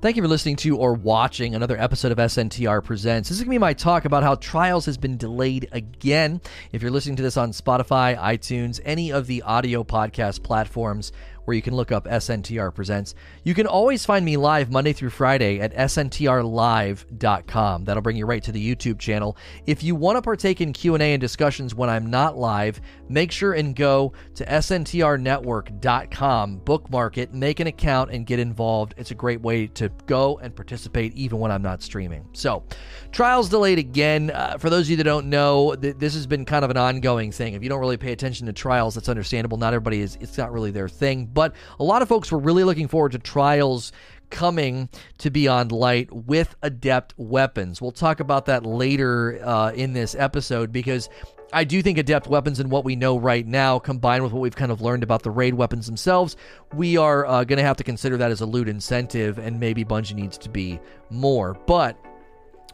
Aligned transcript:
Thank 0.00 0.14
you 0.14 0.22
for 0.22 0.28
listening 0.28 0.54
to 0.58 0.76
or 0.76 0.94
watching 0.94 1.56
another 1.56 1.76
episode 1.76 2.12
of 2.12 2.18
SNTR 2.18 2.84
Presents. 2.84 3.28
This 3.28 3.38
is 3.38 3.42
going 3.42 3.48
to 3.48 3.54
be 3.56 3.58
my 3.58 3.72
talk 3.72 4.04
about 4.04 4.22
how 4.22 4.36
Trials 4.36 4.86
has 4.86 4.96
been 4.96 5.16
delayed 5.16 5.68
again. 5.72 6.40
If 6.70 6.82
you're 6.82 6.92
listening 6.92 7.16
to 7.16 7.22
this 7.24 7.36
on 7.36 7.50
Spotify, 7.50 8.16
iTunes, 8.16 8.78
any 8.84 9.10
of 9.10 9.26
the 9.26 9.42
audio 9.42 9.82
podcast 9.82 10.44
platforms, 10.44 11.10
where 11.48 11.56
you 11.56 11.62
can 11.62 11.74
look 11.74 11.90
up 11.90 12.04
SNTR 12.04 12.74
Presents. 12.74 13.14
You 13.42 13.54
can 13.54 13.66
always 13.66 14.04
find 14.04 14.22
me 14.22 14.36
live 14.36 14.70
Monday 14.70 14.92
through 14.92 15.08
Friday 15.08 15.60
at 15.60 15.74
sntrlive.com. 15.74 17.84
That'll 17.84 18.02
bring 18.02 18.18
you 18.18 18.26
right 18.26 18.42
to 18.42 18.52
the 18.52 18.74
YouTube 18.74 18.98
channel. 18.98 19.34
If 19.66 19.82
you 19.82 19.94
want 19.94 20.18
to 20.18 20.22
partake 20.22 20.60
in 20.60 20.74
Q&A 20.74 21.00
and 21.00 21.20
discussions 21.20 21.74
when 21.74 21.88
I'm 21.88 22.10
not 22.10 22.36
live, 22.36 22.82
make 23.08 23.32
sure 23.32 23.54
and 23.54 23.74
go 23.74 24.12
to 24.34 24.44
sntrnetwork.com, 24.44 26.58
bookmark 26.58 27.16
it, 27.16 27.32
make 27.32 27.60
an 27.60 27.66
account 27.66 28.10
and 28.10 28.26
get 28.26 28.38
involved. 28.38 28.92
It's 28.98 29.10
a 29.10 29.14
great 29.14 29.40
way 29.40 29.68
to 29.68 29.88
go 30.04 30.36
and 30.42 30.54
participate 30.54 31.14
even 31.14 31.38
when 31.38 31.50
I'm 31.50 31.62
not 31.62 31.82
streaming. 31.82 32.28
So, 32.34 32.62
trials 33.10 33.48
delayed 33.48 33.78
again. 33.78 34.32
Uh, 34.32 34.58
for 34.58 34.68
those 34.68 34.84
of 34.84 34.90
you 34.90 34.98
that 34.98 35.04
don't 35.04 35.30
know, 35.30 35.74
th- 35.74 35.96
this 35.96 36.12
has 36.12 36.26
been 36.26 36.44
kind 36.44 36.62
of 36.62 36.70
an 36.70 36.76
ongoing 36.76 37.32
thing. 37.32 37.54
If 37.54 37.62
you 37.62 37.70
don't 37.70 37.80
really 37.80 37.96
pay 37.96 38.12
attention 38.12 38.46
to 38.48 38.52
trials, 38.52 38.96
that's 38.96 39.08
understandable. 39.08 39.56
Not 39.56 39.72
everybody 39.72 40.02
is 40.02 40.18
it's 40.20 40.36
not 40.36 40.52
really 40.52 40.70
their 40.70 40.90
thing 40.90 41.24
but 41.38 41.54
a 41.78 41.84
lot 41.84 42.02
of 42.02 42.08
folks 42.08 42.32
were 42.32 42.38
really 42.40 42.64
looking 42.64 42.88
forward 42.88 43.12
to 43.12 43.18
trials 43.20 43.92
coming 44.28 44.88
to 45.18 45.30
Beyond 45.30 45.70
Light 45.70 46.12
with 46.12 46.56
adept 46.62 47.14
weapons. 47.16 47.80
We'll 47.80 47.92
talk 47.92 48.18
about 48.18 48.46
that 48.46 48.66
later 48.66 49.38
uh, 49.44 49.70
in 49.70 49.92
this 49.92 50.16
episode 50.16 50.72
because 50.72 51.08
I 51.52 51.62
do 51.62 51.80
think 51.80 51.96
adept 51.96 52.26
weapons 52.26 52.58
and 52.58 52.72
what 52.72 52.84
we 52.84 52.96
know 52.96 53.16
right 53.16 53.46
now, 53.46 53.78
combined 53.78 54.24
with 54.24 54.32
what 54.32 54.40
we've 54.40 54.56
kind 54.56 54.72
of 54.72 54.80
learned 54.80 55.04
about 55.04 55.22
the 55.22 55.30
raid 55.30 55.54
weapons 55.54 55.86
themselves, 55.86 56.36
we 56.74 56.96
are 56.96 57.24
uh, 57.24 57.44
going 57.44 57.58
to 57.58 57.62
have 57.62 57.76
to 57.76 57.84
consider 57.84 58.16
that 58.16 58.32
as 58.32 58.40
a 58.40 58.46
loot 58.46 58.68
incentive, 58.68 59.38
and 59.38 59.60
maybe 59.60 59.84
Bungie 59.84 60.16
needs 60.16 60.38
to 60.38 60.48
be 60.48 60.80
more. 61.08 61.54
But 61.68 61.96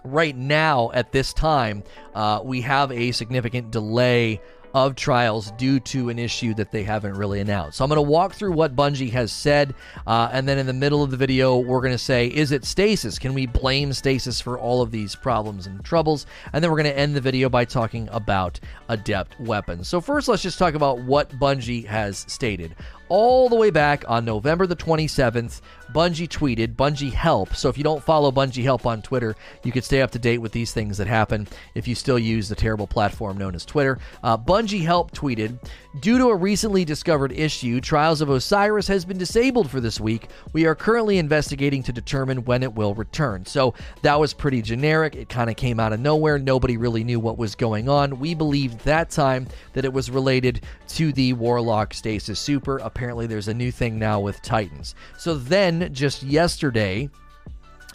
right 0.04 0.34
now, 0.34 0.90
at 0.94 1.12
this 1.12 1.34
time, 1.34 1.84
uh, 2.14 2.40
we 2.42 2.62
have 2.62 2.90
a 2.92 3.12
significant 3.12 3.70
delay 3.70 4.40
of 4.74 4.96
trials 4.96 5.52
due 5.52 5.78
to 5.78 6.08
an 6.08 6.18
issue 6.18 6.52
that 6.54 6.72
they 6.72 6.82
haven't 6.82 7.14
really 7.14 7.40
announced. 7.40 7.78
So 7.78 7.84
I'm 7.84 7.88
going 7.88 7.96
to 7.96 8.02
walk 8.02 8.34
through 8.34 8.52
what 8.52 8.74
Bungie 8.74 9.10
has 9.12 9.32
said, 9.32 9.74
uh, 10.06 10.28
and 10.32 10.48
then 10.48 10.58
in 10.58 10.66
the 10.66 10.72
middle 10.72 11.02
of 11.02 11.12
the 11.12 11.16
video, 11.16 11.56
we're 11.56 11.80
going 11.80 11.92
to 11.92 11.98
say, 11.98 12.26
is 12.26 12.50
it 12.50 12.64
stasis? 12.64 13.18
Can 13.18 13.34
we 13.34 13.46
blame 13.46 13.92
stasis 13.92 14.40
for 14.40 14.58
all 14.58 14.82
of 14.82 14.90
these 14.90 15.14
problems 15.14 15.68
and 15.68 15.84
troubles? 15.84 16.26
And 16.52 16.62
then 16.62 16.70
we're 16.70 16.82
going 16.82 16.92
to 16.92 16.98
end 16.98 17.14
the 17.14 17.20
video 17.20 17.48
by 17.48 17.64
talking 17.64 18.08
about 18.10 18.58
adept 18.88 19.38
weapons. 19.40 19.88
So 19.88 20.00
first, 20.00 20.26
let's 20.26 20.42
just 20.42 20.58
talk 20.58 20.74
about 20.74 21.00
what 21.00 21.30
Bungie 21.38 21.86
has 21.86 22.24
stated 22.28 22.74
all 23.08 23.48
the 23.48 23.56
way 23.56 23.70
back 23.70 24.04
on 24.08 24.24
November 24.24 24.66
the 24.66 24.76
27th, 24.76 25.60
Bungie 25.94 26.28
tweeted 26.28 26.74
Bungie 26.74 27.12
Help. 27.12 27.54
So 27.54 27.68
if 27.68 27.78
you 27.78 27.84
don't 27.84 28.02
follow 28.02 28.32
Bungie 28.32 28.64
Help 28.64 28.84
on 28.84 29.00
Twitter, 29.00 29.36
you 29.62 29.70
could 29.70 29.84
stay 29.84 30.02
up 30.02 30.10
to 30.10 30.18
date 30.18 30.38
with 30.38 30.50
these 30.50 30.72
things 30.72 30.98
that 30.98 31.06
happen 31.06 31.46
if 31.76 31.86
you 31.86 31.94
still 31.94 32.18
use 32.18 32.48
the 32.48 32.56
terrible 32.56 32.88
platform 32.88 33.38
known 33.38 33.54
as 33.54 33.64
Twitter. 33.64 34.00
Uh, 34.22 34.36
Bungie 34.36 34.84
Help 34.84 35.12
tweeted 35.12 35.56
Due 36.00 36.18
to 36.18 36.26
a 36.26 36.34
recently 36.34 36.84
discovered 36.84 37.30
issue, 37.30 37.80
Trials 37.80 38.20
of 38.20 38.28
Osiris 38.28 38.88
has 38.88 39.04
been 39.04 39.16
disabled 39.16 39.70
for 39.70 39.80
this 39.80 40.00
week. 40.00 40.28
We 40.52 40.66
are 40.66 40.74
currently 40.74 41.18
investigating 41.18 41.84
to 41.84 41.92
determine 41.92 42.44
when 42.44 42.64
it 42.64 42.74
will 42.74 42.94
return. 42.94 43.46
So 43.46 43.74
that 44.02 44.18
was 44.18 44.34
pretty 44.34 44.60
generic. 44.60 45.14
It 45.14 45.28
kind 45.28 45.48
of 45.48 45.54
came 45.54 45.78
out 45.78 45.92
of 45.92 46.00
nowhere. 46.00 46.36
Nobody 46.40 46.76
really 46.76 47.04
knew 47.04 47.20
what 47.20 47.38
was 47.38 47.54
going 47.54 47.88
on. 47.88 48.18
We 48.18 48.34
believed 48.34 48.80
that 48.80 49.10
time 49.10 49.46
that 49.74 49.84
it 49.84 49.92
was 49.92 50.10
related 50.10 50.64
to 50.88 51.12
the 51.12 51.32
Warlock 51.34 51.94
Stasis 51.94 52.40
Super. 52.40 52.78
Apparently, 52.78 53.28
there's 53.28 53.48
a 53.48 53.54
new 53.54 53.70
thing 53.70 53.96
now 53.96 54.18
with 54.18 54.42
Titans. 54.42 54.96
So 55.16 55.36
then, 55.36 55.83
just 55.92 56.22
yesterday, 56.22 57.10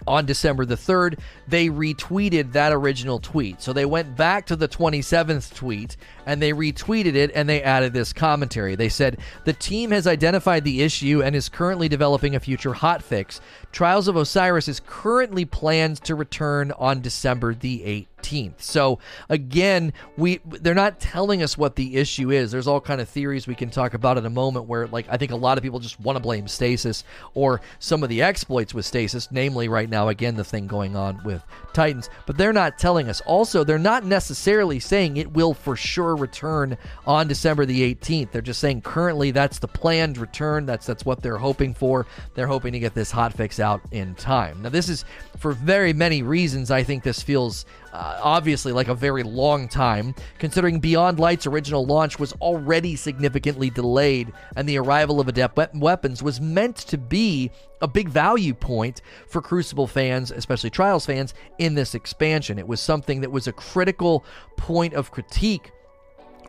on 0.08 0.26
December 0.26 0.66
the 0.66 0.76
3rd, 0.76 1.20
they 1.48 1.68
retweeted 1.68 2.54
that 2.54 2.72
original 2.72 3.20
tweet. 3.20 3.62
So 3.62 3.74
they 3.74 3.86
went 3.86 4.16
back 4.16 4.46
to 4.48 4.56
the 4.56 4.68
27th 4.68 5.54
tweet 5.54 5.98
and 6.26 6.42
they 6.42 6.54
retweeted 6.54 7.16
it 7.16 7.32
and 7.36 7.48
they 7.48 7.62
added 7.62 7.94
this 7.94 8.14
commentary. 8.14 8.76
They 8.76 8.90
said, 8.90 9.20
The 9.46 9.54
team 9.54 9.92
has 9.92 10.08
identified 10.08 10.64
the 10.64 10.82
issue 10.82 11.22
and 11.24 11.36
is 11.36 11.50
currently 11.50 11.90
developing 11.90 12.36
a 12.36 12.40
future 12.40 12.74
hotfix. 12.74 13.40
Trials 13.72 14.08
of 14.08 14.16
Osiris 14.16 14.68
is 14.68 14.82
currently 14.86 15.46
planned 15.46 16.04
to 16.04 16.16
return 16.16 16.72
on 16.72 17.02
December 17.02 17.54
the 17.54 18.08
18th. 18.22 18.62
So 18.62 19.00
again, 19.30 19.94
we 20.18 20.40
they're 20.46 20.74
not 20.74 21.00
telling 21.00 21.44
us 21.44 21.58
what 21.58 21.76
the 21.76 21.98
issue 21.98 22.32
is. 22.32 22.52
There's 22.52 22.68
all 22.68 22.82
kind 22.82 23.00
of 23.00 23.08
theories 23.08 23.48
we 23.48 23.56
can 23.56 23.70
talk 23.70 23.94
about 23.94 24.18
in 24.18 24.26
a 24.26 24.30
moment 24.30 24.66
where 24.66 24.88
like 24.88 25.06
I 25.10 25.18
think 25.18 25.32
a 25.32 25.36
lot 25.36 25.58
of 25.58 25.64
people 25.64 25.80
just 25.80 26.00
want 26.00 26.16
to 26.16 26.20
blame 26.20 26.48
stasis 26.48 27.04
or 27.34 27.62
some 27.78 28.04
of 28.04 28.10
the 28.10 28.22
exploits 28.22 28.74
with 28.74 28.86
stasis, 28.86 29.30
namely 29.32 29.70
right 29.70 29.90
now 29.90 30.10
again 30.10 30.36
the 30.36 30.44
thing 30.44 30.68
going 30.68 30.96
on 30.96 31.22
with 31.24 31.44
Titans, 31.74 32.10
but 32.26 32.38
they're 32.38 32.52
not 32.52 32.78
telling 32.78 33.08
us. 33.08 33.22
Also, 33.22 33.64
they're 33.64 33.78
not 33.78 34.04
necessarily 34.04 34.80
saying 34.80 35.18
it 35.18 35.32
will 35.32 35.54
for 35.54 35.76
sure 35.76 36.16
return 36.16 36.78
on 37.06 37.28
December 37.28 37.66
the 37.66 37.96
18th. 37.96 38.32
They're 38.32 38.42
just 38.42 38.60
saying 38.60 38.82
currently 38.82 39.32
that's 39.32 39.60
the 39.60 39.68
planned 39.68 40.18
return. 40.18 40.66
That's 40.66 40.86
that's 40.86 41.06
what 41.06 41.22
they're 41.22 41.38
hoping 41.38 41.74
for. 41.74 42.08
They're 42.34 42.48
hoping 42.48 42.74
to 42.74 42.80
get 42.80 42.96
this 42.96 43.12
out 43.60 43.82
in 43.92 44.16
time. 44.16 44.62
Now, 44.62 44.70
this 44.70 44.90
is 44.90 45.06
for 45.38 45.54
very 45.54 45.94
many 45.94 46.22
reasons. 46.22 46.72
I 46.72 46.84
think 46.84 47.04
this 47.04 47.22
feels 47.22 47.66
uh, 47.94 48.20
obviously 48.22 48.72
like 48.72 48.88
a 48.88 48.96
very 48.96 49.24
long 49.24 49.68
time, 49.68 50.14
considering 50.38 50.80
Beyond 50.80 51.20
Light's 51.20 51.48
original 51.48 51.86
launch 51.86 52.20
was 52.20 52.34
already 52.34 52.96
significantly 52.96 53.70
delayed, 53.70 54.32
and 54.56 54.68
the 54.68 54.78
arrival 54.78 55.20
of 55.20 55.28
Adept 55.28 55.76
Weapons 55.76 56.22
was 56.22 56.40
meant 56.40 56.78
to 56.78 56.98
be 56.98 57.52
a 57.82 57.88
big 57.88 58.10
value 58.10 58.54
point 58.54 59.02
for 59.28 59.42
Crucible 59.42 59.88
fans, 59.88 60.32
especially 60.32 60.70
Trials 60.70 61.06
fans, 61.06 61.34
in 61.58 61.76
this 61.76 61.96
expansion. 61.96 62.60
It 62.60 62.68
was 62.68 62.82
something 62.82 63.22
that 63.22 63.32
was 63.32 63.48
a 63.48 63.54
critical 63.54 64.26
point 64.58 64.94
of 64.94 65.12
critique 65.12 65.72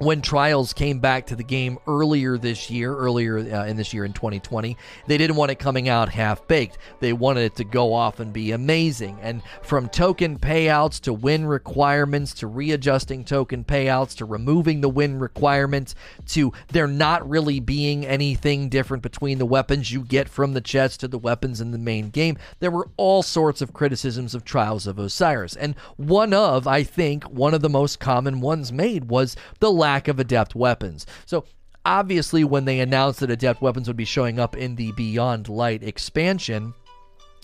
when 0.01 0.23
Trials 0.23 0.73
came 0.73 0.99
back 0.99 1.27
to 1.27 1.37
the 1.37 1.45
game 1.45 1.79
earlier 1.87 2.39
this 2.39 2.71
year, 2.71 2.97
earlier 2.97 3.37
uh, 3.37 3.67
in 3.67 3.77
this 3.77 3.93
year 3.93 4.07
in 4.07 4.15
2020, 4.15 4.75
they 5.07 5.19
didn't 5.19 5.37
want 5.37 5.51
it 5.51 5.59
coming 5.59 5.91
out 5.91 6.09
half 6.09 6.49
baked. 6.49 6.79
They 7.01 7.13
wanted 7.13 7.43
it 7.43 7.57
to 7.57 7.65
go 7.65 7.93
off 7.93 8.19
and 8.19 8.33
be 8.33 8.53
amazing. 8.53 9.19
And 9.21 9.43
from 9.61 9.91
token 9.91 10.39
payouts 10.39 11.01
to 11.03 11.13
win 11.13 11.45
requirements 11.45 12.33
to 12.35 12.47
readjusting 12.47 13.27
token 13.27 13.63
payouts 13.63 14.17
to 14.17 14.25
removing 14.25 14.81
the 14.81 14.89
win 14.89 15.19
requirements 15.19 15.95
to 16.29 16.55
there 16.69 16.87
not 16.87 17.29
really 17.29 17.61
being 17.61 18.07
anything 18.07 18.71
different 18.71 19.03
between 19.03 19.37
the 19.37 19.45
weapons 19.45 19.93
you 19.93 20.03
get 20.03 20.31
from 20.31 20.55
the 20.55 20.63
chest 20.63 21.01
to 21.01 21.09
the 21.09 21.19
weapons 21.19 21.61
in 21.61 21.73
the 21.73 21.79
main 21.79 22.09
game, 22.09 22.39
there 22.61 22.71
were 22.71 22.89
all 22.97 23.23
sorts 23.23 23.61
of 23.61 23.75
criticisms 23.75 24.35
of 24.35 24.47
Trials 24.47 24.87
of 24.87 24.99
Osiris. 24.99 25.57
And 25.57 25.75
one 25.99 26.33
of, 26.33 26.67
I 26.67 26.85
think, 26.85 27.25
one 27.25 27.53
of 27.53 27.61
the 27.61 27.69
most 27.69 28.01
common 28.01 28.41
ones 28.41 28.73
made 28.73 29.11
was 29.11 29.37
the 29.59 29.71
lack 29.71 29.90
of 30.09 30.19
adept 30.19 30.55
weapons. 30.55 31.07
So 31.27 31.45
obviously, 31.85 32.45
when 32.45 32.65
they 32.65 32.81
announced 32.81 33.21
that 33.21 33.31
adept 33.31 33.63
weapons 33.63 33.89
would 33.89 33.97
be 33.97 34.05
showing 34.05 34.39
up 34.39 34.57
in 34.57 34.77
the 34.77 34.93
Beyond 34.93 35.49
Light 35.49 35.83
expansion, 35.83 36.75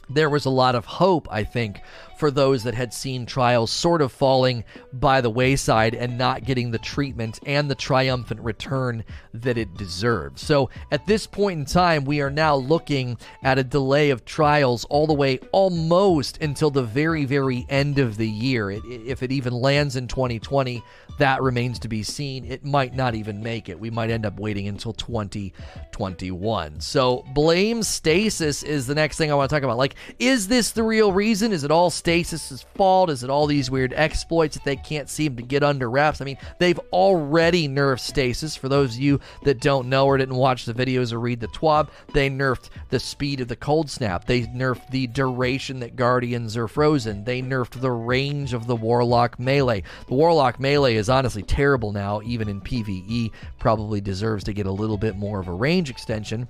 there 0.09 0.31
was 0.31 0.45
a 0.45 0.51
lot 0.51 0.75
of 0.75 0.85
hope, 0.85 1.27
I 1.31 1.45
think, 1.45 1.81
for 2.17 2.31
those 2.31 2.63
that 2.65 2.75
had 2.75 2.93
seen 2.93 3.27
trials 3.27 3.71
sort 3.71 4.03
of 4.03 4.13
falling 4.13 4.65
by 4.93 5.21
the 5.21 5.31
wayside 5.31 5.95
and 5.95 6.17
not 6.17 6.45
getting 6.45 6.71
the 6.71 6.79
treatment 6.79 7.39
and 7.47 7.71
the 7.71 7.75
triumphant 7.75 8.41
return 8.41 9.05
that 9.35 9.59
it 9.59 9.75
deserved. 9.75 10.39
So 10.39 10.71
at 10.91 11.07
this 11.07 11.27
point 11.27 11.61
in 11.61 11.65
time, 11.67 12.05
we 12.05 12.21
are 12.21 12.31
now 12.31 12.57
looking 12.57 13.19
at 13.43 13.59
a 13.59 13.65
delay 13.65 14.11
of 14.11 14.25
trials 14.25 14.85
all 14.87 15.07
the 15.07 15.15
way 15.15 15.39
almost 15.53 16.43
until 16.43 16.71
the 16.71 16.83
very, 16.83 17.25
very 17.25 17.67
end 17.69 17.99
of 17.99 18.17
the 18.17 18.29
year. 18.29 18.71
It, 18.71 18.83
if 18.85 19.23
it 19.23 19.33
even 19.33 19.53
lands 19.53 19.97
in 19.97 20.09
2020, 20.09 20.83
that 21.19 21.43
remains 21.43 21.79
to 21.81 21.89
be 21.89 22.03
seen. 22.03 22.45
It 22.45 22.65
might 22.65 22.95
not 22.95 23.15
even 23.15 23.43
make 23.43 23.69
it. 23.69 23.79
We 23.79 23.91
might 23.91 24.11
end 24.11 24.27
up 24.27 24.39
waiting 24.39 24.69
until 24.69 24.93
2021. 24.93 26.81
So 26.81 27.25
blame 27.35 27.83
stasis 27.83 28.63
is 28.63 28.87
the 28.87 28.95
next 28.95 29.17
thing 29.17 29.31
I 29.31 29.35
want 29.35 29.49
to 29.49 29.57
talk 29.57 29.63
about. 29.63 29.79
Like, 29.79 29.95
is 30.19 30.49
this 30.49 30.71
the 30.73 30.83
real 30.83 31.13
reason? 31.13 31.53
Is 31.53 31.65
it 31.65 31.71
all 31.71 31.91
Stasis's 32.07 32.63
fault? 32.77 33.11
Is 33.11 33.25
it 33.25 33.31
all 33.31 33.49
these 33.49 33.69
weird 33.69 33.93
exploits 33.93 34.55
that 34.55 34.65
they 34.65 34.77
can't 34.77 35.09
seem 35.09 35.35
to 35.35 35.43
get 35.43 35.65
under 35.65 35.91
wraps? 35.91 36.21
I 36.21 36.25
mean, 36.25 36.39
they've 36.61 36.79
already 36.93 37.69
nerfed 37.69 37.99
Stasis. 37.99 38.55
For 38.55 38.69
those 38.69 38.95
of 38.95 39.01
you 39.01 39.19
that 39.43 39.61
don't 39.61 39.89
know 39.89 40.07
or 40.07 40.17
didn't 40.17 40.37
watch 40.37 40.67
the 40.67 40.75
videos 40.75 41.13
or 41.13 41.19
read 41.19 41.41
the 41.41 41.49
TWAB, 41.49 41.89
they 42.15 42.31
nerfed 42.31 42.71
the 42.91 43.01
speed 43.01 43.41
of 43.41 43.49
the 43.49 43.57
cold 43.57 43.91
snap. 43.91 44.25
They 44.25 44.43
nerfed 44.43 44.89
the 44.91 45.09
duration 45.09 45.81
that 45.81 45.97
Guardians 45.97 46.57
are 46.57 46.69
frozen. 46.69 47.25
They 47.25 47.43
nerfed 47.43 47.81
the 47.81 47.91
range 47.91 48.53
of 48.53 48.69
the 48.69 48.77
Warlock 48.77 49.41
melee. 49.41 49.83
The 50.07 50.15
Warlock 50.15 50.61
melee 50.61 50.95
is 50.95 51.09
honestly 51.09 51.43
terrible 51.43 51.91
now, 51.91 52.23
even 52.23 52.49
in 52.49 52.61
PvE. 52.61 53.33
Probably 53.59 54.01
deserves 54.01 54.45
to 54.45 54.53
get 54.53 54.67
a 54.67 54.71
little 54.71 54.99
bit 54.99 55.17
more 55.17 55.41
of 55.41 55.49
a 55.49 55.53
range 55.53 55.91
extension. 55.91 56.47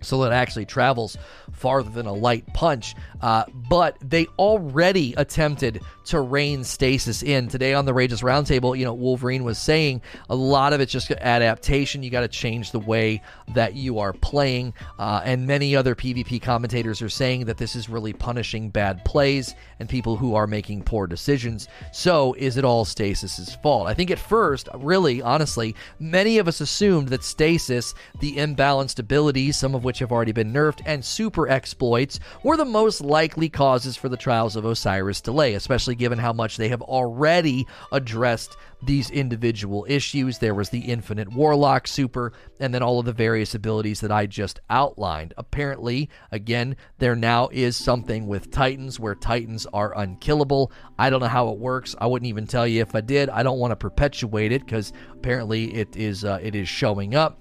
So 0.00 0.22
that 0.22 0.32
it 0.32 0.34
actually 0.34 0.66
travels 0.66 1.16
farther 1.52 1.90
than 1.90 2.06
a 2.06 2.12
light 2.12 2.46
punch. 2.54 2.94
Uh, 3.20 3.44
but 3.68 3.96
they 4.00 4.26
already 4.38 5.14
attempted 5.16 5.80
to 6.04 6.20
rein 6.20 6.64
stasis 6.64 7.22
in. 7.22 7.48
Today 7.48 7.74
on 7.74 7.84
the 7.84 7.92
Rageous 7.92 8.22
Roundtable, 8.22 8.78
you 8.78 8.84
know, 8.84 8.94
Wolverine 8.94 9.44
was 9.44 9.58
saying 9.58 10.00
a 10.30 10.34
lot 10.34 10.72
of 10.72 10.80
it's 10.80 10.92
just 10.92 11.10
adaptation. 11.10 12.02
You 12.02 12.10
got 12.10 12.20
to 12.20 12.28
change 12.28 12.70
the 12.70 12.78
way 12.78 13.22
that 13.54 13.74
you 13.74 13.98
are 13.98 14.12
playing. 14.12 14.72
Uh, 14.98 15.20
and 15.24 15.46
many 15.46 15.76
other 15.76 15.94
PvP 15.94 16.40
commentators 16.40 17.02
are 17.02 17.08
saying 17.08 17.44
that 17.46 17.58
this 17.58 17.76
is 17.76 17.88
really 17.88 18.12
punishing 18.12 18.70
bad 18.70 19.04
plays 19.04 19.54
and 19.80 19.88
people 19.88 20.16
who 20.16 20.34
are 20.34 20.46
making 20.46 20.82
poor 20.82 21.06
decisions. 21.06 21.68
So 21.92 22.34
is 22.34 22.56
it 22.56 22.64
all 22.64 22.84
Stasis's 22.84 23.54
fault? 23.56 23.86
I 23.86 23.94
think 23.94 24.10
at 24.10 24.18
first, 24.18 24.68
really, 24.74 25.20
honestly, 25.20 25.74
many 25.98 26.38
of 26.38 26.48
us 26.48 26.60
assumed 26.60 27.08
that 27.08 27.24
Stasis, 27.24 27.94
the 28.20 28.36
imbalanced 28.36 28.98
abilities, 28.98 29.56
some 29.56 29.74
of 29.74 29.84
which 29.88 30.00
have 30.00 30.12
already 30.12 30.32
been 30.32 30.52
nerfed, 30.52 30.82
and 30.84 31.02
super 31.02 31.48
exploits 31.48 32.20
were 32.42 32.58
the 32.58 32.64
most 32.66 33.00
likely 33.00 33.48
causes 33.48 33.96
for 33.96 34.10
the 34.10 34.18
Trials 34.18 34.54
of 34.54 34.66
Osiris 34.66 35.22
delay, 35.22 35.54
especially 35.54 35.94
given 35.94 36.18
how 36.18 36.34
much 36.34 36.58
they 36.58 36.68
have 36.68 36.82
already 36.82 37.66
addressed 37.90 38.58
these 38.82 39.08
individual 39.08 39.86
issues. 39.88 40.36
There 40.36 40.54
was 40.54 40.68
the 40.68 40.80
Infinite 40.80 41.32
Warlock 41.32 41.88
super, 41.88 42.34
and 42.60 42.74
then 42.74 42.82
all 42.82 42.98
of 42.98 43.06
the 43.06 43.14
various 43.14 43.54
abilities 43.54 44.00
that 44.00 44.12
I 44.12 44.26
just 44.26 44.60
outlined. 44.68 45.32
Apparently, 45.38 46.10
again, 46.30 46.76
there 46.98 47.16
now 47.16 47.48
is 47.50 47.74
something 47.74 48.26
with 48.26 48.50
Titans 48.50 49.00
where 49.00 49.14
Titans 49.14 49.66
are 49.72 49.98
unkillable. 49.98 50.70
I 50.98 51.08
don't 51.08 51.20
know 51.20 51.28
how 51.28 51.48
it 51.48 51.58
works. 51.58 51.96
I 51.98 52.06
wouldn't 52.06 52.28
even 52.28 52.46
tell 52.46 52.66
you 52.66 52.82
if 52.82 52.94
I 52.94 53.00
did. 53.00 53.30
I 53.30 53.42
don't 53.42 53.58
want 53.58 53.70
to 53.70 53.76
perpetuate 53.76 54.52
it 54.52 54.66
because 54.66 54.92
apparently 55.14 55.74
it 55.74 55.96
is 55.96 56.26
uh, 56.26 56.40
it 56.42 56.54
is 56.54 56.68
showing 56.68 57.14
up, 57.14 57.40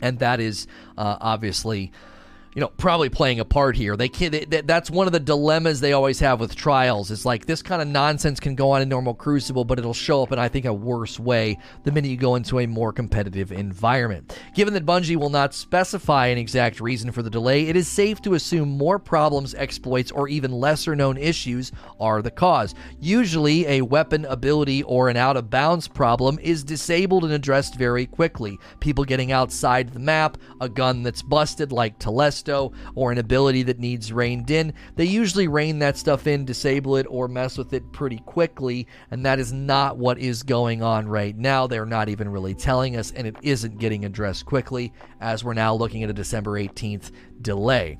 and 0.00 0.18
that 0.18 0.40
is 0.40 0.66
uh, 0.98 1.16
obviously 1.20 1.92
you 2.54 2.60
know, 2.60 2.68
probably 2.68 3.08
playing 3.08 3.40
a 3.40 3.44
part 3.44 3.76
here. 3.76 3.96
They 3.96 4.08
can't. 4.08 4.32
They, 4.32 4.60
that's 4.62 4.90
one 4.90 5.06
of 5.06 5.12
the 5.12 5.20
dilemmas 5.20 5.80
they 5.80 5.92
always 5.92 6.20
have 6.20 6.38
with 6.38 6.54
trials. 6.54 7.10
It's 7.10 7.24
like 7.24 7.46
this 7.46 7.62
kind 7.62 7.82
of 7.82 7.88
nonsense 7.88 8.38
can 8.38 8.54
go 8.54 8.70
on 8.70 8.80
in 8.80 8.88
normal 8.88 9.14
Crucible, 9.14 9.64
but 9.64 9.78
it'll 9.78 9.94
show 9.94 10.22
up 10.22 10.32
in 10.32 10.38
I 10.38 10.48
think 10.48 10.64
a 10.64 10.72
worse 10.72 11.18
way 11.18 11.58
the 11.82 11.90
minute 11.90 12.08
you 12.08 12.16
go 12.16 12.36
into 12.36 12.60
a 12.60 12.66
more 12.66 12.92
competitive 12.92 13.50
environment. 13.50 14.38
Given 14.54 14.74
that 14.74 14.86
Bungie 14.86 15.16
will 15.16 15.30
not 15.30 15.52
specify 15.52 16.26
an 16.26 16.38
exact 16.38 16.80
reason 16.80 17.10
for 17.10 17.22
the 17.22 17.30
delay, 17.30 17.66
it 17.66 17.76
is 17.76 17.88
safe 17.88 18.22
to 18.22 18.34
assume 18.34 18.68
more 18.68 18.98
problems, 18.98 19.54
exploits, 19.54 20.12
or 20.12 20.28
even 20.28 20.52
lesser 20.52 20.94
known 20.94 21.16
issues 21.16 21.72
are 21.98 22.22
the 22.22 22.30
cause. 22.30 22.74
Usually, 23.00 23.66
a 23.66 23.82
weapon 23.82 24.24
ability 24.26 24.84
or 24.84 25.08
an 25.08 25.16
out 25.16 25.36
of 25.36 25.50
bounds 25.50 25.88
problem 25.88 26.38
is 26.40 26.62
disabled 26.62 27.24
and 27.24 27.32
addressed 27.32 27.76
very 27.76 28.06
quickly. 28.06 28.58
People 28.78 29.04
getting 29.04 29.32
outside 29.32 29.90
the 29.90 29.98
map, 29.98 30.38
a 30.60 30.68
gun 30.68 31.02
that's 31.02 31.22
busted 31.22 31.72
like 31.72 31.98
Or 32.94 33.12
an 33.12 33.18
ability 33.18 33.62
that 33.64 33.78
needs 33.78 34.12
reined 34.12 34.50
in, 34.50 34.74
they 34.96 35.04
usually 35.04 35.48
rein 35.48 35.78
that 35.78 35.96
stuff 35.96 36.26
in, 36.26 36.44
disable 36.44 36.96
it, 36.96 37.06
or 37.08 37.28
mess 37.28 37.56
with 37.56 37.72
it 37.72 37.92
pretty 37.92 38.18
quickly. 38.18 38.86
And 39.10 39.24
that 39.24 39.38
is 39.38 39.52
not 39.52 39.96
what 39.96 40.18
is 40.18 40.42
going 40.42 40.82
on 40.82 41.08
right 41.08 41.36
now. 41.36 41.66
They're 41.66 41.86
not 41.86 42.08
even 42.08 42.28
really 42.28 42.54
telling 42.54 42.96
us, 42.96 43.12
and 43.12 43.26
it 43.26 43.36
isn't 43.42 43.78
getting 43.78 44.04
addressed 44.04 44.46
quickly 44.46 44.92
as 45.20 45.42
we're 45.42 45.54
now 45.54 45.74
looking 45.74 46.02
at 46.02 46.10
a 46.10 46.14
December 46.14 46.52
18th 46.60 47.10
delay. 47.40 47.98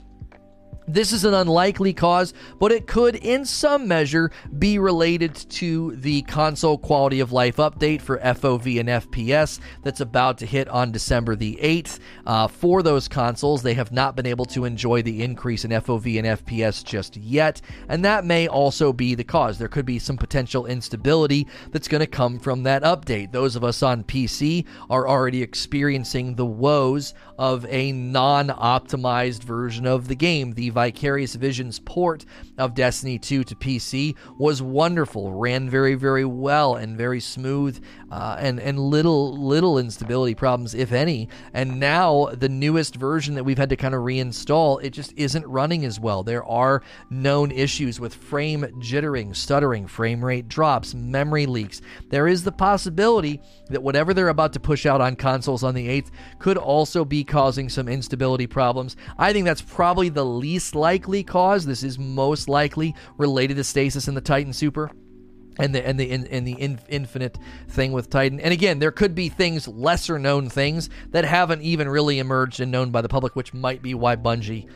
This 0.87 1.15
is 1.15 1.25
an 1.25 1.33
unlikely 1.33 1.95
cause, 1.95 2.35
but 2.59 2.71
it 2.71 2.87
could, 2.87 3.17
in 3.17 3.47
some 3.47 3.89
measure, 3.89 4.31
be 4.59 4.79
related 4.79 5.35
to 5.35 5.97
the 5.97 6.21
console 6.23 6.77
quality 6.77 7.21
of 7.21 7.33
life 7.33 7.57
update 7.57 8.03
for 8.03 8.19
FOV 8.19 8.81
and 8.81 8.91
FPS 8.91 9.61
that's 9.83 10.03
about 10.03 10.37
to 10.39 10.47
hit 10.47 10.69
on 10.69 10.93
December 10.93 11.37
the 11.37 11.59
8th. 11.63 12.01
Uh, 12.27 12.49
for 12.49 12.83
those 12.83 13.09
consoles, 13.09 13.63
they 13.63 13.73
have 13.73 13.93
not 13.93 14.15
been 14.15 14.27
able 14.27 14.45
to 14.45 14.67
enjoy 14.67 15.01
the 15.01 15.23
increase 15.23 15.65
in 15.65 15.71
FOV 15.71 16.19
and 16.19 16.45
FPS 16.45 16.85
just 16.85 17.17
yet, 17.17 17.63
and 17.89 18.05
that 18.05 18.27
may 18.27 18.47
also 18.47 18.93
be 18.93 19.15
the 19.15 19.25
cause. 19.25 19.57
There 19.57 19.69
could 19.69 19.87
be 19.87 19.99
some 19.99 20.19
potential 20.19 20.67
instability 20.67 21.47
that's 21.71 21.89
going 21.89 22.03
to 22.03 22.07
come 22.07 22.39
from 22.39 22.63
that 22.65 22.83
update. 22.83 23.33
Those 23.33 23.57
of 23.57 23.65
us 23.65 23.83
on 23.83 24.05
PC 24.05 24.67
are 24.91 25.09
already 25.09 25.41
experiencing 25.41 26.35
the 26.35 26.45
woes 26.45 27.15
of 27.39 27.65
a 27.71 27.91
non 27.93 28.49
optimized 28.49 29.45
version 29.45 29.87
of 29.87 30.09
the 30.09 30.15
game. 30.15 30.53
The 30.53 30.74
Vicarious 30.75 31.35
Visions 31.35 31.81
port 31.81 32.25
of 32.59 32.75
Destiny 32.75 33.19
2 33.19 33.45
to 33.45 33.55
PC 33.55 34.17
was 34.39 34.61
wonderful, 34.61 35.33
ran 35.33 35.71
very, 35.71 35.95
very 35.95 36.25
well 36.25 36.75
and 36.75 36.99
very 36.99 37.21
smooth, 37.21 37.83
uh, 38.11 38.37
and 38.39 38.61
and 38.61 38.79
little 38.79 39.37
little 39.37 39.79
instability 39.79 40.35
problems, 40.35 40.75
if 40.75 40.93
any. 40.93 41.29
And 41.53 41.81
now 41.81 42.27
the 42.33 42.49
newest 42.49 42.97
version 42.97 43.35
that 43.35 43.45
we've 43.45 43.59
had 43.59 43.71
to 43.71 43.77
kind 43.77 43.95
of 43.95 44.03
reinstall, 44.03 44.83
it 44.83 44.91
just 44.91 45.13
isn't 45.17 45.47
running 45.47 45.85
as 45.85 46.01
well. 46.01 46.23
There 46.23 46.45
are 46.45 46.83
known 47.11 47.51
issues 47.51 48.01
with 48.01 48.15
frame 48.15 48.63
jittering, 48.81 49.35
stuttering, 49.35 49.87
frame 49.87 50.25
rate 50.25 50.49
drops, 50.49 50.95
memory 50.95 51.47
leaks. 51.47 51.81
There 52.11 52.27
is 52.27 52.45
the 52.45 52.53
possibility 52.53 53.41
that 53.69 53.83
whatever 53.83 54.13
they're 54.13 54.29
about 54.29 54.53
to 54.55 54.61
push 54.61 54.87
out 54.87 55.01
on 55.01 55.17
consoles 55.17 55.63
on 55.63 55.75
the 55.75 55.89
8th 55.89 56.11
could 56.39 56.57
also 56.57 57.05
be 57.05 57.25
causing 57.25 57.69
some 57.69 57.89
instability 57.89 58.47
problems. 58.47 58.97
I 59.19 59.33
think 59.33 59.45
that's 59.45 59.63
probably 59.63 60.09
the 60.09 60.25
least 60.25 60.64
likely 60.73 61.25
cause. 61.25 61.67
This 61.67 61.83
is 61.83 61.99
most 61.99 62.49
likely 62.49 62.95
related 63.19 63.57
to 63.57 63.65
stasis 63.65 64.07
in 64.07 64.15
the 64.15 64.21
Titan 64.21 64.53
Super 64.53 64.93
and 65.59 65.75
the 65.75 65.85
and 65.85 65.99
the 65.99 66.11
and 66.11 66.47
the 66.47 66.53
in, 66.53 66.79
infinite 66.89 67.39
thing 67.69 67.91
with 67.91 68.11
Titan. 68.11 68.39
And 68.39 68.53
again, 68.53 68.79
there 68.79 68.93
could 68.93 69.17
be 69.17 69.29
things 69.29 69.67
lesser 69.67 70.19
known 70.19 70.49
things 70.49 70.91
that 71.11 71.25
haven't 71.25 71.63
even 71.63 71.89
really 71.89 72.21
emerged 72.21 72.61
and 72.61 72.71
known 72.71 72.91
by 72.91 73.03
the 73.03 73.09
public, 73.09 73.35
which 73.35 73.53
might 73.53 73.83
be 73.83 73.95
why 73.95 74.15
Bungie 74.15 74.69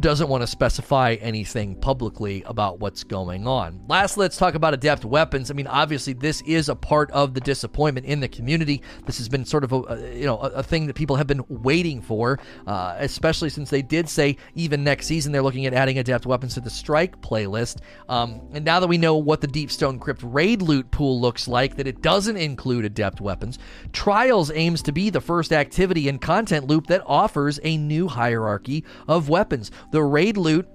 doesn't 0.00 0.28
want 0.28 0.42
to 0.42 0.46
specify 0.46 1.16
anything 1.20 1.74
publicly 1.76 2.42
about 2.46 2.80
what's 2.80 3.04
going 3.04 3.46
on. 3.46 3.82
Last, 3.88 4.16
let's 4.16 4.36
talk 4.36 4.54
about 4.54 4.74
adept 4.74 5.04
weapons. 5.04 5.50
I 5.50 5.54
mean, 5.54 5.66
obviously, 5.66 6.12
this 6.12 6.40
is 6.42 6.68
a 6.68 6.74
part 6.74 7.10
of 7.12 7.34
the 7.34 7.40
disappointment 7.40 8.06
in 8.06 8.20
the 8.20 8.28
community. 8.28 8.82
This 9.06 9.18
has 9.18 9.28
been 9.28 9.44
sort 9.44 9.64
of 9.64 9.72
a, 9.72 10.12
you 10.14 10.26
know 10.26 10.38
a, 10.38 10.48
a 10.50 10.62
thing 10.62 10.86
that 10.86 10.94
people 10.94 11.16
have 11.16 11.26
been 11.26 11.44
waiting 11.48 12.00
for, 12.00 12.38
uh, 12.66 12.96
especially 12.98 13.50
since 13.50 13.70
they 13.70 13.82
did 13.82 14.08
say 14.08 14.36
even 14.54 14.84
next 14.84 15.06
season 15.06 15.32
they're 15.32 15.42
looking 15.42 15.66
at 15.66 15.74
adding 15.74 15.98
adept 15.98 16.26
weapons 16.26 16.54
to 16.54 16.60
the 16.60 16.70
strike 16.70 17.20
playlist. 17.20 17.78
Um, 18.08 18.40
and 18.52 18.64
now 18.64 18.80
that 18.80 18.86
we 18.86 18.98
know 18.98 19.16
what 19.16 19.40
the 19.40 19.48
Deepstone 19.48 20.00
Crypt 20.00 20.22
raid 20.22 20.62
loot 20.62 20.90
pool 20.90 21.20
looks 21.20 21.48
like, 21.48 21.76
that 21.76 21.86
it 21.86 22.02
doesn't 22.02 22.36
include 22.36 22.84
adept 22.84 23.20
weapons, 23.20 23.58
Trials 23.92 24.50
aims 24.52 24.82
to 24.82 24.92
be 24.92 25.10
the 25.10 25.20
first 25.20 25.52
activity 25.52 26.08
and 26.08 26.20
content 26.20 26.66
loop 26.66 26.86
that 26.88 27.02
offers 27.06 27.58
a 27.62 27.76
new 27.76 28.08
hierarchy 28.08 28.84
of 29.06 29.28
weapons. 29.28 29.70
The 29.90 30.02
raid 30.02 30.36
loot 30.36 30.68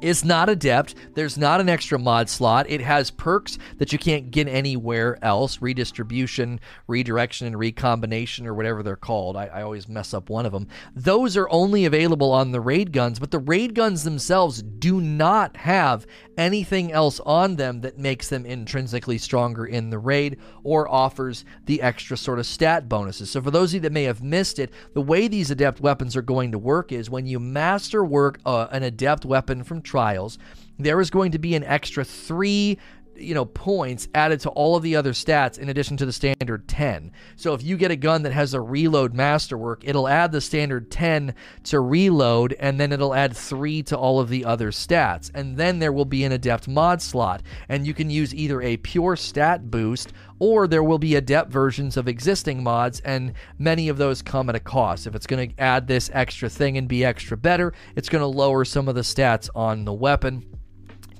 is 0.00 0.24
not 0.24 0.48
adept. 0.48 0.94
There's 1.14 1.38
not 1.38 1.60
an 1.60 1.68
extra 1.68 1.98
mod 1.98 2.28
slot. 2.28 2.68
It 2.68 2.80
has 2.80 3.10
perks 3.10 3.58
that 3.78 3.92
you 3.92 3.98
can't 3.98 4.30
get 4.30 4.48
anywhere 4.48 5.18
else 5.22 5.60
redistribution, 5.60 6.60
redirection, 6.86 7.46
and 7.46 7.58
recombination, 7.58 8.46
or 8.46 8.54
whatever 8.54 8.82
they're 8.82 8.96
called. 8.96 9.36
I, 9.36 9.46
I, 9.46 9.62
always 9.62 9.88
mess 9.88 10.14
up 10.14 10.30
one 10.30 10.46
of 10.46 10.52
them. 10.52 10.68
Those 10.94 11.36
are 11.36 11.48
only 11.50 11.84
available 11.84 12.32
on 12.32 12.52
the 12.52 12.60
raid 12.60 12.92
guns, 12.92 13.18
but 13.18 13.30
the 13.30 13.38
raid 13.38 13.74
guns 13.74 14.04
themselves 14.04 14.62
do 14.62 15.00
not 15.00 15.56
have 15.56 16.06
anything 16.36 16.92
else 16.92 17.20
on 17.20 17.56
them 17.56 17.80
that 17.80 17.98
makes 17.98 18.28
them 18.28 18.46
intrinsically 18.46 19.18
stronger 19.18 19.66
in 19.66 19.90
the 19.90 19.98
raid 19.98 20.38
or 20.62 20.88
offers 20.88 21.44
the 21.64 21.82
extra 21.82 22.16
sort 22.16 22.38
of 22.38 22.46
stat 22.46 22.88
bonuses. 22.88 23.30
So, 23.30 23.40
for 23.42 23.50
those 23.50 23.70
of 23.70 23.74
you 23.74 23.80
that 23.80 23.92
may 23.92 24.04
have 24.04 24.22
missed 24.22 24.58
it, 24.58 24.70
the 24.94 25.00
way 25.00 25.28
these 25.28 25.50
adept 25.50 25.80
weapons 25.80 26.16
are 26.16 26.22
going 26.22 26.52
to 26.52 26.58
work 26.58 26.92
is 26.92 27.10
when 27.10 27.26
you 27.26 27.40
master 27.40 28.04
work 28.04 28.38
uh, 28.44 28.68
an 28.70 28.82
adept 28.82 29.24
weapon 29.24 29.64
from 29.64 29.82
trials, 29.86 30.38
there 30.78 31.00
is 31.00 31.10
going 31.10 31.32
to 31.32 31.38
be 31.38 31.54
an 31.54 31.64
extra 31.64 32.04
three 32.04 32.78
you 33.18 33.34
know 33.34 33.44
points 33.44 34.08
added 34.14 34.40
to 34.40 34.50
all 34.50 34.76
of 34.76 34.82
the 34.82 34.96
other 34.96 35.12
stats 35.12 35.58
in 35.58 35.68
addition 35.68 35.96
to 35.96 36.06
the 36.06 36.12
standard 36.12 36.68
10. 36.68 37.12
So 37.36 37.54
if 37.54 37.62
you 37.62 37.76
get 37.76 37.90
a 37.90 37.96
gun 37.96 38.22
that 38.22 38.32
has 38.32 38.54
a 38.54 38.60
reload 38.60 39.14
masterwork, 39.14 39.82
it'll 39.84 40.08
add 40.08 40.32
the 40.32 40.40
standard 40.40 40.90
10 40.90 41.34
to 41.64 41.80
reload 41.80 42.54
and 42.54 42.78
then 42.78 42.92
it'll 42.92 43.14
add 43.14 43.36
3 43.36 43.82
to 43.84 43.96
all 43.96 44.20
of 44.20 44.28
the 44.28 44.44
other 44.44 44.70
stats. 44.70 45.30
And 45.34 45.56
then 45.56 45.78
there 45.78 45.92
will 45.92 46.04
be 46.04 46.24
an 46.24 46.32
adept 46.32 46.68
mod 46.68 47.02
slot 47.02 47.42
and 47.68 47.86
you 47.86 47.94
can 47.94 48.10
use 48.10 48.34
either 48.34 48.60
a 48.62 48.76
pure 48.78 49.16
stat 49.16 49.70
boost 49.70 50.12
or 50.38 50.66
there 50.66 50.82
will 50.82 50.98
be 50.98 51.14
adept 51.14 51.50
versions 51.50 51.96
of 51.96 52.08
existing 52.08 52.62
mods 52.62 53.00
and 53.00 53.32
many 53.58 53.88
of 53.88 53.98
those 53.98 54.22
come 54.22 54.48
at 54.48 54.54
a 54.54 54.60
cost. 54.60 55.06
If 55.06 55.14
it's 55.14 55.26
going 55.26 55.50
to 55.50 55.60
add 55.60 55.86
this 55.86 56.10
extra 56.12 56.48
thing 56.48 56.76
and 56.76 56.88
be 56.88 57.04
extra 57.04 57.36
better, 57.36 57.72
it's 57.94 58.08
going 58.08 58.22
to 58.22 58.26
lower 58.26 58.64
some 58.64 58.88
of 58.88 58.94
the 58.94 59.00
stats 59.02 59.48
on 59.54 59.84
the 59.84 59.92
weapon 59.92 60.55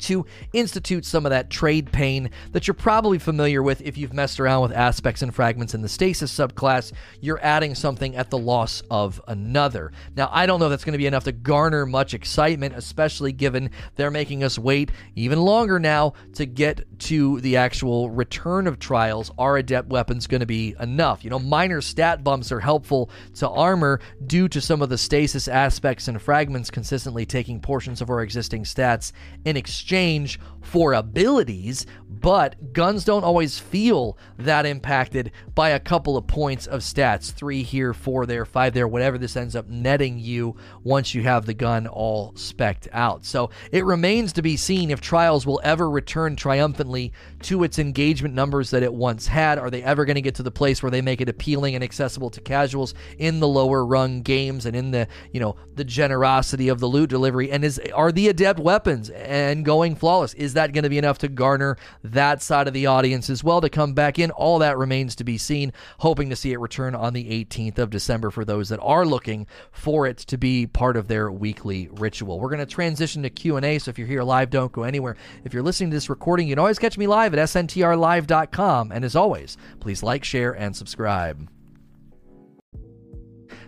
to 0.01 0.27
institute 0.53 1.05
some 1.05 1.27
of 1.27 1.31
that 1.31 1.51
trade 1.51 1.91
pain 1.93 2.31
that 2.53 2.67
you're 2.67 2.75
probably 2.75 3.19
familiar 3.19 3.63
with 3.63 3.81
if 3.81 3.97
you've 3.97 4.13
messed 4.13 4.39
around 4.39 4.63
with 4.63 4.73
aspects 4.73 5.23
and 5.23 5.35
fragments 5.35 5.75
in 5.75 5.83
the 5.83 5.89
stasis 5.89 6.33
subclass. 6.37 6.93
You're 7.21 7.43
adding 7.43 7.75
something 7.75 8.17
at 8.17 8.31
the 8.31 8.39
loss 8.39 8.83
of 8.91 9.21
another. 9.29 9.93
Now, 10.17 10.29
I 10.33 10.47
don't 10.47 10.61
know 10.61 10.67
if 10.67 10.71
that's 10.71 10.85
going 10.85 10.93
to 10.93 10.99
be 10.99 11.07
enough 11.07 11.25
to 11.25 11.33
garner 11.33 11.87
much 11.87 12.15
excitement, 12.15 12.75
especially 12.77 13.33
given 13.33 13.71
they're 13.95 14.11
making 14.11 14.45
us 14.45 14.59
wait 14.59 14.91
even 15.15 15.41
longer 15.41 15.79
now 15.79 16.15
to 16.35 16.47
get 16.47 16.85
to 17.01 17.41
the 17.41 17.57
actual 17.57 18.11
return 18.11 18.67
of 18.67 18.79
trials. 18.79 19.31
Are 19.39 19.57
adept 19.57 19.89
weapons 19.89 20.27
going 20.27 20.41
to 20.41 20.47
be 20.47 20.75
enough? 20.81 21.25
You 21.25 21.31
know, 21.31 21.39
minor 21.39 21.81
stat 21.81 22.23
bumps 22.23 22.53
are 22.53 22.61
helpful 22.61 23.11
to 23.37 23.49
armor 23.49 24.01
due 24.27 24.49
to 24.49 24.61
some 24.61 24.83
of 24.83 24.89
the 24.89 24.99
stasis 24.99 25.49
aspects 25.49 26.09
and 26.09 26.21
fragments 26.21 26.71
consistently 26.71 27.25
taking 27.25 27.61
portions 27.61 28.01
of 28.01 28.11
our 28.11 28.23
existing 28.23 28.65
stats 28.65 29.13
in 29.45 29.57
exchange 29.57 29.86
exchange 29.87 30.41
for 30.63 30.95
abilities, 30.95 31.87
but 32.09 32.73
guns 32.73 33.05
don't 33.05 33.23
always 33.23 33.57
feel 33.61 34.19
that 34.37 34.67
impacted 34.67 35.31
by 35.55 35.69
a 35.71 35.79
couple 35.79 36.17
of 36.17 36.27
points 36.27 36.67
of 36.67 36.81
stats 36.81 37.31
three 37.31 37.63
here, 37.63 37.95
four 37.95 38.27
there, 38.27 38.45
five 38.45 38.75
there, 38.75 38.89
whatever 38.89 39.17
this 39.17 39.37
ends 39.37 39.55
up 39.55 39.69
netting 39.69 40.19
you 40.19 40.57
once 40.83 41.15
you 41.15 41.23
have 41.23 41.47
the 41.47 41.55
gun 41.55 41.87
all 41.87 42.35
specked 42.35 42.89
out. 42.93 43.25
So 43.25 43.51
it 43.71 43.85
remains 43.85 44.33
to 44.33 44.43
be 44.43 44.57
seen 44.57 44.91
if 44.91 45.01
Trials 45.01 45.47
will 45.47 45.61
ever 45.63 45.89
return 45.89 46.35
triumphantly 46.35 47.13
to 47.47 47.63
its 47.63 47.79
engagement 47.79 48.35
numbers 48.35 48.71
that 48.71 48.83
it 48.83 48.93
once 48.93 49.29
had. 49.29 49.57
Are 49.57 49.71
they 49.71 49.81
ever 49.81 50.05
going 50.05 50.17
to 50.17 50.21
get 50.21 50.35
to 50.35 50.43
the 50.43 50.51
place 50.51 50.83
where 50.83 50.91
they 50.91 51.01
make 51.01 51.21
it 51.21 51.29
appealing 51.29 51.77
and 51.77 51.85
accessible 51.85 52.29
to 52.31 52.41
casuals 52.41 52.93
in 53.19 53.39
the 53.39 53.47
lower 53.47 53.87
rung 53.87 54.23
games 54.23 54.67
and 54.67 54.75
in 54.75 54.91
the, 54.91 55.07
you 55.31 55.39
know, 55.39 55.55
the 55.77 55.85
generosity 55.85 56.69
of 56.69 56.81
the 56.81 56.89
loot 56.89 57.09
delivery? 57.09 57.53
And 57.53 57.65
is 57.65 57.81
are 57.95 58.11
the 58.11 58.27
adept 58.29 58.59
weapons 58.59 59.11
and 59.11 59.65
going 59.65 59.95
flawless? 59.95 60.35
Is 60.35 60.55
that 60.55 60.73
going 60.73 60.83
to 60.83 60.91
be 60.91 60.99
enough 60.99 61.19
to 61.19 61.29
garner 61.29 61.77
that 62.03 62.43
side 62.43 62.67
of 62.67 62.75
the 62.75 62.87
audience 62.87 63.31
as 63.31 63.45
well 63.45 63.61
to 63.61 63.71
come 63.71 63.95
back 63.95 64.19
in? 64.19 64.33
All 64.33 64.59
that 64.59 64.77
remains 64.77 65.15
to 65.17 65.25
be 65.25 65.39
seen. 65.39 65.73
Hoping 65.99 66.29
to 66.31 66.37
see 66.37 66.53
it 66.53 66.59
return 66.59 66.97
on 66.97 67.13
the 67.13 67.45
18th 67.45 67.79
of 67.79 67.91
December 67.91 68.31
for 68.31 68.45
those 68.45 68.71
that 68.71 68.81
are 68.81 69.07
looking 69.07 69.47
for 69.71 70.09
it 70.09 70.19
to 70.19 70.37
be 70.37 70.67
part 70.67 70.97
of 70.97 71.07
their 71.07 71.31
weekly 71.31 71.89
ritual. 71.93 72.41
We're 72.41 72.49
going 72.49 72.59
to 72.59 72.67
transition 72.67 73.23
to 73.23 73.31
Q&A, 73.31 73.79
so 73.79 73.91
if 73.91 73.99
you're 74.01 74.09
here 74.09 74.25
live, 74.25 74.51
don't 74.51 74.73
go 74.73 74.83
anywhere. 74.83 75.17
If 75.45 75.55
you're 75.55 75.63
listening 75.63 75.91
to 75.91 75.97
this 75.97 76.11
recording, 76.11 76.49
you 76.49 76.57
can 76.57 76.59
always 76.59 76.81
catch 76.81 76.99
me 76.99 77.07
live 77.07 77.36
at 77.39 77.49
sntrlive.com. 77.49 78.93
And 78.93 79.05
as 79.05 79.17
always, 79.17 79.57
please 79.81 80.03
like, 80.03 80.25
share, 80.25 80.53
and 80.53 80.77
subscribe. 80.77 81.49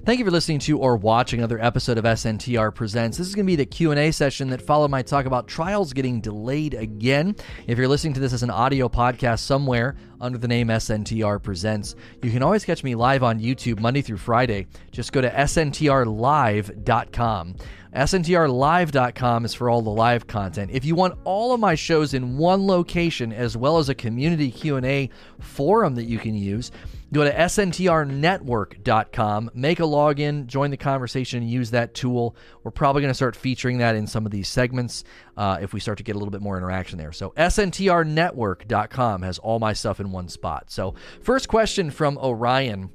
Thank 0.05 0.21
you 0.21 0.25
for 0.25 0.31
listening 0.31 0.61
to 0.61 0.79
or 0.79 0.97
watching 0.97 1.41
another 1.41 1.61
episode 1.61 1.99
of 1.99 2.05
SNTR 2.05 2.75
Presents. 2.75 3.19
This 3.19 3.27
is 3.27 3.35
going 3.35 3.45
to 3.45 3.51
be 3.51 3.57
the 3.57 3.67
Q&A 3.67 4.11
session 4.13 4.49
that 4.51 4.63
followed 4.63 4.91
my 4.91 5.03
talk 5.03 5.27
about 5.27 5.49
trials 5.49 5.93
getting 5.93 6.21
delayed 6.21 6.73
again. 6.75 7.37
If 7.67 7.77
you're 7.77 7.89
listening 7.89 8.15
to 8.15 8.21
this 8.21 8.33
as 8.33 8.43
an 8.43 8.49
audio 8.51 8.89
podcast 8.89 9.41
somewhere 9.41 9.97
under 10.21 10.39
the 10.39 10.49
name 10.49 10.69
SNTR 10.69 11.43
Presents, 11.43 11.95
you 12.23 12.31
can 12.31 12.43
always 12.43 12.65
catch 12.65 12.83
me 12.85 12.95
live 12.95 13.23
on 13.23 13.39
YouTube 13.41 13.81
Monday 13.81 14.01
through 14.01 14.17
Friday. 14.19 14.67
Just 14.93 15.13
go 15.13 15.21
to 15.21 15.29
sntrlive.com. 15.31 16.77
SNTRlive.com 17.95 19.45
is 19.45 19.55
for 19.55 19.69
all 19.69 19.83
the 19.83 19.91
live 19.91 20.27
content. 20.27 20.71
If 20.73 20.85
you 20.85 20.95
want 20.95 21.19
all 21.25 21.53
of 21.53 21.61
my 21.61 21.75
shows 21.75 22.15
in 22.15 22.39
one 22.39 22.67
location 22.67 23.33
as 23.33 23.57
well 23.57 23.79
as 23.79 23.89
a 23.89 23.95
community 23.95 24.51
Q&A 24.51 25.11
forum 25.41 25.97
that 25.97 26.05
you 26.05 26.19
can 26.19 26.35
use, 26.35 26.71
Go 27.13 27.25
to 27.25 27.33
sntrnetwork.com, 27.33 29.51
make 29.55 29.81
a 29.81 29.85
login, 29.85 30.47
join 30.47 30.71
the 30.71 30.77
conversation, 30.77 31.43
and 31.43 31.51
use 31.51 31.71
that 31.71 31.95
tool. 31.95 32.37
We're 32.63 32.71
probably 32.71 33.01
going 33.01 33.11
to 33.11 33.15
start 33.15 33.35
featuring 33.35 33.79
that 33.79 33.97
in 33.97 34.07
some 34.07 34.27
of 34.27 34.33
these 34.33 34.49
segments 34.49 35.05
uh, 35.37 35.57
if 35.63 35.73
we 35.73 35.81
start 35.81 35.97
to 35.99 36.05
get 36.05 36.17
a 36.17 36.19
little 36.19 36.33
bit 36.33 36.43
more 36.43 36.59
interaction 36.59 36.99
there. 36.99 37.13
So, 37.13 37.33
sntrnetwork.com 37.37 39.23
has 39.23 39.39
all 39.39 39.59
my 39.59 39.73
stuff 39.73 40.01
in 40.01 40.11
one 40.11 40.29
spot. 40.29 40.71
So, 40.71 40.95
first 41.23 41.49
question 41.49 41.91
from 41.91 42.19
Orion. 42.19 42.91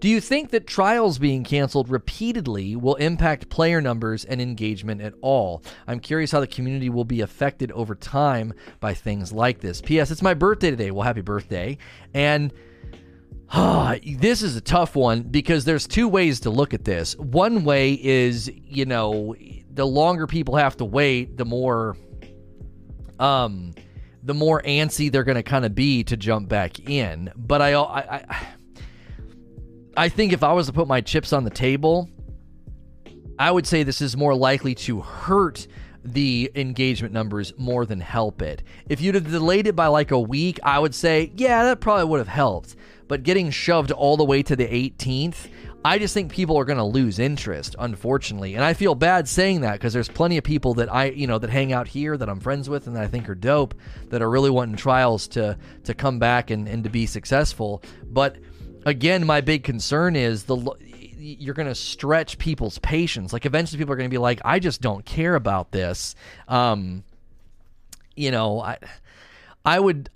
Do 0.00 0.08
you 0.08 0.20
think 0.20 0.50
that 0.50 0.66
trials 0.66 1.18
being 1.18 1.44
canceled 1.44 1.88
repeatedly 1.88 2.76
will 2.76 2.94
impact 2.96 3.50
player 3.50 3.80
numbers 3.80 4.24
and 4.24 4.40
engagement 4.40 5.00
at 5.00 5.14
all? 5.20 5.62
I'm 5.86 6.00
curious 6.00 6.30
how 6.30 6.40
the 6.40 6.46
community 6.46 6.88
will 6.88 7.04
be 7.04 7.20
affected 7.20 7.72
over 7.72 7.94
time 7.94 8.54
by 8.80 8.94
things 8.94 9.32
like 9.32 9.60
this. 9.60 9.80
P.S. 9.80 10.10
It's 10.10 10.22
my 10.22 10.34
birthday 10.34 10.70
today. 10.70 10.90
Well, 10.90 11.02
happy 11.02 11.20
birthday. 11.20 11.78
And 12.14 12.52
this 14.04 14.42
is 14.42 14.56
a 14.56 14.60
tough 14.60 14.94
one 14.94 15.22
because 15.22 15.64
there's 15.64 15.86
two 15.86 16.08
ways 16.08 16.40
to 16.40 16.50
look 16.50 16.74
at 16.74 16.84
this. 16.84 17.16
One 17.16 17.64
way 17.64 17.94
is, 17.94 18.50
you 18.66 18.84
know, 18.84 19.34
the 19.72 19.86
longer 19.86 20.26
people 20.26 20.56
have 20.56 20.76
to 20.78 20.84
wait, 20.84 21.36
the 21.36 21.44
more 21.44 21.96
um 23.18 23.74
the 24.22 24.34
more 24.34 24.62
antsy 24.62 25.10
they're 25.10 25.24
going 25.24 25.36
to 25.36 25.42
kind 25.42 25.64
of 25.64 25.74
be 25.74 26.04
to 26.04 26.16
jump 26.16 26.48
back 26.48 26.78
in. 26.88 27.32
But 27.36 27.62
I, 27.62 27.74
I 27.74 28.00
I 28.00 28.46
I 29.96 30.08
think 30.08 30.32
if 30.32 30.42
I 30.42 30.52
was 30.52 30.66
to 30.66 30.72
put 30.72 30.86
my 30.86 31.00
chips 31.00 31.32
on 31.32 31.44
the 31.44 31.50
table, 31.50 32.08
I 33.38 33.50
would 33.50 33.66
say 33.66 33.82
this 33.82 34.02
is 34.02 34.16
more 34.16 34.34
likely 34.34 34.74
to 34.76 35.00
hurt 35.00 35.66
the 36.04 36.50
engagement 36.54 37.12
numbers 37.12 37.52
more 37.56 37.84
than 37.84 38.00
help 38.00 38.42
it. 38.42 38.62
If 38.88 39.00
you'd 39.00 39.14
have 39.14 39.30
delayed 39.30 39.66
it 39.66 39.74
by 39.74 39.88
like 39.88 40.10
a 40.10 40.20
week, 40.20 40.60
I 40.62 40.78
would 40.78 40.94
say, 40.94 41.32
yeah, 41.34 41.64
that 41.64 41.80
probably 41.80 42.04
would 42.04 42.18
have 42.18 42.28
helped 42.28 42.76
but 43.08 43.22
getting 43.22 43.50
shoved 43.50 43.90
all 43.90 44.16
the 44.16 44.24
way 44.24 44.42
to 44.42 44.54
the 44.54 44.66
18th, 44.66 45.48
I 45.84 45.98
just 45.98 46.12
think 46.12 46.32
people 46.32 46.58
are 46.58 46.64
going 46.64 46.78
to 46.78 46.84
lose 46.84 47.18
interest, 47.18 47.76
unfortunately. 47.78 48.54
And 48.54 48.64
I 48.64 48.74
feel 48.74 48.94
bad 48.94 49.28
saying 49.28 49.62
that 49.62 49.74
because 49.74 49.92
there's 49.92 50.08
plenty 50.08 50.36
of 50.36 50.44
people 50.44 50.74
that 50.74 50.92
I, 50.92 51.06
you 51.06 51.26
know, 51.26 51.38
that 51.38 51.50
hang 51.50 51.72
out 51.72 51.88
here 51.88 52.16
that 52.16 52.28
I'm 52.28 52.40
friends 52.40 52.68
with 52.68 52.86
and 52.86 52.96
that 52.96 53.02
I 53.04 53.06
think 53.06 53.28
are 53.28 53.34
dope 53.34 53.74
that 54.08 54.20
are 54.20 54.28
really 54.28 54.50
wanting 54.50 54.76
trials 54.76 55.28
to 55.28 55.56
to 55.84 55.94
come 55.94 56.18
back 56.18 56.50
and, 56.50 56.68
and 56.68 56.84
to 56.84 56.90
be 56.90 57.06
successful. 57.06 57.82
But 58.04 58.36
again, 58.84 59.24
my 59.24 59.40
big 59.40 59.62
concern 59.64 60.16
is 60.16 60.44
the 60.44 60.56
you're 61.20 61.54
going 61.54 61.68
to 61.68 61.74
stretch 61.74 62.38
people's 62.38 62.78
patience. 62.78 63.32
Like 63.32 63.46
eventually 63.46 63.78
people 63.78 63.92
are 63.92 63.96
going 63.96 64.08
to 64.08 64.14
be 64.14 64.18
like, 64.18 64.40
I 64.44 64.58
just 64.58 64.80
don't 64.80 65.04
care 65.04 65.34
about 65.34 65.72
this. 65.72 66.14
Um, 66.46 67.04
you 68.16 68.30
know, 68.30 68.60
I 68.60 68.78
I 69.64 69.78
would 69.78 70.10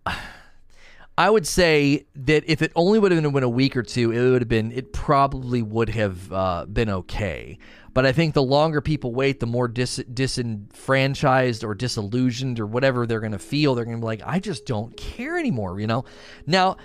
I 1.17 1.29
would 1.29 1.47
say 1.47 2.07
that 2.15 2.45
if 2.47 2.63
it 2.63 2.73
only 2.75 2.99
would 2.99 3.13
have 3.13 3.23
been 3.23 3.43
a 3.43 3.49
week 3.49 3.77
or 3.77 3.83
two, 3.83 4.13
it 4.13 4.31
would 4.31 4.41
have 4.41 4.49
been, 4.49 4.73
it 4.73 4.93
probably 4.93 5.61
would 5.61 5.91
have 5.91 6.33
uh, 6.33 6.67
been 6.67 6.89
okay. 6.89 7.59
But 7.95 8.07
I 8.07 8.13
think 8.13 8.33
the 8.33 8.43
longer 8.43 8.81
people 8.81 9.13
wait, 9.13 9.39
the 9.39 9.47
more 9.47 9.69
dis- 9.69 10.03
disenfranchised 10.13 11.63
or 11.63 11.75
disillusioned 11.75 12.59
or 12.59 12.67
whatever 12.67 13.07
they're 13.07 13.21
going 13.21 13.33
to 13.33 13.39
feel. 13.39 13.75
They're 13.75 13.85
going 13.85 13.99
to 13.99 14.01
be 14.01 14.07
like, 14.07 14.23
I 14.25 14.39
just 14.39 14.65
don't 14.65 14.97
care 14.97 15.39
anymore, 15.39 15.79
you 15.79 15.87
know? 15.87 16.07
Now, 16.47 16.79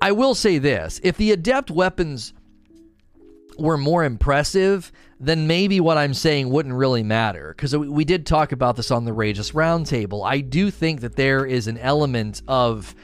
I 0.00 0.12
will 0.12 0.34
say 0.34 0.58
this 0.58 0.98
if 1.02 1.18
the 1.18 1.32
adept 1.32 1.70
weapons 1.70 2.32
were 3.58 3.76
more 3.76 4.04
impressive, 4.04 4.90
then 5.20 5.46
maybe 5.46 5.80
what 5.80 5.98
I'm 5.98 6.14
saying 6.14 6.48
wouldn't 6.48 6.74
really 6.74 7.02
matter. 7.02 7.52
Because 7.54 7.76
we 7.76 8.04
did 8.04 8.24
talk 8.26 8.52
about 8.52 8.76
this 8.76 8.90
on 8.90 9.04
the 9.04 9.12
Rageous 9.12 9.52
Roundtable. 9.52 10.26
I 10.26 10.40
do 10.40 10.70
think 10.70 11.02
that 11.02 11.16
there 11.16 11.44
is 11.44 11.66
an 11.66 11.78
element 11.78 12.42
of 12.48 12.94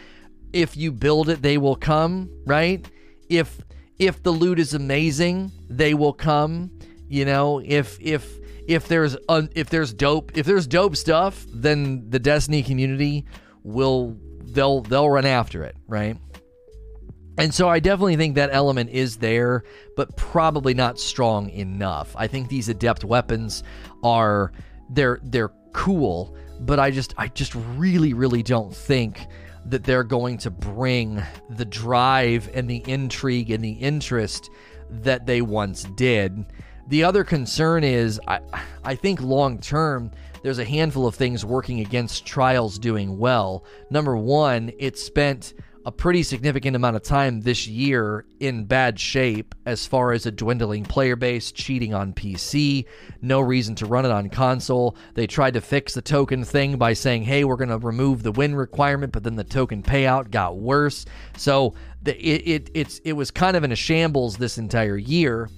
if 0.52 0.76
you 0.76 0.92
build 0.92 1.28
it, 1.28 1.42
they 1.42 1.58
will 1.58 1.76
come, 1.76 2.30
right? 2.46 2.84
If 3.28 3.60
if 3.98 4.22
the 4.22 4.30
loot 4.30 4.58
is 4.58 4.74
amazing, 4.74 5.52
they 5.68 5.94
will 5.94 6.12
come. 6.12 6.70
You 7.08 7.24
know, 7.24 7.60
if 7.64 7.98
if 8.00 8.38
if 8.66 8.88
there's 8.88 9.16
un, 9.28 9.50
if 9.54 9.68
there's 9.70 9.92
dope 9.92 10.36
if 10.36 10.46
there's 10.46 10.66
dope 10.66 10.96
stuff, 10.96 11.44
then 11.52 12.08
the 12.08 12.18
Destiny 12.18 12.62
community 12.62 13.26
will 13.62 14.16
they'll 14.42 14.82
they'll 14.82 15.10
run 15.10 15.26
after 15.26 15.62
it, 15.64 15.76
right? 15.86 16.16
And 17.38 17.54
so 17.54 17.68
I 17.68 17.80
definitely 17.80 18.16
think 18.16 18.34
that 18.34 18.50
element 18.52 18.90
is 18.90 19.16
there, 19.16 19.64
but 19.96 20.14
probably 20.16 20.74
not 20.74 20.98
strong 20.98 21.48
enough. 21.50 22.14
I 22.16 22.26
think 22.26 22.48
these 22.48 22.68
adept 22.68 23.04
weapons 23.04 23.62
are 24.02 24.52
they're 24.90 25.20
they're 25.22 25.52
cool, 25.72 26.36
but 26.60 26.78
I 26.78 26.90
just 26.90 27.14
I 27.16 27.28
just 27.28 27.54
really 27.54 28.12
really 28.12 28.42
don't 28.42 28.74
think 28.74 29.26
that 29.66 29.84
they're 29.84 30.04
going 30.04 30.38
to 30.38 30.50
bring 30.50 31.22
the 31.50 31.64
drive 31.64 32.50
and 32.54 32.68
the 32.68 32.82
intrigue 32.86 33.50
and 33.50 33.62
the 33.62 33.72
interest 33.72 34.50
that 34.90 35.26
they 35.26 35.42
once 35.42 35.84
did. 35.96 36.46
The 36.88 37.04
other 37.04 37.22
concern 37.22 37.84
is 37.84 38.20
I, 38.26 38.40
I 38.82 38.94
think 38.96 39.20
long 39.20 39.58
term, 39.58 40.10
there's 40.42 40.58
a 40.58 40.64
handful 40.64 41.06
of 41.06 41.14
things 41.14 41.44
working 41.44 41.80
against 41.80 42.26
Trials 42.26 42.78
doing 42.78 43.18
well. 43.18 43.64
Number 43.90 44.16
one, 44.16 44.72
it 44.78 44.98
spent 44.98 45.54
a 45.90 45.92
pretty 45.92 46.22
significant 46.22 46.76
amount 46.76 46.94
of 46.94 47.02
time 47.02 47.40
this 47.40 47.66
year 47.66 48.24
in 48.38 48.64
bad 48.64 49.00
shape 49.00 49.56
as 49.66 49.88
far 49.88 50.12
as 50.12 50.24
a 50.24 50.30
dwindling 50.30 50.84
player 50.84 51.16
base, 51.16 51.50
cheating 51.50 51.92
on 51.92 52.12
PC, 52.12 52.84
no 53.20 53.40
reason 53.40 53.74
to 53.74 53.86
run 53.86 54.04
it 54.04 54.12
on 54.12 54.30
console. 54.30 54.96
They 55.14 55.26
tried 55.26 55.54
to 55.54 55.60
fix 55.60 55.94
the 55.94 56.00
token 56.00 56.44
thing 56.44 56.76
by 56.76 56.92
saying, 56.92 57.24
hey, 57.24 57.42
we're 57.42 57.56
going 57.56 57.70
to 57.70 57.78
remove 57.78 58.22
the 58.22 58.30
win 58.30 58.54
requirement, 58.54 59.12
but 59.12 59.24
then 59.24 59.34
the 59.34 59.42
token 59.42 59.82
payout 59.82 60.30
got 60.30 60.56
worse. 60.56 61.06
So 61.36 61.74
the, 62.00 62.16
it, 62.24 62.46
it, 62.46 62.70
it's, 62.72 63.00
it 63.00 63.14
was 63.14 63.32
kind 63.32 63.56
of 63.56 63.64
in 63.64 63.72
a 63.72 63.76
shambles 63.76 64.36
this 64.36 64.58
entire 64.58 64.96
year. 64.96 65.50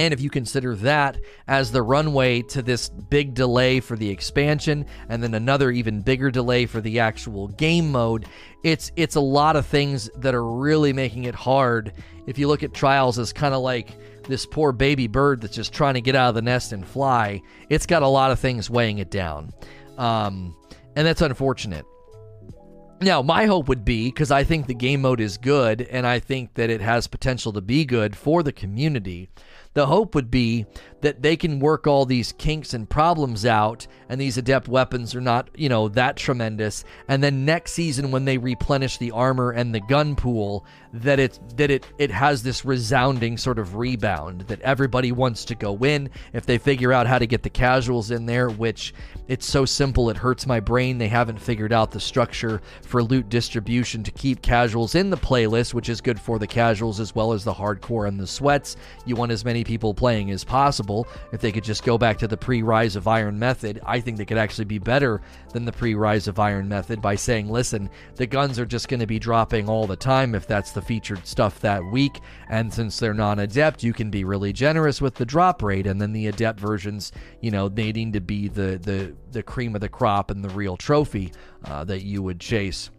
And 0.00 0.14
if 0.14 0.20
you 0.22 0.30
consider 0.30 0.74
that 0.76 1.18
as 1.46 1.70
the 1.70 1.82
runway 1.82 2.40
to 2.40 2.62
this 2.62 2.88
big 2.88 3.34
delay 3.34 3.80
for 3.80 3.98
the 3.98 4.08
expansion 4.08 4.86
and 5.10 5.22
then 5.22 5.34
another 5.34 5.70
even 5.70 6.00
bigger 6.00 6.30
delay 6.30 6.64
for 6.64 6.80
the 6.80 7.00
actual 7.00 7.48
game 7.48 7.92
mode, 7.92 8.24
it's 8.62 8.90
it's 8.96 9.16
a 9.16 9.20
lot 9.20 9.56
of 9.56 9.66
things 9.66 10.08
that 10.16 10.34
are 10.34 10.46
really 10.46 10.94
making 10.94 11.24
it 11.24 11.34
hard. 11.34 11.92
If 12.26 12.38
you 12.38 12.48
look 12.48 12.62
at 12.62 12.72
Trials 12.72 13.18
as 13.18 13.34
kind 13.34 13.52
of 13.52 13.60
like 13.60 13.90
this 14.26 14.46
poor 14.46 14.72
baby 14.72 15.06
bird 15.06 15.42
that's 15.42 15.54
just 15.54 15.74
trying 15.74 15.94
to 15.94 16.00
get 16.00 16.14
out 16.14 16.30
of 16.30 16.34
the 16.34 16.40
nest 16.40 16.72
and 16.72 16.88
fly, 16.88 17.42
it's 17.68 17.84
got 17.84 18.00
a 18.00 18.08
lot 18.08 18.30
of 18.30 18.38
things 18.38 18.70
weighing 18.70 19.00
it 19.00 19.10
down. 19.10 19.52
Um, 19.98 20.56
and 20.96 21.06
that's 21.06 21.20
unfortunate. 21.20 21.84
Now, 23.02 23.20
my 23.20 23.44
hope 23.44 23.68
would 23.68 23.84
be 23.84 24.08
because 24.08 24.30
I 24.30 24.44
think 24.44 24.66
the 24.66 24.74
game 24.74 25.02
mode 25.02 25.20
is 25.20 25.36
good 25.36 25.82
and 25.82 26.06
I 26.06 26.20
think 26.20 26.54
that 26.54 26.70
it 26.70 26.80
has 26.80 27.06
potential 27.06 27.52
to 27.52 27.60
be 27.60 27.84
good 27.84 28.16
for 28.16 28.42
the 28.42 28.52
community 28.52 29.28
the 29.74 29.86
hope 29.86 30.14
would 30.14 30.30
be 30.30 30.66
that 31.02 31.22
they 31.22 31.36
can 31.36 31.60
work 31.60 31.86
all 31.86 32.04
these 32.04 32.32
kinks 32.32 32.74
and 32.74 32.88
problems 32.88 33.46
out 33.46 33.86
and 34.10 34.20
these 34.20 34.36
adept 34.36 34.66
weapons 34.66 35.14
are 35.14 35.20
not, 35.20 35.48
you 35.54 35.68
know, 35.68 35.88
that 35.88 36.16
tremendous. 36.16 36.84
And 37.06 37.22
then 37.22 37.44
next 37.44 37.72
season 37.72 38.10
when 38.10 38.24
they 38.24 38.38
replenish 38.38 38.98
the 38.98 39.12
armor 39.12 39.52
and 39.52 39.72
the 39.72 39.80
gun 39.80 40.16
pool, 40.16 40.66
that 40.92 41.20
it 41.20 41.38
that 41.56 41.70
it 41.70 41.86
it 41.98 42.10
has 42.10 42.42
this 42.42 42.64
resounding 42.64 43.38
sort 43.38 43.60
of 43.60 43.76
rebound 43.76 44.40
that 44.42 44.60
everybody 44.62 45.12
wants 45.12 45.44
to 45.44 45.54
go 45.54 45.76
in 45.84 46.10
if 46.32 46.44
they 46.44 46.58
figure 46.58 46.92
out 46.92 47.06
how 47.06 47.16
to 47.16 47.26
get 47.28 47.44
the 47.44 47.50
casuals 47.50 48.10
in 48.10 48.26
there, 48.26 48.50
which 48.50 48.92
it's 49.28 49.46
so 49.46 49.64
simple 49.64 50.10
it 50.10 50.16
hurts 50.16 50.44
my 50.44 50.58
brain 50.58 50.98
they 50.98 51.06
haven't 51.06 51.40
figured 51.40 51.72
out 51.72 51.92
the 51.92 52.00
structure 52.00 52.60
for 52.82 53.04
loot 53.04 53.28
distribution 53.28 54.02
to 54.02 54.10
keep 54.10 54.42
casuals 54.42 54.96
in 54.96 55.08
the 55.08 55.16
playlist, 55.16 55.72
which 55.72 55.88
is 55.88 56.00
good 56.00 56.18
for 56.18 56.40
the 56.40 56.46
casuals 56.48 56.98
as 56.98 57.14
well 57.14 57.32
as 57.32 57.44
the 57.44 57.54
hardcore 57.54 58.08
and 58.08 58.18
the 58.18 58.26
sweats. 58.26 58.76
You 59.06 59.14
want 59.14 59.30
as 59.30 59.44
many 59.44 59.62
people 59.62 59.94
playing 59.94 60.32
as 60.32 60.42
possible. 60.42 60.89
If 61.32 61.40
they 61.40 61.52
could 61.52 61.64
just 61.64 61.84
go 61.84 61.96
back 61.96 62.18
to 62.18 62.28
the 62.28 62.36
pre-Rise 62.36 62.96
of 62.96 63.06
Iron 63.06 63.38
method, 63.38 63.80
I 63.86 64.00
think 64.00 64.16
they 64.16 64.24
could 64.24 64.38
actually 64.38 64.64
be 64.64 64.78
better 64.78 65.22
than 65.52 65.64
the 65.64 65.72
pre-Rise 65.72 66.26
of 66.26 66.38
Iron 66.38 66.68
method 66.68 67.00
by 67.00 67.14
saying, 67.14 67.48
"Listen, 67.48 67.88
the 68.16 68.26
guns 68.26 68.58
are 68.58 68.66
just 68.66 68.88
going 68.88 69.00
to 69.00 69.06
be 69.06 69.20
dropping 69.20 69.68
all 69.68 69.86
the 69.86 69.96
time 69.96 70.34
if 70.34 70.46
that's 70.46 70.72
the 70.72 70.80
the 70.80 70.86
featured 70.86 71.26
stuff 71.26 71.60
that 71.60 71.84
week. 71.84 72.20
And 72.48 72.72
since 72.72 72.98
they're 72.98 73.14
non 73.14 73.38
adept, 73.38 73.82
you 73.82 73.92
can 73.92 74.10
be 74.10 74.24
really 74.24 74.52
generous 74.52 75.00
with 75.00 75.14
the 75.14 75.26
drop 75.26 75.62
rate. 75.62 75.86
And 75.86 76.00
then 76.00 76.12
the 76.12 76.26
adept 76.26 76.58
versions, 76.58 77.12
you 77.40 77.50
know, 77.50 77.68
needing 77.68 78.12
to 78.12 78.20
be 78.20 78.48
the, 78.48 78.78
the, 78.82 79.14
the 79.30 79.42
cream 79.42 79.74
of 79.74 79.80
the 79.80 79.88
crop 79.88 80.30
and 80.30 80.42
the 80.42 80.48
real 80.48 80.76
trophy 80.76 81.32
uh, 81.64 81.84
that 81.84 82.02
you 82.02 82.22
would 82.22 82.40
chase 82.40 82.90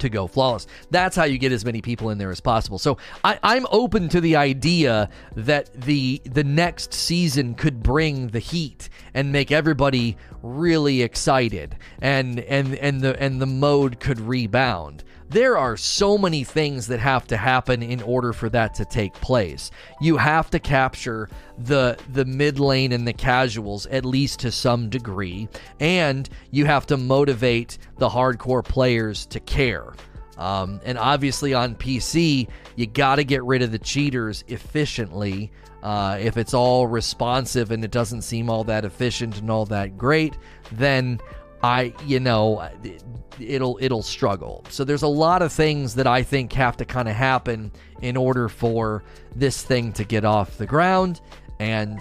to 0.00 0.08
go 0.08 0.26
flawless. 0.26 0.66
That's 0.90 1.16
how 1.16 1.24
you 1.24 1.38
get 1.38 1.52
as 1.52 1.64
many 1.64 1.82
people 1.82 2.10
in 2.10 2.18
there 2.18 2.30
as 2.30 2.40
possible. 2.40 2.78
So 2.78 2.98
I, 3.24 3.38
am 3.42 3.66
open 3.70 4.08
to 4.10 4.20
the 4.20 4.36
idea 4.36 5.08
that 5.34 5.72
the 5.74 6.20
the 6.24 6.44
next 6.44 6.92
season 6.92 7.54
could 7.54 7.82
bring 7.82 8.28
the 8.28 8.38
heat 8.38 8.88
and 9.14 9.32
make 9.32 9.50
everybody 9.50 10.16
really 10.42 11.02
excited, 11.02 11.76
and 12.00 12.40
and 12.40 12.74
and 12.76 13.00
the 13.00 13.20
and 13.20 13.40
the 13.40 13.46
mode 13.46 14.00
could 14.00 14.20
rebound. 14.20 15.04
There 15.28 15.58
are 15.58 15.76
so 15.76 16.16
many 16.16 16.44
things 16.44 16.86
that 16.86 17.00
have 17.00 17.26
to 17.28 17.36
happen 17.36 17.82
in 17.82 18.00
order 18.02 18.32
for 18.32 18.48
that 18.50 18.74
to 18.74 18.84
take 18.84 19.12
place. 19.14 19.70
You 20.00 20.16
have 20.18 20.50
to 20.50 20.60
capture 20.60 21.28
the 21.58 21.98
the 22.12 22.24
mid 22.24 22.60
lane 22.60 22.92
and 22.92 23.06
the 23.06 23.12
casuals 23.12 23.86
at 23.86 24.04
least 24.04 24.40
to 24.40 24.52
some 24.52 24.88
degree, 24.88 25.48
and 25.80 26.28
you 26.50 26.66
have 26.66 26.86
to 26.86 26.96
motivate 26.96 27.78
the 27.98 28.08
hardcore 28.08 28.64
players 28.64 29.26
to 29.26 29.40
care. 29.40 29.94
Um, 30.38 30.80
and 30.84 30.98
obviously 30.98 31.54
on 31.54 31.74
PC, 31.74 32.48
you 32.76 32.86
got 32.86 33.16
to 33.16 33.24
get 33.24 33.42
rid 33.42 33.62
of 33.62 33.72
the 33.72 33.78
cheaters 33.78 34.44
efficiently. 34.48 35.50
Uh, 35.82 36.18
if 36.20 36.36
it's 36.36 36.52
all 36.52 36.86
responsive 36.86 37.70
and 37.70 37.84
it 37.84 37.90
doesn't 37.90 38.22
seem 38.22 38.50
all 38.50 38.64
that 38.64 38.84
efficient 38.84 39.38
and 39.38 39.50
all 39.50 39.64
that 39.66 39.96
great, 39.96 40.36
then 40.72 41.20
I, 41.62 41.92
you 42.04 42.20
know, 42.20 42.68
it'll 43.40 43.78
it'll 43.80 44.02
struggle. 44.02 44.64
So 44.68 44.84
there's 44.84 45.02
a 45.02 45.08
lot 45.08 45.42
of 45.42 45.52
things 45.52 45.94
that 45.94 46.06
I 46.06 46.22
think 46.22 46.52
have 46.52 46.76
to 46.78 46.84
kind 46.84 47.08
of 47.08 47.14
happen 47.14 47.72
in 48.02 48.16
order 48.16 48.48
for 48.48 49.04
this 49.34 49.62
thing 49.62 49.92
to 49.94 50.04
get 50.04 50.24
off 50.24 50.58
the 50.58 50.66
ground 50.66 51.20
and 51.58 52.00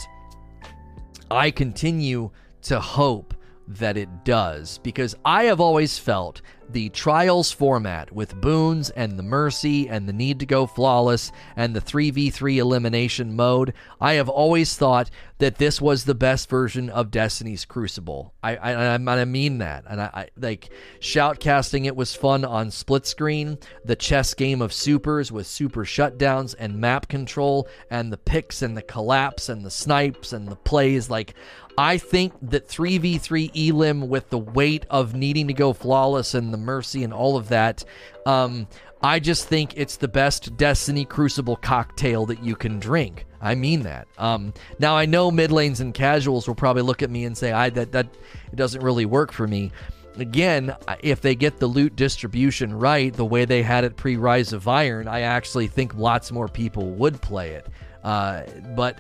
I 1.31 1.51
continue 1.51 2.31
to 2.63 2.79
hope 2.79 3.34
that 3.67 3.98
it 3.98 4.24
does 4.24 4.79
because 4.79 5.15
I 5.25 5.45
have 5.45 5.60
always 5.60 5.98
felt 5.98 6.41
the 6.69 6.89
trials 6.89 7.51
format 7.51 8.12
with 8.12 8.39
boons 8.41 8.89
and 8.91 9.17
the 9.17 9.24
mercy 9.24 9.88
and 9.88 10.07
the 10.07 10.13
need 10.13 10.39
to 10.39 10.45
go 10.45 10.65
flawless 10.65 11.31
and 11.55 11.75
the 11.75 11.81
3v3 11.81 12.57
elimination 12.57 13.36
mode, 13.36 13.74
I 14.01 14.13
have 14.13 14.29
always 14.29 14.75
thought 14.75 15.10
that 15.38 15.57
this 15.57 15.81
was 15.81 16.05
the 16.05 16.15
best 16.15 16.50
version 16.50 16.89
of 16.89 17.12
Destiny's 17.12 17.65
Crucible. 17.65 18.34
I 18.41 18.55
I, 18.55 18.93
I 18.95 19.25
mean 19.25 19.57
that, 19.60 19.84
and 19.88 20.01
I, 20.01 20.10
I 20.13 20.27
like 20.38 20.69
shoutcasting. 21.00 21.86
It 21.86 21.95
was 21.95 22.15
fun 22.15 22.45
on 22.45 22.72
split 22.72 23.05
screen. 23.05 23.57
The 23.84 23.95
chess 23.95 24.34
game 24.34 24.62
of 24.62 24.74
supers 24.74 25.31
with 25.31 25.48
super 25.48 25.86
shutdowns 25.86 26.55
and 26.57 26.79
map 26.79 27.10
control 27.10 27.67
and 27.89 28.12
the 28.12 28.17
picks 28.17 28.62
and 28.62 28.77
the 28.77 28.81
collapse 28.81 29.50
and 29.50 29.65
the 29.65 29.72
snipes 29.72 30.31
and 30.31 30.48
the 30.48 30.55
plays. 30.55 31.10
Like 31.10 31.36
I 31.77 31.98
think 31.98 32.34
that 32.41 32.67
3v3 32.67 33.70
elim 33.70 34.08
with 34.08 34.29
the 34.29 34.38
weight 34.38 34.86
of 34.89 35.14
needing 35.14 35.48
to 35.48 35.53
go 35.53 35.74
flawless 35.74 36.33
and 36.33 36.53
the 36.53 36.57
mercy 36.57 37.03
and 37.03 37.14
all 37.14 37.35
of 37.35 37.50
that. 37.50 37.83
Um, 38.25 38.68
I 39.03 39.20
just 39.20 39.48
think 39.48 39.74
it's 39.75 39.98
the 39.98 40.07
best 40.07 40.57
Destiny 40.57 41.05
Crucible 41.05 41.57
cocktail 41.57 42.25
that 42.27 42.44
you 42.44 42.55
can 42.55 42.79
drink. 42.79 43.25
I 43.42 43.53
mean 43.53 43.83
that. 43.83 44.07
Um, 44.18 44.53
now 44.79 44.96
I 44.96 45.05
know 45.05 45.29
mid 45.29 45.51
lanes 45.51 45.79
and 45.79 45.94
casuals 45.94 46.48
will 46.48 46.55
probably 46.55 46.81
look 46.81 47.03
at 47.03 47.11
me 47.11 47.25
and 47.25 47.38
say, 47.38 47.51
"I 47.51 47.70
that 47.72 47.92
that 47.92 48.07
it 48.51 48.55
doesn't 48.55 48.81
really 48.81 49.05
work 49.05 49.31
for 49.31 49.46
me." 49.46 49.72
Again, 50.18 50.75
if 51.01 51.22
they 51.22 51.35
get 51.35 51.59
the 51.59 51.68
loot 51.68 51.96
distribution 51.96 52.74
right, 52.74 53.14
the 53.14 53.25
way 53.25 53.46
they 53.46 53.61
had 53.61 53.83
it 53.83 53.98
pre 53.98 54.16
Rise 54.16 54.53
of 54.53 54.68
Iron, 54.68 55.07
I 55.07 55.22
actually 55.22 55.68
think 55.68 55.94
lots 55.94 56.31
more 56.31 56.48
people 56.48 56.90
would 56.92 57.22
play 57.22 57.51
it. 57.51 57.68
Uh, 58.03 58.42
but 58.75 59.00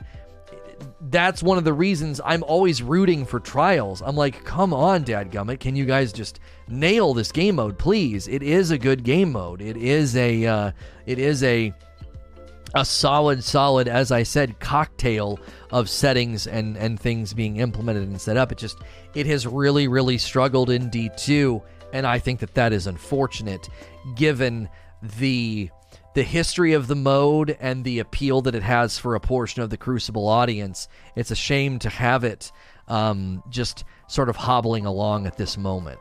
that's 1.09 1.43
one 1.43 1.57
of 1.57 1.63
the 1.63 1.73
reasons 1.73 2.19
I'm 2.23 2.43
always 2.43 2.81
rooting 2.81 3.25
for 3.25 3.39
trials. 3.39 4.01
I'm 4.01 4.15
like, 4.15 4.43
come 4.43 4.73
on, 4.73 5.03
Dad 5.03 5.31
Gummit, 5.31 5.59
can 5.59 5.75
you 5.75 5.85
guys 5.85 6.11
just 6.11 6.39
nail 6.67 7.13
this 7.13 7.31
game 7.31 7.55
mode, 7.55 7.77
please? 7.77 8.27
It 8.27 8.43
is 8.43 8.71
a 8.71 8.77
good 8.77 9.03
game 9.03 9.31
mode. 9.31 9.61
It 9.61 9.77
is 9.77 10.15
a, 10.15 10.45
uh, 10.45 10.71
it 11.05 11.19
is 11.19 11.43
a, 11.43 11.73
a 12.73 12.83
solid, 12.83 13.43
solid, 13.43 13.87
as 13.87 14.11
I 14.11 14.23
said, 14.23 14.59
cocktail 14.59 15.39
of 15.71 15.89
settings 15.89 16.45
and 16.45 16.77
and 16.77 16.99
things 16.99 17.33
being 17.33 17.57
implemented 17.57 18.03
and 18.03 18.19
set 18.19 18.37
up. 18.37 18.51
It 18.51 18.57
just, 18.57 18.77
it 19.13 19.25
has 19.27 19.47
really, 19.47 19.87
really 19.87 20.17
struggled 20.17 20.69
in 20.69 20.89
D2, 20.89 21.61
and 21.93 22.05
I 22.05 22.19
think 22.19 22.41
that 22.41 22.53
that 22.55 22.73
is 22.73 22.87
unfortunate, 22.87 23.69
given 24.15 24.67
the 25.19 25.69
the 26.15 26.23
history 26.23 26.71
of 26.71 26.87
the 26.87 26.95
mode 26.95 27.57
and 27.59 27.83
the 27.83 27.99
appeal 27.99 28.41
that 28.41 28.55
it 28.55 28.63
has 28.63 28.97
for 28.97 29.15
a 29.15 29.19
portion 29.19 29.61
of 29.61 29.69
the 29.69 29.77
Crucible 29.77 30.27
audience, 30.27 30.87
it's 31.13 31.29
a 31.29 31.35
shame 31.35 31.77
to 31.79 31.89
have 31.89 32.23
it 32.23 32.53
um, 32.87 33.43
just 33.49 33.83
sort 34.07 34.29
of 34.29 34.37
hobbling 34.37 34.85
along 34.85 35.27
at 35.27 35.37
this 35.37 35.57
moment. 35.57 35.99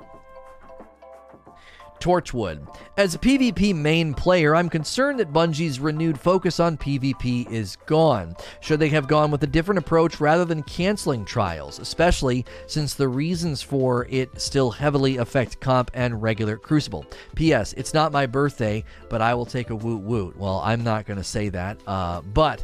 Torchwood. 2.05 2.69
As 2.99 3.15
a 3.15 3.19
PvP 3.19 3.75
main 3.75 4.13
player, 4.13 4.55
I'm 4.55 4.69
concerned 4.69 5.19
that 5.21 5.33
Bungie's 5.33 5.81
renewed 5.81 6.21
focus 6.21 6.61
on 6.61 6.77
PvP 6.77 7.51
is 7.51 7.77
gone. 7.87 8.37
Should 8.61 8.81
they 8.81 8.91
have 8.91 9.09
gone 9.09 9.31
with 9.31 9.43
a 9.43 9.47
different 9.47 9.79
approach 9.79 10.21
rather 10.21 10.45
than 10.45 10.63
canceling 10.65 11.25
trials, 11.25 11.79
especially 11.79 12.45
since 12.67 12.93
the 12.93 13.09
reasons 13.09 13.63
for 13.63 14.07
it 14.11 14.39
still 14.39 14.71
heavily 14.71 15.17
affect 15.17 15.61
comp 15.61 15.91
and 15.95 16.21
regular 16.21 16.59
Crucible? 16.59 17.07
P.S. 17.37 17.73
It's 17.73 17.95
not 17.95 18.13
my 18.13 18.27
birthday, 18.27 18.85
but 19.09 19.23
I 19.23 19.33
will 19.33 19.47
take 19.47 19.71
a 19.71 19.77
woot 19.77 20.03
woot. 20.03 20.37
Well, 20.37 20.61
I'm 20.63 20.85
not 20.85 21.07
going 21.07 21.17
to 21.17 21.25
say 21.25 21.49
that, 21.49 21.79
uh, 21.87 22.21
but 22.21 22.63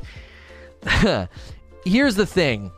here's 1.86 2.14
the 2.14 2.26
thing 2.26 2.72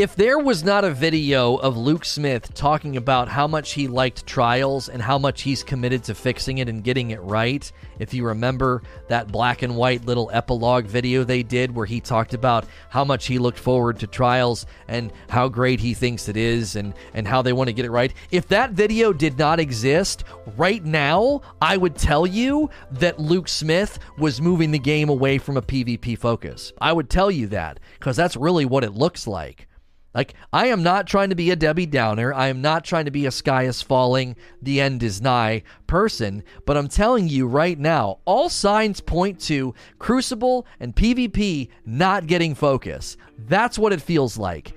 if 0.00 0.16
there 0.16 0.38
was 0.38 0.64
not 0.64 0.82
a 0.82 0.90
video 0.90 1.56
of 1.56 1.76
Luke 1.76 2.06
Smith 2.06 2.54
talking 2.54 2.96
about 2.96 3.28
how 3.28 3.46
much 3.46 3.72
he 3.72 3.86
liked 3.86 4.24
Trials 4.24 4.88
and 4.88 5.02
how 5.02 5.18
much 5.18 5.42
he's 5.42 5.62
committed 5.62 6.02
to 6.04 6.14
fixing 6.14 6.56
it 6.56 6.70
and 6.70 6.82
getting 6.82 7.10
it 7.10 7.20
right, 7.20 7.70
if 7.98 8.14
you 8.14 8.24
remember 8.24 8.82
that 9.08 9.30
black 9.30 9.60
and 9.60 9.76
white 9.76 10.06
little 10.06 10.30
epilogue 10.32 10.86
video 10.86 11.22
they 11.22 11.42
did 11.42 11.74
where 11.74 11.84
he 11.84 12.00
talked 12.00 12.32
about 12.32 12.64
how 12.88 13.04
much 13.04 13.26
he 13.26 13.38
looked 13.38 13.58
forward 13.58 13.98
to 13.98 14.06
Trials 14.06 14.64
and 14.88 15.12
how 15.28 15.48
great 15.48 15.80
he 15.80 15.92
thinks 15.92 16.30
it 16.30 16.36
is 16.38 16.76
and, 16.76 16.94
and 17.12 17.28
how 17.28 17.42
they 17.42 17.52
want 17.52 17.68
to 17.68 17.74
get 17.74 17.84
it 17.84 17.90
right, 17.90 18.14
if 18.30 18.48
that 18.48 18.70
video 18.70 19.12
did 19.12 19.38
not 19.38 19.60
exist 19.60 20.24
right 20.56 20.82
now, 20.82 21.42
I 21.60 21.76
would 21.76 21.94
tell 21.94 22.26
you 22.26 22.70
that 22.92 23.20
Luke 23.20 23.48
Smith 23.48 23.98
was 24.16 24.40
moving 24.40 24.70
the 24.70 24.78
game 24.78 25.10
away 25.10 25.36
from 25.36 25.58
a 25.58 25.62
PvP 25.62 26.16
focus. 26.16 26.72
I 26.80 26.94
would 26.94 27.10
tell 27.10 27.30
you 27.30 27.48
that 27.48 27.80
because 27.98 28.16
that's 28.16 28.34
really 28.34 28.64
what 28.64 28.82
it 28.82 28.94
looks 28.94 29.26
like. 29.26 29.66
Like, 30.12 30.34
I 30.52 30.66
am 30.66 30.82
not 30.82 31.06
trying 31.06 31.30
to 31.30 31.36
be 31.36 31.50
a 31.50 31.56
Debbie 31.56 31.86
Downer. 31.86 32.34
I 32.34 32.48
am 32.48 32.60
not 32.60 32.84
trying 32.84 33.04
to 33.04 33.12
be 33.12 33.26
a 33.26 33.30
sky 33.30 33.64
is 33.64 33.80
falling, 33.80 34.34
the 34.60 34.80
end 34.80 35.02
is 35.02 35.22
nigh 35.22 35.62
person. 35.86 36.42
But 36.66 36.76
I'm 36.76 36.88
telling 36.88 37.28
you 37.28 37.46
right 37.46 37.78
now, 37.78 38.18
all 38.24 38.48
signs 38.48 39.00
point 39.00 39.40
to 39.42 39.74
Crucible 39.98 40.66
and 40.80 40.96
PvP 40.96 41.68
not 41.86 42.26
getting 42.26 42.56
focus. 42.56 43.16
That's 43.38 43.78
what 43.78 43.92
it 43.92 44.02
feels 44.02 44.36
like. 44.36 44.72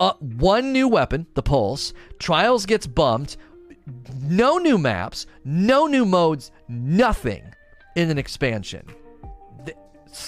Uh, 0.00 0.12
one 0.20 0.72
new 0.72 0.88
weapon, 0.88 1.26
the 1.34 1.42
Pulse. 1.42 1.92
Trials 2.18 2.66
gets 2.66 2.86
bumped. 2.86 3.38
No 4.20 4.58
new 4.58 4.76
maps, 4.76 5.26
no 5.44 5.86
new 5.86 6.04
modes, 6.04 6.50
nothing 6.68 7.42
in 7.96 8.10
an 8.10 8.18
expansion. 8.18 8.86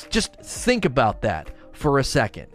Just 0.09 0.35
think 0.37 0.87
about 0.87 1.21
that 1.23 1.51
for 1.73 1.99
a 1.99 2.05
second. 2.05 2.47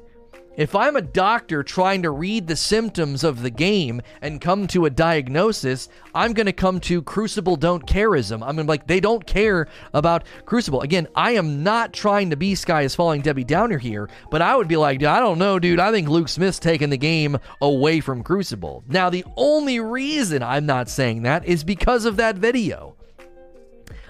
If 0.58 0.74
I'm 0.74 0.96
a 0.96 1.02
doctor 1.02 1.63
trying 1.63 2.04
to 2.04 2.12
read 2.12 2.48
the 2.48 2.56
symptoms 2.56 3.26
of 3.26 3.41
the 3.41 3.50
game 3.50 4.02
and 4.22 4.39
come 4.39 4.68
to 4.68 4.86
a 4.86 4.89
diagnosis, 4.89 5.89
I'm 6.13 6.32
going 6.32 6.46
to 6.46 6.54
come 6.54 6.80
to 6.82 7.02
Crucible 7.02 7.58
don't 7.58 7.86
careism. 7.86 8.41
I'm 8.41 8.56
mean, 8.56 8.65
like, 8.65 8.88
they 8.88 9.02
don't 9.02 9.28
care 9.28 9.68
about 9.94 10.24
Crucible. 10.46 10.80
Again, 10.80 11.10
I 11.13 11.32
am 11.32 11.62
not 11.62 11.91
trying 11.91 12.30
to 12.30 12.38
be 12.38 12.56
Sky 12.56 12.84
is 12.84 12.96
Falling 12.96 13.20
Debbie 13.22 13.44
Downer 13.44 13.78
here, 13.78 14.10
but 14.32 14.41
I 14.41 14.56
would 14.56 14.70
be 14.70 14.78
like, 14.78 15.04
I 15.04 15.20
don't 15.20 15.39
know, 15.39 15.60
dude. 15.60 15.82
I 15.82 15.91
think 15.91 16.08
Luke 16.08 16.30
Smith's 16.30 16.60
taking 16.60 16.89
the 16.89 16.98
game 16.98 17.38
away 17.60 18.00
from 18.00 18.24
Crucible. 18.24 18.86
Now, 18.88 19.10
the 19.10 19.26
only 19.36 19.82
reason 19.82 20.41
I'm 20.41 20.65
not 20.65 20.88
saying 20.88 21.24
that 21.24 21.46
is 21.46 21.65
because 21.65 22.06
of 22.06 22.15
that 22.15 22.38
video. 22.38 22.95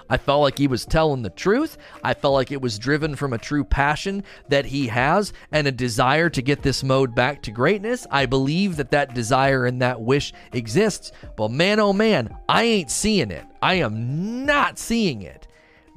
I 0.10 0.18
felt 0.18 0.42
like 0.42 0.58
he 0.58 0.68
was 0.68 0.86
telling 0.86 1.22
the 1.22 1.30
truth. 1.30 1.78
I 2.04 2.14
felt 2.14 2.34
like 2.34 2.52
it 2.52 2.62
was 2.62 2.80
driven 2.80 3.16
from 3.16 3.34
a 3.34 3.38
true 3.38 3.64
passion 3.64 4.24
that 4.50 4.66
he 4.66 4.88
has 4.88 5.34
and 5.52 5.68
a 5.68 5.72
desire 5.72 6.30
to 6.30 6.42
get 6.42 6.62
this 6.62 6.84
mode 6.84 7.16
back 7.16 7.42
to 7.44 7.52
greatness. 7.52 8.06
I 8.12 8.26
believe 8.26 8.76
that 8.78 8.92
that 8.92 9.14
desire 9.14 9.66
and 9.66 9.82
that 9.82 10.02
wish 10.02 10.34
exists. 10.54 11.12
But 11.36 11.52
man, 11.52 11.80
oh 11.80 11.94
man, 11.94 12.36
I 12.48 12.64
ain't 12.64 12.92
seeing 12.92 13.32
it. 13.32 13.46
I 13.62 13.76
am 13.76 14.46
not 14.46 14.78
seeing 14.78 15.24
it. 15.24 15.48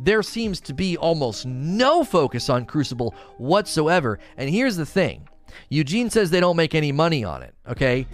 There 0.00 0.22
seems 0.22 0.60
to 0.62 0.74
be 0.74 0.96
almost 0.96 1.44
no 1.44 2.04
focus 2.04 2.48
on 2.48 2.66
Crucible 2.66 3.14
whatsoever. 3.36 4.18
And 4.36 4.48
here's 4.48 4.76
the 4.76 4.86
thing 4.86 5.28
Eugene 5.68 6.08
says 6.08 6.30
they 6.30 6.40
don't 6.40 6.56
make 6.56 6.74
any 6.74 6.92
money 6.92 7.24
on 7.24 7.42
it, 7.42 7.54
okay? 7.68 8.06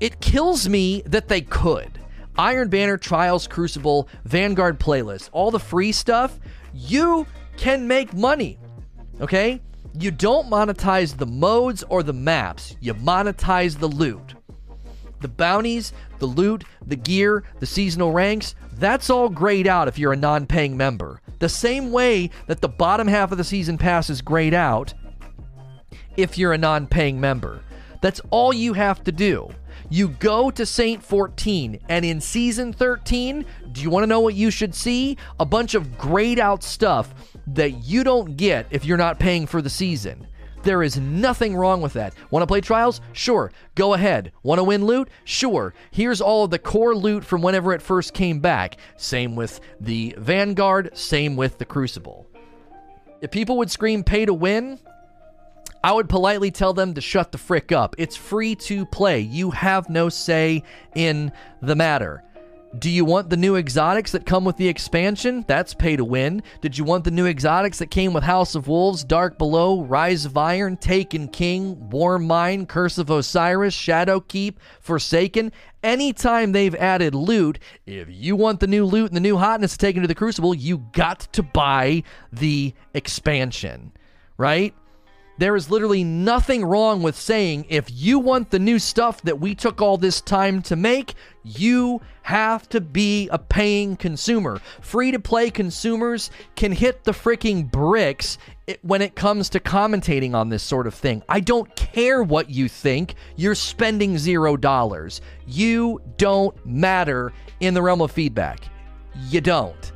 It 0.00 0.20
kills 0.20 0.68
me 0.68 1.02
that 1.06 1.28
they 1.28 1.42
could. 1.42 2.00
Iron 2.36 2.68
Banner, 2.68 2.96
Trials, 2.96 3.46
Crucible, 3.46 4.08
Vanguard 4.24 4.80
playlist, 4.80 5.30
all 5.32 5.50
the 5.50 5.60
free 5.60 5.92
stuff, 5.92 6.38
you 6.72 7.26
can 7.56 7.86
make 7.86 8.12
money. 8.12 8.58
Okay? 9.20 9.60
You 9.96 10.10
don't 10.10 10.50
monetize 10.50 11.16
the 11.16 11.26
modes 11.26 11.84
or 11.84 12.02
the 12.02 12.12
maps, 12.12 12.76
you 12.80 12.94
monetize 12.94 13.78
the 13.78 13.86
loot. 13.86 14.34
The 15.20 15.28
bounties, 15.28 15.92
the 16.18 16.26
loot, 16.26 16.64
the 16.86 16.96
gear, 16.96 17.44
the 17.60 17.66
seasonal 17.66 18.12
ranks, 18.12 18.56
that's 18.74 19.08
all 19.08 19.28
grayed 19.28 19.66
out 19.66 19.88
if 19.88 19.98
you're 19.98 20.12
a 20.12 20.16
non 20.16 20.46
paying 20.46 20.76
member. 20.76 21.20
The 21.38 21.48
same 21.48 21.92
way 21.92 22.30
that 22.46 22.60
the 22.60 22.68
bottom 22.68 23.06
half 23.06 23.32
of 23.32 23.38
the 23.38 23.44
season 23.44 23.78
pass 23.78 24.10
is 24.10 24.20
grayed 24.20 24.54
out 24.54 24.92
if 26.16 26.36
you're 26.36 26.52
a 26.52 26.58
non 26.58 26.86
paying 26.86 27.20
member. 27.20 27.62
That's 28.02 28.20
all 28.30 28.52
you 28.52 28.72
have 28.74 29.02
to 29.04 29.12
do. 29.12 29.48
You 29.90 30.08
go 30.08 30.50
to 30.50 30.66
Saint 30.66 31.02
14, 31.02 31.80
and 31.88 32.04
in 32.04 32.20
season 32.20 32.72
13, 32.72 33.44
do 33.72 33.80
you 33.82 33.90
want 33.90 34.02
to 34.02 34.08
know 34.08 34.20
what 34.20 34.34
you 34.34 34.50
should 34.50 34.74
see? 34.74 35.16
A 35.38 35.46
bunch 35.46 35.74
of 35.74 35.98
grayed 35.98 36.38
out 36.38 36.62
stuff 36.62 37.14
that 37.48 37.84
you 37.84 38.04
don't 38.04 38.36
get 38.36 38.66
if 38.70 38.84
you're 38.84 38.96
not 38.96 39.18
paying 39.18 39.46
for 39.46 39.60
the 39.60 39.70
season. 39.70 40.26
There 40.64 40.82
is 40.82 40.98
nothing 40.98 41.54
wrong 41.54 41.82
with 41.82 41.92
that. 41.92 42.14
Want 42.30 42.42
to 42.42 42.46
play 42.46 42.62
trials? 42.62 43.02
Sure. 43.12 43.52
Go 43.74 43.92
ahead. 43.92 44.32
Want 44.42 44.58
to 44.58 44.64
win 44.64 44.86
loot? 44.86 45.10
Sure. 45.24 45.74
Here's 45.90 46.22
all 46.22 46.44
of 46.44 46.50
the 46.50 46.58
core 46.58 46.94
loot 46.94 47.22
from 47.22 47.42
whenever 47.42 47.74
it 47.74 47.82
first 47.82 48.14
came 48.14 48.40
back. 48.40 48.78
Same 48.96 49.36
with 49.36 49.60
the 49.78 50.14
Vanguard, 50.16 50.96
same 50.96 51.36
with 51.36 51.58
the 51.58 51.66
Crucible. 51.66 52.26
If 53.20 53.30
people 53.30 53.58
would 53.58 53.70
scream 53.70 54.02
pay 54.04 54.24
to 54.24 54.32
win, 54.32 54.78
I 55.84 55.92
would 55.92 56.08
politely 56.08 56.50
tell 56.50 56.72
them 56.72 56.94
to 56.94 57.02
shut 57.02 57.30
the 57.30 57.36
frick 57.36 57.70
up. 57.70 57.94
It's 57.98 58.16
free 58.16 58.54
to 58.54 58.86
play. 58.86 59.20
You 59.20 59.50
have 59.50 59.90
no 59.90 60.08
say 60.08 60.62
in 60.94 61.30
the 61.60 61.76
matter. 61.76 62.24
Do 62.78 62.88
you 62.88 63.04
want 63.04 63.28
the 63.28 63.36
new 63.36 63.56
exotics 63.56 64.12
that 64.12 64.24
come 64.24 64.46
with 64.46 64.56
the 64.56 64.66
expansion? 64.66 65.44
That's 65.46 65.74
pay 65.74 65.96
to 65.96 66.04
win. 66.04 66.42
Did 66.62 66.78
you 66.78 66.84
want 66.84 67.04
the 67.04 67.10
new 67.10 67.26
exotics 67.26 67.80
that 67.80 67.90
came 67.90 68.14
with 68.14 68.24
House 68.24 68.54
of 68.54 68.66
Wolves, 68.66 69.04
Dark 69.04 69.36
Below, 69.36 69.82
Rise 69.82 70.24
of 70.24 70.38
Iron, 70.38 70.78
Taken 70.78 71.28
King, 71.28 71.76
Warmind, 71.90 72.66
Curse 72.66 72.96
of 72.96 73.10
Osiris, 73.10 73.74
Shadow 73.74 74.20
Keep, 74.20 74.60
Forsaken? 74.80 75.52
Anytime 75.82 76.52
they've 76.52 76.74
added 76.76 77.14
loot, 77.14 77.58
if 77.84 78.08
you 78.08 78.36
want 78.36 78.60
the 78.60 78.66
new 78.66 78.86
loot 78.86 79.10
and 79.10 79.16
the 79.16 79.20
new 79.20 79.36
hotness 79.36 79.76
taken 79.76 80.00
to 80.00 80.08
the 80.08 80.14
Crucible, 80.14 80.54
you 80.54 80.78
got 80.92 81.20
to 81.34 81.42
buy 81.42 82.04
the 82.32 82.72
expansion, 82.94 83.92
right? 84.38 84.74
There 85.36 85.56
is 85.56 85.70
literally 85.70 86.04
nothing 86.04 86.64
wrong 86.64 87.02
with 87.02 87.16
saying 87.16 87.66
if 87.68 87.86
you 87.90 88.18
want 88.18 88.50
the 88.50 88.58
new 88.58 88.78
stuff 88.78 89.20
that 89.22 89.40
we 89.40 89.54
took 89.54 89.82
all 89.82 89.96
this 89.96 90.20
time 90.20 90.62
to 90.62 90.76
make, 90.76 91.14
you 91.42 92.00
have 92.22 92.68
to 92.68 92.80
be 92.80 93.28
a 93.28 93.38
paying 93.38 93.96
consumer. 93.96 94.60
Free 94.80 95.10
to 95.10 95.18
play 95.18 95.50
consumers 95.50 96.30
can 96.54 96.72
hit 96.72 97.04
the 97.04 97.12
freaking 97.12 97.70
bricks 97.70 98.38
when 98.82 99.02
it 99.02 99.14
comes 99.16 99.48
to 99.50 99.60
commentating 99.60 100.34
on 100.34 100.48
this 100.48 100.62
sort 100.62 100.86
of 100.86 100.94
thing. 100.94 101.22
I 101.28 101.40
don't 101.40 101.74
care 101.76 102.22
what 102.22 102.48
you 102.48 102.68
think, 102.68 103.14
you're 103.36 103.54
spending 103.54 104.16
zero 104.16 104.56
dollars. 104.56 105.20
You 105.46 106.00
don't 106.16 106.54
matter 106.64 107.32
in 107.60 107.74
the 107.74 107.82
realm 107.82 108.00
of 108.00 108.12
feedback. 108.12 108.60
You 109.28 109.40
don't. 109.40 109.92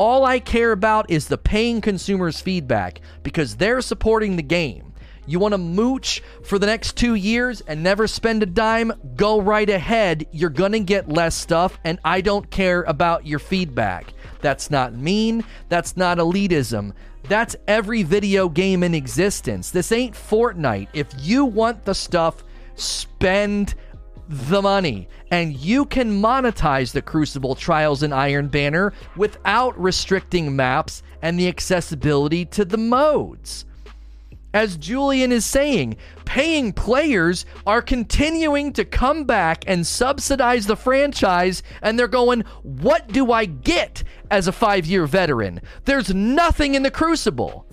All 0.00 0.24
I 0.24 0.38
care 0.38 0.72
about 0.72 1.10
is 1.10 1.28
the 1.28 1.36
paying 1.36 1.82
consumers' 1.82 2.40
feedback 2.40 3.02
because 3.22 3.56
they're 3.56 3.82
supporting 3.82 4.36
the 4.36 4.42
game. 4.42 4.94
You 5.26 5.38
want 5.38 5.52
to 5.52 5.58
mooch 5.58 6.22
for 6.42 6.58
the 6.58 6.64
next 6.64 6.96
two 6.96 7.16
years 7.16 7.60
and 7.60 7.82
never 7.82 8.06
spend 8.06 8.42
a 8.42 8.46
dime? 8.46 8.94
Go 9.14 9.42
right 9.42 9.68
ahead. 9.68 10.26
You're 10.32 10.48
going 10.48 10.72
to 10.72 10.80
get 10.80 11.10
less 11.10 11.34
stuff, 11.34 11.78
and 11.84 11.98
I 12.02 12.22
don't 12.22 12.50
care 12.50 12.80
about 12.84 13.26
your 13.26 13.40
feedback. 13.40 14.14
That's 14.40 14.70
not 14.70 14.94
mean. 14.94 15.44
That's 15.68 15.98
not 15.98 16.16
elitism. 16.16 16.94
That's 17.24 17.54
every 17.68 18.02
video 18.02 18.48
game 18.48 18.82
in 18.82 18.94
existence. 18.94 19.70
This 19.70 19.92
ain't 19.92 20.14
Fortnite. 20.14 20.88
If 20.94 21.08
you 21.18 21.44
want 21.44 21.84
the 21.84 21.94
stuff, 21.94 22.42
spend 22.74 23.74
the 24.30 24.62
money. 24.62 25.08
And 25.32 25.56
you 25.56 25.84
can 25.84 26.22
monetize 26.22 26.92
the 26.92 27.02
Crucible 27.02 27.56
Trials 27.56 28.02
and 28.02 28.14
Iron 28.14 28.46
Banner 28.46 28.92
without 29.16 29.78
restricting 29.78 30.54
maps 30.54 31.02
and 31.20 31.38
the 31.38 31.48
accessibility 31.48 32.44
to 32.46 32.64
the 32.64 32.78
modes. 32.78 33.64
As 34.54 34.76
Julian 34.76 35.30
is 35.30 35.44
saying, 35.44 35.96
paying 36.24 36.72
players 36.72 37.44
are 37.66 37.82
continuing 37.82 38.72
to 38.72 38.84
come 38.84 39.24
back 39.24 39.64
and 39.66 39.86
subsidize 39.86 40.66
the 40.66 40.76
franchise, 40.76 41.62
and 41.82 41.96
they're 41.96 42.08
going, 42.08 42.40
What 42.62 43.08
do 43.08 43.30
I 43.30 43.44
get 43.44 44.02
as 44.30 44.48
a 44.48 44.52
five 44.52 44.86
year 44.86 45.06
veteran? 45.06 45.60
There's 45.84 46.12
nothing 46.12 46.74
in 46.74 46.82
the 46.82 46.90
Crucible. 46.90 47.66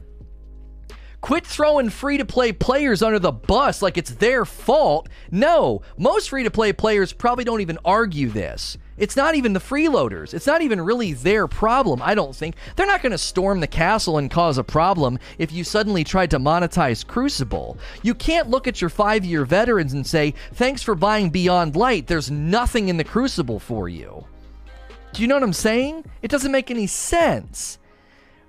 Quit 1.21 1.45
throwing 1.45 1.89
free 1.89 2.17
to 2.17 2.25
play 2.25 2.51
players 2.51 3.01
under 3.01 3.19
the 3.19 3.31
bus 3.31 3.81
like 3.81 3.97
it's 3.97 4.11
their 4.11 4.45
fault. 4.45 5.09
No, 5.31 5.81
most 5.97 6.29
free 6.29 6.43
to 6.43 6.51
play 6.51 6.71
players 6.71 7.11
probably 7.11 7.43
don't 7.43 7.61
even 7.61 7.79
argue 7.83 8.29
this. 8.29 8.77
It's 8.97 9.15
not 9.15 9.35
even 9.35 9.53
the 9.53 9.59
freeloaders. 9.59 10.33
It's 10.33 10.47
not 10.47 10.61
even 10.61 10.81
really 10.81 11.13
their 11.13 11.47
problem, 11.47 12.01
I 12.01 12.15
don't 12.15 12.35
think. 12.35 12.55
They're 12.75 12.87
not 12.87 13.01
going 13.01 13.11
to 13.11 13.17
storm 13.17 13.59
the 13.59 13.67
castle 13.67 14.17
and 14.17 14.29
cause 14.29 14.57
a 14.57 14.63
problem 14.63 15.19
if 15.37 15.51
you 15.51 15.63
suddenly 15.63 16.03
tried 16.03 16.31
to 16.31 16.39
monetize 16.39 17.05
Crucible. 17.05 17.77
You 18.01 18.15
can't 18.15 18.49
look 18.49 18.67
at 18.67 18.81
your 18.81 18.89
five 18.89 19.23
year 19.25 19.45
veterans 19.45 19.93
and 19.93 20.05
say, 20.05 20.33
thanks 20.53 20.81
for 20.81 20.95
buying 20.95 21.29
Beyond 21.29 21.75
Light, 21.75 22.07
there's 22.07 22.31
nothing 22.31 22.89
in 22.89 22.97
the 22.97 23.03
Crucible 23.03 23.59
for 23.59 23.87
you. 23.89 24.25
Do 25.13 25.21
you 25.21 25.27
know 25.27 25.35
what 25.35 25.43
I'm 25.43 25.53
saying? 25.53 26.05
It 26.21 26.31
doesn't 26.31 26.51
make 26.51 26.71
any 26.71 26.87
sense. 26.87 27.79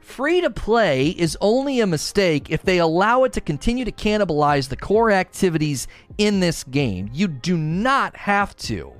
Free 0.08 0.40
to 0.40 0.48
play 0.48 1.10
is 1.10 1.36
only 1.38 1.80
a 1.80 1.86
mistake 1.86 2.50
if 2.50 2.62
they 2.62 2.78
allow 2.78 3.24
it 3.24 3.34
to 3.34 3.42
continue 3.42 3.84
to 3.84 3.92
cannibalize 3.92 4.68
the 4.68 4.76
core 4.76 5.10
activities 5.10 5.86
in 6.16 6.40
this 6.40 6.64
game. 6.64 7.10
You 7.12 7.28
do 7.28 7.58
not 7.58 8.16
have 8.16 8.56
to. 8.56 8.90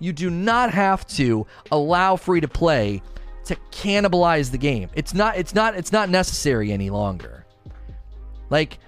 You 0.00 0.14
do 0.14 0.30
not 0.30 0.72
have 0.72 1.06
to 1.08 1.46
allow 1.70 2.16
free 2.16 2.40
to 2.40 2.48
play 2.48 3.02
to 3.44 3.54
cannibalize 3.70 4.50
the 4.50 4.58
game. 4.58 4.88
It's 4.94 5.12
not 5.12 5.36
it's 5.36 5.54
not 5.54 5.76
it's 5.76 5.92
not 5.92 6.08
necessary 6.08 6.72
any 6.72 6.88
longer. 6.88 7.44
Like 8.48 8.78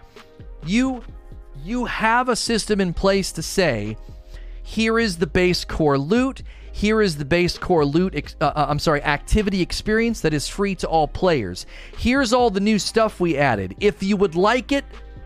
you 0.64 1.04
you 1.62 1.84
have 1.84 2.30
a 2.30 2.34
system 2.34 2.80
in 2.80 2.94
place 2.94 3.30
to 3.32 3.42
say 3.42 3.98
here 4.62 4.98
is 4.98 5.18
the 5.18 5.26
base 5.26 5.66
core 5.66 5.98
loot 5.98 6.42
here 6.78 7.02
is 7.02 7.16
the 7.16 7.24
base 7.24 7.58
core 7.58 7.84
loot, 7.84 8.36
uh, 8.40 8.44
uh, 8.44 8.66
I'm 8.68 8.78
sorry, 8.78 9.02
activity 9.02 9.60
experience 9.60 10.20
that 10.20 10.32
is 10.32 10.46
free 10.46 10.76
to 10.76 10.86
all 10.86 11.08
players. 11.08 11.66
Here's 11.96 12.32
all 12.32 12.50
the 12.50 12.60
new 12.60 12.78
stuff 12.78 13.18
we 13.18 13.36
added. 13.36 13.74
If 13.80 14.00
you 14.00 14.16
would 14.16 14.36
like 14.36 14.70
it, 14.70 14.84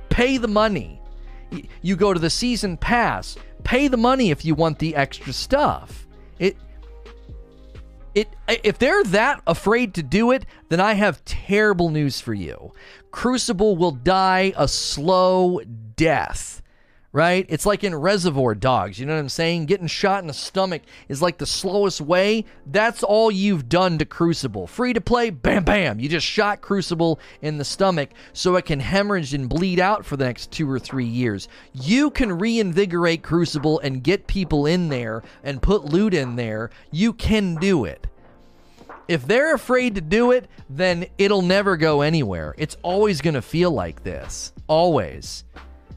pay 0.08 0.38
the 0.38 0.48
money. 0.48 0.98
You 1.82 1.96
go 1.96 2.14
to 2.14 2.18
the 2.18 2.30
season 2.30 2.78
pass, 2.78 3.36
pay 3.64 3.88
the 3.88 3.98
money 3.98 4.30
if 4.30 4.46
you 4.46 4.54
want 4.54 4.78
the 4.78 4.96
extra 4.96 5.34
stuff. 5.34 6.06
It 6.38 6.56
it 8.14 8.28
if 8.64 8.78
they're 8.78 9.04
that 9.04 9.42
afraid 9.46 9.92
to 9.94 10.02
do 10.02 10.30
it, 10.30 10.46
then 10.70 10.80
I 10.80 10.94
have 10.94 11.22
terrible 11.26 11.90
news 11.90 12.18
for 12.18 12.32
you. 12.32 12.72
Crucible 13.10 13.76
will 13.76 13.90
die 13.90 14.54
a 14.56 14.66
slow 14.66 15.60
death 15.96 16.51
right? 17.12 17.44
It's 17.48 17.66
like 17.66 17.84
in 17.84 17.94
Reservoir 17.94 18.54
Dogs. 18.54 18.98
You 18.98 19.06
know 19.06 19.14
what 19.14 19.20
I'm 19.20 19.28
saying? 19.28 19.66
Getting 19.66 19.86
shot 19.86 20.22
in 20.22 20.26
the 20.26 20.32
stomach 20.32 20.82
is 21.08 21.20
like 21.20 21.38
the 21.38 21.46
slowest 21.46 22.00
way. 22.00 22.46
That's 22.66 23.02
all 23.02 23.30
you've 23.30 23.68
done 23.68 23.98
to 23.98 24.04
Crucible. 24.04 24.66
Free 24.66 24.94
to 24.94 25.00
play, 25.00 25.30
bam, 25.30 25.64
bam. 25.64 26.00
You 26.00 26.08
just 26.08 26.26
shot 26.26 26.62
Crucible 26.62 27.20
in 27.42 27.58
the 27.58 27.64
stomach 27.64 28.10
so 28.32 28.56
it 28.56 28.64
can 28.64 28.80
hemorrhage 28.80 29.34
and 29.34 29.48
bleed 29.48 29.78
out 29.78 30.06
for 30.06 30.16
the 30.16 30.24
next 30.24 30.50
two 30.50 30.70
or 30.70 30.78
three 30.78 31.04
years. 31.04 31.48
You 31.74 32.10
can 32.10 32.32
reinvigorate 32.32 33.22
Crucible 33.22 33.78
and 33.80 34.02
get 34.02 34.26
people 34.26 34.64
in 34.66 34.88
there 34.88 35.22
and 35.44 35.60
put 35.60 35.84
loot 35.84 36.14
in 36.14 36.36
there. 36.36 36.70
You 36.90 37.12
can 37.12 37.56
do 37.56 37.84
it. 37.84 38.06
If 39.08 39.26
they're 39.26 39.54
afraid 39.54 39.96
to 39.96 40.00
do 40.00 40.30
it, 40.30 40.48
then 40.70 41.06
it'll 41.18 41.42
never 41.42 41.76
go 41.76 42.00
anywhere. 42.00 42.54
It's 42.56 42.76
always 42.82 43.20
going 43.20 43.34
to 43.34 43.42
feel 43.42 43.70
like 43.70 44.04
this. 44.04 44.52
Always. 44.68 45.44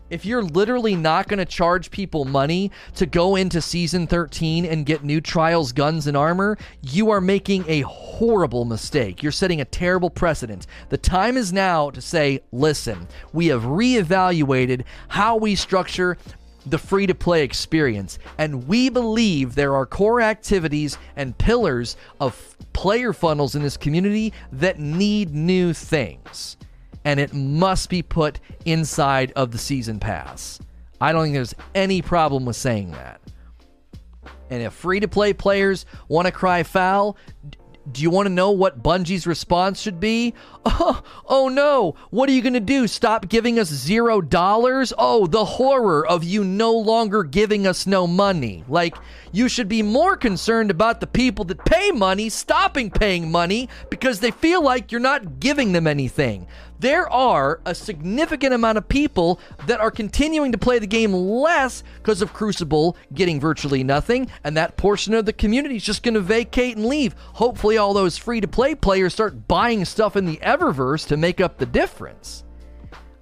If 0.07 0.23
you're 0.23 0.43
literally 0.43 0.95
not 0.95 1.27
going 1.27 1.39
to 1.39 1.45
charge 1.45 1.89
people 1.89 2.25
money 2.25 2.71
to 2.93 3.07
go 3.07 3.35
into 3.35 3.59
season 3.59 4.05
13 4.05 4.63
and 4.63 4.85
get 4.85 5.03
new 5.03 5.19
trials, 5.19 5.71
guns, 5.71 6.05
and 6.05 6.15
armor, 6.15 6.59
you 6.83 7.09
are 7.09 7.19
making 7.19 7.65
a 7.67 7.81
horrible 7.81 8.65
mistake. 8.65 9.23
You're 9.23 9.31
setting 9.31 9.61
a 9.61 9.65
terrible 9.65 10.11
precedent. 10.11 10.67
The 10.89 10.99
time 10.99 11.37
is 11.37 11.51
now 11.51 11.89
to 11.89 12.01
say, 12.01 12.41
listen, 12.51 13.07
we 13.33 13.47
have 13.47 13.63
reevaluated 13.63 14.83
how 15.07 15.37
we 15.37 15.55
structure 15.55 16.19
the 16.67 16.77
free 16.77 17.07
to 17.07 17.15
play 17.15 17.43
experience, 17.43 18.19
and 18.37 18.67
we 18.67 18.89
believe 18.89 19.55
there 19.55 19.75
are 19.75 19.87
core 19.87 20.21
activities 20.21 20.99
and 21.15 21.35
pillars 21.37 21.97
of 22.19 22.55
player 22.73 23.11
funnels 23.11 23.55
in 23.55 23.63
this 23.63 23.77
community 23.77 24.33
that 24.51 24.77
need 24.79 25.33
new 25.33 25.73
things 25.73 26.57
and 27.05 27.19
it 27.19 27.33
must 27.33 27.89
be 27.89 28.01
put 28.01 28.39
inside 28.65 29.31
of 29.35 29.51
the 29.51 29.57
season 29.57 29.99
pass. 29.99 30.59
I 30.99 31.11
don't 31.11 31.23
think 31.23 31.35
there's 31.35 31.55
any 31.73 32.01
problem 32.01 32.45
with 32.45 32.55
saying 32.55 32.91
that. 32.91 33.21
And 34.49 34.61
if 34.61 34.73
free 34.73 34.99
to 34.99 35.07
play 35.07 35.33
players 35.33 35.85
want 36.07 36.25
to 36.25 36.31
cry 36.31 36.63
foul, 36.63 37.17
do 37.91 38.01
you 38.01 38.09
want 38.09 38.27
to 38.27 38.33
know 38.33 38.49
what 38.49 38.81
Bungie's 38.81 39.27
response 39.27 39.79
should 39.79 39.99
be? 39.99 40.33
Oh, 40.67 41.03
oh 41.27 41.47
no, 41.47 41.93
what 42.09 42.27
are 42.27 42.31
you 42.31 42.41
going 42.41 42.53
to 42.53 42.59
do? 42.59 42.87
Stop 42.87 43.29
giving 43.29 43.59
us 43.59 43.67
zero 43.67 44.19
dollars? 44.19 44.91
Oh, 44.97 45.27
the 45.27 45.45
horror 45.45 46.05
of 46.07 46.23
you 46.23 46.43
no 46.43 46.73
longer 46.73 47.23
giving 47.23 47.67
us 47.67 47.85
no 47.85 48.07
money. 48.07 48.63
Like, 48.67 48.95
you 49.31 49.47
should 49.47 49.67
be 49.67 49.83
more 49.83 50.17
concerned 50.17 50.71
about 50.71 51.01
the 51.01 51.07
people 51.07 51.45
that 51.45 51.63
pay 51.65 51.91
money 51.91 52.29
stopping 52.29 52.89
paying 52.89 53.31
money 53.31 53.69
because 53.91 54.19
they 54.21 54.31
feel 54.31 54.63
like 54.63 54.91
you're 54.91 54.99
not 54.99 55.39
giving 55.39 55.71
them 55.71 55.85
anything 55.85 56.47
there 56.79 57.11
are 57.11 57.59
a 57.65 57.73
significant 57.73 58.53
amount 58.53 58.77
of 58.77 58.88
people 58.88 59.39
that 59.67 59.79
are 59.79 59.91
continuing 59.91 60.51
to 60.51 60.57
play 60.57 60.79
the 60.79 60.88
game 60.88 61.13
less 61.13 61.83
because 61.97 62.21
of 62.21 62.33
Crucible 62.33 62.97
getting 63.13 63.39
virtually 63.39 63.83
nothing, 63.83 64.29
and 64.43 64.57
that 64.57 64.77
portion 64.77 65.13
of 65.13 65.25
the 65.25 65.33
community 65.33 65.77
is 65.77 65.83
just 65.83 66.03
going 66.03 66.13
to 66.13 66.21
vacate 66.21 66.75
and 66.75 66.85
leave. 66.85 67.13
Hopefully, 67.33 67.77
all 67.77 67.93
those 67.93 68.17
free 68.17 68.41
to 68.41 68.47
play 68.47 68.75
players 68.75 69.13
start 69.13 69.47
buying 69.47 69.85
stuff 69.85 70.15
in 70.15 70.25
the 70.25 70.38
Eververse 70.38 71.07
to 71.07 71.17
make 71.17 71.39
up 71.39 71.57
the 71.57 71.65
difference. 71.65 72.43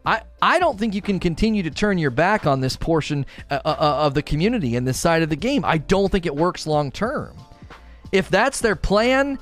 I, 0.06 0.24
I 0.42 0.60
don't 0.60 0.78
think 0.78 0.94
you 0.94 1.02
can 1.02 1.20
continue 1.20 1.64
to 1.64 1.72
turn 1.72 1.98
your 1.98 2.12
back 2.12 2.46
on 2.46 2.60
this 2.60 2.76
portion 2.76 3.26
uh, 3.50 3.62
uh, 3.64 3.70
uh 3.70 4.06
of 4.06 4.14
the 4.14 4.22
community 4.22 4.76
and 4.76 4.86
this 4.86 5.00
side 5.00 5.22
of 5.22 5.30
the 5.30 5.36
game. 5.36 5.64
I 5.64 5.78
don't 5.78 6.12
think 6.12 6.26
it 6.26 6.36
works 6.36 6.68
long 6.68 6.92
term. 6.92 7.38
If 8.12 8.30
that's 8.30 8.60
their 8.60 8.76
plan, 8.76 9.40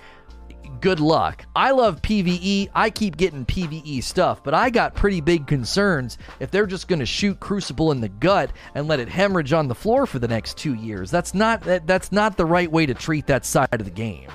good 0.81 0.99
luck. 0.99 1.45
I 1.55 1.71
love 1.71 2.01
PvE. 2.01 2.69
I 2.73 2.89
keep 2.89 3.15
getting 3.15 3.45
PvE 3.45 4.03
stuff, 4.03 4.43
but 4.43 4.53
I 4.53 4.69
got 4.69 4.95
pretty 4.95 5.21
big 5.21 5.47
concerns 5.47 6.17
if 6.39 6.51
they're 6.51 6.65
just 6.65 6.87
going 6.87 6.99
to 6.99 7.05
shoot 7.05 7.39
Crucible 7.39 7.91
in 7.91 8.01
the 8.01 8.09
gut 8.09 8.51
and 8.75 8.87
let 8.87 8.99
it 8.99 9.07
hemorrhage 9.07 9.53
on 9.53 9.67
the 9.67 9.75
floor 9.75 10.05
for 10.05 10.19
the 10.19 10.27
next 10.27 10.57
2 10.57 10.73
years. 10.73 11.11
That's 11.11 11.33
not 11.33 11.61
that, 11.61 11.87
that's 11.87 12.11
not 12.11 12.35
the 12.35 12.45
right 12.45 12.71
way 12.71 12.85
to 12.85 12.93
treat 12.93 13.27
that 13.27 13.45
side 13.45 13.69
of 13.71 13.85
the 13.85 13.91
game. 13.91 14.29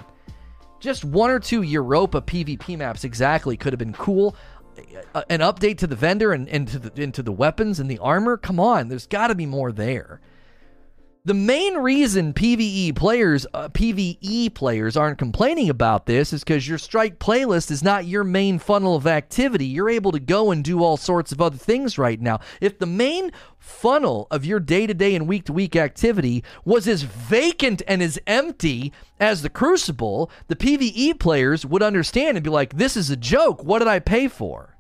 Just 0.79 1.05
one 1.05 1.31
or 1.31 1.41
two 1.41 1.63
Europa 1.63 2.23
PvP 2.23 2.79
maps 2.79 3.05
exactly 3.05 3.57
could 3.57 3.73
have 3.73 3.79
been 3.79 3.93
cool. 3.93 4.37
An 5.31 5.41
update 5.41 5.79
to 5.79 5.87
the 5.87 5.97
vendor 5.97 6.33
and 6.33 6.47
into 6.49 6.79
the 6.79 7.03
into 7.03 7.23
the 7.23 7.33
weapons 7.33 7.81
and 7.81 7.91
the 7.91 7.99
armor. 7.99 8.37
Come 8.37 8.61
on, 8.61 8.89
there's 8.89 9.07
got 9.07 9.29
to 9.29 9.35
be 9.35 9.47
more 9.47 9.73
there. 9.73 10.21
The 11.27 11.35
main 11.35 11.75
reason 11.79 12.35
PvE 12.35 12.95
players, 12.95 13.49
uh, 13.53 13.69
PvE 13.71 14.55
players 14.55 14.97
aren't 14.97 15.19
complaining 15.19 15.69
about 15.69 16.07
this 16.07 16.33
is 16.33 16.45
because 16.45 16.69
your 16.69 16.79
strike 16.79 17.19
playlist 17.19 17.73
is 17.73 17.83
not 17.83 18.07
your 18.07 18.23
main 18.23 18.61
funnel 18.61 18.95
of 18.95 19.09
activity. 19.09 19.67
You're 19.67 19.91
able 19.91 20.13
to 20.13 20.21
go 20.21 20.53
and 20.53 20.63
do 20.63 20.85
all 20.85 20.97
sorts 20.97 21.33
of 21.33 21.43
other 21.43 21.57
things 21.57 21.99
right 21.99 22.21
now. 22.21 22.39
If 22.61 22.79
the 22.79 22.87
main 22.87 23.33
funnel 23.59 24.29
of 24.31 24.45
your 24.45 24.61
day 24.61 24.87
to 24.87 24.95
day 24.95 25.17
and 25.17 25.27
week 25.27 25.47
to 25.47 25.53
week 25.53 25.75
activity 25.75 26.45
was 26.65 26.87
as 26.87 27.03
vacant 27.03 27.83
and 27.89 28.05
as 28.05 28.21
empty 28.29 28.93
as 29.19 29.43
the 29.43 29.51
Crucible, 29.51 30.31
the 30.47 30.55
PvE 30.55 31.19
players 31.19 31.67
would 31.67 31.83
understand 31.83 32.37
and 32.37 32.45
be 32.45 32.51
like, 32.51 32.77
this 32.77 32.97
is 32.97 33.11
a 33.11 33.17
joke. 33.17 33.65
What 33.65 33.81
did 33.81 33.89
I 33.89 33.99
pay 33.99 34.29
for? 34.29 34.76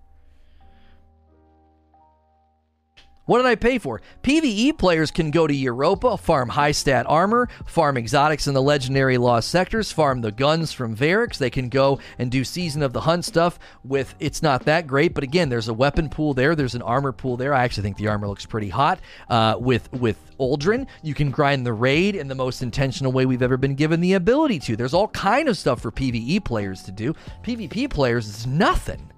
What 3.27 3.39
did 3.39 3.47
I 3.47 3.57
pay 3.57 3.79
for? 3.79 4.01
PvE 4.23 4.79
players 4.79 5.11
can 5.11 5.33
go 5.33 5.49
to 5.49 5.55
Europa, 5.55 6.17
farm 6.17 6.49
high 6.49 6.71
stat 6.71 7.07
armor, 7.09 7.49
farm 7.67 7.97
exotics 7.97 8.47
in 8.47 8.55
the 8.55 8.63
legendary 8.63 9.19
lost 9.19 9.49
sectors, 9.49 9.91
farm 9.91 10.21
the 10.21 10.31
guns 10.31 10.73
from 10.73 10.97
Variks. 10.97 11.37
They 11.37 11.51
can 11.51 11.69
go 11.69 11.99
and 12.19 12.31
do 12.31 12.45
season 12.45 12.83
of 12.83 12.93
the 12.93 13.01
hunt 13.01 13.25
stuff 13.25 13.59
with 13.83 14.15
it's 14.21 14.43
not 14.43 14.65
that 14.67 14.87
great, 14.87 15.13
but 15.13 15.25
again, 15.25 15.49
there's 15.49 15.67
a 15.67 15.75
weapon 15.75 16.09
pool 16.09 16.35
there, 16.35 16.55
there's 16.55 16.77
an 16.77 16.83
armor 16.83 17.11
pool 17.11 17.37
there. 17.37 17.53
I 17.53 17.65
actually 17.65 17.83
think 17.83 17.97
the 17.97 18.09
armor 18.09 18.29
looks 18.29 18.47
pretty 18.47 18.69
hot. 18.69 19.01
Uh, 19.29 19.57
with 19.59 19.93
with 19.93 20.19
Uldren, 20.39 20.87
you 21.03 21.15
can 21.15 21.33
grind 21.33 21.67
the 21.67 21.73
raid 21.73 22.15
in 22.15 22.29
the 22.29 22.35
most 22.37 22.63
intentional 22.63 23.11
way 23.11 23.27
we've 23.27 23.43
ever 23.43 23.57
been 23.57 23.75
given 23.75 24.01
the 24.01 24.13
ability 24.13 24.61
to. 24.61 24.77
There's 24.77 24.95
all 24.95 25.09
kind 25.09 25.49
of 25.49 25.59
stuff 25.59 25.81
for 25.81 25.91
PvE 25.91 26.45
players 26.45 26.85
to 26.85 26.93
do. 26.93 27.13
PvP 27.43 27.91
players 27.91 28.29
is 28.29 28.47
nothing. 28.47 29.11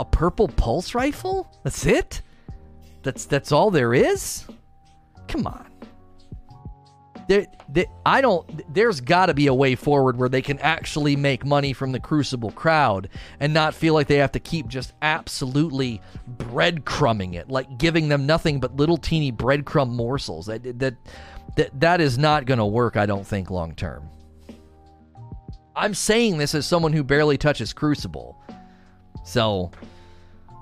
A 0.00 0.04
purple 0.04 0.48
pulse 0.48 0.94
rifle? 0.94 1.48
That's 1.62 1.86
it? 1.86 2.22
That's 3.04 3.26
that's 3.26 3.52
all 3.52 3.70
there 3.70 3.94
is. 3.94 4.44
Come 5.28 5.46
on. 5.46 5.70
There, 7.28 7.46
there, 7.68 7.86
I 8.04 8.20
don't. 8.20 8.74
There's 8.74 9.00
got 9.00 9.26
to 9.26 9.34
be 9.34 9.46
a 9.46 9.54
way 9.54 9.74
forward 9.74 10.18
where 10.18 10.28
they 10.28 10.42
can 10.42 10.58
actually 10.58 11.16
make 11.16 11.44
money 11.44 11.72
from 11.72 11.92
the 11.92 12.00
Crucible 12.00 12.50
crowd 12.50 13.08
and 13.40 13.54
not 13.54 13.74
feel 13.74 13.94
like 13.94 14.08
they 14.08 14.16
have 14.16 14.32
to 14.32 14.40
keep 14.40 14.68
just 14.68 14.92
absolutely 15.00 16.02
breadcrumbing 16.36 17.34
it, 17.34 17.48
like 17.48 17.78
giving 17.78 18.08
them 18.08 18.26
nothing 18.26 18.60
but 18.60 18.76
little 18.76 18.98
teeny 18.98 19.32
breadcrumb 19.32 19.90
morsels. 19.90 20.46
That 20.46 20.78
that 20.78 20.96
that, 21.56 21.80
that 21.80 22.00
is 22.00 22.18
not 22.18 22.46
going 22.46 22.58
to 22.58 22.66
work. 22.66 22.96
I 22.96 23.06
don't 23.06 23.26
think 23.26 23.50
long 23.50 23.74
term. 23.74 24.08
I'm 25.76 25.94
saying 25.94 26.38
this 26.38 26.54
as 26.54 26.66
someone 26.66 26.92
who 26.92 27.02
barely 27.02 27.38
touches 27.38 27.72
Crucible, 27.72 28.36
so 29.24 29.70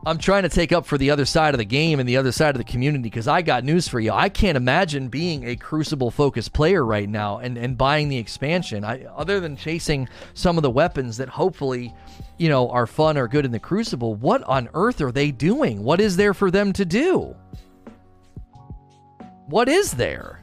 I'm 0.05 0.19
trying 0.19 0.43
to 0.43 0.49
take 0.49 0.73
up 0.73 0.85
for 0.85 0.99
the 0.99 1.11
other 1.11 1.25
side 1.25 1.55
of 1.55 1.59
the 1.59 1.65
game 1.65 2.01
and 2.01 2.09
the 2.09 2.17
other 2.17 2.33
side 2.33 2.57
of 2.57 2.59
the 2.59 2.65
community 2.65 3.03
because 3.03 3.29
I 3.29 3.41
got 3.41 3.63
news 3.63 3.87
for 3.87 4.01
you. 4.01 4.11
I 4.11 4.29
can't 4.29 4.57
imagine 4.57 5.07
being 5.07 5.47
a 5.47 5.55
Crucible 5.55 6.11
focused 6.11 6.53
player 6.53 6.85
right 6.85 7.09
now 7.09 7.39
and, 7.39 7.57
and 7.57 7.79
buying 7.79 8.09
the 8.09 8.19
expansion. 8.19 8.83
I, 8.83 9.05
other 9.05 9.39
than 9.39 9.57
chasing 9.57 10.09
some 10.35 10.57
of 10.57 10.63
the 10.63 10.71
weapons 10.71 11.19
that 11.19 11.29
hopefully, 11.29 11.95
you 12.37 12.49
know, 12.49 12.69
are 12.71 12.89
fun 12.89 13.17
or 13.17 13.29
good 13.29 13.45
in 13.45 13.53
the 13.53 13.61
Crucible, 13.61 14.17
what 14.17 14.43
on 14.43 14.69
earth 14.75 15.01
are 15.01 15.13
they 15.13 15.31
doing? 15.31 15.85
What 15.85 16.01
is 16.01 16.17
there 16.17 16.35
for 16.35 16.51
them 16.51 16.73
to 16.73 16.85
do? 16.85 17.37
What 19.47 19.69
is 19.69 19.93
there? 19.93 20.43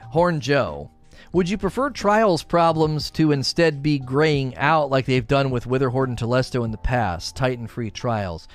Horn 0.00 0.40
Joe. 0.40 0.90
Would 1.32 1.48
you 1.48 1.58
prefer 1.58 1.90
Trials 1.90 2.42
problems 2.42 3.10
to 3.12 3.32
instead 3.32 3.82
be 3.82 3.98
graying 3.98 4.56
out 4.56 4.90
like 4.90 5.06
they've 5.06 5.26
done 5.26 5.50
with 5.50 5.66
Witherhoard 5.66 6.08
and 6.08 6.18
Telesto 6.18 6.64
in 6.64 6.70
the 6.70 6.78
past? 6.78 7.36
Titan 7.36 7.66
free 7.66 7.90
Trials. 7.90 8.48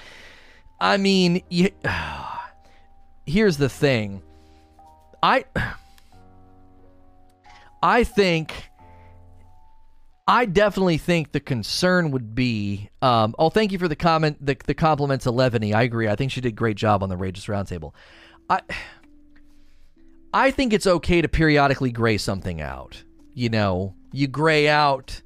I 0.79 0.97
mean, 0.97 1.43
you, 1.49 1.69
here's 3.25 3.57
the 3.57 3.69
thing. 3.69 4.21
I 5.21 5.45
I 7.83 8.03
think 8.03 8.71
I 10.27 10.45
definitely 10.45 10.97
think 10.97 11.31
the 11.31 11.39
concern 11.39 12.11
would 12.11 12.35
be. 12.35 12.89
Um, 13.01 13.35
oh, 13.37 13.49
thank 13.49 13.71
you 13.71 13.79
for 13.79 13.87
the 13.87 13.95
comment, 13.95 14.43
the, 14.45 14.55
the 14.65 14.73
compliment 14.73 15.23
to 15.23 15.31
Levany. 15.31 15.73
I 15.73 15.83
agree. 15.83 16.07
I 16.07 16.15
think 16.15 16.31
she 16.31 16.41
did 16.41 16.49
a 16.49 16.55
great 16.55 16.77
job 16.77 17.03
on 17.03 17.09
the 17.09 17.17
Rageous 17.17 17.47
Roundtable. 17.47 17.93
I 18.49 18.61
I 20.33 20.51
think 20.51 20.73
it's 20.73 20.87
okay 20.87 21.21
to 21.21 21.27
periodically 21.27 21.91
gray 21.91 22.17
something 22.17 22.61
out. 22.61 23.03
You 23.33 23.49
know, 23.49 23.95
you 24.11 24.27
gray 24.27 24.67
out 24.69 25.21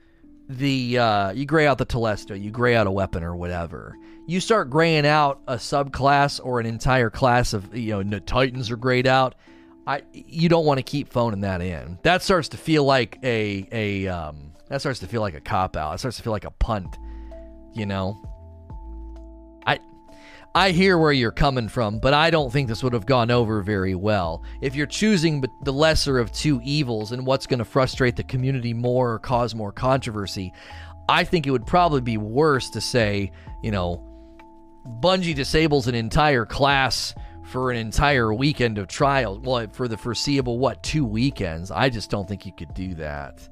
the 0.50 0.98
uh, 0.98 1.32
you 1.32 1.46
gray 1.46 1.68
out 1.68 1.78
the 1.78 1.86
Telesto, 1.86 2.39
you 2.39 2.52
gray 2.52 2.76
out 2.76 2.88
a 2.88 2.91
weapon 2.91 3.24
or 3.24 3.36
whatever. 3.36 3.96
you 4.28 4.39
start 4.39 4.70
graying 4.70 5.06
out 5.06 5.41
a 5.48 5.56
subclass 5.56 6.39
or 6.44 6.60
an 6.60 6.65
entire 6.65 7.10
class 7.10 7.54
of 7.54 7.76
you 7.76 8.04
know 8.04 8.20
Titans 8.20 8.72
are 8.72 8.78
grayed 8.78 9.08
out. 9.08 9.36
I 9.88 10.02
you 10.13 10.50
don't 10.50 10.65
want 10.65 10.80
to 10.80 10.84
keep 10.84 11.12
phoning 11.12 11.41
that 11.41 11.62
in. 11.62 12.00
That 12.04 12.22
starts 12.24 12.50
to 12.50 12.58
feel 12.58 12.84
like 12.84 13.20
a 13.24 13.68
a 13.72 14.08
um, 14.08 14.54
that 14.70 14.82
starts 14.82 15.00
to 15.00 15.08
feel 15.08 15.22
like 15.22 15.36
a 15.36 15.41
cop 15.41 15.76
out. 15.76 15.94
It 15.94 15.98
starts 16.00 16.18
to 16.18 16.24
feel 16.24 16.34
like 16.34 16.46
a 16.46 16.52
punt. 16.52 16.96
You 17.74 17.86
know. 17.86 18.22
I 20.56 20.72
hear 20.72 20.98
where 20.98 21.12
you're 21.12 21.34
coming 21.34 21.68
from, 21.68 22.00
but 22.00 22.13
I 22.13 22.30
don't 22.30 22.50
think 22.50 22.70
this 22.70 22.82
would 22.82 22.94
have 22.94 23.06
gone 23.06 23.30
over 23.30 23.62
very 23.62 23.94
well. 23.94 24.41
If 24.62 24.74
you're 24.74 24.88
choosing 24.88 25.44
the 25.63 25.74
lesser 25.74 26.18
of 26.18 26.32
two 26.32 26.62
evils 26.63 27.12
and 27.12 27.26
what's 27.26 27.46
going 27.46 27.60
to 27.60 27.65
frustrate 27.65 28.15
the 28.15 28.24
community 28.24 28.74
more 28.74 29.12
or 29.12 29.20
cause 29.20 29.54
more 29.54 29.74
controversy, 29.74 30.54
I 31.10 31.26
think 31.26 31.46
it 31.46 31.52
would 31.52 31.68
probably 31.68 32.00
be 32.00 32.15
worse 32.15 32.70
to 32.70 32.80
say, 32.80 33.34
you 33.62 33.72
know, 33.72 34.02
Bungie 35.02 35.36
disables 35.36 35.88
an 35.88 35.96
entire 35.96 36.46
class 36.46 37.13
for 37.44 37.70
an 37.70 37.76
entire 37.76 38.34
weekend 38.34 38.78
of 38.78 38.88
trial. 38.88 39.41
Well, 39.44 39.68
for 39.74 39.89
the 39.89 39.98
foreseeable, 39.98 40.58
what, 40.58 40.82
two 40.82 41.04
weekends? 41.04 41.70
I 41.70 41.89
just 41.89 42.10
don't 42.10 42.30
think 42.30 42.46
you 42.46 42.54
could 42.54 42.74
do 42.74 42.96
that. 42.96 43.48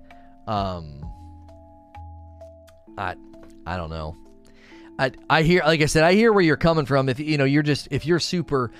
Um, 0.47 1.01
I, 2.97 3.15
I 3.67 3.75
don't 3.75 3.89
know. 3.89 4.15
I, 4.99 5.11
I 5.29 5.41
hear, 5.41 5.63
like 5.65 5.81
I 5.81 5.87
said, 5.87 6.03
I 6.03 6.13
hear 6.13 6.31
where 6.31 6.43
you're 6.43 6.57
coming 6.57 6.85
from. 6.85 7.09
If 7.09 7.19
you 7.19 7.37
know, 7.37 7.45
you're 7.45 7.63
just 7.63 7.87
if 7.91 8.05
you're 8.05 8.19
super 8.19 8.71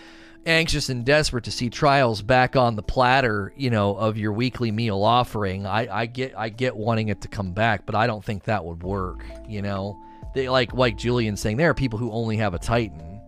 anxious 0.45 0.89
and 0.89 1.05
desperate 1.05 1.45
to 1.45 1.51
see 1.51 1.69
trials 1.69 2.21
back 2.21 2.55
on 2.55 2.75
the 2.75 2.83
platter, 2.83 3.53
you 3.55 3.69
know, 3.69 3.95
of 3.95 4.17
your 4.17 4.33
weekly 4.33 4.71
meal 4.71 5.03
offering, 5.03 5.65
I, 5.65 6.01
I 6.01 6.05
get, 6.05 6.37
I 6.37 6.49
get 6.49 6.75
wanting 6.75 7.07
it 7.09 7.21
to 7.21 7.27
come 7.27 7.53
back, 7.53 7.85
but 7.85 7.95
I 7.95 8.07
don't 8.07 8.23
think 8.23 8.43
that 8.43 8.63
would 8.63 8.83
work. 8.83 9.23
You 9.47 9.61
know, 9.61 9.97
they 10.33 10.49
like, 10.49 10.73
like 10.73 10.97
Julian 10.97 11.37
saying, 11.37 11.57
there 11.57 11.69
are 11.69 11.73
people 11.73 11.97
who 11.97 12.11
only 12.11 12.37
have 12.37 12.53
a 12.53 12.59
Titan. 12.59 13.21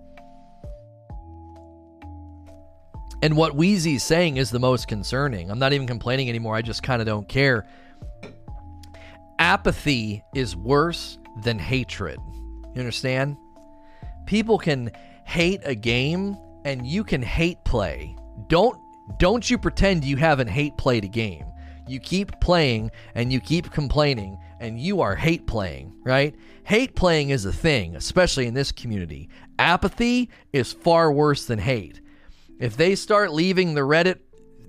And 3.21 3.37
what 3.37 3.55
Wheezy's 3.55 4.03
saying 4.03 4.37
is 4.37 4.51
the 4.51 4.59
most 4.59 4.87
concerning. 4.87 5.49
I'm 5.49 5.57
not 5.57 5.73
even 5.73 5.87
complaining 5.87 6.29
anymore. 6.29 6.55
I 6.55 6.61
just 6.61 6.83
kind 6.83 7.01
of 7.01 7.05
don't 7.05 7.27
care. 7.27 7.65
Apathy 9.39 10.23
is 10.35 10.55
worse 10.55 11.17
than 11.41 11.57
hatred. 11.57 12.19
You 12.75 12.81
understand? 12.81 13.37
People 14.25 14.57
can 14.57 14.91
hate 15.25 15.61
a 15.63 15.73
game 15.73 16.37
and 16.65 16.85
you 16.85 17.03
can 17.03 17.21
hate 17.21 17.63
play. 17.63 18.15
Don't 18.47 18.77
don't 19.17 19.49
you 19.49 19.57
pretend 19.57 20.03
you 20.03 20.17
haven't 20.17 20.47
hate 20.47 20.77
played 20.77 21.05
a 21.05 21.07
game. 21.07 21.45
You 21.87 21.99
keep 21.99 22.39
playing 22.41 22.91
and 23.13 23.31
you 23.31 23.39
keep 23.39 23.71
complaining 23.71 24.37
and 24.59 24.79
you 24.79 25.01
are 25.01 25.15
hate 25.15 25.45
playing, 25.45 25.93
right? 26.03 26.35
Hate 26.63 26.95
playing 26.95 27.29
is 27.29 27.45
a 27.45 27.53
thing, 27.53 27.95
especially 27.95 28.47
in 28.47 28.55
this 28.55 28.71
community. 28.71 29.29
Apathy 29.59 30.29
is 30.51 30.73
far 30.73 31.11
worse 31.11 31.45
than 31.45 31.59
hate. 31.59 32.01
If 32.59 32.75
they 32.75 32.95
start 32.95 33.31
leaving 33.31 33.75
the 33.75 33.81
Reddit 33.81 34.19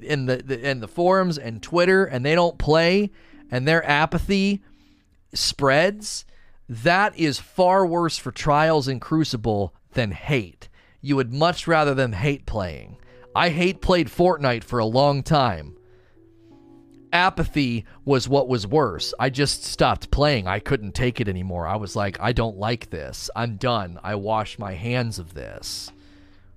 in 0.03 0.27
the, 0.27 0.37
the 0.37 0.69
in 0.69 0.81
the 0.81 0.89
forums 0.89 1.39
and 1.39 1.63
Twitter 1.63 2.05
and 2.05 2.25
they 2.25 2.35
don't 2.35 2.59
play 2.59 3.11
and 3.51 3.67
their 3.67 3.85
apathy 3.89 4.63
spreads, 5.33 6.27
that 6.69 7.17
is 7.19 7.39
far 7.39 7.87
worse 7.87 8.19
for 8.19 8.33
Trials 8.33 8.89
and 8.89 9.01
Crucible 9.01 9.75
than 9.93 10.11
hate. 10.11 10.69
You 11.01 11.17
would 11.17 11.33
much 11.33 11.67
rather 11.67 11.95
them 11.95 12.13
hate 12.13 12.47
playing. 12.47 12.99
I 13.35 13.51
hate 13.51 13.81
played 13.81 14.09
Fortnite 14.09 14.65
for 14.65 14.79
a 14.79 14.87
long 14.87 15.23
time. 15.23 15.77
Apathy 17.13 17.85
was 18.05 18.29
what 18.29 18.49
was 18.49 18.67
worse. 18.67 19.15
I 19.19 19.31
just 19.31 19.65
stopped 19.65 20.11
playing. 20.11 20.47
I 20.47 20.59
couldn't 20.59 20.95
take 20.95 21.21
it 21.21 21.29
anymore. 21.29 21.67
I 21.67 21.77
was 21.77 21.95
like, 21.95 22.19
I 22.21 22.33
don't 22.33 22.59
like 22.59 22.91
this. 22.91 23.31
I'm 23.37 23.57
done. 23.57 23.99
I 24.03 24.17
wash 24.17 24.59
my 24.59 24.73
hands 24.73 25.19
of 25.19 25.35
this. 25.35 25.91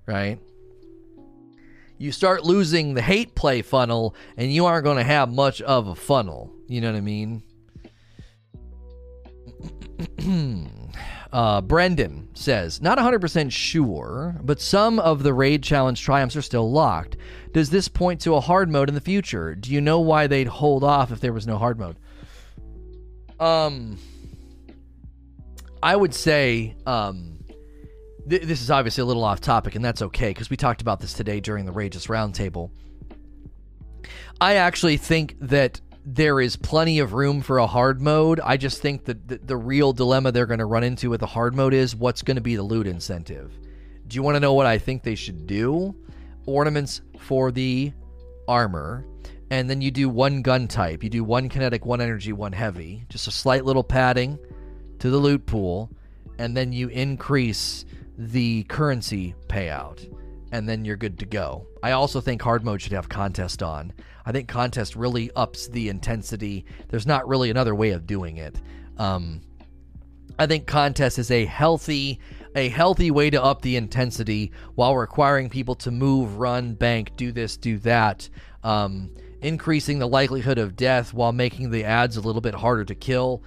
Right? 0.06 0.40
You 1.98 2.12
start 2.12 2.44
losing 2.44 2.94
the 2.94 3.02
hate 3.02 3.34
play 3.34 3.62
funnel, 3.62 4.14
and 4.36 4.52
you 4.52 4.66
aren't 4.66 4.84
going 4.84 4.96
to 4.96 5.04
have 5.04 5.32
much 5.32 5.60
of 5.62 5.86
a 5.86 5.94
funnel. 5.94 6.50
You 6.66 6.80
know 6.80 6.90
what 6.90 6.96
I 6.96 7.02
mean? 7.02 7.42
uh, 11.32 11.60
Brendan 11.60 12.28
says, 12.34 12.80
not 12.80 12.98
100% 12.98 13.52
sure, 13.52 14.36
but 14.42 14.60
some 14.60 14.98
of 14.98 15.22
the 15.22 15.34
raid 15.34 15.62
challenge 15.62 16.02
triumphs 16.02 16.36
are 16.36 16.42
still 16.42 16.70
locked. 16.70 17.16
Does 17.52 17.70
this 17.70 17.88
point 17.88 18.20
to 18.22 18.34
a 18.34 18.40
hard 18.40 18.70
mode 18.70 18.88
in 18.88 18.94
the 18.94 19.00
future? 19.00 19.54
Do 19.54 19.72
you 19.72 19.80
know 19.80 20.00
why 20.00 20.26
they'd 20.26 20.46
hold 20.46 20.84
off 20.84 21.10
if 21.10 21.20
there 21.20 21.32
was 21.32 21.46
no 21.46 21.58
hard 21.58 21.78
mode? 21.78 21.96
Um, 23.38 23.98
I 25.82 25.96
would 25.96 26.14
say, 26.14 26.76
um, 26.86 27.38
th- 28.28 28.42
this 28.42 28.60
is 28.60 28.70
obviously 28.70 29.02
a 29.02 29.06
little 29.06 29.24
off 29.24 29.40
topic, 29.40 29.74
and 29.74 29.84
that's 29.84 30.02
okay 30.02 30.28
because 30.28 30.50
we 30.50 30.56
talked 30.56 30.82
about 30.82 31.00
this 31.00 31.12
today 31.12 31.40
during 31.40 31.64
the 31.64 31.72
Rageous 31.72 32.06
Roundtable. 32.06 32.70
I 34.40 34.54
actually 34.54 34.96
think 34.96 35.36
that 35.40 35.80
there 36.04 36.40
is 36.40 36.56
plenty 36.56 36.98
of 36.98 37.12
room 37.12 37.42
for 37.42 37.58
a 37.58 37.66
hard 37.66 38.00
mode. 38.00 38.40
I 38.40 38.56
just 38.56 38.80
think 38.80 39.04
that 39.04 39.28
the, 39.28 39.38
the 39.38 39.56
real 39.56 39.92
dilemma 39.92 40.32
they're 40.32 40.46
going 40.46 40.58
to 40.58 40.66
run 40.66 40.84
into 40.84 41.10
with 41.10 41.20
the 41.20 41.26
hard 41.26 41.54
mode 41.54 41.74
is 41.74 41.94
what's 41.94 42.22
going 42.22 42.36
to 42.36 42.40
be 42.40 42.56
the 42.56 42.62
loot 42.62 42.86
incentive. 42.86 43.58
Do 44.06 44.16
you 44.16 44.22
want 44.22 44.36
to 44.36 44.40
know 44.40 44.54
what 44.54 44.66
I 44.66 44.78
think 44.78 45.02
they 45.02 45.14
should 45.14 45.46
do? 45.46 45.94
Ornaments 46.46 47.02
for 47.18 47.52
the 47.52 47.92
armor, 48.48 49.06
and 49.50 49.68
then 49.68 49.80
you 49.80 49.90
do 49.90 50.08
one 50.08 50.42
gun 50.42 50.66
type. 50.68 51.04
You 51.04 51.10
do 51.10 51.22
one 51.22 51.48
kinetic, 51.48 51.84
one 51.84 52.00
energy, 52.00 52.32
one 52.32 52.52
heavy. 52.52 53.04
Just 53.08 53.28
a 53.28 53.30
slight 53.30 53.64
little 53.64 53.84
padding 53.84 54.38
to 54.98 55.10
the 55.10 55.18
loot 55.18 55.46
pool, 55.46 55.90
and 56.38 56.56
then 56.56 56.72
you 56.72 56.88
increase 56.88 57.84
the 58.16 58.64
currency 58.64 59.34
payout, 59.48 60.06
and 60.52 60.68
then 60.68 60.84
you're 60.84 60.96
good 60.96 61.18
to 61.18 61.26
go. 61.26 61.66
I 61.82 61.92
also 61.92 62.20
think 62.20 62.42
hard 62.42 62.64
mode 62.64 62.82
should 62.82 62.92
have 62.92 63.08
contest 63.08 63.62
on. 63.62 63.92
I 64.26 64.32
think 64.32 64.48
contest 64.48 64.96
really 64.96 65.30
ups 65.34 65.68
the 65.68 65.88
intensity. 65.88 66.64
There's 66.88 67.06
not 67.06 67.28
really 67.28 67.50
another 67.50 67.74
way 67.74 67.90
of 67.90 68.06
doing 68.06 68.36
it. 68.36 68.60
Um, 68.98 69.40
I 70.38 70.46
think 70.46 70.66
contest 70.66 71.18
is 71.18 71.30
a 71.30 71.44
healthy 71.44 72.20
a 72.56 72.68
healthy 72.68 73.10
way 73.10 73.30
to 73.30 73.42
up 73.42 73.62
the 73.62 73.76
intensity 73.76 74.50
while 74.74 74.96
requiring 74.96 75.48
people 75.48 75.74
to 75.76 75.90
move, 75.90 76.38
run, 76.38 76.74
bank, 76.74 77.12
do 77.16 77.30
this, 77.30 77.56
do 77.56 77.78
that, 77.78 78.28
um, 78.64 79.14
increasing 79.40 79.98
the 79.98 80.08
likelihood 80.08 80.58
of 80.58 80.76
death 80.76 81.14
while 81.14 81.32
making 81.32 81.70
the 81.70 81.84
ads 81.84 82.16
a 82.16 82.20
little 82.20 82.40
bit 82.40 82.54
harder 82.54 82.84
to 82.84 82.94
kill. 82.94 83.42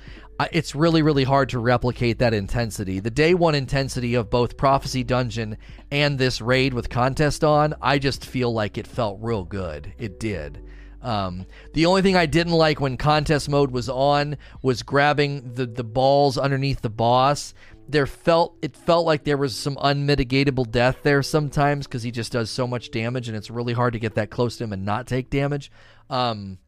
It's 0.52 0.76
really, 0.76 1.02
really 1.02 1.24
hard 1.24 1.50
to 1.50 1.60
replicate 1.60 2.20
that 2.20 2.34
intensity. 2.34 3.00
The 3.00 3.12
day 3.12 3.34
one 3.34 3.56
intensity 3.56 4.16
of 4.16 4.30
both 4.30 4.58
Prophecy 4.58 5.04
Dungeon 5.04 5.58
and 5.92 6.18
this 6.18 6.42
raid 6.42 6.74
with 6.74 6.90
contest 6.90 7.44
on, 7.44 7.76
I 7.82 8.00
just 8.00 8.26
feel 8.26 8.52
like 8.52 8.78
it 8.78 8.88
felt 8.88 9.20
real 9.22 9.44
good. 9.44 9.94
It 9.98 10.20
did. 10.20 10.64
Um, 11.04 11.46
the 11.74 11.86
only 11.86 12.02
thing 12.02 12.16
I 12.16 12.26
didn't 12.26 12.54
like 12.54 12.80
when 12.80 12.98
contest 12.98 13.50
mode 13.50 13.72
was 13.72 13.90
on 13.90 14.38
was 14.62 14.84
grabbing 14.84 15.54
the, 15.54 15.66
the 15.66 15.84
balls 15.84 16.38
underneath 16.38 16.82
the 16.82 16.90
boss. 16.90 17.54
There 17.90 18.08
felt 18.08 18.58
it 18.62 18.78
felt 18.78 19.06
like 19.06 19.26
there 19.26 19.38
was 19.38 19.56
some 19.56 19.76
unmitigatable 19.76 20.72
death 20.72 21.00
there 21.04 21.22
sometimes 21.22 21.86
because 21.86 22.04
he 22.04 22.12
just 22.12 22.32
does 22.32 22.50
so 22.50 22.66
much 22.66 22.92
damage 22.92 23.28
and 23.28 23.36
it's 23.36 23.50
really 23.52 23.74
hard 23.74 23.94
to 23.94 24.00
get 24.00 24.16
that 24.16 24.30
close 24.30 24.56
to 24.58 24.64
him 24.64 24.72
and 24.72 24.86
not 24.86 25.06
take 25.06 25.30
damage. 25.30 25.70
Um, 26.10 26.60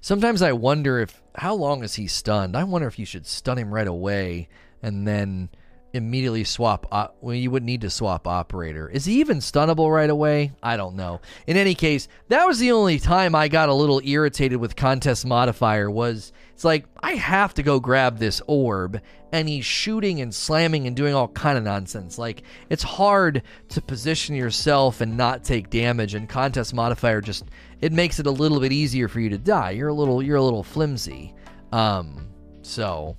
sometimes 0.00 0.40
I 0.40 0.52
wonder 0.52 0.98
if 0.98 1.21
how 1.36 1.54
long 1.54 1.82
is 1.82 1.94
he 1.94 2.06
stunned? 2.06 2.56
I 2.56 2.64
wonder 2.64 2.88
if 2.88 2.98
you 2.98 3.06
should 3.06 3.26
stun 3.26 3.58
him 3.58 3.72
right 3.72 3.86
away 3.86 4.48
and 4.82 5.06
then 5.06 5.48
immediately 5.92 6.44
swap 6.44 6.86
op- 6.90 7.16
well 7.20 7.34
you 7.34 7.50
would 7.50 7.62
need 7.62 7.80
to 7.82 7.90
swap 7.90 8.26
operator. 8.26 8.88
Is 8.88 9.04
he 9.04 9.20
even 9.20 9.38
stunnable 9.38 9.92
right 9.92 10.10
away? 10.10 10.52
I 10.62 10.76
don't 10.76 10.96
know. 10.96 11.20
In 11.46 11.56
any 11.56 11.74
case 11.74 12.08
that 12.28 12.46
was 12.46 12.58
the 12.58 12.72
only 12.72 12.98
time 12.98 13.34
i 13.34 13.48
got 13.48 13.68
a 13.68 13.74
little 13.74 14.00
irritated 14.04 14.58
with 14.58 14.76
contest 14.76 15.26
modifier 15.26 15.90
was 15.90 16.32
it's 16.52 16.64
like 16.64 16.86
i 17.02 17.12
have 17.12 17.54
to 17.54 17.62
go 17.62 17.80
grab 17.80 18.18
this 18.18 18.40
orb 18.46 19.00
and 19.32 19.48
he's 19.48 19.64
shooting 19.64 20.20
and 20.20 20.32
slamming 20.34 20.86
and 20.86 20.94
doing 20.94 21.14
all 21.14 21.28
kind 21.28 21.56
of 21.56 21.64
nonsense. 21.64 22.18
Like 22.18 22.42
it's 22.68 22.82
hard 22.82 23.42
to 23.70 23.80
position 23.80 24.36
yourself 24.36 25.00
and 25.00 25.16
not 25.16 25.42
take 25.42 25.70
damage 25.70 26.14
and 26.14 26.28
contest 26.28 26.74
modifier 26.74 27.20
just 27.22 27.46
it 27.80 27.92
makes 27.92 28.20
it 28.20 28.26
a 28.26 28.30
little 28.30 28.60
bit 28.60 28.72
easier 28.72 29.08
for 29.08 29.20
you 29.20 29.30
to 29.30 29.38
die. 29.38 29.70
You're 29.70 29.88
a 29.88 29.94
little 29.94 30.22
you're 30.22 30.36
a 30.36 30.42
little 30.42 30.62
flimsy. 30.62 31.34
Um 31.72 32.28
so 32.60 33.16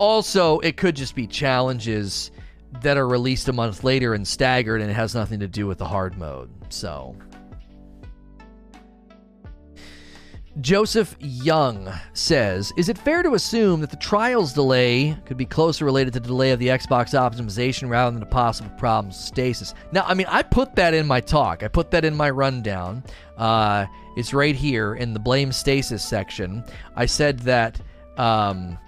also, 0.00 0.58
it 0.60 0.78
could 0.78 0.96
just 0.96 1.14
be 1.14 1.26
challenges 1.26 2.30
that 2.80 2.96
are 2.96 3.06
released 3.06 3.48
a 3.48 3.52
month 3.52 3.84
later 3.84 4.14
and 4.14 4.26
staggered, 4.26 4.80
and 4.80 4.90
it 4.90 4.94
has 4.94 5.14
nothing 5.14 5.40
to 5.40 5.46
do 5.46 5.66
with 5.66 5.76
the 5.78 5.84
hard 5.84 6.16
mode. 6.16 6.50
So. 6.70 7.14
Joseph 10.60 11.14
Young 11.20 11.92
says, 12.14 12.72
Is 12.78 12.88
it 12.88 12.96
fair 12.96 13.22
to 13.22 13.34
assume 13.34 13.82
that 13.82 13.90
the 13.90 13.96
trials 13.96 14.54
delay 14.54 15.16
could 15.26 15.36
be 15.36 15.44
closer 15.44 15.84
related 15.84 16.14
to 16.14 16.20
the 16.20 16.28
delay 16.28 16.50
of 16.50 16.58
the 16.58 16.68
Xbox 16.68 17.12
optimization 17.12 17.90
rather 17.90 18.10
than 18.10 18.20
the 18.20 18.26
possible 18.26 18.70
problems 18.70 19.16
with 19.16 19.26
stasis? 19.26 19.74
Now, 19.92 20.04
I 20.06 20.14
mean, 20.14 20.26
I 20.28 20.42
put 20.42 20.74
that 20.76 20.94
in 20.94 21.06
my 21.06 21.20
talk. 21.20 21.62
I 21.62 21.68
put 21.68 21.90
that 21.90 22.06
in 22.06 22.16
my 22.16 22.30
rundown. 22.30 23.04
Uh, 23.36 23.86
it's 24.16 24.32
right 24.32 24.56
here 24.56 24.94
in 24.94 25.12
the 25.12 25.20
blame 25.20 25.52
stasis 25.52 26.02
section. 26.02 26.64
I 26.96 27.06
said 27.06 27.40
that 27.40 27.80
um, 28.16 28.78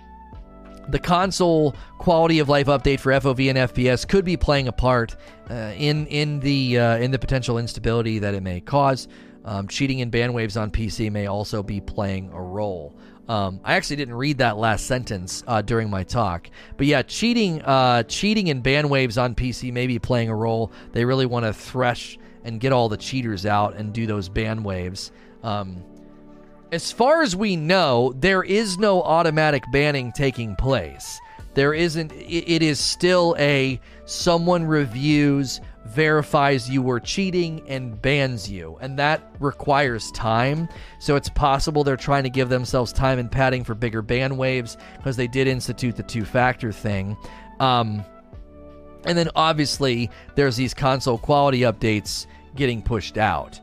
the 0.89 0.99
console 0.99 1.75
quality 1.99 2.39
of 2.39 2.49
life 2.49 2.67
update 2.67 3.01
for 3.01 3.13
FOV 3.13 3.51
and 3.51 3.59
FPS 3.59 4.07
could 4.07 4.25
be 4.25 4.37
playing 4.37 4.69
a 4.69 4.73
part 4.73 5.17
uh, 5.51 5.73
in 5.77 6.07
in 6.07 6.41
the 6.41 6.79
uh, 6.79 6.97
in 6.97 7.11
the 7.11 7.19
potential 7.19 7.59
instability 7.59 8.19
that 8.19 8.35
it 8.35 8.43
may 8.43 8.61
cause. 8.61 9.09
Um, 9.45 9.67
cheating 9.67 9.99
in 9.99 10.11
band 10.11 10.35
waves 10.35 10.57
on 10.57 10.71
PC 10.71 11.11
may 11.11 11.27
also 11.27 11.63
be 11.63 11.81
playing 11.81 12.31
a 12.33 12.41
role. 12.41 12.97
Um, 13.29 13.61
I 13.65 13.75
actually 13.75 13.97
didn't 13.97 14.15
read 14.15 14.39
that 14.39 14.57
last 14.57 14.87
sentence 14.87 15.43
uh, 15.47 15.63
during 15.63 15.89
my 15.89 16.03
talk, 16.03 16.51
but 16.77 16.87
yeah, 16.87 17.03
cheating, 17.03 17.63
uh, 17.63 18.03
cheating 18.03 18.49
in 18.49 18.61
band 18.61 18.91
waves 18.91 19.17
on 19.17 19.35
PC 19.35 19.73
may 19.73 19.87
be 19.87 19.99
playing 19.99 20.29
a 20.29 20.35
role. 20.35 20.73
They 20.93 21.05
really 21.05 21.27
want 21.27 21.47
to 21.47 21.53
thresh 21.53 22.19
and 22.45 22.61
get 22.61 22.73
all 22.73 22.89
the 22.89 22.97
cheaters 22.97 23.47
out 23.47 23.77
and 23.77 23.93
do 23.93 24.07
those 24.07 24.29
band 24.29 24.65
waves. 24.65 25.13
Um, 25.43 25.83
as 26.73 26.91
far 26.91 27.23
as 27.23 27.37
we 27.37 27.55
know, 27.55 28.15
there 28.17 28.43
is 28.43 28.79
no 28.79 29.03
automatic 29.03 29.63
banning 29.71 30.11
taking 30.11 30.57
place. 30.57 31.21
There 31.55 31.75
isn't. 31.75 32.13
It 32.13 32.63
is 32.63 32.81
still 32.81 33.37
a 33.39 33.79
someone 34.07 34.65
reviews 34.65 35.61
verifies 35.85 36.71
you 36.71 36.81
were 36.81 36.99
cheating 36.99 37.63
and 37.69 38.01
bans 38.01 38.51
you. 38.51 38.79
And 38.81 38.99
that 38.99 39.35
requires 39.39 40.11
time. 40.13 40.67
So 40.99 41.15
it's 41.15 41.29
possible 41.29 41.85
they're 41.85 41.97
trying 41.97 42.23
to 42.23 42.31
give 42.31 42.49
themselves 42.49 42.93
time 42.93 43.19
and 43.19 43.31
padding 43.31 43.65
for 43.65 43.75
bigger 43.75 44.01
ban 44.01 44.39
waves 44.39 44.79
because 44.97 45.17
they 45.17 45.27
did 45.27 45.49
institute 45.49 45.97
the 45.97 46.05
two 46.05 46.25
factor 46.25 46.73
thing. 46.73 47.19
Um, 47.61 48.03
and 49.05 49.19
then 49.19 49.29
obviously 49.35 50.09
there's 50.37 50.57
these 50.57 50.73
console 50.73 51.19
quality 51.19 51.61
updates 51.61 52.27
getting 52.55 52.81
pushed 52.81 53.19
out. 53.19 53.61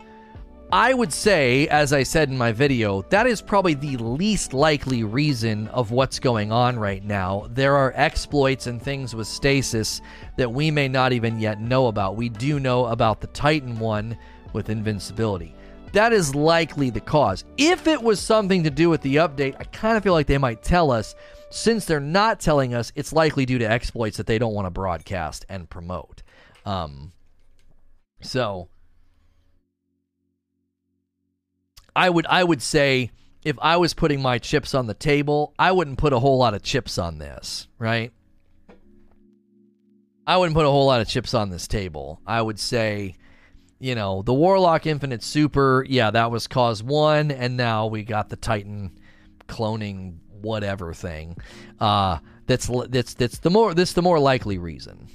I 0.72 0.94
would 0.94 1.12
say, 1.12 1.68
as 1.70 1.94
I 1.94 2.04
said 2.04 2.30
in 2.30 2.38
my 2.38 2.52
video, 2.52 3.02
that 3.10 3.26
is 3.26 3.42
probably 3.42 3.74
the 3.74 3.98
least 3.98 4.54
likely 4.54 5.04
reason 5.04 5.68
of 5.70 5.90
what's 5.90 6.20
going 6.20 6.52
on 6.52 6.78
right 6.78 7.04
now. 7.04 7.48
There 7.50 7.76
are 7.76 7.92
exploits 7.96 8.68
and 8.68 8.80
things 8.80 9.16
with 9.16 9.26
stasis 9.26 10.00
that 10.38 10.52
we 10.52 10.70
may 10.70 10.88
not 10.88 11.12
even 11.12 11.40
yet 11.40 11.60
know 11.60 11.88
about. 11.88 12.18
We 12.18 12.30
do 12.30 12.60
know 12.60 12.86
about 12.86 13.20
the 13.20 13.28
Titan 13.28 13.80
one 13.80 14.16
with 14.54 14.70
invincibility. 14.70 15.56
That 15.94 16.14
is 16.14 16.36
likely 16.36 16.92
the 16.92 17.02
cause. 17.02 17.46
If 17.58 17.88
it 17.88 18.00
was 18.00 18.20
something 18.20 18.64
to 18.64 18.70
do 18.70 18.92
with 18.92 19.02
the 19.02 19.16
update, 19.16 19.56
I 19.60 19.64
kind 19.64 19.98
of 19.98 20.04
feel 20.04 20.14
like 20.14 20.28
they 20.28 20.38
might 20.38 20.62
tell 20.62 20.92
us. 20.92 21.16
Since 21.50 21.86
they're 21.86 22.00
not 22.00 22.40
telling 22.40 22.76
us, 22.76 22.92
it's 22.94 23.12
likely 23.12 23.48
due 23.48 23.58
to 23.58 23.68
exploits 23.68 24.18
that 24.18 24.28
they 24.28 24.38
don't 24.38 24.54
want 24.54 24.68
to 24.68 24.72
broadcast 24.72 25.48
and 25.50 25.68
promote. 25.68 26.22
Um, 26.64 27.12
so 28.22 28.70
I 32.00 32.10
would 32.10 32.26
I 32.28 32.46
would 32.46 32.62
say 32.62 33.12
if 33.44 33.58
I 33.62 33.76
was 33.76 33.94
putting 33.94 34.22
my 34.22 34.38
chips 34.38 34.74
on 34.74 34.88
the 34.88 34.94
table, 34.94 35.54
I 35.60 35.74
wouldn't 35.74 35.98
put 35.98 36.14
a 36.14 36.20
whole 36.20 36.38
lot 36.38 36.54
of 36.54 36.64
chips 36.64 36.98
on 36.98 37.18
this, 37.18 37.68
right? 37.78 38.14
I 40.26 40.38
wouldn't 40.38 40.56
put 40.56 40.66
a 40.66 40.70
whole 40.70 40.86
lot 40.86 41.02
of 41.02 41.10
chips 41.10 41.34
on 41.34 41.50
this 41.50 41.68
table. 41.68 42.22
I 42.26 42.42
would 42.42 42.58
say, 42.58 43.18
you 43.80 43.96
know, 43.96 44.22
the 44.22 44.34
Warlock 44.34 44.86
Infinite 44.86 45.24
Super, 45.24 45.86
yeah, 45.90 46.10
that 46.12 46.32
was 46.32 46.48
cause 46.48 46.82
one, 46.82 47.32
and 47.32 47.58
now 47.58 47.88
we 47.88 48.04
got 48.04 48.30
the 48.30 48.38
Titan 48.38 48.98
cloning 49.50 50.20
whatever 50.30 50.94
thing. 50.94 51.36
Uh, 51.82 52.20
that's 52.46 52.72
that's 52.88 53.14
that's 53.16 53.40
the 53.40 53.50
more 53.50 53.74
this 53.74 53.92
the 53.92 54.02
more 54.02 54.20
likely 54.20 54.58
reason. 54.58 55.10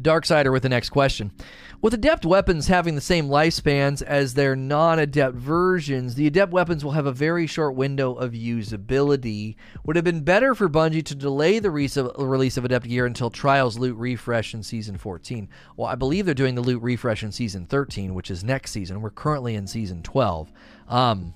Darksider 0.00 0.52
with 0.52 0.62
the 0.62 0.68
next 0.68 0.90
question. 0.90 1.32
With 1.80 1.94
adept 1.94 2.26
weapons 2.26 2.66
having 2.66 2.96
the 2.96 3.00
same 3.00 3.28
lifespans 3.28 4.02
as 4.02 4.34
their 4.34 4.56
non 4.56 4.98
adept 4.98 5.36
versions, 5.36 6.16
the 6.16 6.26
adept 6.26 6.50
weapons 6.50 6.84
will 6.84 6.92
have 6.92 7.06
a 7.06 7.12
very 7.12 7.46
short 7.46 7.76
window 7.76 8.14
of 8.14 8.32
usability. 8.32 9.54
Would 9.84 9.94
have 9.94 10.04
been 10.04 10.24
better 10.24 10.56
for 10.56 10.68
Bungie 10.68 11.04
to 11.04 11.14
delay 11.14 11.60
the 11.60 11.70
release 11.70 12.56
of 12.56 12.64
adept 12.64 12.88
gear 12.88 13.06
until 13.06 13.30
Trials 13.30 13.78
loot 13.78 13.96
refresh 13.96 14.54
in 14.54 14.64
season 14.64 14.98
14. 14.98 15.48
Well, 15.76 15.86
I 15.86 15.94
believe 15.94 16.26
they're 16.26 16.34
doing 16.34 16.56
the 16.56 16.62
loot 16.62 16.82
refresh 16.82 17.22
in 17.22 17.30
season 17.30 17.64
13, 17.66 18.12
which 18.12 18.32
is 18.32 18.42
next 18.42 18.72
season. 18.72 19.00
We're 19.00 19.10
currently 19.10 19.54
in 19.54 19.68
season 19.68 20.02
12. 20.02 20.50
Um, 20.88 21.32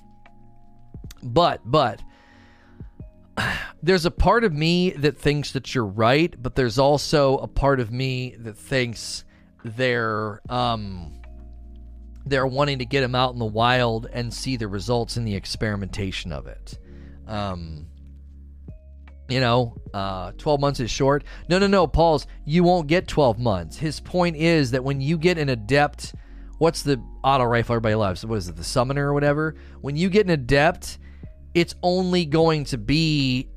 but, 1.22 1.60
but, 1.64 2.02
there's 3.80 4.06
a 4.06 4.10
part 4.10 4.42
of 4.42 4.52
me 4.52 4.90
that 4.90 5.16
thinks 5.16 5.52
that 5.52 5.72
you're 5.72 5.86
right, 5.86 6.34
but 6.42 6.56
there's 6.56 6.80
also 6.80 7.38
a 7.38 7.46
part 7.46 7.78
of 7.78 7.92
me 7.92 8.34
that 8.40 8.56
thinks 8.56 9.24
they're 9.64 10.40
um 10.48 11.12
they're 12.24 12.46
wanting 12.46 12.78
to 12.78 12.84
get 12.84 13.02
him 13.02 13.14
out 13.14 13.32
in 13.32 13.38
the 13.38 13.44
wild 13.44 14.06
and 14.12 14.32
see 14.32 14.56
the 14.56 14.68
results 14.68 15.16
in 15.16 15.24
the 15.24 15.34
experimentation 15.34 16.32
of 16.32 16.46
it. 16.46 16.78
Um, 17.26 17.86
you 19.28 19.40
know, 19.40 19.76
uh, 19.94 20.32
12 20.38 20.60
months 20.60 20.80
is 20.80 20.90
short. 20.90 21.24
No, 21.48 21.58
no, 21.58 21.66
no, 21.66 21.86
Paul's, 21.86 22.26
you 22.44 22.64
won't 22.64 22.86
get 22.86 23.08
12 23.08 23.38
months. 23.38 23.76
His 23.76 23.98
point 23.98 24.36
is 24.36 24.72
that 24.72 24.84
when 24.84 25.00
you 25.00 25.18
get 25.18 25.38
an 25.38 25.48
adept, 25.48 26.14
what's 26.58 26.82
the 26.82 27.02
auto 27.24 27.44
rifle 27.44 27.74
everybody 27.74 27.94
loves? 27.94 28.24
What 28.24 28.36
is 28.36 28.48
it, 28.48 28.56
the 28.56 28.64
summoner 28.64 29.08
or 29.08 29.14
whatever? 29.14 29.56
When 29.80 29.96
you 29.96 30.10
get 30.10 30.26
an 30.26 30.30
adept, 30.30 30.98
it's 31.54 31.74
only 31.82 32.24
going 32.24 32.64
to 32.66 32.78
be, 32.78 33.48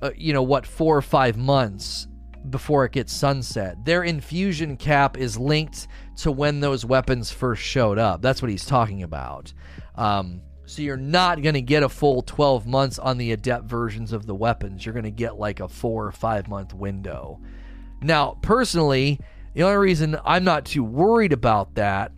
uh, 0.00 0.10
you 0.16 0.32
know, 0.32 0.42
what, 0.42 0.66
four 0.66 0.96
or 0.96 1.02
five 1.02 1.36
months 1.36 2.06
before 2.50 2.84
it 2.84 2.92
gets 2.92 3.12
sunset. 3.12 3.84
Their 3.84 4.02
infusion 4.02 4.76
cap 4.76 5.16
is 5.16 5.38
linked 5.38 5.88
to 6.18 6.32
when 6.32 6.60
those 6.60 6.84
weapons 6.84 7.30
first 7.30 7.62
showed 7.62 7.98
up. 7.98 8.22
That's 8.22 8.42
what 8.42 8.50
he's 8.50 8.66
talking 8.66 9.02
about. 9.02 9.52
Um, 9.94 10.42
so 10.66 10.82
you're 10.82 10.96
not 10.96 11.42
going 11.42 11.54
to 11.54 11.62
get 11.62 11.82
a 11.82 11.88
full 11.88 12.22
12 12.22 12.66
months 12.66 12.98
on 12.98 13.18
the 13.18 13.32
adept 13.32 13.66
versions 13.66 14.12
of 14.12 14.26
the 14.26 14.34
weapons. 14.34 14.84
You're 14.84 14.94
going 14.94 15.04
to 15.04 15.10
get 15.10 15.38
like 15.38 15.60
a 15.60 15.68
four 15.68 16.06
or 16.06 16.12
five 16.12 16.48
month 16.48 16.72
window. 16.74 17.40
Now, 18.00 18.38
personally, 18.42 19.20
the 19.54 19.62
only 19.64 19.76
reason 19.76 20.18
I'm 20.24 20.44
not 20.44 20.64
too 20.64 20.82
worried 20.82 21.32
about 21.32 21.74
that, 21.74 22.12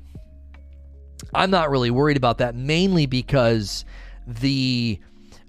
I'm 1.35 1.51
not 1.51 1.71
really 1.71 1.91
worried 1.91 2.17
about 2.17 2.39
that 2.39 2.55
mainly 2.55 3.07
because 3.07 3.85
the 4.27 5.01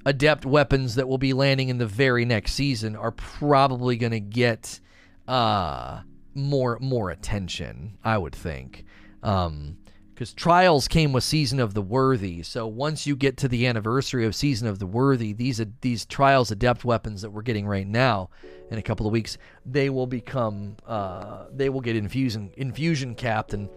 adept 0.06 0.46
weapons 0.46 0.96
that 0.96 1.08
will 1.08 1.18
be 1.18 1.34
landing 1.34 1.70
in 1.70 1.78
the 1.78 1.88
very 1.88 2.26
next 2.26 2.54
season 2.54 2.96
are 2.96 3.12
probably 3.12 3.98
going 3.98 4.12
to 4.12 4.20
get 4.20 4.80
uh, 5.28 6.02
more 6.34 6.78
more 6.80 7.10
attention. 7.10 7.98
I 8.04 8.18
would 8.18 8.36
think. 8.36 8.86
Um, 9.24 9.78
because 10.16 10.34
trials 10.34 10.88
came 10.88 11.12
with 11.12 11.26
season 11.26 11.60
of 11.60 11.74
the 11.74 11.82
worthy 11.82 12.42
so 12.42 12.66
once 12.66 13.06
you 13.06 13.18
get 13.18 13.36
to 13.36 13.50
the 13.50 13.68
anniversary 13.68 14.26
of 14.26 14.34
season 14.34 14.66
of 14.68 14.80
the 14.80 14.88
worthy 14.88 15.34
these 15.34 15.62
these 15.82 16.06
trials 16.06 16.52
adept 16.52 16.86
weapons 16.86 17.22
that 17.22 17.30
we're 17.30 17.42
getting 17.42 17.68
right 17.68 17.86
now 17.86 18.30
in 18.72 18.78
a 18.78 18.82
couple 18.82 19.06
of 19.06 19.12
weeks 19.12 19.38
they 19.66 19.90
will 19.90 20.08
become 20.08 20.78
uh, 20.88 21.46
they 21.52 21.68
will 21.70 21.82
get 21.82 21.98
infusion 21.98 22.50
infusion 22.56 23.14
capped 23.14 23.54
and 23.54 23.70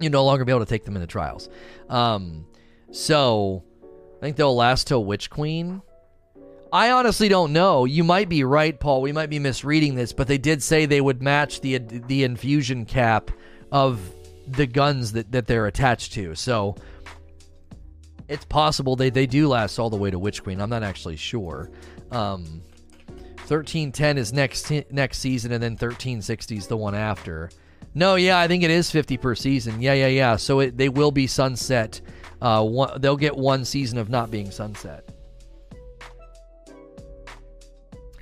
you 0.00 0.08
no 0.08 0.24
longer 0.24 0.44
be 0.44 0.52
able 0.52 0.64
to 0.64 0.66
take 0.66 0.84
them 0.84 0.96
into 0.96 1.06
trials 1.06 1.50
um, 1.90 2.46
so 2.90 3.62
I 4.24 4.28
think 4.28 4.38
they'll 4.38 4.56
last 4.56 4.86
till 4.86 5.04
Witch 5.04 5.28
Queen. 5.28 5.82
I 6.72 6.92
honestly 6.92 7.28
don't 7.28 7.52
know. 7.52 7.84
You 7.84 8.04
might 8.04 8.30
be 8.30 8.42
right, 8.42 8.80
Paul. 8.80 9.02
We 9.02 9.12
might 9.12 9.28
be 9.28 9.38
misreading 9.38 9.96
this, 9.96 10.14
but 10.14 10.28
they 10.28 10.38
did 10.38 10.62
say 10.62 10.86
they 10.86 11.02
would 11.02 11.20
match 11.20 11.60
the 11.60 11.76
the 11.76 12.24
infusion 12.24 12.86
cap 12.86 13.30
of 13.70 14.00
the 14.48 14.66
guns 14.66 15.12
that, 15.12 15.30
that 15.32 15.46
they're 15.46 15.66
attached 15.66 16.14
to. 16.14 16.34
So 16.36 16.74
it's 18.26 18.46
possible 18.46 18.96
they, 18.96 19.10
they 19.10 19.26
do 19.26 19.46
last 19.46 19.78
all 19.78 19.90
the 19.90 19.96
way 19.98 20.10
to 20.10 20.18
Witch 20.18 20.42
Queen. 20.42 20.58
I'm 20.58 20.70
not 20.70 20.82
actually 20.82 21.16
sure. 21.16 21.70
Um, 22.10 22.62
1310 23.46 24.16
is 24.16 24.32
next 24.32 24.72
next 24.90 25.18
season, 25.18 25.52
and 25.52 25.62
then 25.62 25.72
1360 25.72 26.56
is 26.56 26.66
the 26.66 26.78
one 26.78 26.94
after. 26.94 27.50
No, 27.92 28.14
yeah, 28.14 28.38
I 28.38 28.48
think 28.48 28.62
it 28.62 28.70
is 28.70 28.90
50 28.90 29.18
per 29.18 29.34
season. 29.34 29.82
Yeah, 29.82 29.92
yeah, 29.92 30.06
yeah. 30.06 30.36
So 30.36 30.60
it, 30.60 30.78
they 30.78 30.88
will 30.88 31.10
be 31.10 31.26
sunset 31.26 32.00
uh, 32.44 32.62
one, 32.62 33.00
they'll 33.00 33.16
get 33.16 33.34
one 33.34 33.64
season 33.64 33.96
of 33.96 34.10
not 34.10 34.30
being 34.30 34.50
sunset. 34.50 35.08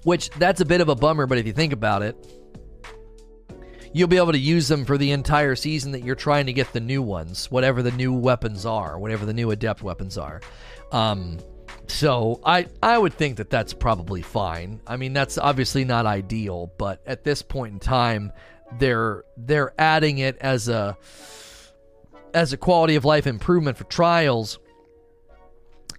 Which 0.05 0.31
that's 0.31 0.61
a 0.61 0.65
bit 0.65 0.81
of 0.81 0.89
a 0.89 0.95
bummer, 0.95 1.27
but 1.27 1.39
if 1.39 1.47
you 1.47 1.53
think 1.53 1.73
about 1.73 2.03
it, 2.03 2.17
you'll 3.93 4.07
be 4.07 4.19
able 4.19 4.31
to 4.31 4.39
use 4.39 4.69
them 4.69 4.85
for 4.85 4.97
the 4.97 5.11
entire 5.11 5.57
season 5.57 5.91
that 5.93 6.05
you're 6.05 6.15
trying 6.15 6.47
to 6.47 6.53
get 6.53 6.73
the 6.73 6.81
new 6.81 7.03
ones, 7.03 7.51
whatever 7.51 7.83
the 7.83 7.91
new 7.91 8.13
weapons 8.13 8.65
are, 8.65 8.97
whatever 8.97 9.27
the 9.27 9.35
new 9.35 9.51
adept 9.51 9.83
weapons 9.83 10.17
are. 10.17 10.41
Um, 10.93 11.39
so 11.89 12.41
I 12.45 12.69
I 12.81 12.99
would 12.99 13.15
think 13.15 13.39
that 13.39 13.51
that's 13.51 13.75
probably 13.75 14.23
fine. 14.23 14.81
I 14.87 14.99
mean, 14.99 15.15
that's 15.15 15.37
obviously 15.37 15.85
not 15.85 16.07
ideal, 16.07 16.73
but 16.79 17.03
at 17.07 17.25
this 17.25 17.43
point 17.43 17.73
in 17.73 17.81
time, 17.81 18.33
they're 18.79 19.25
they're 19.37 19.75
adding 19.79 20.19
it 20.19 20.39
as 20.39 20.69
a 20.69 20.97
as 22.35 22.53
a 22.53 22.57
quality 22.57 22.97
of 22.97 23.05
life 23.05 23.27
improvement 23.27 23.77
for 23.77 23.85
trials 23.85 24.59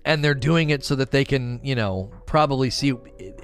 and 0.05 0.23
they're 0.23 0.34
doing 0.34 0.69
it 0.69 0.84
so 0.84 0.95
that 0.95 1.11
they 1.11 1.23
can, 1.23 1.59
you 1.63 1.75
know, 1.75 2.11
probably 2.25 2.69
see 2.69 2.93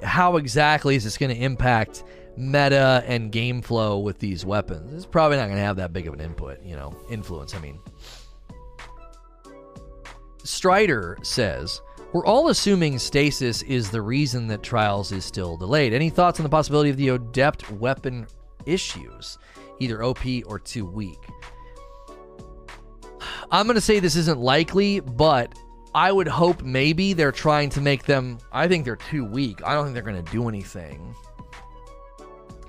how 0.02 0.36
exactly 0.36 0.94
is 0.94 1.04
this 1.04 1.16
going 1.16 1.34
to 1.34 1.42
impact 1.42 2.04
meta 2.36 3.02
and 3.06 3.32
game 3.32 3.62
flow 3.62 3.98
with 3.98 4.18
these 4.18 4.44
weapons. 4.44 4.92
It's 4.92 5.06
probably 5.06 5.36
not 5.36 5.44
going 5.44 5.56
to 5.56 5.64
have 5.64 5.76
that 5.76 5.92
big 5.92 6.06
of 6.06 6.14
an 6.14 6.20
input, 6.20 6.62
you 6.62 6.76
know, 6.76 6.94
influence. 7.10 7.54
I 7.54 7.60
mean, 7.60 7.78
Strider 10.44 11.18
says, 11.22 11.80
We're 12.12 12.26
all 12.26 12.48
assuming 12.48 12.98
stasis 12.98 13.62
is 13.62 13.90
the 13.90 14.02
reason 14.02 14.46
that 14.48 14.62
Trials 14.62 15.12
is 15.12 15.24
still 15.24 15.56
delayed. 15.56 15.92
Any 15.92 16.10
thoughts 16.10 16.38
on 16.40 16.44
the 16.44 16.50
possibility 16.50 16.90
of 16.90 16.96
the 16.96 17.10
Adept 17.10 17.70
weapon 17.72 18.26
issues? 18.66 19.38
Either 19.78 20.02
OP 20.02 20.24
or 20.46 20.58
too 20.58 20.84
weak? 20.84 21.18
I'm 23.50 23.66
going 23.66 23.74
to 23.74 23.80
say 23.80 23.98
this 23.98 24.16
isn't 24.16 24.40
likely, 24.40 25.00
but 25.00 25.52
I 25.94 26.12
would 26.12 26.28
hope 26.28 26.62
maybe 26.62 27.12
they're 27.14 27.32
trying 27.32 27.70
to 27.70 27.80
make 27.80 28.04
them. 28.04 28.38
I 28.52 28.68
think 28.68 28.84
they're 28.84 28.96
too 28.96 29.24
weak. 29.24 29.60
I 29.64 29.74
don't 29.74 29.84
think 29.84 29.94
they're 29.94 30.02
going 30.02 30.24
to 30.24 30.32
do 30.32 30.48
anything. 30.48 31.14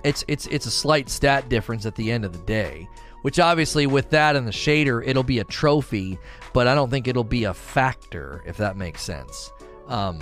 It's 0.03 0.25
it's 0.27 0.47
it's 0.47 0.65
a 0.65 0.71
slight 0.71 1.09
stat 1.09 1.47
difference 1.47 1.85
at 1.85 1.95
the 1.95 2.11
end 2.11 2.25
of 2.25 2.33
the 2.33 2.39
day, 2.39 2.89
which 3.21 3.39
obviously 3.39 3.85
with 3.85 4.09
that 4.09 4.35
and 4.35 4.47
the 4.47 4.51
shader, 4.51 5.03
it'll 5.05 5.21
be 5.21 5.37
a 5.37 5.43
trophy, 5.43 6.17
but 6.53 6.67
I 6.67 6.73
don't 6.73 6.89
think 6.89 7.07
it'll 7.07 7.23
be 7.23 7.43
a 7.43 7.53
factor 7.53 8.41
if 8.47 8.57
that 8.57 8.75
makes 8.75 9.03
sense. 9.03 9.51
Um, 9.87 10.19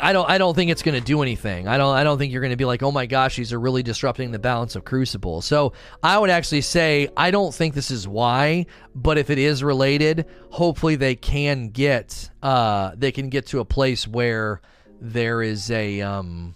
I 0.00 0.12
don't 0.12 0.28
I 0.28 0.38
don't 0.38 0.54
think 0.54 0.70
it's 0.70 0.82
going 0.82 0.94
to 0.94 1.04
do 1.04 1.22
anything. 1.22 1.68
I 1.68 1.76
don't 1.76 1.94
I 1.94 2.04
don't 2.04 2.18
think 2.18 2.32
you're 2.32 2.40
going 2.40 2.52
to 2.52 2.56
be 2.56 2.64
like, 2.64 2.82
"Oh 2.82 2.92
my 2.92 3.06
gosh, 3.06 3.36
these 3.36 3.52
are 3.52 3.60
really 3.60 3.82
disrupting 3.82 4.30
the 4.30 4.38
balance 4.38 4.76
of 4.76 4.84
Crucible." 4.84 5.42
So, 5.42 5.72
I 6.02 6.18
would 6.18 6.30
actually 6.30 6.60
say 6.62 7.08
I 7.16 7.30
don't 7.30 7.54
think 7.54 7.74
this 7.74 7.90
is 7.90 8.06
why, 8.06 8.66
but 8.94 9.18
if 9.18 9.30
it 9.30 9.38
is 9.38 9.62
related, 9.62 10.26
hopefully 10.50 10.96
they 10.96 11.14
can 11.14 11.68
get 11.68 12.30
uh 12.42 12.92
they 12.96 13.12
can 13.12 13.28
get 13.28 13.46
to 13.48 13.60
a 13.60 13.64
place 13.64 14.06
where 14.06 14.60
there 15.00 15.42
is 15.42 15.70
a 15.70 16.00
um 16.00 16.54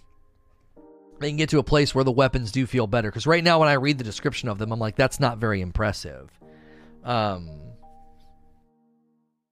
they 1.21 1.29
can 1.29 1.37
get 1.37 1.51
to 1.51 1.59
a 1.59 1.65
place 1.65 1.95
where 1.95 2.05
the 2.05 2.13
weapons 2.13 2.51
do 2.51 2.67
feel 2.67 2.87
better 2.87 3.09
because 3.09 3.27
right 3.27 3.45
now 3.45 3.61
when 3.61 3.69
I 3.69 3.75
read 3.75 3.99
the 3.99 4.05
description 4.05 4.49
of 4.49 4.59
them, 4.59 4.73
I'm 4.73 4.81
like, 4.81 4.97
that's 4.97 5.21
not 5.21 5.39
very 5.39 5.61
impressive. 5.61 6.31
Um 7.05 7.72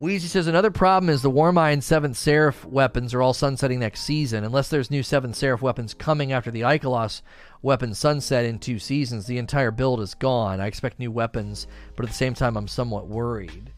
Weezy 0.03 0.28
says 0.28 0.46
another 0.46 0.70
problem 0.70 1.11
is 1.11 1.20
the 1.20 1.30
Warmind 1.30 1.80
7th 1.80 2.16
Seraph 2.16 2.64
weapons 2.64 3.12
are 3.12 3.20
all 3.20 3.34
sunsetting 3.34 3.80
next 3.80 4.01
season. 4.01 4.44
Unless 4.44 4.70
there's 4.70 4.90
new 4.90 5.03
7th 5.03 5.34
Seraph 5.34 5.61
weapons 5.61 5.92
coming 5.92 6.32
after 6.32 6.51
the 6.51 6.62
Ikelos 6.62 7.20
weapon 7.61 7.92
sunset 7.92 8.46
in 8.46 8.59
two 8.59 8.78
seasons, 8.78 9.26
the 9.26 9.36
entire 9.36 9.70
build 9.70 10.01
is 10.01 10.14
gone. 10.14 10.59
I 10.59 10.68
expect 10.68 10.98
new 10.98 11.11
weapons, 11.11 11.66
but 11.96 12.07
at 12.07 12.09
the 12.09 12.16
same 12.16 12.32
time, 12.32 12.57
I'm 12.57 12.66
somewhat 12.66 13.09
worried. 13.09 13.74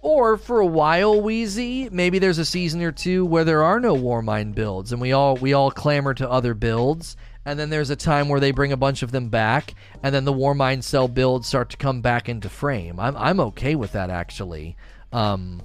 Or 0.00 0.36
for 0.36 0.58
a 0.58 0.66
while, 0.66 1.22
Wheezy, 1.22 1.88
maybe 1.92 2.18
there's 2.18 2.38
a 2.38 2.44
season 2.44 2.82
or 2.82 2.90
two 2.90 3.24
where 3.24 3.44
there 3.44 3.62
are 3.62 3.78
no 3.78 3.94
Warmind 3.94 4.56
builds, 4.56 4.90
and 4.90 5.00
we 5.00 5.12
all 5.12 5.36
we 5.36 5.52
all 5.52 5.70
clamor 5.70 6.12
to 6.14 6.28
other 6.28 6.54
builds, 6.54 7.16
and 7.44 7.58
then 7.58 7.70
there's 7.70 7.90
a 7.90 7.96
time 7.96 8.28
where 8.28 8.40
they 8.40 8.52
bring 8.52 8.72
a 8.72 8.76
bunch 8.76 9.02
of 9.02 9.10
them 9.10 9.28
back, 9.28 9.74
and 10.02 10.14
then 10.14 10.24
the 10.24 10.32
Warmind 10.32 10.82
cell 10.82 11.08
builds 11.08 11.48
start 11.48 11.70
to 11.70 11.76
come 11.76 12.00
back 12.00 12.28
into 12.28 12.48
frame. 12.48 13.00
I'm 13.00 13.16
I'm 13.16 13.40
okay 13.40 13.74
with 13.74 13.92
that 13.92 14.10
actually. 14.10 14.76
Um, 15.12 15.62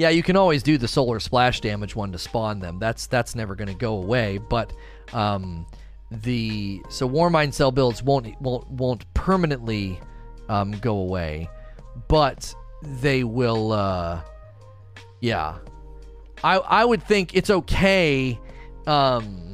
yeah, 0.00 0.08
you 0.08 0.22
can 0.22 0.36
always 0.36 0.62
do 0.62 0.78
the 0.78 0.88
solar 0.88 1.20
splash 1.20 1.60
damage 1.60 1.94
one 1.94 2.12
to 2.12 2.18
spawn 2.18 2.58
them. 2.60 2.78
That's 2.78 3.06
that's 3.06 3.34
never 3.34 3.54
going 3.54 3.68
to 3.68 3.74
go 3.74 3.96
away. 3.96 4.38
But 4.38 4.72
um, 5.12 5.66
the 6.10 6.80
so 6.88 7.08
Warmind 7.08 7.52
cell 7.52 7.70
builds 7.70 8.02
won't 8.02 8.40
won't 8.40 8.66
won't 8.70 9.14
permanently 9.14 10.00
um, 10.48 10.72
go 10.72 10.96
away, 10.96 11.48
but 12.08 12.54
they 12.82 13.24
will. 13.24 13.72
Uh, 13.72 14.22
yeah, 15.20 15.58
I 16.42 16.56
I 16.58 16.84
would 16.84 17.02
think 17.02 17.34
it's 17.34 17.50
okay. 17.50 18.38
Um, 18.86 19.49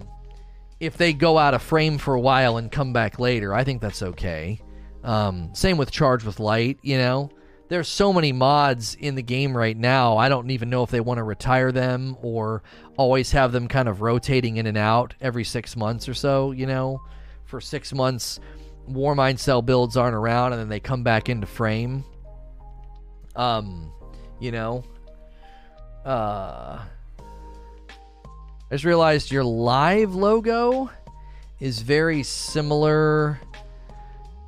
if 0.81 0.97
they 0.97 1.13
go 1.13 1.39
out 1.39 1.55
of 1.55 1.63
frame 1.63 1.99
for 1.99 2.15
a 2.15 2.21
while 2.21 2.57
and 2.59 2.71
come 2.71 2.93
back 2.93 3.19
later, 3.19 3.55
I 3.55 3.65
think 3.65 3.81
that's 3.81 4.03
okay. 4.03 4.61
Um, 5.05 5.51
same 5.55 5.79
with 5.79 5.91
Charge 5.91 6.25
with 6.25 6.41
Light, 6.41 6.79
you 6.83 6.99
know. 6.99 7.31
There's 7.69 7.89
so 7.89 8.13
many 8.13 8.31
mods 8.33 8.95
in 8.95 9.17
the 9.17 9.23
game 9.23 9.57
right 9.57 9.77
now. 9.77 10.17
I 10.17 10.29
don't 10.29 10.51
even 10.51 10.71
know 10.71 10.85
if 10.85 10.91
they 10.91 11.01
want 11.01 11.19
to 11.19 11.25
retire 11.25 11.73
them 11.73 12.17
or 12.23 12.63
always 12.97 13.33
have 13.33 13.51
them 13.51 13.67
kind 13.67 13.89
of 13.89 14.03
rotating 14.03 14.59
in 14.59 14.67
and 14.67 14.79
out 14.79 15.15
every 15.21 15.43
six 15.43 15.77
months 15.77 16.09
or 16.09 16.15
so, 16.15 16.53
you 16.53 16.67
know. 16.67 17.01
For 17.45 17.61
six 17.61 17.93
months, 17.93 18.39
Warmind 18.89 19.39
cell 19.39 19.63
builds 19.63 19.97
aren't 19.97 20.15
around 20.15 20.53
and 20.53 20.61
then 20.61 20.69
they 20.69 20.81
come 20.81 21.03
back 21.03 21.29
into 21.29 21.47
frame. 21.47 22.05
Um, 23.35 23.93
you 24.41 24.53
know. 24.53 24.85
Uh 26.05 26.85
I 28.71 28.75
just 28.75 28.85
realized 28.85 29.31
your 29.31 29.45
live 29.45 30.15
logo 30.15 30.91
is 31.61 31.83
very 31.83 32.23
similar 32.23 33.39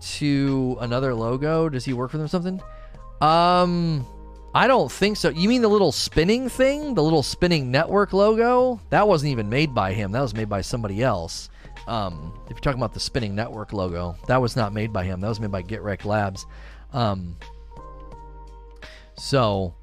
to 0.01 0.77
another 0.81 1.15
logo. 1.15 1.69
Does 1.69 1.85
he 1.85 1.93
work 1.93 2.11
for 2.11 2.19
them 2.19 2.27
or 2.27 2.29
something? 2.29 2.61
Um 3.21 4.07
I 4.55 4.67
don't 4.67 4.91
think 4.91 5.17
so. 5.17 5.29
You 5.29 5.49
mean 5.49 5.63
the 5.63 5.69
little 5.69 5.93
spinning 5.93 6.49
thing? 6.49 6.95
The 6.95 7.03
little 7.03 7.23
spinning 7.23 7.71
network 7.71 8.13
logo? 8.13 8.81
That 8.91 9.07
wasn't 9.07 9.31
even 9.33 9.49
made 9.49 9.75
by 9.75 9.93
him. 9.93 10.11
That 10.13 10.23
was 10.23 10.35
made 10.35 10.49
by 10.49 10.63
somebody 10.63 11.03
else. 11.03 11.51
Um, 11.87 12.33
if 12.47 12.51
you're 12.51 12.61
talking 12.61 12.81
about 12.81 12.95
the 12.95 13.01
spinning 13.01 13.35
network 13.35 13.73
logo, 13.73 14.17
that 14.27 14.41
was 14.41 14.57
not 14.57 14.73
made 14.73 14.93
by 14.93 15.05
him. 15.05 15.21
That 15.21 15.29
was 15.29 15.39
made 15.39 15.53
by 15.53 15.63
GetWrecked 15.63 16.05
Labs. 16.05 16.47
Um, 16.93 17.37
so 19.17 19.75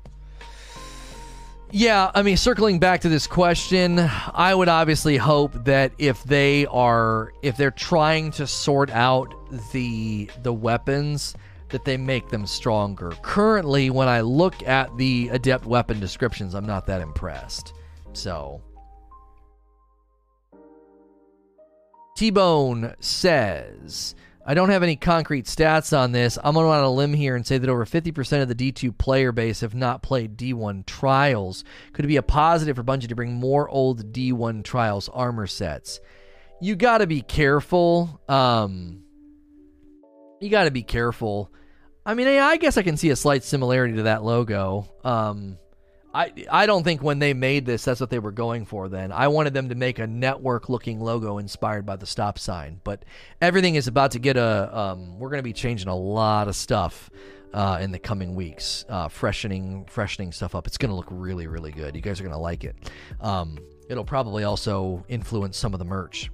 yeah, 1.72 2.11
I 2.13 2.22
mean, 2.22 2.38
circling 2.38 2.80
back 2.80 3.01
to 3.01 3.09
this 3.09 3.28
question, 3.28 3.99
I 3.99 4.53
would 4.53 4.70
obviously 4.70 5.18
hope 5.18 5.66
that 5.66 5.91
if 5.97 6.24
they 6.24 6.66
are, 6.68 7.34
if 7.41 7.57
they're 7.57 7.72
trying 7.72 8.32
to 8.32 8.47
sort 8.47 8.89
out 8.91 9.34
the 9.72 10.30
the 10.43 10.53
weapons, 10.53 11.36
that 11.70 11.84
they 11.86 11.97
make 11.97 12.30
them 12.30 12.45
stronger. 12.45 13.11
Currently, 13.22 13.89
when 13.89 14.07
I 14.07 14.22
look 14.22 14.66
at 14.68 14.95
the 14.97 15.30
adept 15.30 15.66
weapon 15.66 15.99
descriptions, 15.99 16.53
I'm 16.53 16.66
not 16.66 16.86
that 16.88 17.01
impressed. 17.01 17.74
So, 18.13 18.61
T 22.16 22.30
Bone 22.30 22.93
says. 22.99 24.16
I 24.47 24.53
don't 24.53 24.69
have 24.69 24.83
any 24.83 24.95
concrete 24.95 25.45
stats 25.45 25.97
on 25.97 26.11
this. 26.11 26.37
I'm 26.43 26.53
going 26.53 26.67
to 26.67 26.71
on 26.71 26.83
a 26.83 26.91
limb 26.91 27.13
here 27.13 27.35
and 27.35 27.45
say 27.45 27.57
that 27.57 27.69
over 27.69 27.83
50% 27.83 28.41
of 28.43 28.47
the 28.47 28.53
D2 28.55 28.95
player 28.95 29.31
base 29.31 29.61
have 29.61 29.73
not 29.73 30.03
played 30.03 30.37
D1 30.37 30.85
trials. 30.85 31.63
Could 31.93 32.07
be 32.07 32.17
a 32.17 32.21
positive 32.21 32.75
for 32.75 32.83
Bungie 32.83 33.07
to 33.07 33.15
bring 33.15 33.33
more 33.33 33.67
old 33.67 34.13
D1 34.13 34.63
trials 34.63 35.09
armor 35.09 35.47
sets? 35.47 35.99
You 36.61 36.75
got 36.75 36.99
to 36.99 37.07
be 37.07 37.21
careful. 37.21 38.21
Um, 38.29 39.01
you 40.39 40.49
got 40.49 40.65
to 40.65 40.71
be 40.71 40.83
careful. 40.83 41.51
I 42.05 42.13
mean, 42.13 42.27
I 42.27 42.57
guess 42.57 42.77
I 42.77 42.83
can 42.83 42.97
see 42.97 43.09
a 43.09 43.15
slight 43.15 43.43
similarity 43.43 43.95
to 43.95 44.03
that 44.03 44.23
logo. 44.23 44.87
Um, 45.03 45.57
I 46.16 46.32
I 46.49 46.66
don't 46.66 46.84
think 46.84 47.03
when 47.03 47.20
they 47.20 47.34
made 47.34 47.66
this 47.66 47.84
that's 47.84 47.99
what 47.99 48.09
they 48.09 48.20
were 48.20 48.32
going 48.32 48.66
for 48.66 48.88
then. 48.88 49.11
I 49.11 49.28
wanted 49.28 49.53
them 49.53 49.68
to 49.68 49.76
make 49.76 49.99
a 49.99 50.07
network 50.07 50.70
looking 50.70 51.01
logo 51.01 51.39
inspired 51.39 51.86
by 51.86 51.97
the 51.97 52.05
stop 52.05 52.39
sign, 52.39 52.80
but 52.86 53.03
everything 53.41 53.76
is 53.76 53.88
about 53.88 54.11
to 54.11 54.20
get 54.20 54.38
a 54.38 54.76
um, 54.78 55.20
we're 55.20 55.30
going 55.30 55.39
to 55.39 55.43
be 55.43 55.51
changing 55.51 55.89
a 55.89 55.95
lot 55.95 56.47
of 56.47 56.55
stuff 56.55 57.09
uh, 57.53 57.80
in 57.82 57.91
the 57.91 57.99
coming 57.99 58.34
weeks, 58.34 58.86
uh, 58.88 59.09
freshening 59.09 59.86
freshening 59.89 60.32
stuff 60.32 60.55
up. 60.55 60.68
It's 60.68 60.78
going 60.78 60.89
to 60.89 60.95
look 60.95 61.09
really 61.09 61.47
really 61.47 61.72
good. 61.72 61.97
You 61.97 62.01
guys 62.01 62.22
are 62.22 62.24
going 62.24 62.34
to 62.34 62.39
like 62.39 62.63
it. 62.63 62.78
Um, 63.20 63.57
it'll 63.89 64.05
probably 64.05 64.45
also 64.45 65.03
influence 65.09 65.57
some 65.57 65.74
of 65.74 65.80
the 65.80 65.86
merch. 65.86 66.32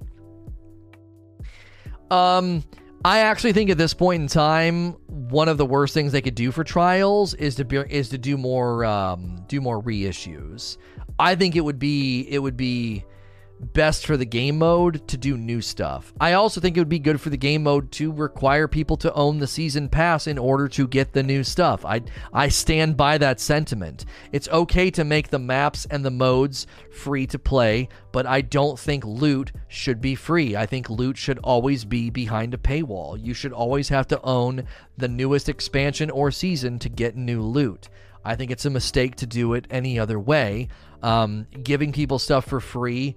Um 2.08 2.62
I 3.04 3.20
actually 3.20 3.52
think 3.52 3.68
at 3.68 3.78
this 3.78 3.94
point 3.94 4.22
in 4.22 4.28
time, 4.28 4.92
one 5.08 5.48
of 5.48 5.58
the 5.58 5.66
worst 5.66 5.92
things 5.92 6.12
they 6.12 6.22
could 6.22 6.36
do 6.36 6.52
for 6.52 6.62
trials 6.62 7.34
is 7.34 7.56
to 7.56 7.64
be, 7.64 7.78
is 7.78 8.08
to 8.10 8.18
do 8.18 8.36
more 8.36 8.84
um, 8.84 9.44
do 9.48 9.60
more 9.60 9.82
reissues. 9.82 10.76
I 11.18 11.34
think 11.34 11.56
it 11.56 11.62
would 11.62 11.78
be 11.78 12.26
it 12.30 12.38
would 12.38 12.56
be 12.56 13.04
best 13.62 14.06
for 14.06 14.16
the 14.16 14.24
game 14.24 14.58
mode 14.58 15.06
to 15.08 15.16
do 15.16 15.36
new 15.36 15.60
stuff. 15.60 16.12
I 16.20 16.32
also 16.32 16.60
think 16.60 16.76
it 16.76 16.80
would 16.80 16.88
be 16.88 16.98
good 16.98 17.20
for 17.20 17.30
the 17.30 17.36
game 17.36 17.62
mode 17.62 17.90
to 17.92 18.12
require 18.12 18.68
people 18.68 18.96
to 18.98 19.12
own 19.14 19.38
the 19.38 19.46
season 19.46 19.88
pass 19.88 20.26
in 20.26 20.38
order 20.38 20.68
to 20.68 20.88
get 20.88 21.12
the 21.12 21.22
new 21.22 21.44
stuff. 21.44 21.84
I 21.84 22.02
I 22.32 22.48
stand 22.48 22.96
by 22.96 23.18
that 23.18 23.40
sentiment. 23.40 24.04
It's 24.32 24.48
okay 24.48 24.90
to 24.92 25.04
make 25.04 25.28
the 25.28 25.38
maps 25.38 25.86
and 25.90 26.04
the 26.04 26.10
modes 26.10 26.66
free 26.90 27.26
to 27.28 27.38
play, 27.38 27.88
but 28.10 28.26
I 28.26 28.40
don't 28.40 28.78
think 28.78 29.04
loot 29.04 29.52
should 29.68 30.00
be 30.00 30.14
free. 30.14 30.56
I 30.56 30.66
think 30.66 30.90
loot 30.90 31.16
should 31.16 31.38
always 31.38 31.84
be 31.84 32.10
behind 32.10 32.54
a 32.54 32.58
paywall. 32.58 33.22
You 33.22 33.34
should 33.34 33.52
always 33.52 33.88
have 33.88 34.08
to 34.08 34.20
own 34.22 34.66
the 34.96 35.08
newest 35.08 35.48
expansion 35.48 36.10
or 36.10 36.30
season 36.30 36.78
to 36.80 36.88
get 36.88 37.16
new 37.16 37.40
loot. 37.40 37.88
I 38.24 38.36
think 38.36 38.50
it's 38.50 38.66
a 38.66 38.70
mistake 38.70 39.16
to 39.16 39.26
do 39.26 39.54
it 39.54 39.66
any 39.70 39.98
other 39.98 40.18
way. 40.18 40.68
Um, 41.02 41.48
giving 41.64 41.90
people 41.90 42.20
stuff 42.20 42.46
for 42.46 42.60
free 42.60 43.16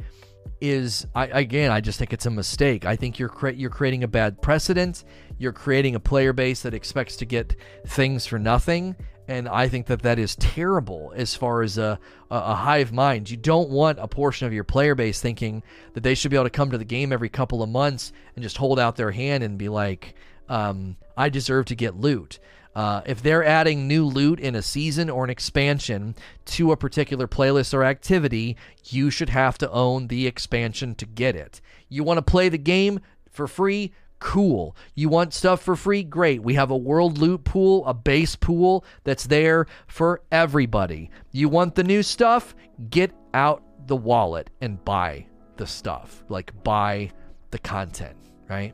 is 0.61 1.05
I, 1.13 1.25
again 1.27 1.71
I 1.71 1.81
just 1.81 1.99
think 1.99 2.13
it's 2.13 2.25
a 2.25 2.31
mistake. 2.31 2.85
I 2.85 2.95
think 2.95 3.19
you're 3.19 3.29
cre- 3.29 3.49
you're 3.49 3.69
creating 3.69 4.03
a 4.03 4.07
bad 4.07 4.41
precedent. 4.41 5.03
You're 5.37 5.53
creating 5.53 5.95
a 5.95 5.99
player 5.99 6.33
base 6.33 6.61
that 6.61 6.73
expects 6.73 7.17
to 7.17 7.25
get 7.25 7.55
things 7.85 8.25
for 8.25 8.39
nothing, 8.39 8.95
and 9.27 9.49
I 9.49 9.67
think 9.67 9.87
that 9.87 10.03
that 10.03 10.19
is 10.19 10.35
terrible 10.37 11.11
as 11.15 11.35
far 11.35 11.61
as 11.61 11.77
a, 11.77 11.99
a, 12.31 12.55
hive 12.55 12.93
mind. 12.93 13.29
You 13.29 13.37
don't 13.37 13.69
want 13.69 13.99
a 13.99 14.07
portion 14.07 14.47
of 14.47 14.53
your 14.53 14.63
player 14.63 14.95
base 14.95 15.19
thinking 15.19 15.63
that 15.93 16.03
they 16.03 16.15
should 16.15 16.31
be 16.31 16.37
able 16.37 16.45
to 16.45 16.51
come 16.51 16.71
to 16.71 16.77
the 16.77 16.85
game 16.85 17.11
every 17.11 17.29
couple 17.29 17.61
of 17.61 17.69
months 17.69 18.13
and 18.35 18.43
just 18.43 18.57
hold 18.57 18.79
out 18.79 18.95
their 18.95 19.11
hand 19.11 19.43
and 19.43 19.57
be 19.57 19.67
like, 19.67 20.15
um, 20.47 20.95
"I 21.17 21.29
deserve 21.29 21.65
to 21.65 21.75
get 21.75 21.99
loot." 21.99 22.39
Uh, 22.75 23.01
if 23.05 23.23
they're 23.23 23.43
adding 23.43 23.87
new 23.87 24.05
loot 24.05 24.39
in 24.39 24.53
a 24.53 24.61
season 24.61 25.09
or 25.09 25.23
an 25.23 25.29
expansion 25.29 26.13
to 26.43 26.71
a 26.71 26.77
particular 26.77 27.27
playlist 27.27 27.73
or 27.73 27.83
activity, 27.83 28.57
you 28.85 29.09
should 29.09 29.29
have 29.29 29.57
to 29.57 29.71
own 29.71 30.07
the 30.07 30.27
expansion 30.27 30.93
to 30.95 31.05
get 31.05 31.35
it. 31.35 31.61
You 31.87 32.03
want 32.03 32.17
to 32.17 32.21
play 32.21 32.49
the 32.49 32.57
game 32.57 32.99
for 33.31 33.47
free? 33.47 33.93
Cool. 34.19 34.75
You 34.93 35.07
want 35.07 35.33
stuff 35.33 35.61
for 35.61 35.75
free? 35.75 36.03
Great. 36.03 36.41
We 36.41 36.55
have 36.55 36.71
a 36.71 36.77
world 36.77 37.17
loot 37.17 37.43
pool, 37.43 37.85
a 37.85 37.93
base 37.93 38.35
pool 38.35 38.83
that's 39.03 39.27
there 39.27 39.67
for 39.87 40.21
everybody. 40.31 41.11
You 41.31 41.47
want 41.47 41.75
the 41.75 41.83
new 41.83 42.03
stuff? 42.03 42.55
Get 42.89 43.11
out 43.33 43.63
the 43.87 43.95
wallet 43.95 44.49
and 44.61 44.83
buy 44.83 45.27
the 45.57 45.67
stuff. 45.67 46.23
Like 46.27 46.51
buy 46.63 47.11
the 47.51 47.59
content, 47.59 48.17
right? 48.49 48.73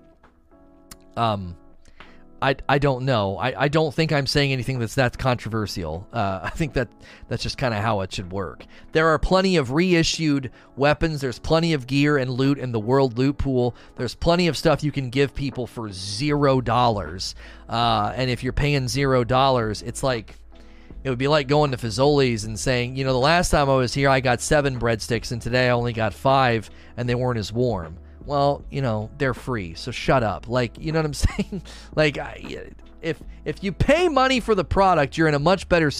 Um 1.17 1.55
I, 2.41 2.55
I 2.67 2.79
don't 2.79 3.05
know. 3.05 3.37
I, 3.37 3.63
I 3.63 3.67
don't 3.67 3.93
think 3.93 4.11
I'm 4.11 4.25
saying 4.25 4.51
anything 4.51 4.79
that's 4.79 4.95
that's 4.95 5.15
controversial. 5.15 6.07
Uh, 6.11 6.39
I 6.43 6.49
think 6.49 6.73
that 6.73 6.87
that's 7.27 7.43
just 7.43 7.57
kind 7.57 7.73
of 7.73 7.81
how 7.81 8.01
it 8.01 8.13
should 8.13 8.31
work. 8.31 8.65
There 8.93 9.09
are 9.09 9.19
plenty 9.19 9.57
of 9.57 9.71
reissued 9.71 10.51
weapons. 10.75 11.21
There's 11.21 11.39
plenty 11.39 11.73
of 11.73 11.85
gear 11.85 12.17
and 12.17 12.31
loot 12.31 12.57
in 12.57 12.71
the 12.71 12.79
world 12.79 13.17
loot 13.17 13.37
pool. 13.37 13.75
There's 13.95 14.15
plenty 14.15 14.47
of 14.47 14.57
stuff 14.57 14.83
you 14.83 14.91
can 14.91 15.09
give 15.09 15.35
people 15.35 15.67
for 15.67 15.91
zero 15.91 16.61
dollars. 16.61 17.35
Uh, 17.69 18.11
and 18.15 18.31
if 18.31 18.43
you're 18.43 18.53
paying 18.53 18.87
zero 18.87 19.23
dollars, 19.23 19.83
it's 19.83 20.01
like 20.01 20.35
it 21.03 21.09
would 21.09 21.19
be 21.19 21.27
like 21.27 21.47
going 21.47 21.71
to 21.71 21.77
Fazoli's 21.77 22.43
and 22.43 22.59
saying, 22.59 22.95
you 22.95 23.03
know, 23.03 23.13
the 23.13 23.19
last 23.19 23.49
time 23.51 23.69
I 23.69 23.75
was 23.75 23.93
here, 23.93 24.09
I 24.09 24.19
got 24.19 24.41
seven 24.41 24.79
breadsticks, 24.79 25.31
and 25.31 25.41
today 25.41 25.67
I 25.67 25.71
only 25.71 25.93
got 25.93 26.13
five, 26.13 26.69
and 26.97 27.07
they 27.07 27.15
weren't 27.15 27.39
as 27.39 27.53
warm 27.53 27.97
well, 28.25 28.63
you 28.69 28.81
know, 28.81 29.09
they're 29.17 29.33
free, 29.33 29.73
so 29.73 29.91
shut 29.91 30.23
up. 30.23 30.47
Like, 30.47 30.77
you 30.79 30.91
know 30.91 30.99
what 30.99 31.05
I'm 31.05 31.13
saying? 31.13 31.63
like, 31.95 32.17
if 33.01 33.21
if 33.45 33.63
you 33.63 33.71
pay 33.71 34.09
money 34.09 34.39
for 34.39 34.55
the 34.55 34.63
product, 34.63 35.17
you're 35.17 35.27
in 35.27 35.33
a 35.33 35.39
much 35.39 35.67
better, 35.67 35.91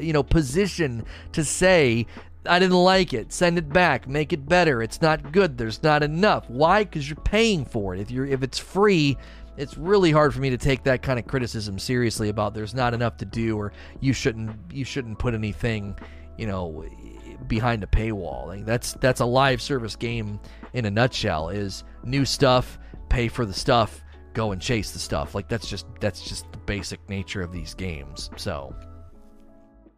you 0.00 0.12
know, 0.12 0.22
position 0.22 1.04
to 1.32 1.44
say, 1.44 2.06
I 2.46 2.58
didn't 2.58 2.76
like 2.76 3.12
it. 3.12 3.32
Send 3.32 3.58
it 3.58 3.68
back. 3.68 4.08
Make 4.08 4.32
it 4.32 4.48
better. 4.48 4.82
It's 4.82 5.00
not 5.00 5.32
good. 5.32 5.58
There's 5.58 5.82
not 5.82 6.02
enough. 6.02 6.48
Why? 6.48 6.84
Because 6.84 7.08
you're 7.08 7.16
paying 7.16 7.64
for 7.64 7.94
it. 7.94 8.00
If 8.00 8.10
you're 8.10 8.26
if 8.26 8.42
it's 8.42 8.58
free, 8.58 9.16
it's 9.56 9.76
really 9.76 10.12
hard 10.12 10.32
for 10.34 10.40
me 10.40 10.50
to 10.50 10.58
take 10.58 10.84
that 10.84 11.02
kind 11.02 11.18
of 11.18 11.26
criticism 11.26 11.78
seriously 11.78 12.28
about 12.28 12.54
there's 12.54 12.74
not 12.74 12.94
enough 12.94 13.16
to 13.18 13.24
do 13.24 13.56
or 13.58 13.72
you 14.00 14.12
shouldn't 14.12 14.56
you 14.72 14.84
shouldn't 14.84 15.18
put 15.18 15.34
anything, 15.34 15.96
you 16.36 16.46
know, 16.46 16.84
behind 17.46 17.82
a 17.82 17.86
paywall. 17.86 18.46
Like 18.46 18.64
that's 18.64 18.94
that's 18.94 19.20
a 19.20 19.26
live 19.26 19.60
service 19.60 19.96
game 19.96 20.40
in 20.72 20.84
a 20.84 20.90
nutshell. 20.90 21.48
Is 21.50 21.84
new 22.04 22.24
stuff, 22.24 22.78
pay 23.08 23.28
for 23.28 23.44
the 23.46 23.54
stuff, 23.54 24.02
go 24.32 24.52
and 24.52 24.60
chase 24.60 24.92
the 24.92 24.98
stuff. 24.98 25.34
Like 25.34 25.48
that's 25.48 25.68
just 25.68 25.86
that's 26.00 26.22
just 26.22 26.50
the 26.52 26.58
basic 26.58 27.06
nature 27.08 27.42
of 27.42 27.52
these 27.52 27.74
games. 27.74 28.30
So. 28.36 28.74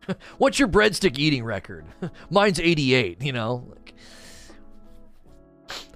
What's 0.38 0.58
your 0.58 0.68
breadstick 0.68 1.18
eating 1.18 1.44
record? 1.44 1.84
Mine's 2.30 2.58
88, 2.58 3.22
you 3.22 3.32
know. 3.32 3.66
Like, 3.68 3.94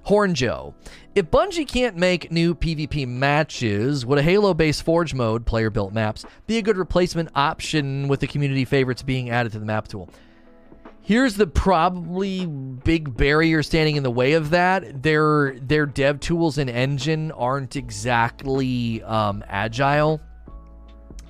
Horn 0.03 0.35
Joe. 0.35 0.75
If 1.15 1.31
Bungie 1.31 1.67
can't 1.67 1.95
make 1.95 2.31
new 2.31 2.53
PvP 2.53 3.07
matches, 3.07 4.05
would 4.05 4.19
a 4.19 4.21
Halo 4.21 4.53
based 4.53 4.83
Forge 4.83 5.15
mode, 5.15 5.45
player 5.45 5.71
built 5.71 5.93
maps, 5.93 6.25
be 6.45 6.59
a 6.59 6.61
good 6.61 6.77
replacement 6.77 7.29
option 7.35 8.07
with 8.07 8.19
the 8.19 8.27
community 8.27 8.65
favorites 8.65 9.01
being 9.01 9.31
added 9.31 9.51
to 9.53 9.59
the 9.59 9.65
map 9.65 9.87
tool? 9.87 10.09
Here's 11.05 11.35
the 11.35 11.45
probably 11.45 12.47
big 12.47 13.15
barrier 13.15 13.61
standing 13.61 13.95
in 13.95 14.01
the 14.01 14.09
way 14.09 14.33
of 14.33 14.49
that. 14.49 15.03
Their 15.03 15.55
their 15.61 15.85
dev 15.85 16.19
tools 16.19 16.57
and 16.57 16.67
engine 16.67 17.31
aren't 17.31 17.75
exactly 17.75 19.03
um, 19.03 19.43
agile. 19.47 20.19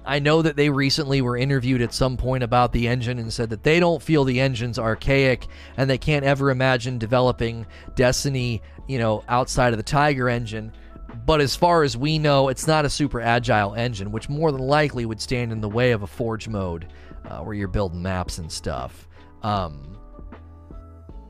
I 0.05 0.19
know 0.19 0.41
that 0.41 0.55
they 0.55 0.69
recently 0.69 1.21
were 1.21 1.36
interviewed 1.36 1.82
at 1.82 1.93
some 1.93 2.15
point 2.15 2.41
about 2.41 2.71
the 2.71 2.88
engine 2.88 3.19
and 3.19 3.34
said 3.34 3.49
that 3.49 3.63
they 3.63 3.82
don't 3.82 4.01
feel 4.01 4.23
the 4.23 4.39
engine's 4.39 4.80
archaic 4.80 5.45
and 5.76 5.89
they 5.89 5.97
can't 5.97 6.23
ever 6.23 6.51
imagine 6.51 6.97
developing 6.97 7.65
Destiny, 7.95 8.61
you 8.88 8.97
know, 8.97 9.26
outside 9.28 9.73
of 9.73 9.78
the 9.78 9.84
Tiger 9.84 10.30
engine. 10.30 10.71
But 11.26 11.41
as 11.41 11.53
far 11.53 11.84
as 11.84 11.97
we 11.97 12.17
know, 12.17 12.47
it's 12.47 12.65
not 12.65 12.86
a 12.86 12.89
super 12.89 13.19
agile 13.19 13.73
engine, 13.73 14.13
which 14.13 14.30
more 14.30 14.53
than 14.53 14.61
likely 14.61 15.05
would 15.05 15.19
stand 15.19 15.51
in 15.51 15.59
the 15.59 15.67
way 15.67 15.91
of 15.91 16.01
a 16.01 16.07
Forge 16.07 16.47
mode 16.47 16.88
uh, 17.26 17.39
where 17.39 17.53
you're 17.53 17.67
building 17.67 18.01
maps 18.01 18.38
and 18.38 18.49
stuff. 18.49 19.09
Um, 19.45 19.95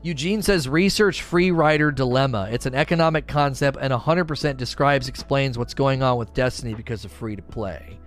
Eugene 0.02 0.40
says 0.40 0.66
research 0.68 1.20
free 1.20 1.50
rider 1.50 1.92
dilemma. 1.92 2.48
It's 2.50 2.64
an 2.64 2.74
economic 2.74 3.26
concept 3.26 3.76
and 3.78 3.92
100% 3.92 4.56
describes 4.56 5.06
explains 5.08 5.58
what's 5.58 5.74
going 5.74 6.02
on 6.02 6.16
with 6.16 6.32
Destiny 6.32 6.72
because 6.72 7.04
of 7.04 7.12
free 7.12 7.36
to 7.36 7.42
play. 7.42 7.98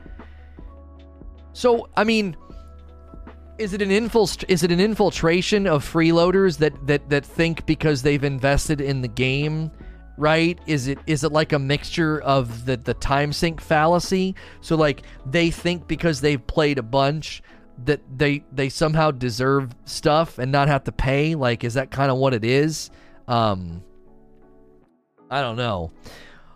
So, 1.53 1.89
I 1.95 2.05
mean, 2.05 2.35
is 3.59 3.73
it 3.73 3.83
an 3.83 3.91
is 3.91 4.63
it 4.63 4.71
an 4.71 4.79
infiltration 4.79 5.67
of 5.67 5.85
freeloaders 5.85 6.57
that 6.57 6.87
that 6.87 7.07
that 7.09 7.25
think 7.25 7.67
because 7.67 8.01
they've 8.01 8.23
invested 8.23 8.81
in 8.81 9.01
the 9.01 9.07
game, 9.07 9.69
right? 10.17 10.57
Is 10.65 10.87
it 10.87 10.97
is 11.05 11.23
it 11.23 11.31
like 11.31 11.53
a 11.53 11.59
mixture 11.59 12.19
of 12.21 12.65
the 12.65 12.77
the 12.77 12.95
time 12.95 13.31
sink 13.31 13.61
fallacy? 13.61 14.33
So 14.61 14.75
like 14.75 15.03
they 15.25 15.51
think 15.51 15.87
because 15.87 16.21
they've 16.21 16.45
played 16.47 16.79
a 16.79 16.83
bunch 16.83 17.43
that 17.85 18.01
they 18.17 18.43
they 18.51 18.69
somehow 18.69 19.11
deserve 19.11 19.73
stuff 19.85 20.37
and 20.37 20.51
not 20.51 20.67
have 20.67 20.83
to 20.85 20.91
pay? 20.91 21.35
Like, 21.35 21.63
is 21.63 21.75
that 21.75 21.91
kind 21.91 22.11
of 22.11 22.17
what 22.17 22.33
it 22.33 22.43
is? 22.43 22.89
Um, 23.27 23.83
I 25.29 25.41
don't 25.41 25.57
know. 25.57 25.91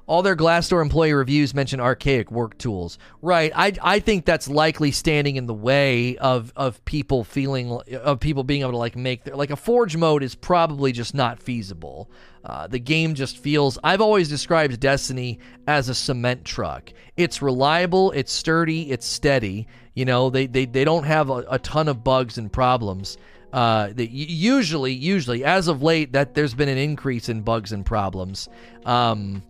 All 0.05 0.21
their 0.21 0.35
Glassdoor 0.35 0.81
employee 0.81 1.13
reviews 1.13 1.53
mention 1.53 1.79
archaic 1.79 2.29
work 2.29 2.57
tools. 2.57 2.97
Right. 3.21 3.53
I, 3.55 3.71
I 3.81 3.99
think 3.99 4.25
that's 4.25 4.49
likely 4.49 4.91
standing 4.91 5.37
in 5.37 5.45
the 5.45 5.53
way 5.53 6.17
of, 6.17 6.51
of 6.57 6.83
people 6.83 7.23
feeling 7.23 7.79
of 8.01 8.19
people 8.19 8.43
being 8.43 8.61
able 8.61 8.71
to 8.71 8.77
like 8.77 8.97
make 8.97 9.23
their 9.23 9.35
like 9.37 9.49
a 9.49 9.55
forge 9.55 9.95
mode 9.95 10.21
is 10.21 10.35
probably 10.35 10.91
just 10.91 11.13
not 11.13 11.41
feasible. 11.41 12.09
Uh, 12.43 12.67
the 12.67 12.79
game 12.79 13.15
just 13.15 13.37
feels. 13.37 13.77
I've 13.83 14.01
always 14.01 14.27
described 14.27 14.79
Destiny 14.79 15.39
as 15.67 15.89
a 15.89 15.95
cement 15.95 16.43
truck. 16.43 16.91
It's 17.15 17.41
reliable, 17.41 18.11
it's 18.11 18.33
sturdy, 18.33 18.91
it's 18.91 19.05
steady. 19.05 19.67
You 19.93 20.05
know, 20.05 20.29
they 20.29 20.47
they, 20.47 20.65
they 20.65 20.83
don't 20.83 21.05
have 21.05 21.29
a, 21.29 21.45
a 21.49 21.59
ton 21.59 21.87
of 21.87 22.03
bugs 22.03 22.37
and 22.37 22.51
problems. 22.51 23.17
Uh, 23.53 23.93
that 23.93 24.09
usually, 24.09 24.93
usually, 24.93 25.45
as 25.45 25.67
of 25.67 25.83
late, 25.83 26.13
that 26.13 26.33
there's 26.33 26.55
been 26.55 26.69
an 26.69 26.77
increase 26.79 27.29
in 27.29 27.41
bugs 27.41 27.71
and 27.71 27.85
problems. 27.85 28.49
Um, 28.83 29.43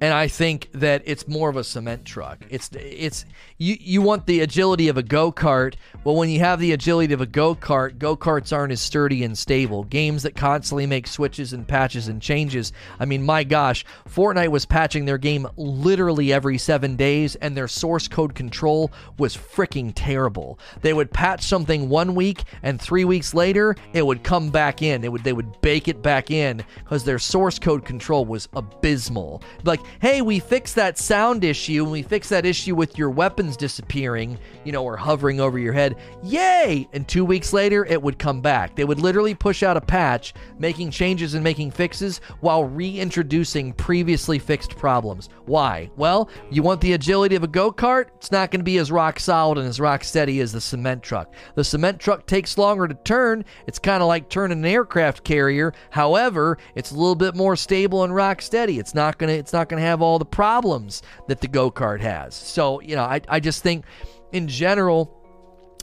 and 0.00 0.12
I 0.12 0.28
think 0.28 0.68
that 0.72 1.02
it's 1.04 1.26
more 1.26 1.48
of 1.48 1.56
a 1.56 1.64
cement 1.64 2.04
truck. 2.04 2.44
It's 2.50 2.70
it's 2.72 3.24
you 3.64 3.76
you 3.80 4.02
want 4.02 4.26
the 4.26 4.40
agility 4.40 4.88
of 4.88 4.98
a 4.98 5.02
go 5.02 5.32
kart. 5.32 5.74
Well, 6.04 6.16
when 6.16 6.28
you 6.28 6.40
have 6.40 6.60
the 6.60 6.72
agility 6.72 7.14
of 7.14 7.22
a 7.22 7.26
go 7.26 7.54
kart, 7.54 7.98
go 7.98 8.14
karts 8.14 8.54
aren't 8.54 8.72
as 8.72 8.80
sturdy 8.82 9.24
and 9.24 9.36
stable. 9.36 9.84
Games 9.84 10.22
that 10.24 10.36
constantly 10.36 10.86
make 10.86 11.06
switches 11.06 11.54
and 11.54 11.66
patches 11.66 12.08
and 12.08 12.20
changes. 12.20 12.74
I 13.00 13.06
mean, 13.06 13.22
my 13.22 13.42
gosh, 13.42 13.86
Fortnite 14.06 14.48
was 14.48 14.66
patching 14.66 15.06
their 15.06 15.16
game 15.16 15.48
literally 15.56 16.30
every 16.30 16.58
seven 16.58 16.94
days, 16.94 17.36
and 17.36 17.56
their 17.56 17.68
source 17.68 18.06
code 18.06 18.34
control 18.34 18.92
was 19.18 19.34
freaking 19.34 19.92
terrible. 19.94 20.58
They 20.82 20.92
would 20.92 21.10
patch 21.10 21.44
something 21.44 21.88
one 21.88 22.14
week, 22.14 22.44
and 22.62 22.78
three 22.78 23.06
weeks 23.06 23.32
later, 23.32 23.76
it 23.94 24.04
would 24.04 24.22
come 24.22 24.50
back 24.50 24.82
in. 24.82 25.04
It 25.04 25.10
would 25.10 25.24
they 25.24 25.32
would 25.32 25.60
bake 25.62 25.88
it 25.88 26.02
back 26.02 26.30
in 26.30 26.62
because 26.78 27.04
their 27.04 27.18
source 27.18 27.58
code 27.58 27.86
control 27.86 28.26
was 28.26 28.46
abysmal. 28.52 29.42
Like 29.62 29.80
hey, 30.00 30.20
we 30.20 30.38
fixed 30.38 30.74
that 30.74 30.98
sound 30.98 31.44
issue 31.44 31.82
and 31.82 31.92
we 31.92 32.02
fixed 32.02 32.28
that 32.28 32.44
issue 32.44 32.74
with 32.74 32.98
your 32.98 33.08
weapons 33.08 33.53
disappearing, 33.56 34.38
you 34.64 34.72
know, 34.72 34.82
or 34.82 34.96
hovering 34.96 35.40
over 35.40 35.58
your 35.58 35.72
head. 35.72 35.96
Yay! 36.22 36.88
And 36.92 37.06
two 37.06 37.24
weeks 37.24 37.52
later, 37.52 37.84
it 37.84 38.00
would 38.00 38.18
come 38.18 38.40
back. 38.40 38.74
They 38.74 38.84
would 38.84 39.00
literally 39.00 39.34
push 39.34 39.62
out 39.62 39.76
a 39.76 39.80
patch, 39.80 40.34
making 40.58 40.90
changes 40.90 41.34
and 41.34 41.44
making 41.44 41.72
fixes 41.72 42.20
while 42.40 42.64
reintroducing 42.64 43.72
previously 43.74 44.38
fixed 44.38 44.76
problems. 44.76 45.28
Why? 45.44 45.90
Well, 45.96 46.30
you 46.50 46.62
want 46.62 46.80
the 46.80 46.94
agility 46.94 47.36
of 47.36 47.44
a 47.44 47.48
go 47.48 47.70
kart? 47.70 48.06
It's 48.16 48.32
not 48.32 48.50
going 48.50 48.60
to 48.60 48.64
be 48.64 48.78
as 48.78 48.90
rock 48.90 49.20
solid 49.20 49.58
and 49.58 49.68
as 49.68 49.80
rock 49.80 50.04
steady 50.04 50.40
as 50.40 50.52
the 50.52 50.60
cement 50.60 51.02
truck. 51.02 51.34
The 51.54 51.64
cement 51.64 51.98
truck 51.98 52.26
takes 52.26 52.56
longer 52.56 52.88
to 52.88 52.94
turn. 52.94 53.44
It's 53.66 53.78
kind 53.78 54.02
of 54.02 54.08
like 54.08 54.28
turning 54.28 54.58
an 54.58 54.64
aircraft 54.64 55.24
carrier. 55.24 55.74
However, 55.90 56.58
it's 56.74 56.90
a 56.90 56.96
little 56.96 57.14
bit 57.14 57.34
more 57.34 57.56
stable 57.56 58.04
and 58.04 58.14
rock 58.14 58.40
steady. 58.40 58.78
It's 58.78 58.94
not 58.94 59.18
going 59.18 59.28
to 59.28 59.38
it's 59.38 59.52
not 59.52 59.68
to 59.68 59.78
have 59.78 60.02
all 60.02 60.18
the 60.18 60.24
problems 60.24 61.02
that 61.28 61.40
the 61.40 61.48
go 61.48 61.70
kart 61.70 62.00
has. 62.00 62.34
So, 62.34 62.80
you 62.80 62.96
know, 62.96 63.04
I, 63.04 63.20
I 63.34 63.40
just 63.40 63.64
think 63.64 63.84
in 64.30 64.46
general, 64.46 65.12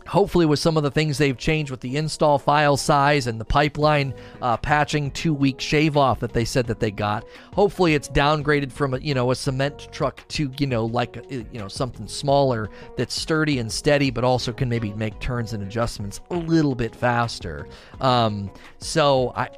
hopefully 0.07 0.45
with 0.45 0.57
some 0.57 0.77
of 0.77 0.83
the 0.83 0.89
things 0.89 1.17
they've 1.17 1.37
changed 1.37 1.69
with 1.69 1.81
the 1.81 1.97
install 1.97 2.39
file 2.39 2.77
size 2.77 3.27
and 3.27 3.39
the 3.39 3.45
pipeline 3.45 4.13
uh, 4.41 4.55
patching 4.55 5.11
two 5.11 5.33
week 5.33 5.59
shave 5.59 5.97
off 5.97 6.21
that 6.21 6.33
they 6.33 6.45
said 6.45 6.65
that 6.65 6.79
they 6.79 6.89
got 6.89 7.23
hopefully 7.53 7.93
it's 7.93 8.09
downgraded 8.09 8.71
from 8.71 8.93
a 8.93 8.97
you 8.97 9.13
know 9.13 9.29
a 9.29 9.35
cement 9.35 9.87
truck 9.91 10.27
to 10.27 10.51
you 10.57 10.65
know 10.65 10.85
like 10.85 11.17
uh, 11.17 11.21
you 11.29 11.59
know 11.59 11.67
something 11.67 12.07
smaller 12.07 12.69
that's 12.97 13.13
sturdy 13.13 13.59
and 13.59 13.71
steady 13.71 14.09
but 14.09 14.23
also 14.23 14.51
can 14.51 14.67
maybe 14.67 14.91
make 14.93 15.19
turns 15.19 15.53
and 15.53 15.61
adjustments 15.61 16.19
a 16.31 16.35
little 16.35 16.73
bit 16.73 16.95
faster. 16.95 17.67
Um, 17.99 18.49
so 18.79 19.33
i 19.35 19.49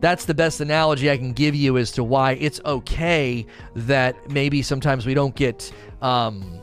that's 0.00 0.24
the 0.24 0.34
best 0.34 0.60
analogy 0.60 1.08
I 1.08 1.16
can 1.16 1.32
give 1.32 1.54
you 1.54 1.78
as 1.78 1.92
to 1.92 2.02
why 2.02 2.32
it's 2.32 2.60
okay 2.64 3.46
that 3.76 4.28
maybe 4.28 4.60
sometimes 4.60 5.06
we 5.06 5.14
don't 5.14 5.34
get 5.36 5.72
um, 6.02 6.60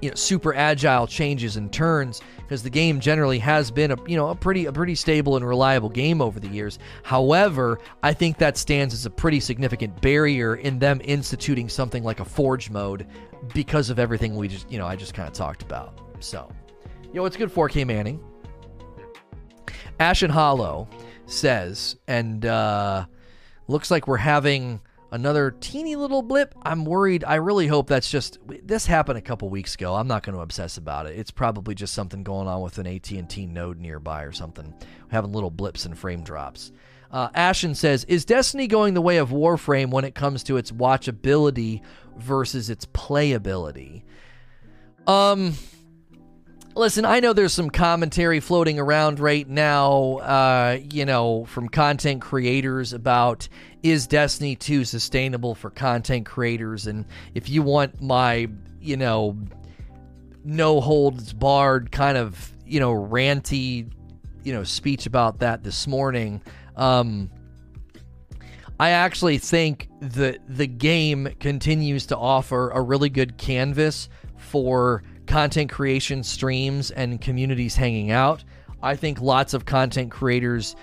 you 0.00 0.10
know 0.10 0.14
super 0.14 0.54
agile 0.54 1.06
changes 1.06 1.56
and 1.56 1.72
turns 1.72 2.20
because 2.38 2.62
the 2.62 2.70
game 2.70 3.00
generally 3.00 3.38
has 3.38 3.70
been 3.70 3.92
a 3.92 3.96
you 4.06 4.16
know 4.16 4.28
a 4.28 4.34
pretty 4.34 4.66
a 4.66 4.72
pretty 4.72 4.94
stable 4.94 5.36
and 5.36 5.46
reliable 5.46 5.88
game 5.88 6.20
over 6.20 6.40
the 6.40 6.48
years. 6.48 6.78
However, 7.02 7.78
I 8.02 8.12
think 8.12 8.38
that 8.38 8.56
stands 8.56 8.94
as 8.94 9.06
a 9.06 9.10
pretty 9.10 9.40
significant 9.40 10.00
barrier 10.00 10.56
in 10.56 10.78
them 10.78 11.00
instituting 11.04 11.68
something 11.68 12.02
like 12.02 12.20
a 12.20 12.24
forge 12.24 12.70
mode 12.70 13.06
because 13.54 13.90
of 13.90 13.98
everything 13.98 14.36
we 14.36 14.48
just 14.48 14.70
you 14.70 14.78
know 14.78 14.86
I 14.86 14.96
just 14.96 15.14
kind 15.14 15.28
of 15.28 15.34
talked 15.34 15.62
about. 15.62 16.00
So, 16.20 16.50
yo, 17.12 17.24
it's 17.24 17.36
good 17.36 17.52
4K 17.52 17.86
Manning. 17.86 18.20
Ashen 20.00 20.30
Hollow 20.30 20.88
says, 21.26 21.96
and 22.06 22.46
uh, 22.46 23.06
looks 23.66 23.90
like 23.90 24.06
we're 24.06 24.16
having 24.16 24.80
another 25.10 25.50
teeny 25.50 25.96
little 25.96 26.22
blip. 26.22 26.54
I'm 26.62 26.84
worried. 26.84 27.24
I 27.24 27.36
really 27.36 27.66
hope 27.66 27.88
that's 27.88 28.10
just 28.10 28.38
this 28.64 28.86
happened 28.86 29.18
a 29.18 29.22
couple 29.22 29.48
weeks 29.48 29.74
ago. 29.74 29.94
I'm 29.94 30.08
not 30.08 30.22
going 30.22 30.36
to 30.36 30.42
obsess 30.42 30.76
about 30.76 31.06
it. 31.06 31.18
It's 31.18 31.30
probably 31.30 31.74
just 31.74 31.94
something 31.94 32.22
going 32.22 32.48
on 32.48 32.60
with 32.60 32.78
an 32.78 32.86
AT&T 32.86 33.46
node 33.46 33.78
nearby 33.78 34.22
or 34.22 34.32
something, 34.32 34.74
having 35.08 35.32
little 35.32 35.50
blips 35.50 35.84
and 35.86 35.96
frame 35.96 36.22
drops. 36.22 36.72
Uh, 37.10 37.28
Ashen 37.34 37.74
says, 37.74 38.04
"Is 38.04 38.24
Destiny 38.24 38.66
going 38.66 38.94
the 38.94 39.00
way 39.00 39.16
of 39.16 39.30
Warframe 39.30 39.90
when 39.90 40.04
it 40.04 40.14
comes 40.14 40.42
to 40.44 40.58
its 40.58 40.70
watchability 40.70 41.80
versus 42.16 42.68
its 42.68 42.84
playability?" 42.86 44.02
Um, 45.06 45.54
listen, 46.78 47.04
I 47.04 47.20
know 47.20 47.32
there's 47.32 47.52
some 47.52 47.70
commentary 47.70 48.40
floating 48.40 48.78
around 48.78 49.20
right 49.20 49.46
now, 49.46 50.18
uh, 50.18 50.78
you 50.90 51.04
know, 51.04 51.44
from 51.46 51.68
content 51.68 52.22
creators 52.22 52.92
about 52.92 53.48
is 53.82 54.06
Destiny 54.06 54.56
2 54.56 54.84
sustainable 54.84 55.54
for 55.54 55.70
content 55.70 56.26
creators? 56.26 56.86
And 56.86 57.04
if 57.34 57.48
you 57.48 57.62
want 57.62 58.00
my, 58.00 58.48
you 58.80 58.96
know, 58.96 59.36
no 60.44 60.80
holds 60.80 61.32
barred 61.32 61.90
kind 61.90 62.16
of, 62.16 62.54
you 62.64 62.80
know, 62.80 62.92
ranty, 62.92 63.90
you 64.44 64.52
know, 64.52 64.64
speech 64.64 65.06
about 65.06 65.40
that 65.40 65.64
this 65.64 65.86
morning, 65.86 66.40
um, 66.76 67.30
I 68.80 68.90
actually 68.90 69.38
think 69.38 69.88
that 70.00 70.38
the 70.48 70.68
game 70.68 71.34
continues 71.40 72.06
to 72.06 72.16
offer 72.16 72.70
a 72.70 72.80
really 72.80 73.10
good 73.10 73.36
canvas 73.36 74.08
for 74.36 75.02
content 75.28 75.70
creation 75.70 76.24
streams 76.24 76.90
and 76.90 77.20
communities 77.20 77.76
hanging 77.76 78.10
out. 78.10 78.42
I 78.82 78.96
think 78.96 79.20
lots 79.20 79.54
of 79.54 79.64
content 79.64 80.10
creators 80.10 80.74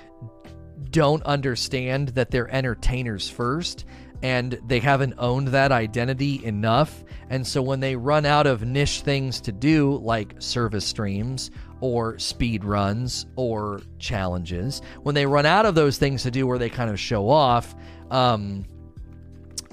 don't 0.92 1.24
understand 1.24 2.10
that 2.10 2.32
they're 2.32 2.50
entertainers 2.50 3.30
first 3.30 3.86
and 4.22 4.60
they 4.68 4.80
haven't 4.80 5.16
owned 5.18 5.50
that 5.50 5.72
identity 5.72 6.44
enough. 6.46 7.04
And 7.30 7.46
so 7.46 7.62
when 7.62 7.80
they 7.80 7.96
run 7.96 8.26
out 8.26 8.48
of 8.48 8.64
niche 8.64 9.02
things 9.02 9.42
to 9.42 9.52
do, 9.52 9.98
like 9.98 10.36
service 10.40 10.86
streams 10.86 11.52
or 11.82 12.18
speed 12.18 12.64
runs 12.64 13.26
or 13.36 13.82
challenges, 14.00 14.82
when 15.04 15.16
they 15.16 15.26
run 15.26 15.46
out 15.46 15.66
of 15.66 15.76
those 15.76 15.98
things 15.98 16.24
to 16.24 16.32
do 16.32 16.48
where 16.48 16.58
they 16.58 16.70
kind 16.70 16.90
of 16.90 17.00
show 17.00 17.30
off, 17.30 17.76
um, 18.12 18.66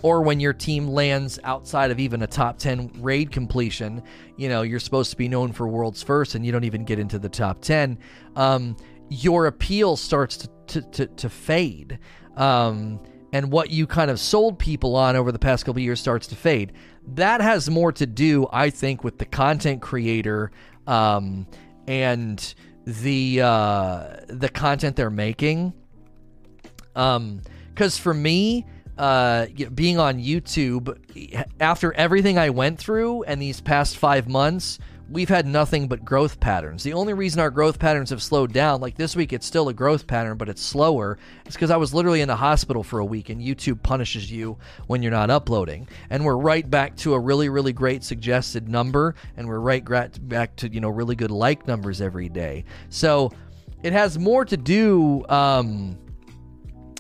or 0.03 0.23
when 0.23 0.41
your 0.41 0.53
team 0.53 0.89
lands 0.89 1.39
outside 1.45 1.91
of 1.91 1.99
even 1.99 2.23
a 2.23 2.27
top 2.27 2.59
10 2.59 2.91
raid 2.99 3.31
completion, 3.31 4.03
you 4.37 4.49
know, 4.49 4.63
you're 4.63 4.81
supposed 4.81 5.11
to 5.11 5.17
be 5.17 5.29
known 5.29 5.53
for 5.53 5.69
world's 5.69 6.03
first 6.03 6.35
and 6.35 6.45
you 6.45 6.53
don't 6.53 6.65
even 6.65 6.85
get 6.85 6.99
into 6.99 7.19
the 7.19 7.29
top 7.29 7.61
10, 7.61 7.99
um, 8.37 8.77
your 9.09 9.47
appeal 9.47 9.97
starts 9.97 10.37
to, 10.37 10.49
to, 10.67 10.83
to, 10.83 11.07
to 11.07 11.29
fade. 11.29 11.99
Um, 12.37 13.01
and 13.33 13.51
what 13.51 13.71
you 13.71 13.87
kind 13.87 14.11
of 14.11 14.21
sold 14.21 14.59
people 14.59 14.95
on 14.95 15.17
over 15.17 15.33
the 15.33 15.39
past 15.39 15.65
couple 15.65 15.81
years 15.81 16.01
starts 16.01 16.27
to 16.29 16.37
fade. 16.37 16.73
That 17.15 17.41
has 17.41 17.71
more 17.71 17.91
to 17.93 18.07
do, 18.07 18.47
I 18.53 18.71
think, 18.71 19.03
with 19.03 19.19
the 19.19 19.25
content 19.25 19.81
creator 19.81 20.53
um, 20.87 21.47
and 21.87 22.55
the 22.85 23.41
uh, 23.41 24.17
the 24.29 24.49
content 24.49 24.97
they're 24.97 25.11
making. 25.11 25.73
Because 26.93 27.17
um, 27.17 27.41
for 28.03 28.13
me, 28.13 28.67
uh, 28.99 29.47
being 29.75 29.99
on 29.99 30.19
YouTube, 30.19 30.97
after 31.61 31.93
everything 31.95 32.39
I 32.39 32.51
went 32.51 32.79
through 32.79 33.23
and 33.25 33.41
these 33.41 33.61
past 33.61 33.97
five 33.97 34.29
months, 34.29 34.79
we've 35.11 35.29
had 35.29 35.47
nothing 35.47 35.89
but 35.89 36.05
growth 36.05 36.41
patterns. 36.41 36.83
The 36.83 36.95
only 36.95 37.13
reason 37.13 37.41
our 37.41 37.51
growth 37.51 37.79
patterns 37.79 38.11
have 38.11 38.23
slowed 38.23 38.53
down, 38.53 38.81
like 38.81 38.97
this 38.97 39.15
week, 39.15 39.33
it's 39.33 39.47
still 39.47 39.69
a 39.69 39.75
growth 39.75 40.07
pattern, 40.07 40.39
but 40.39 40.49
it's 40.49 40.63
slower, 40.63 41.19
is 41.47 41.55
because 41.55 41.71
I 41.71 41.77
was 41.77 41.93
literally 41.93 42.23
in 42.23 42.29
the 42.29 42.37
hospital 42.37 42.83
for 42.83 42.99
a 42.99 43.05
week 43.05 43.29
and 43.29 43.41
YouTube 43.41 43.83
punishes 43.83 44.31
you 44.31 44.57
when 44.87 45.03
you're 45.03 45.11
not 45.11 45.31
uploading. 45.31 45.87
And 46.09 46.25
we're 46.25 46.37
right 46.37 46.69
back 46.69 46.97
to 46.99 47.15
a 47.15 47.21
really, 47.21 47.49
really 47.49 47.73
great 47.73 48.05
suggested 48.05 48.69
number, 48.69 49.15
and 49.37 49.47
we're 49.47 49.59
right 49.59 49.85
back 50.29 50.57
to, 50.57 50.69
you 50.69 50.81
know, 50.81 50.89
really 50.89 51.17
good 51.17 51.31
like 51.31 51.67
numbers 51.67 52.01
every 52.01 52.29
day. 52.29 52.65
So 52.89 53.33
it 53.83 53.93
has 53.93 54.19
more 54.19 54.45
to 54.45 54.57
do. 54.57 55.27
Um, 55.29 55.99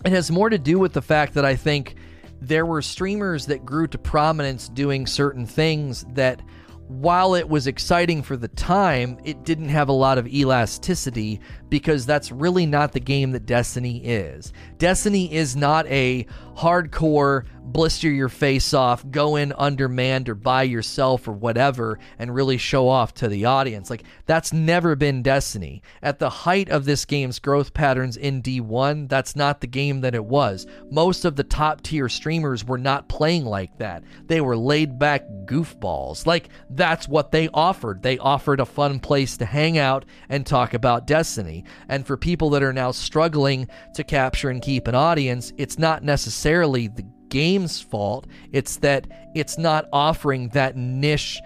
it 0.04 0.12
has 0.12 0.30
more 0.30 0.50
to 0.50 0.58
do 0.58 0.78
with 0.78 0.92
the 0.92 1.02
fact 1.02 1.34
that 1.34 1.44
I 1.44 1.56
think 1.56 1.96
there 2.40 2.66
were 2.66 2.82
streamers 2.82 3.46
that 3.46 3.64
grew 3.64 3.86
to 3.86 3.98
prominence 3.98 4.68
doing 4.68 5.06
certain 5.06 5.46
things 5.46 6.04
that 6.14 6.42
while 6.88 7.34
it 7.34 7.48
was 7.48 7.66
exciting 7.66 8.22
for 8.22 8.36
the 8.36 8.48
time, 8.48 9.18
it 9.24 9.44
didn't 9.44 9.68
have 9.68 9.88
a 9.88 9.92
lot 9.92 10.18
of 10.18 10.26
elasticity 10.26 11.40
because 11.72 12.04
that's 12.04 12.30
really 12.30 12.66
not 12.66 12.92
the 12.92 13.00
game 13.00 13.32
that 13.32 13.46
Destiny 13.46 13.96
is. 14.04 14.52
Destiny 14.76 15.32
is 15.32 15.56
not 15.56 15.86
a 15.86 16.26
hardcore 16.54 17.46
blister 17.64 18.10
your 18.10 18.28
face 18.28 18.74
off, 18.74 19.08
go 19.10 19.36
in 19.36 19.52
undermanned 19.56 20.28
or 20.28 20.34
by 20.34 20.64
yourself 20.64 21.26
or 21.26 21.32
whatever 21.32 21.98
and 22.18 22.34
really 22.34 22.58
show 22.58 22.88
off 22.88 23.14
to 23.14 23.28
the 23.28 23.44
audience. 23.44 23.88
Like 23.88 24.04
that's 24.26 24.52
never 24.52 24.94
been 24.96 25.22
Destiny. 25.22 25.82
At 26.02 26.18
the 26.18 26.28
height 26.28 26.68
of 26.68 26.84
this 26.84 27.04
game's 27.04 27.38
growth 27.38 27.72
patterns 27.72 28.16
in 28.16 28.42
D1, 28.42 29.08
that's 29.08 29.36
not 29.36 29.60
the 29.60 29.66
game 29.66 30.00
that 30.02 30.14
it 30.14 30.24
was. 30.24 30.66
Most 30.90 31.24
of 31.24 31.36
the 31.36 31.44
top 31.44 31.82
tier 31.82 32.08
streamers 32.08 32.66
were 32.66 32.78
not 32.78 33.08
playing 33.08 33.44
like 33.44 33.78
that. 33.78 34.02
They 34.26 34.40
were 34.40 34.56
laid 34.56 34.98
back 34.98 35.24
goofballs. 35.44 36.26
Like 36.26 36.48
that's 36.68 37.08
what 37.08 37.32
they 37.32 37.48
offered. 37.48 38.02
They 38.02 38.18
offered 38.18 38.60
a 38.60 38.66
fun 38.66 39.00
place 39.00 39.36
to 39.38 39.46
hang 39.46 39.78
out 39.78 40.04
and 40.28 40.44
talk 40.44 40.74
about 40.74 41.06
Destiny. 41.06 41.61
And 41.88 42.06
for 42.06 42.16
people 42.16 42.50
that 42.50 42.62
are 42.62 42.72
now 42.72 42.90
struggling 42.90 43.68
to 43.94 44.04
capture 44.04 44.50
and 44.50 44.62
keep 44.62 44.86
an 44.86 44.94
audience, 44.94 45.52
it's 45.56 45.78
not 45.78 46.02
necessarily 46.02 46.88
the 46.88 47.06
game's 47.28 47.80
fault. 47.80 48.26
It's 48.52 48.76
that 48.78 49.06
it's 49.34 49.58
not 49.58 49.88
offering 49.92 50.48
that 50.50 50.76
niche 50.76 51.40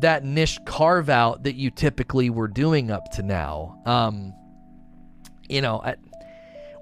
that 0.00 0.24
niche 0.24 0.58
carve 0.64 1.10
out 1.10 1.42
that 1.42 1.54
you 1.54 1.70
typically 1.70 2.30
were 2.30 2.48
doing 2.48 2.90
up 2.90 3.10
to 3.10 3.22
now. 3.22 3.78
Um, 3.84 4.32
you 5.48 5.60
know, 5.60 5.82
I, 5.84 5.96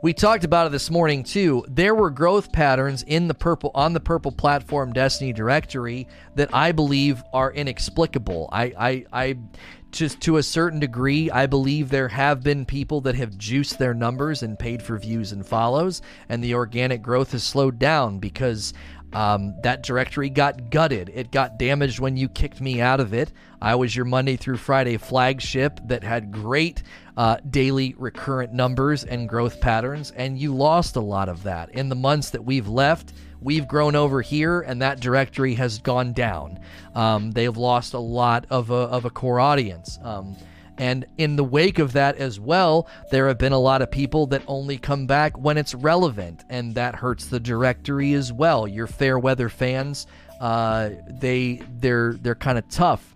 we 0.02 0.14
talked 0.14 0.44
about 0.44 0.66
it 0.66 0.70
this 0.70 0.90
morning 0.90 1.24
too. 1.24 1.64
There 1.68 1.94
were 1.94 2.10
growth 2.10 2.52
patterns 2.52 3.02
in 3.02 3.28
the 3.28 3.34
purple 3.34 3.70
on 3.74 3.92
the 3.92 4.00
purple 4.00 4.32
platform 4.32 4.92
Destiny 4.92 5.32
directory 5.32 6.06
that 6.36 6.54
I 6.54 6.72
believe 6.72 7.22
are 7.32 7.52
inexplicable. 7.52 8.48
I 8.50 8.64
I, 8.78 9.04
I 9.12 9.38
just 9.90 10.20
to 10.22 10.36
a 10.36 10.42
certain 10.42 10.80
degree, 10.80 11.30
I 11.30 11.46
believe 11.46 11.88
there 11.88 12.08
have 12.08 12.42
been 12.42 12.64
people 12.64 13.00
that 13.02 13.14
have 13.16 13.36
juiced 13.36 13.78
their 13.78 13.94
numbers 13.94 14.42
and 14.42 14.58
paid 14.58 14.82
for 14.82 14.98
views 14.98 15.32
and 15.32 15.46
follows, 15.46 16.02
and 16.28 16.42
the 16.42 16.54
organic 16.54 17.02
growth 17.02 17.32
has 17.32 17.42
slowed 17.42 17.78
down 17.78 18.18
because 18.18 18.72
um, 19.12 19.54
that 19.62 19.82
directory 19.82 20.30
got 20.30 20.70
gutted. 20.70 21.10
It 21.12 21.32
got 21.32 21.58
damaged 21.58 21.98
when 21.98 22.16
you 22.16 22.28
kicked 22.28 22.60
me 22.60 22.80
out 22.80 23.00
of 23.00 23.12
it. 23.12 23.32
I 23.60 23.74
was 23.74 23.94
your 23.94 24.04
Monday 24.04 24.36
through 24.36 24.58
Friday 24.58 24.96
flagship 24.96 25.80
that 25.86 26.04
had 26.04 26.30
great 26.30 26.82
uh, 27.16 27.38
daily 27.48 27.94
recurrent 27.98 28.52
numbers 28.52 29.04
and 29.04 29.28
growth 29.28 29.60
patterns, 29.60 30.12
and 30.12 30.38
you 30.38 30.54
lost 30.54 30.96
a 30.96 31.00
lot 31.00 31.28
of 31.28 31.42
that. 31.42 31.70
In 31.74 31.88
the 31.88 31.96
months 31.96 32.30
that 32.30 32.44
we've 32.44 32.68
left, 32.68 33.12
we've 33.40 33.66
grown 33.66 33.96
over 33.96 34.22
here, 34.22 34.60
and 34.60 34.82
that 34.82 35.00
directory 35.00 35.54
has 35.54 35.78
gone 35.78 36.12
down. 36.12 36.60
Um, 36.94 37.30
they've 37.32 37.56
lost 37.56 37.94
a 37.94 37.98
lot 37.98 38.46
of 38.50 38.70
a, 38.70 38.74
of 38.74 39.04
a 39.04 39.10
core 39.10 39.40
audience. 39.40 39.98
Um, 40.02 40.36
and 40.80 41.04
in 41.18 41.36
the 41.36 41.44
wake 41.44 41.78
of 41.78 41.92
that 41.92 42.16
as 42.16 42.40
well, 42.40 42.88
there 43.10 43.28
have 43.28 43.36
been 43.36 43.52
a 43.52 43.58
lot 43.58 43.82
of 43.82 43.90
people 43.90 44.26
that 44.28 44.42
only 44.46 44.78
come 44.78 45.06
back 45.06 45.36
when 45.36 45.58
it's 45.58 45.74
relevant, 45.74 46.42
and 46.48 46.74
that 46.74 46.94
hurts 46.94 47.26
the 47.26 47.38
directory 47.38 48.14
as 48.14 48.32
well. 48.32 48.66
Your 48.66 48.86
fair 48.86 49.18
weather 49.18 49.50
fans, 49.50 50.06
uh, 50.40 50.90
they 51.06 51.62
they're 51.80 52.14
they're 52.14 52.34
kind 52.34 52.56
of 52.56 52.66
tough. 52.70 53.14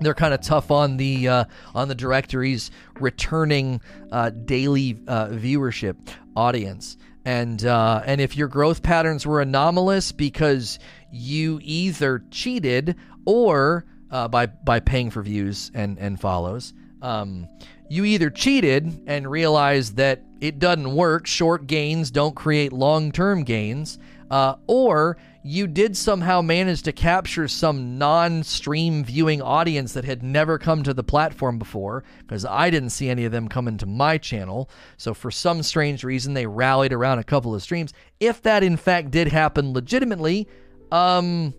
They're 0.00 0.14
kind 0.14 0.34
of 0.34 0.40
tough 0.40 0.72
on 0.72 0.96
the 0.96 1.28
uh, 1.28 1.44
on 1.76 1.86
the 1.86 1.94
directory's 1.94 2.72
returning 2.98 3.80
uh, 4.10 4.30
daily 4.30 4.98
uh, 5.06 5.28
viewership 5.28 5.96
audience, 6.34 6.96
and 7.24 7.64
uh, 7.64 8.02
and 8.04 8.20
if 8.20 8.36
your 8.36 8.48
growth 8.48 8.82
patterns 8.82 9.26
were 9.26 9.40
anomalous 9.40 10.12
because 10.12 10.78
you 11.10 11.58
either 11.62 12.24
cheated 12.30 12.96
or 13.24 13.84
uh, 14.10 14.28
by 14.28 14.46
by 14.46 14.80
paying 14.80 15.10
for 15.10 15.22
views 15.22 15.70
and 15.74 15.98
and 15.98 16.20
follows. 16.20 16.74
Um, 17.02 17.48
you 17.88 18.04
either 18.04 18.30
cheated 18.30 19.02
and 19.06 19.30
realized 19.30 19.96
that 19.96 20.22
it 20.40 20.58
doesn't 20.58 20.94
work. 20.94 21.26
Short 21.26 21.66
gains 21.66 22.10
don't 22.10 22.34
create 22.34 22.72
long 22.72 23.12
term 23.12 23.44
gains. 23.44 23.98
Uh, 24.34 24.56
or 24.66 25.16
you 25.44 25.68
did 25.68 25.96
somehow 25.96 26.42
manage 26.42 26.82
to 26.82 26.90
capture 26.90 27.46
some 27.46 27.98
non 27.98 28.42
stream 28.42 29.04
viewing 29.04 29.40
audience 29.40 29.92
that 29.92 30.04
had 30.04 30.24
never 30.24 30.58
come 30.58 30.82
to 30.82 30.92
the 30.92 31.04
platform 31.04 31.56
before, 31.56 32.02
because 32.18 32.44
I 32.44 32.68
didn't 32.68 32.90
see 32.90 33.08
any 33.08 33.26
of 33.26 33.30
them 33.30 33.46
coming 33.46 33.78
to 33.78 33.86
my 33.86 34.18
channel. 34.18 34.68
So, 34.96 35.14
for 35.14 35.30
some 35.30 35.62
strange 35.62 36.02
reason, 36.02 36.34
they 36.34 36.46
rallied 36.46 36.92
around 36.92 37.20
a 37.20 37.24
couple 37.24 37.54
of 37.54 37.62
streams. 37.62 37.92
If 38.18 38.42
that 38.42 38.64
in 38.64 38.76
fact 38.76 39.12
did 39.12 39.28
happen 39.28 39.72
legitimately, 39.72 40.48
um, 40.90 41.54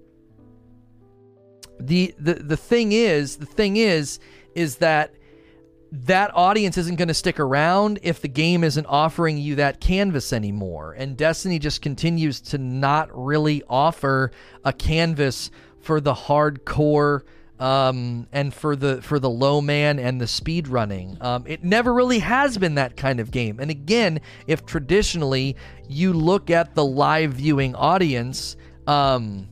the, 1.79 2.13
the, 2.19 2.33
the 2.33 2.57
thing 2.57 2.91
is, 2.91 3.37
the 3.37 3.45
thing 3.45 3.77
is, 3.77 4.19
is 4.53 4.77
that 4.77 5.15
that 6.03 6.31
audience 6.35 6.77
isn't 6.77 6.97
going 6.97 7.07
to 7.07 7.13
stick 7.13 7.39
around 7.39 7.99
if 8.03 8.21
the 8.21 8.27
game 8.27 8.63
isn't 8.63 8.85
offering 8.85 9.37
you 9.37 9.55
that 9.55 9.79
canvas 9.79 10.33
anymore. 10.33 10.93
And 10.93 11.15
Destiny 11.15 11.59
just 11.59 11.81
continues 11.81 12.41
to 12.41 12.57
not 12.57 13.09
really 13.13 13.63
offer 13.69 14.31
a 14.63 14.73
canvas 14.73 15.51
for 15.79 16.01
the 16.01 16.13
hardcore 16.13 17.21
um, 17.59 18.27
and 18.33 18.53
for 18.53 18.75
the 18.75 19.01
for 19.01 19.19
the 19.19 19.29
low 19.29 19.61
man 19.61 19.97
and 19.97 20.19
the 20.19 20.27
speed 20.27 20.67
running. 20.67 21.17
Um, 21.21 21.45
it 21.47 21.63
never 21.63 21.93
really 21.93 22.19
has 22.19 22.57
been 22.57 22.75
that 22.75 22.97
kind 22.97 23.19
of 23.19 23.31
game. 23.31 23.59
And 23.59 23.71
again, 23.71 24.19
if 24.47 24.65
traditionally 24.65 25.55
you 25.87 26.11
look 26.11 26.49
at 26.49 26.75
the 26.75 26.83
live 26.83 27.33
viewing 27.33 27.73
audience, 27.75 28.57
um, 28.87 29.47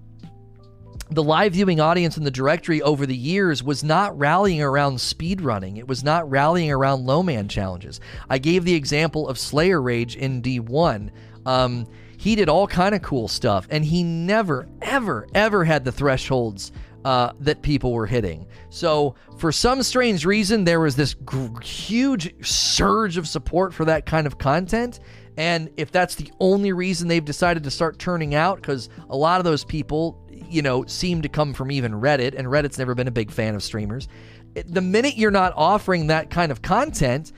the 1.14 1.24
live 1.24 1.53
viewing 1.53 1.80
audience 1.80 2.18
in 2.18 2.24
the 2.24 2.32
directory 2.32 2.82
over 2.82 3.05
the 3.05 3.16
years 3.16 3.64
was 3.64 3.84
not 3.84 4.18
rallying 4.18 4.61
around 4.61 4.99
speed 4.99 5.41
running. 5.41 5.78
It 5.78 5.88
was 5.88 6.03
not 6.03 6.30
rallying 6.30 6.72
around 6.72 7.05
low 7.05 7.24
man 7.24 7.47
challenges. 7.47 7.99
I 8.30 8.38
gave 8.38 8.66
the 8.66 8.76
example 8.76 9.28
of 9.28 9.38
Slayerage 9.38 10.16
in 10.16 10.41
D1. 10.41 11.11
Um, 11.45 11.88
he 12.18 12.36
did 12.36 12.49
all 12.49 12.68
kind 12.68 12.95
of 12.95 13.01
cool 13.01 13.28
stuff, 13.28 13.68
and 13.70 13.84
he 13.84 14.03
never, 14.03 14.68
ever, 14.82 15.28
ever 15.34 15.66
had 15.66 15.84
the 15.84 15.91
thresholds 15.91 16.72
uh, 17.05 17.33
that 17.39 17.61
people 17.61 17.93
were 17.93 18.05
hitting. 18.05 18.47
So, 18.69 19.15
for 19.37 19.51
some 19.51 19.83
strange 19.83 20.25
reason, 20.25 20.63
there 20.63 20.79
was 20.79 20.95
this 20.95 21.15
g- 21.15 21.49
huge 21.61 22.45
surge 22.45 23.17
of 23.17 23.27
support 23.27 23.73
for 23.73 23.85
that 23.85 24.05
kind 24.05 24.27
of 24.27 24.37
content. 24.37 24.99
And 25.35 25.71
if 25.77 25.91
that's 25.91 26.15
the 26.15 26.31
only 26.39 26.73
reason 26.73 27.07
they've 27.07 27.25
decided 27.25 27.63
to 27.63 27.71
start 27.71 27.97
turning 27.97 28.35
out, 28.35 28.57
because 28.57 28.89
a 29.09 29.17
lot 29.17 29.39
of 29.39 29.45
those 29.45 29.65
people 29.65 30.23
you 30.53 30.61
know, 30.61 30.85
seem 30.85 31.21
to 31.23 31.29
come 31.29 31.53
from 31.53 31.71
even 31.71 31.93
Reddit, 31.93 32.35
and 32.37 32.47
Reddit's 32.47 32.77
never 32.77 32.93
been 32.95 33.07
a 33.07 33.11
big 33.11 33.31
fan 33.31 33.55
of 33.55 33.63
streamers. 33.63 34.07
The 34.53 34.81
minute 34.81 35.17
you're 35.17 35.31
not 35.31 35.53
offering 35.55 36.07
that 36.07 36.29
kind 36.29 36.51
of 36.51 36.61
content, 36.61 37.31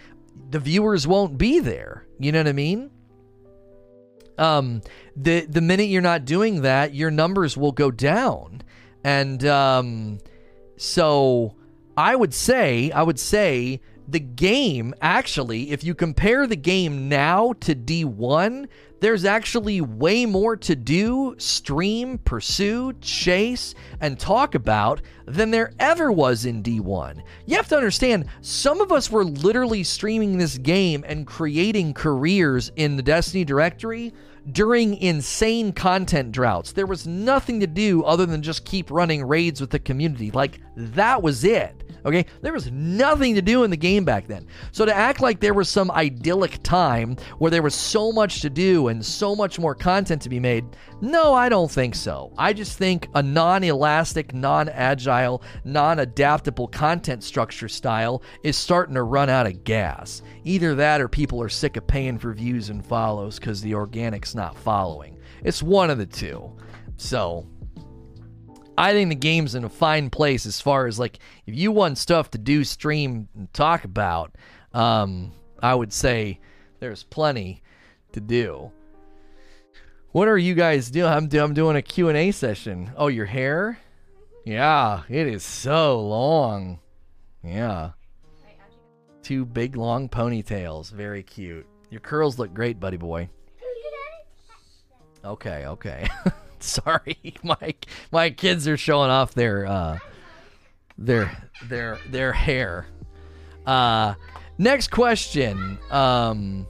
the 0.49 0.59
viewers 0.59 1.07
won't 1.07 1.38
be 1.38 1.59
there. 1.59 2.05
You 2.20 2.34
know 2.34 2.39
what 2.39 2.47
I 2.47 2.53
mean? 2.53 2.91
Um, 4.38 4.82
the 5.16 5.45
the 5.45 5.61
minute 5.61 5.88
you're 5.88 6.01
not 6.01 6.26
doing 6.26 6.63
that, 6.63 6.93
your 6.93 7.09
numbers 7.09 7.55
will 7.55 7.72
go 7.72 7.89
down, 7.89 8.61
and 9.06 9.45
um, 9.45 10.18
so 10.78 11.53
I 11.95 12.16
would 12.16 12.34
say, 12.34 12.89
I 12.89 13.03
would 13.03 13.20
say 13.20 13.80
the 14.08 14.20
game 14.20 14.95
actually, 14.99 15.70
if 15.70 15.84
you 15.84 15.93
compare 15.93 16.47
the 16.47 16.56
game 16.56 17.08
now 17.08 17.53
to 17.60 17.76
D1, 17.76 18.68
there's 19.01 19.24
actually 19.24 19.80
way 19.80 20.26
more 20.26 20.58
to 20.58 20.76
do, 20.76 21.36
stream, 21.38 22.18
pursue, 22.18 22.93
chase, 22.93 23.76
and 24.01 24.20
talk 24.20 24.56
about 24.56 25.03
than 25.28 25.51
there 25.51 25.74
ever 25.78 26.12
was 26.12 26.45
in 26.45 26.64
D1. 26.64 27.22
You 27.45 27.58
have 27.58 27.68
to 27.68 27.78
understand, 27.78 28.26
some 28.41 28.82
of 28.82 28.91
us 28.91 29.12
were 29.12 29.24
literally 29.24 29.84
streaming 29.84 30.39
this 30.39 30.58
game 30.58 31.06
and 31.08 31.28
creating 31.28 31.93
careers 31.93 32.72
in 32.76 32.95
the 32.97 33.03
Destiny 33.03 33.45
directory 33.45 34.14
during 34.52 34.96
insane 34.98 35.74
content 35.74 36.32
droughts. 36.32 36.72
There 36.72 36.86
was 36.86 37.08
nothing 37.08 37.60
to 37.62 37.68
do 37.68 38.04
other 38.04 38.26
than 38.26 38.41
just 38.41 38.66
keep 38.66 38.91
running 38.91 39.24
raids 39.24 39.62
with 39.62 39.72
the 39.72 39.80
community. 39.80 40.32
Like, 40.32 40.60
that 40.76 41.22
was 41.22 41.43
it. 41.43 41.85
Okay? 42.06 42.26
There 42.41 42.53
was 42.53 42.72
nothing 42.72 43.36
to 43.36 43.41
do 43.41 43.64
in 43.64 43.72
the 43.72 43.78
game 43.78 44.06
back 44.06 44.28
then. 44.28 44.47
So 44.72 44.86
to 44.86 44.95
act 44.95 45.22
like 45.22 45.39
there 45.39 45.53
was 45.53 45.70
some 45.70 45.89
idyllic 45.91 46.62
time 46.64 47.18
where 47.39 47.51
there 47.51 47.64
was 47.64 47.76
so 47.76 48.12
much 48.12 48.41
to 48.41 48.49
do 48.49 48.89
and 48.89 49.03
so 49.03 49.36
much 49.36 49.60
more 49.60 49.76
content 49.76 50.22
to 50.22 50.30
be 50.30 50.39
made, 50.39 50.66
no, 51.01 51.34
I 51.34 51.49
don't 51.49 51.72
think 51.72 51.95
so. 51.95 52.32
I 52.38 52.53
just 52.53 52.78
think 52.78 53.10
a 53.16 53.24
non 53.24 53.64
elastic, 53.64 54.34
non 54.34 54.70
agile, 54.70 55.41
non 55.64 55.99
adaptable 55.99 56.68
content 56.68 57.24
structure 57.24 57.68
style 57.68 58.22
is 58.43 58.56
starting 58.56 58.95
to 58.95 59.03
run 59.03 59.30
out 59.30 59.47
of 59.47 59.64
gas. 59.64 60.22
Either 60.43 60.76
that 60.76 61.01
or 61.01 61.08
people 61.08 61.41
are 61.41 61.49
sick 61.49 61.78
of 61.78 61.88
paying 61.88 62.18
for 62.18 62.34
views 62.34 62.70
and 62.70 62.86
follows 62.86 63.39
because 63.39 63.62
the 63.62 63.74
organic's 63.74 64.36
not 64.36 64.58
following. 64.58 65.18
It's 65.43 65.64
one 65.64 65.89
of 65.89 65.97
the 65.97 66.06
two. 66.06 66.51
So, 66.97 67.45
I 68.78 68.92
think 68.92 69.10
the 69.10 69.16
game's 69.16 69.56
in 69.56 69.64
a 69.64 69.70
fine 69.70 70.10
place 70.10 70.46
as 70.46 70.60
far 70.60 70.88
as 70.88 71.00
like 71.00 71.20
if 71.46 71.56
you 71.56 71.72
want 71.72 71.98
stuff 71.98 72.32
to 72.32 72.38
do, 72.38 72.64
stream, 72.64 73.30
and 73.36 73.52
talk 73.54 73.84
about. 73.84 74.36
Um, 74.74 75.32
I 75.62 75.74
would 75.74 75.94
say 75.94 76.40
there's 76.80 77.04
plenty 77.04 77.64
to 78.12 78.20
do. 78.20 78.72
What 80.12 80.28
are 80.28 80.38
you 80.38 80.54
guys 80.54 80.90
doing? 80.90 81.12
I'm, 81.12 81.30
I'm 81.34 81.54
doing 81.54 81.76
a 81.76 81.82
Q&A 81.82 82.32
session. 82.32 82.92
Oh, 82.96 83.08
your 83.08 83.26
hair? 83.26 83.80
Yeah, 84.46 85.04
it 85.10 85.28
is 85.28 85.44
so 85.44 86.00
long. 86.02 86.80
Yeah. 87.44 87.92
Two 89.24 89.46
big 89.46 89.76
long 89.76 90.08
ponytails. 90.08 90.92
Very 90.92 91.24
cute. 91.24 91.66
Your 91.90 92.00
curls 92.00 92.38
look 92.38 92.54
great, 92.54 92.80
buddy 92.80 92.98
boy. 92.98 93.30
Okay, 95.24 95.66
okay. 95.66 96.08
Sorry, 96.84 97.36
my 97.43 97.76
my 98.11 98.30
kids 98.30 98.68
are 98.68 98.78
showing 98.78 99.09
off 99.09 99.34
their 99.34 99.66
uh, 99.66 99.97
their 100.97 101.32
their 101.68 101.97
their 102.09 102.34
hair. 102.34 102.88
Uh, 103.66 104.16
next 104.57 104.89
question. 104.91 105.78
Um, 105.91 106.68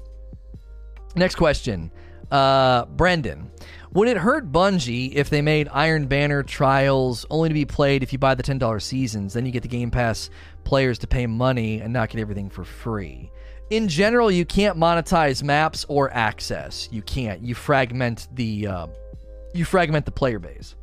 next 1.15 1.35
question. 1.35 1.91
Uh, 2.31 2.85
Brendan, 2.85 3.51
would 3.93 4.07
it 4.07 4.17
hurt 4.17 4.51
Bungie 4.51 5.13
if 5.13 5.29
they 5.29 5.41
made 5.41 5.69
Iron 5.71 6.07
Banner 6.07 6.43
trials 6.43 7.25
only 7.29 7.49
to 7.49 7.53
be 7.53 7.65
played 7.65 8.03
if 8.03 8.11
you 8.11 8.19
buy 8.19 8.35
the 8.35 8.43
ten 8.43 8.57
dollars 8.57 8.83
seasons? 8.83 9.33
Then 9.33 9.45
you 9.45 9.51
get 9.51 9.63
the 9.63 9.69
Game 9.69 9.91
Pass 9.91 10.29
players 10.63 10.97
to 10.99 11.07
pay 11.07 11.27
money 11.27 11.79
and 11.79 11.93
not 11.93 12.09
get 12.09 12.19
everything 12.19 12.49
for 12.49 12.63
free. 12.63 13.31
In 13.71 13.87
general, 13.87 14.29
you 14.29 14.45
can't 14.45 14.77
monetize 14.77 15.41
maps 15.41 15.85
or 15.89 16.11
access. 16.13 16.87
You 16.91 17.01
can't. 17.01 17.41
You 17.41 17.55
fragment 17.55 18.27
the 18.35 18.67
uh, 18.67 18.87
you 19.56 19.66
fragment 19.66 20.06
the 20.06 20.12
player 20.12 20.39
base. 20.39 20.76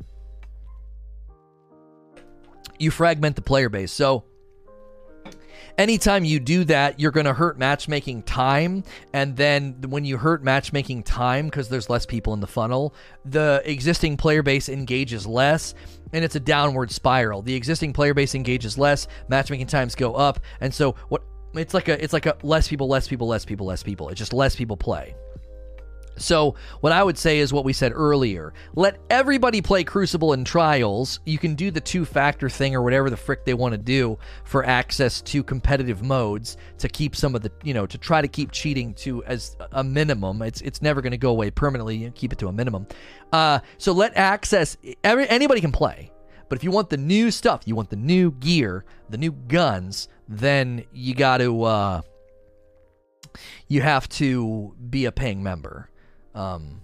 You 2.79 2.91
fragment 2.91 3.35
the 3.35 3.41
player 3.41 3.69
base. 3.69 3.91
So 3.91 4.23
anytime 5.77 6.25
you 6.25 6.39
do 6.39 6.63
that, 6.65 6.99
you're 6.99 7.11
going 7.11 7.27
to 7.27 7.33
hurt 7.33 7.59
matchmaking 7.59 8.23
time. 8.23 8.83
And 9.13 9.37
then 9.37 9.77
when 9.87 10.05
you 10.05 10.17
hurt 10.17 10.43
matchmaking 10.43 11.03
time, 11.03 11.45
because 11.45 11.69
there's 11.69 11.89
less 11.89 12.05
people 12.05 12.33
in 12.33 12.39
the 12.39 12.47
funnel, 12.47 12.95
the 13.25 13.61
existing 13.65 14.17
player 14.17 14.41
base 14.41 14.69
engages 14.69 15.27
less. 15.27 15.75
And 16.11 16.25
it's 16.25 16.35
a 16.35 16.39
downward 16.39 16.91
spiral. 16.91 17.43
The 17.43 17.55
existing 17.55 17.93
player 17.93 18.13
base 18.13 18.35
engages 18.35 18.77
less, 18.77 19.07
matchmaking 19.27 19.67
times 19.67 19.95
go 19.95 20.13
up, 20.15 20.39
and 20.61 20.73
so 20.73 20.95
what? 21.09 21.23
It's 21.55 21.75
like 21.75 21.87
a, 21.87 22.03
it's 22.03 22.13
like 22.13 22.25
a 22.25 22.35
less 22.41 22.67
people, 22.67 22.87
less 22.87 23.07
people, 23.07 23.27
less 23.27 23.45
people, 23.45 23.67
less 23.67 23.83
people. 23.83 24.09
It's 24.09 24.17
just 24.17 24.33
less 24.33 24.55
people 24.55 24.75
play. 24.75 25.15
So, 26.17 26.55
what 26.81 26.93
I 26.93 27.03
would 27.03 27.17
say 27.17 27.39
is 27.39 27.51
what 27.51 27.65
we 27.65 27.73
said 27.73 27.91
earlier. 27.93 28.53
Let 28.75 28.99
everybody 29.09 29.61
play 29.61 29.83
Crucible 29.83 30.33
in 30.33 30.43
trials. 30.43 31.19
You 31.25 31.37
can 31.37 31.55
do 31.55 31.71
the 31.71 31.81
two 31.81 32.05
factor 32.05 32.49
thing 32.49 32.75
or 32.75 32.81
whatever 32.83 33.09
the 33.09 33.17
frick 33.17 33.45
they 33.45 33.53
want 33.53 33.73
to 33.73 33.77
do 33.77 34.17
for 34.43 34.65
access 34.65 35.21
to 35.21 35.43
competitive 35.43 36.03
modes 36.03 36.57
to 36.77 36.87
keep 36.87 37.15
some 37.15 37.35
of 37.35 37.41
the, 37.41 37.51
you 37.63 37.73
know, 37.73 37.85
to 37.85 37.97
try 37.97 38.21
to 38.21 38.27
keep 38.27 38.51
cheating 38.51 38.93
to 38.95 39.23
as 39.25 39.57
a 39.71 39.83
minimum. 39.83 40.41
It's 40.41 40.61
it's 40.61 40.81
never 40.81 41.01
going 41.01 41.11
to 41.11 41.17
go 41.17 41.31
away 41.31 41.51
permanently. 41.51 41.97
You 41.97 42.11
keep 42.11 42.31
it 42.31 42.39
to 42.39 42.47
a 42.47 42.53
minimum. 42.53 42.87
Uh, 43.31 43.59
so 43.77 43.91
let 43.91 44.15
access 44.15 44.77
every, 45.03 45.27
anybody 45.29 45.61
can 45.61 45.71
play. 45.71 46.11
But 46.49 46.59
if 46.59 46.63
you 46.63 46.71
want 46.71 46.89
the 46.89 46.97
new 46.97 47.31
stuff, 47.31 47.63
you 47.65 47.75
want 47.75 47.89
the 47.89 47.95
new 47.95 48.31
gear, 48.31 48.85
the 49.09 49.17
new 49.17 49.31
guns, 49.31 50.07
then 50.27 50.83
you 50.93 51.15
got 51.15 51.37
to 51.37 51.63
uh, 51.63 52.01
you 53.67 53.81
have 53.81 54.07
to 54.09 54.75
be 54.89 55.05
a 55.05 55.11
paying 55.11 55.41
member. 55.41 55.89
Um, 56.33 56.81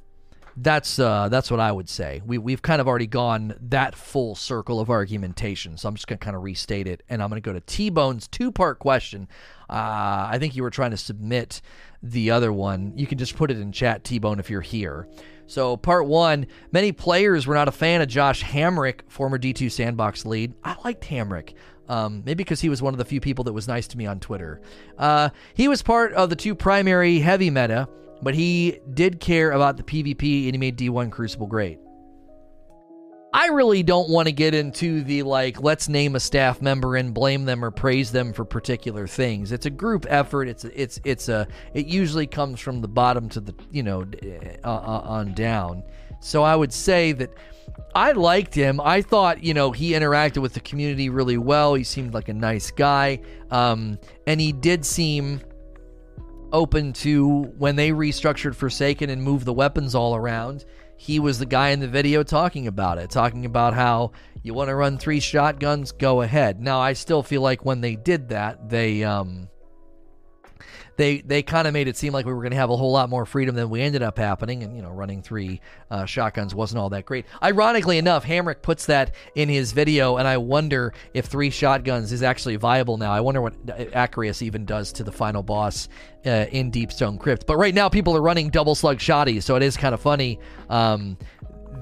that's 0.61 0.99
uh, 0.99 1.29
that's 1.29 1.49
what 1.49 1.59
I 1.59 1.71
would 1.71 1.89
say. 1.89 2.21
We 2.25 2.37
we've 2.37 2.61
kind 2.61 2.81
of 2.81 2.87
already 2.87 3.07
gone 3.07 3.55
that 3.69 3.95
full 3.95 4.35
circle 4.35 4.79
of 4.79 4.89
argumentation, 4.89 5.77
so 5.77 5.87
I'm 5.87 5.95
just 5.95 6.07
gonna 6.07 6.19
kind 6.19 6.35
of 6.35 6.43
restate 6.43 6.87
it, 6.87 7.03
and 7.09 7.23
I'm 7.23 7.29
gonna 7.29 7.41
go 7.41 7.53
to 7.53 7.61
T 7.61 7.89
Bone's 7.89 8.27
two 8.27 8.51
part 8.51 8.79
question. 8.79 9.27
Uh, 9.69 10.27
I 10.31 10.37
think 10.39 10.55
you 10.55 10.63
were 10.63 10.69
trying 10.69 10.91
to 10.91 10.97
submit 10.97 11.61
the 12.03 12.31
other 12.31 12.51
one. 12.51 12.93
You 12.95 13.07
can 13.07 13.17
just 13.17 13.35
put 13.35 13.51
it 13.51 13.59
in 13.59 13.71
chat, 13.71 14.03
T 14.03 14.19
Bone, 14.19 14.39
if 14.39 14.49
you're 14.49 14.61
here. 14.61 15.07
So 15.47 15.77
part 15.77 16.07
one: 16.07 16.47
many 16.71 16.91
players 16.91 17.47
were 17.47 17.55
not 17.55 17.67
a 17.67 17.73
fan 17.73 18.01
of 18.01 18.07
Josh 18.07 18.43
Hamrick, 18.43 19.01
former 19.07 19.37
D2 19.37 19.71
Sandbox 19.71 20.25
lead. 20.25 20.53
I 20.63 20.75
liked 20.83 21.03
Hamrick. 21.05 21.53
Um, 21.87 22.21
maybe 22.23 22.43
because 22.43 22.61
he 22.61 22.69
was 22.69 22.83
one 22.83 22.93
of 22.93 22.99
the 22.99 23.05
few 23.05 23.19
people 23.19 23.45
that 23.45 23.53
was 23.53 23.67
nice 23.67 23.87
to 23.87 23.97
me 23.97 24.05
on 24.05 24.19
Twitter. 24.19 24.61
Uh, 24.95 25.29
he 25.55 25.67
was 25.67 25.81
part 25.81 26.13
of 26.13 26.29
the 26.29 26.35
two 26.35 26.53
primary 26.53 27.17
heavy 27.17 27.49
meta 27.49 27.89
but 28.21 28.35
he 28.35 28.79
did 28.93 29.19
care 29.19 29.51
about 29.51 29.77
the 29.77 29.83
PvP 29.83 30.45
and 30.45 30.53
he 30.53 30.57
made 30.57 30.77
D1 30.77 31.11
Crucible 31.11 31.47
great. 31.47 31.79
I 33.31 33.47
really 33.47 33.83
don't 33.83 34.09
want 34.09 34.27
to 34.27 34.31
get 34.31 34.55
into 34.55 35.03
the 35.03 35.21
like, 35.23 35.61
let's 35.61 35.87
name 35.87 36.15
a 36.15 36.19
staff 36.19 36.61
member 36.61 36.95
and 36.95 37.13
blame 37.13 37.45
them 37.45 37.63
or 37.63 37.69
praise 37.69 38.11
them 38.11 38.33
for 38.33 38.43
particular 38.43 39.05
things. 39.05 39.51
It's 39.51 39.67
a 39.67 39.69
group 39.69 40.07
effort. 40.09 40.47
It's 40.47 40.63
it's 40.65 40.99
it's 41.03 41.29
a 41.29 41.47
it 41.73 41.85
usually 41.85 42.25
comes 42.25 42.59
from 42.59 42.81
the 42.81 42.87
bottom 42.87 43.29
to 43.29 43.39
the 43.39 43.53
you 43.71 43.83
know 43.83 44.03
uh, 44.63 44.67
uh, 44.67 45.01
on 45.05 45.33
down. 45.35 45.83
So 46.21 46.41
I 46.41 46.55
would 46.55 46.73
say 46.73 47.11
that 47.13 47.29
I 47.93 48.13
liked 48.13 48.55
him. 48.55 48.81
I 48.81 49.03
thought 49.03 49.43
you 49.43 49.53
know 49.53 49.71
he 49.71 49.91
interacted 49.91 50.41
with 50.41 50.53
the 50.55 50.59
community 50.61 51.09
really 51.09 51.37
well. 51.37 51.75
He 51.75 51.83
seemed 51.83 52.15
like 52.15 52.29
a 52.29 52.33
nice 52.33 52.71
guy, 52.71 53.21
um, 53.51 53.99
and 54.25 54.41
he 54.41 54.51
did 54.51 54.83
seem 54.83 55.39
open 56.51 56.93
to 56.93 57.43
when 57.57 57.75
they 57.75 57.91
restructured 57.91 58.55
Forsaken 58.55 59.09
and 59.09 59.21
moved 59.21 59.45
the 59.45 59.53
weapons 59.53 59.95
all 59.95 60.15
around 60.15 60.65
he 60.99 61.17
was 61.17 61.39
the 61.39 61.45
guy 61.45 61.69
in 61.69 61.79
the 61.79 61.87
video 61.87 62.23
talking 62.23 62.67
about 62.67 62.97
it, 62.97 63.09
talking 63.09 63.45
about 63.45 63.73
how 63.73 64.11
you 64.43 64.53
want 64.53 64.67
to 64.67 64.75
run 64.75 64.97
three 64.97 65.21
shotguns, 65.21 65.93
go 65.93 66.21
ahead. 66.21 66.59
Now, 66.59 66.81
I 66.81 66.91
still 66.91 67.23
feel 67.23 67.41
like 67.41 67.63
when 67.63 67.79
they 67.79 67.95
did 67.95 68.27
that, 68.29 68.69
they 68.69 69.05
um, 69.05 69.47
they 70.99 71.21
they 71.21 71.41
kind 71.41 71.65
of 71.65 71.73
made 71.73 71.87
it 71.87 71.95
seem 71.95 72.11
like 72.11 72.25
we 72.25 72.33
were 72.33 72.41
going 72.41 72.51
to 72.51 72.57
have 72.57 72.69
a 72.69 72.75
whole 72.75 72.91
lot 72.91 73.09
more 73.09 73.25
freedom 73.25 73.55
than 73.55 73.69
we 73.69 73.81
ended 73.81 74.03
up 74.03 74.17
happening, 74.17 74.63
and 74.63 74.75
you 74.75 74.81
know, 74.81 74.91
running 74.91 75.21
three 75.21 75.61
uh, 75.89 76.03
shotguns 76.03 76.53
wasn't 76.53 76.77
all 76.77 76.89
that 76.89 77.05
great. 77.05 77.25
Ironically 77.41 77.97
enough, 77.97 78.25
Hamrick 78.25 78.61
puts 78.61 78.85
that 78.87 79.15
in 79.33 79.47
his 79.47 79.71
video, 79.71 80.17
and 80.17 80.27
I 80.27 80.35
wonder 80.35 80.93
if 81.13 81.27
three 81.27 81.51
shotguns 81.51 82.11
is 82.11 82.21
actually 82.21 82.57
viable 82.57 82.97
now. 82.97 83.13
I 83.13 83.21
wonder 83.21 83.41
what 83.41 83.65
Acrius 83.65 84.41
even 84.41 84.65
does 84.65 84.91
to 84.93 85.05
the 85.05 85.11
final 85.11 85.41
boss 85.41 85.87
uh, 86.25 86.47
in 86.51 86.69
Deepstone 86.69 87.17
Crypt. 87.17 87.47
But 87.47 87.55
right 87.55 87.73
now, 87.73 87.87
people 87.87 88.13
are 88.17 88.21
running 88.21 88.49
double 88.49 88.75
slug 88.75 88.97
shotties, 88.97 89.43
so 89.43 89.55
it 89.55 89.63
is 89.63 89.77
kind 89.77 89.93
of 89.93 90.01
funny 90.01 90.37
um, 90.69 91.17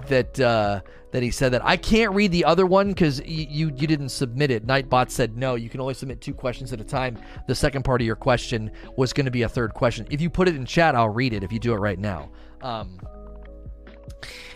that. 0.10 0.40
Uh, 0.40 0.82
that 1.18 1.24
he 1.24 1.32
said 1.32 1.52
that 1.52 1.66
I 1.66 1.78
can't 1.78 2.14
read 2.14 2.32
the 2.32 2.46
other 2.46 2.68
one 2.68 2.90
because 2.90 3.20
y- 3.22 3.48
you 3.50 3.74
you 3.76 3.88
didn't 3.88 4.10
submit 4.10 4.52
it. 4.52 4.68
Nightbot 4.68 5.10
said 5.10 5.36
no, 5.36 5.56
you 5.56 5.68
can 5.68 5.82
only 5.82 5.96
submit 5.96 6.22
two 6.22 6.36
questions 6.36 6.72
at 6.74 6.80
a 6.80 6.84
time. 6.84 7.18
The 7.48 7.56
second 7.56 7.82
part 7.82 8.02
of 8.02 8.06
your 8.06 8.16
question 8.16 8.70
was 8.98 9.14
going 9.14 9.26
to 9.26 9.32
be 9.32 9.42
a 9.42 9.50
third 9.50 9.74
question. 9.74 10.06
If 10.12 10.22
you 10.22 10.30
put 10.30 10.48
it 10.48 10.56
in 10.56 10.64
chat, 10.64 10.94
I'll 10.94 11.10
read 11.10 11.34
it. 11.34 11.42
If 11.42 11.52
you 11.52 11.58
do 11.58 11.74
it 11.74 11.78
right 11.78 11.98
now, 11.98 12.30
um, 12.62 13.00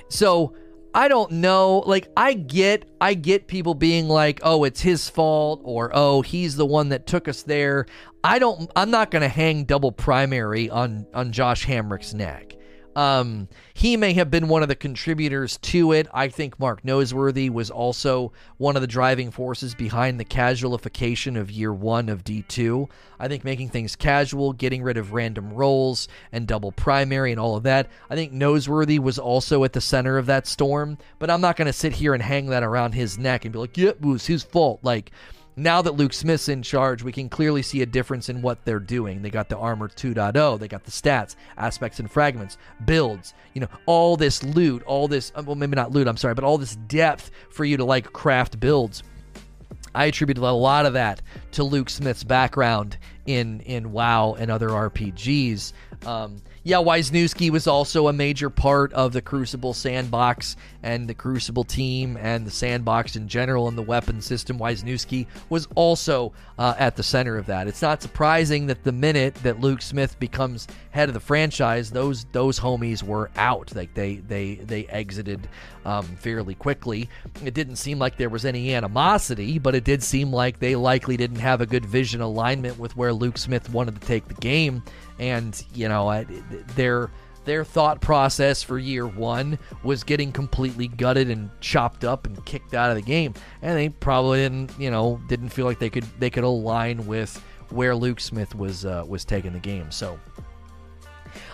so 0.07 0.53
I 0.93 1.07
don't 1.07 1.31
know. 1.31 1.79
Like 1.79 2.09
I 2.15 2.33
get 2.33 2.85
I 3.01 3.15
get 3.15 3.47
people 3.47 3.73
being 3.73 4.07
like, 4.07 4.39
"Oh, 4.43 4.63
it's 4.63 4.81
his 4.81 5.09
fault," 5.09 5.61
or 5.63 5.89
"Oh, 5.95 6.21
he's 6.21 6.57
the 6.57 6.65
one 6.67 6.89
that 6.89 7.07
took 7.07 7.27
us 7.27 7.41
there." 7.41 7.87
I 8.23 8.37
don't. 8.37 8.69
I'm 8.75 8.91
not 8.91 9.09
going 9.09 9.23
to 9.23 9.29
hang 9.29 9.63
double 9.63 9.91
primary 9.91 10.69
on 10.69 11.07
on 11.11 11.31
Josh 11.31 11.65
Hamrick's 11.65 12.13
neck. 12.13 12.55
Um, 12.95 13.47
he 13.73 13.95
may 13.95 14.13
have 14.13 14.29
been 14.29 14.47
one 14.47 14.63
of 14.63 14.67
the 14.67 14.75
contributors 14.75 15.57
to 15.57 15.93
it. 15.93 16.07
I 16.13 16.27
think 16.27 16.59
Mark 16.59 16.83
Noseworthy 16.83 17.49
was 17.49 17.71
also 17.71 18.33
one 18.57 18.75
of 18.75 18.81
the 18.81 18.87
driving 18.87 19.31
forces 19.31 19.73
behind 19.73 20.19
the 20.19 20.25
casualification 20.25 21.39
of 21.39 21.49
year 21.49 21.73
one 21.73 22.09
of 22.09 22.23
D2. 22.23 22.89
I 23.19 23.27
think 23.27 23.43
making 23.43 23.69
things 23.69 23.95
casual, 23.95 24.51
getting 24.53 24.83
rid 24.83 24.97
of 24.97 25.13
random 25.13 25.53
rolls 25.53 26.07
and 26.31 26.47
double 26.47 26.71
primary 26.71 27.31
and 27.31 27.39
all 27.39 27.55
of 27.55 27.63
that. 27.63 27.87
I 28.09 28.15
think 28.15 28.33
Noseworthy 28.33 28.99
was 28.99 29.17
also 29.17 29.63
at 29.63 29.73
the 29.73 29.81
center 29.81 30.17
of 30.17 30.25
that 30.25 30.47
storm, 30.47 30.97
but 31.19 31.29
I'm 31.29 31.41
not 31.41 31.55
going 31.55 31.67
to 31.67 31.73
sit 31.73 31.93
here 31.93 32.13
and 32.13 32.23
hang 32.23 32.47
that 32.47 32.63
around 32.63 32.93
his 32.93 33.17
neck 33.17 33.45
and 33.45 33.53
be 33.53 33.59
like, 33.59 33.77
yeah, 33.77 33.89
it 33.89 34.01
was 34.01 34.25
his 34.25 34.43
fault. 34.43 34.79
Like, 34.83 35.11
now 35.55 35.81
that 35.81 35.95
Luke 35.95 36.13
Smith's 36.13 36.49
in 36.49 36.63
charge, 36.63 37.03
we 37.03 37.11
can 37.11 37.29
clearly 37.29 37.61
see 37.61 37.81
a 37.81 37.85
difference 37.85 38.29
in 38.29 38.41
what 38.41 38.63
they're 38.65 38.79
doing. 38.79 39.21
They 39.21 39.29
got 39.29 39.49
the 39.49 39.57
armor 39.57 39.89
2.0, 39.89 40.59
they 40.59 40.67
got 40.67 40.83
the 40.83 40.91
stats, 40.91 41.35
aspects 41.57 41.99
and 41.99 42.09
fragments, 42.09 42.57
builds, 42.85 43.33
you 43.53 43.61
know, 43.61 43.67
all 43.85 44.17
this 44.17 44.43
loot, 44.43 44.83
all 44.83 45.07
this, 45.07 45.31
uh, 45.35 45.43
well, 45.45 45.55
maybe 45.55 45.75
not 45.75 45.91
loot, 45.91 46.07
I'm 46.07 46.17
sorry, 46.17 46.33
but 46.33 46.43
all 46.43 46.57
this 46.57 46.75
depth 46.75 47.31
for 47.49 47.65
you 47.65 47.77
to 47.77 47.85
like 47.85 48.13
craft 48.13 48.59
builds. 48.59 49.03
I 49.93 50.05
attributed 50.05 50.43
a 50.43 50.51
lot 50.51 50.85
of 50.85 50.93
that 50.93 51.21
to 51.51 51.63
Luke 51.63 51.89
Smith's 51.89 52.23
background 52.23 52.97
in 53.25 53.59
in 53.61 53.91
WoW 53.91 54.35
and 54.39 54.49
other 54.49 54.69
RPGs. 54.69 55.73
Um, 56.05 56.41
yeah, 56.63 56.77
Weisnewski 56.77 57.49
was 57.49 57.65
also 57.65 58.07
a 58.07 58.13
major 58.13 58.51
part 58.51 58.93
of 58.93 59.13
the 59.13 59.21
Crucible 59.21 59.73
sandbox 59.73 60.55
and 60.83 61.07
the 61.07 61.15
Crucible 61.15 61.63
team 61.63 62.17
and 62.17 62.45
the 62.45 62.51
sandbox 62.51 63.15
in 63.15 63.27
general 63.27 63.67
and 63.67 63.75
the 63.75 63.81
weapon 63.81 64.21
system. 64.21 64.59
Weisnewski 64.59 65.25
was 65.49 65.67
also 65.73 66.33
uh, 66.59 66.75
at 66.77 66.95
the 66.95 67.03
center 67.03 67.37
of 67.37 67.47
that. 67.47 67.67
It's 67.67 67.81
not 67.81 68.03
surprising 68.03 68.67
that 68.67 68.83
the 68.83 68.91
minute 68.91 69.33
that 69.35 69.59
Luke 69.59 69.81
Smith 69.81 70.19
becomes 70.19 70.67
head 70.91 71.09
of 71.09 71.13
the 71.13 71.19
franchise, 71.19 71.89
those 71.89 72.25
those 72.25 72.59
homies 72.59 73.01
were 73.01 73.31
out. 73.37 73.75
Like 73.75 73.95
they 73.95 74.17
they 74.17 74.55
they 74.55 74.85
exited 74.85 75.47
um, 75.85 76.05
fairly 76.05 76.55
quickly. 76.55 77.09
It 77.43 77.53
didn't 77.53 77.77
seem 77.77 77.99
like 77.99 78.17
there 78.17 78.29
was 78.29 78.45
any 78.45 78.73
animosity, 78.73 79.59
but 79.59 79.75
it 79.75 79.83
did 79.83 80.03
seem 80.03 80.31
like 80.31 80.59
they 80.59 80.75
likely 80.75 81.17
didn't 81.17 81.39
have 81.39 81.61
a 81.61 81.65
good 81.65 81.85
vision 81.85 82.21
alignment 82.21 82.77
with 82.79 82.95
where 82.95 83.13
Luke 83.13 83.37
Smith 83.37 83.69
wanted 83.69 83.99
to 83.99 84.07
take 84.07 84.27
the 84.27 84.33
game 84.35 84.83
and 85.19 85.63
you 85.73 85.87
know 85.87 86.25
their 86.75 87.09
their 87.45 87.63
thought 87.63 88.01
process 88.01 88.61
for 88.61 88.77
year 88.77 89.07
one 89.07 89.57
was 89.83 90.03
getting 90.03 90.31
completely 90.31 90.87
gutted 90.87 91.29
and 91.29 91.49
chopped 91.59 92.03
up 92.03 92.25
and 92.25 92.43
kicked 92.45 92.73
out 92.73 92.89
of 92.89 92.95
the 92.95 93.01
game, 93.01 93.33
and 93.61 93.77
they 93.77 93.89
probably 93.89 94.39
didn't 94.39 94.71
you 94.79 94.91
know 94.91 95.21
didn't 95.27 95.49
feel 95.49 95.65
like 95.65 95.79
they 95.79 95.89
could 95.89 96.05
they 96.19 96.29
could 96.29 96.43
align 96.43 97.05
with 97.07 97.41
where 97.69 97.95
Luke 97.95 98.19
Smith 98.19 98.53
was 98.55 98.85
uh, 98.85 99.05
was 99.07 99.23
taking 99.23 99.53
the 99.53 99.59
game. 99.59 99.91
So. 99.91 100.19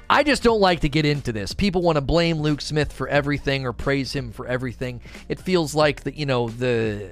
I 0.10 0.24
just 0.24 0.44
don't 0.44 0.62
like 0.62 0.82
to 0.82 0.90
get 0.90 1.06
into 1.06 1.34
this. 1.34 1.54
People 1.54 1.82
want 1.82 1.98
to 1.98 2.02
blame 2.02 2.40
Luke 2.40 2.62
Smith 2.62 2.94
for 2.94 3.08
everything 3.08 3.66
or 3.66 3.74
praise 3.74 4.14
him 4.14 4.32
for 4.32 4.48
everything. 4.48 5.02
It 5.28 5.40
feels 5.40 5.76
like 5.76 6.04
the 6.04 6.16
you 6.16 6.26
know 6.26 6.50
the 6.50 7.10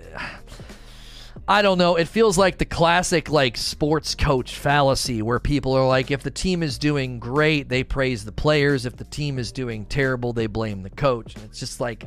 I 1.48 1.62
don't 1.62 1.78
know. 1.78 1.96
It 1.96 2.08
feels 2.08 2.40
like 2.40 2.58
the 2.58 2.66
classic 2.66 3.30
like 3.30 3.56
sports 3.56 4.16
coach 4.16 4.56
fallacy 4.56 5.22
where 5.22 5.40
people 5.40 5.74
are 5.74 5.88
like 5.88 6.10
if 6.10 6.24
the 6.24 6.32
team 6.32 6.64
is 6.64 6.80
doing 6.80 7.20
great, 7.20 7.70
they 7.70 7.84
praise 7.84 8.26
the 8.26 8.32
players. 8.32 8.88
If 8.88 8.98
the 8.98 9.04
team 9.04 9.38
is 9.38 9.52
doing 9.52 9.86
terrible, 9.86 10.34
they 10.34 10.48
blame 10.48 10.82
the 10.82 10.90
coach. 10.90 11.36
And 11.36 11.44
it's 11.46 11.60
just 11.60 11.80
like 11.80 12.04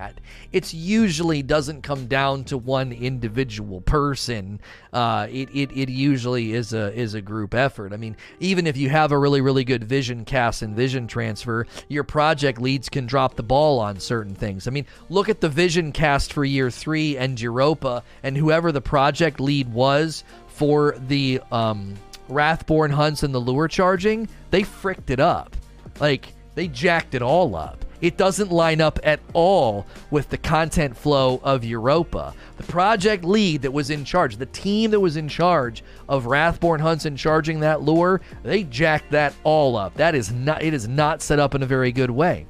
it's 0.50 0.74
usually 0.74 1.44
doesn't 1.44 1.82
come 1.82 2.08
down 2.08 2.42
to 2.44 2.58
one 2.58 2.90
individual 2.90 3.80
person. 3.80 4.58
Uh, 4.92 5.28
it, 5.30 5.48
it 5.54 5.70
it 5.70 5.88
usually 5.88 6.52
is 6.54 6.72
a 6.72 6.92
is 6.98 7.14
a 7.14 7.20
group 7.20 7.54
effort. 7.54 7.92
I 7.92 7.96
mean, 7.96 8.16
even 8.40 8.66
if 8.66 8.76
you 8.76 8.88
have 8.88 9.12
a 9.12 9.18
really 9.18 9.40
really 9.40 9.62
good 9.62 9.84
vision 9.84 10.24
cast 10.24 10.62
and 10.62 10.74
vision 10.74 11.06
transfer, 11.06 11.64
your 11.86 12.02
project 12.02 12.60
leads 12.60 12.88
can 12.88 13.06
drop 13.06 13.36
the 13.36 13.44
ball 13.44 13.78
on 13.78 14.00
certain 14.00 14.34
things. 14.34 14.66
I 14.66 14.72
mean, 14.72 14.86
look 15.08 15.28
at 15.28 15.40
the 15.40 15.48
vision 15.48 15.92
cast 15.92 16.32
for 16.32 16.44
year 16.44 16.72
3 16.72 17.16
and 17.16 17.40
Europa 17.40 18.02
and 18.24 18.36
whoever 18.36 18.72
the 18.72 18.80
project 18.80 19.27
project 19.28 19.40
lead 19.40 19.72
was 19.72 20.24
for 20.46 20.96
the 21.06 21.40
um, 21.52 21.94
Wrathborn 22.28 22.90
hunts 22.90 23.22
and 23.22 23.34
the 23.34 23.38
lure 23.38 23.68
charging, 23.68 24.26
they 24.50 24.62
fricked 24.62 25.10
it 25.10 25.20
up. 25.20 25.54
Like, 26.00 26.32
they 26.54 26.68
jacked 26.68 27.14
it 27.14 27.22
all 27.22 27.54
up. 27.54 27.84
It 28.00 28.16
doesn't 28.16 28.50
line 28.50 28.80
up 28.80 28.98
at 29.02 29.20
all 29.34 29.84
with 30.10 30.30
the 30.30 30.38
content 30.38 30.96
flow 30.96 31.40
of 31.42 31.64
Europa. 31.64 32.32
The 32.56 32.62
project 32.62 33.24
lead 33.24 33.62
that 33.62 33.72
was 33.72 33.90
in 33.90 34.04
charge, 34.04 34.36
the 34.36 34.46
team 34.46 34.92
that 34.92 35.00
was 35.00 35.16
in 35.16 35.28
charge 35.28 35.82
of 36.08 36.26
Wrathborn 36.26 36.80
hunts 36.80 37.04
and 37.04 37.18
charging 37.18 37.60
that 37.60 37.82
lure, 37.82 38.20
they 38.44 38.62
jacked 38.62 39.10
that 39.10 39.34
all 39.42 39.76
up. 39.76 39.94
That 39.94 40.14
is 40.14 40.32
not 40.32 40.62
it 40.62 40.74
is 40.74 40.86
not 40.86 41.22
set 41.22 41.40
up 41.40 41.54
in 41.56 41.62
a 41.62 41.66
very 41.66 41.90
good 41.90 42.10
way. 42.10 42.46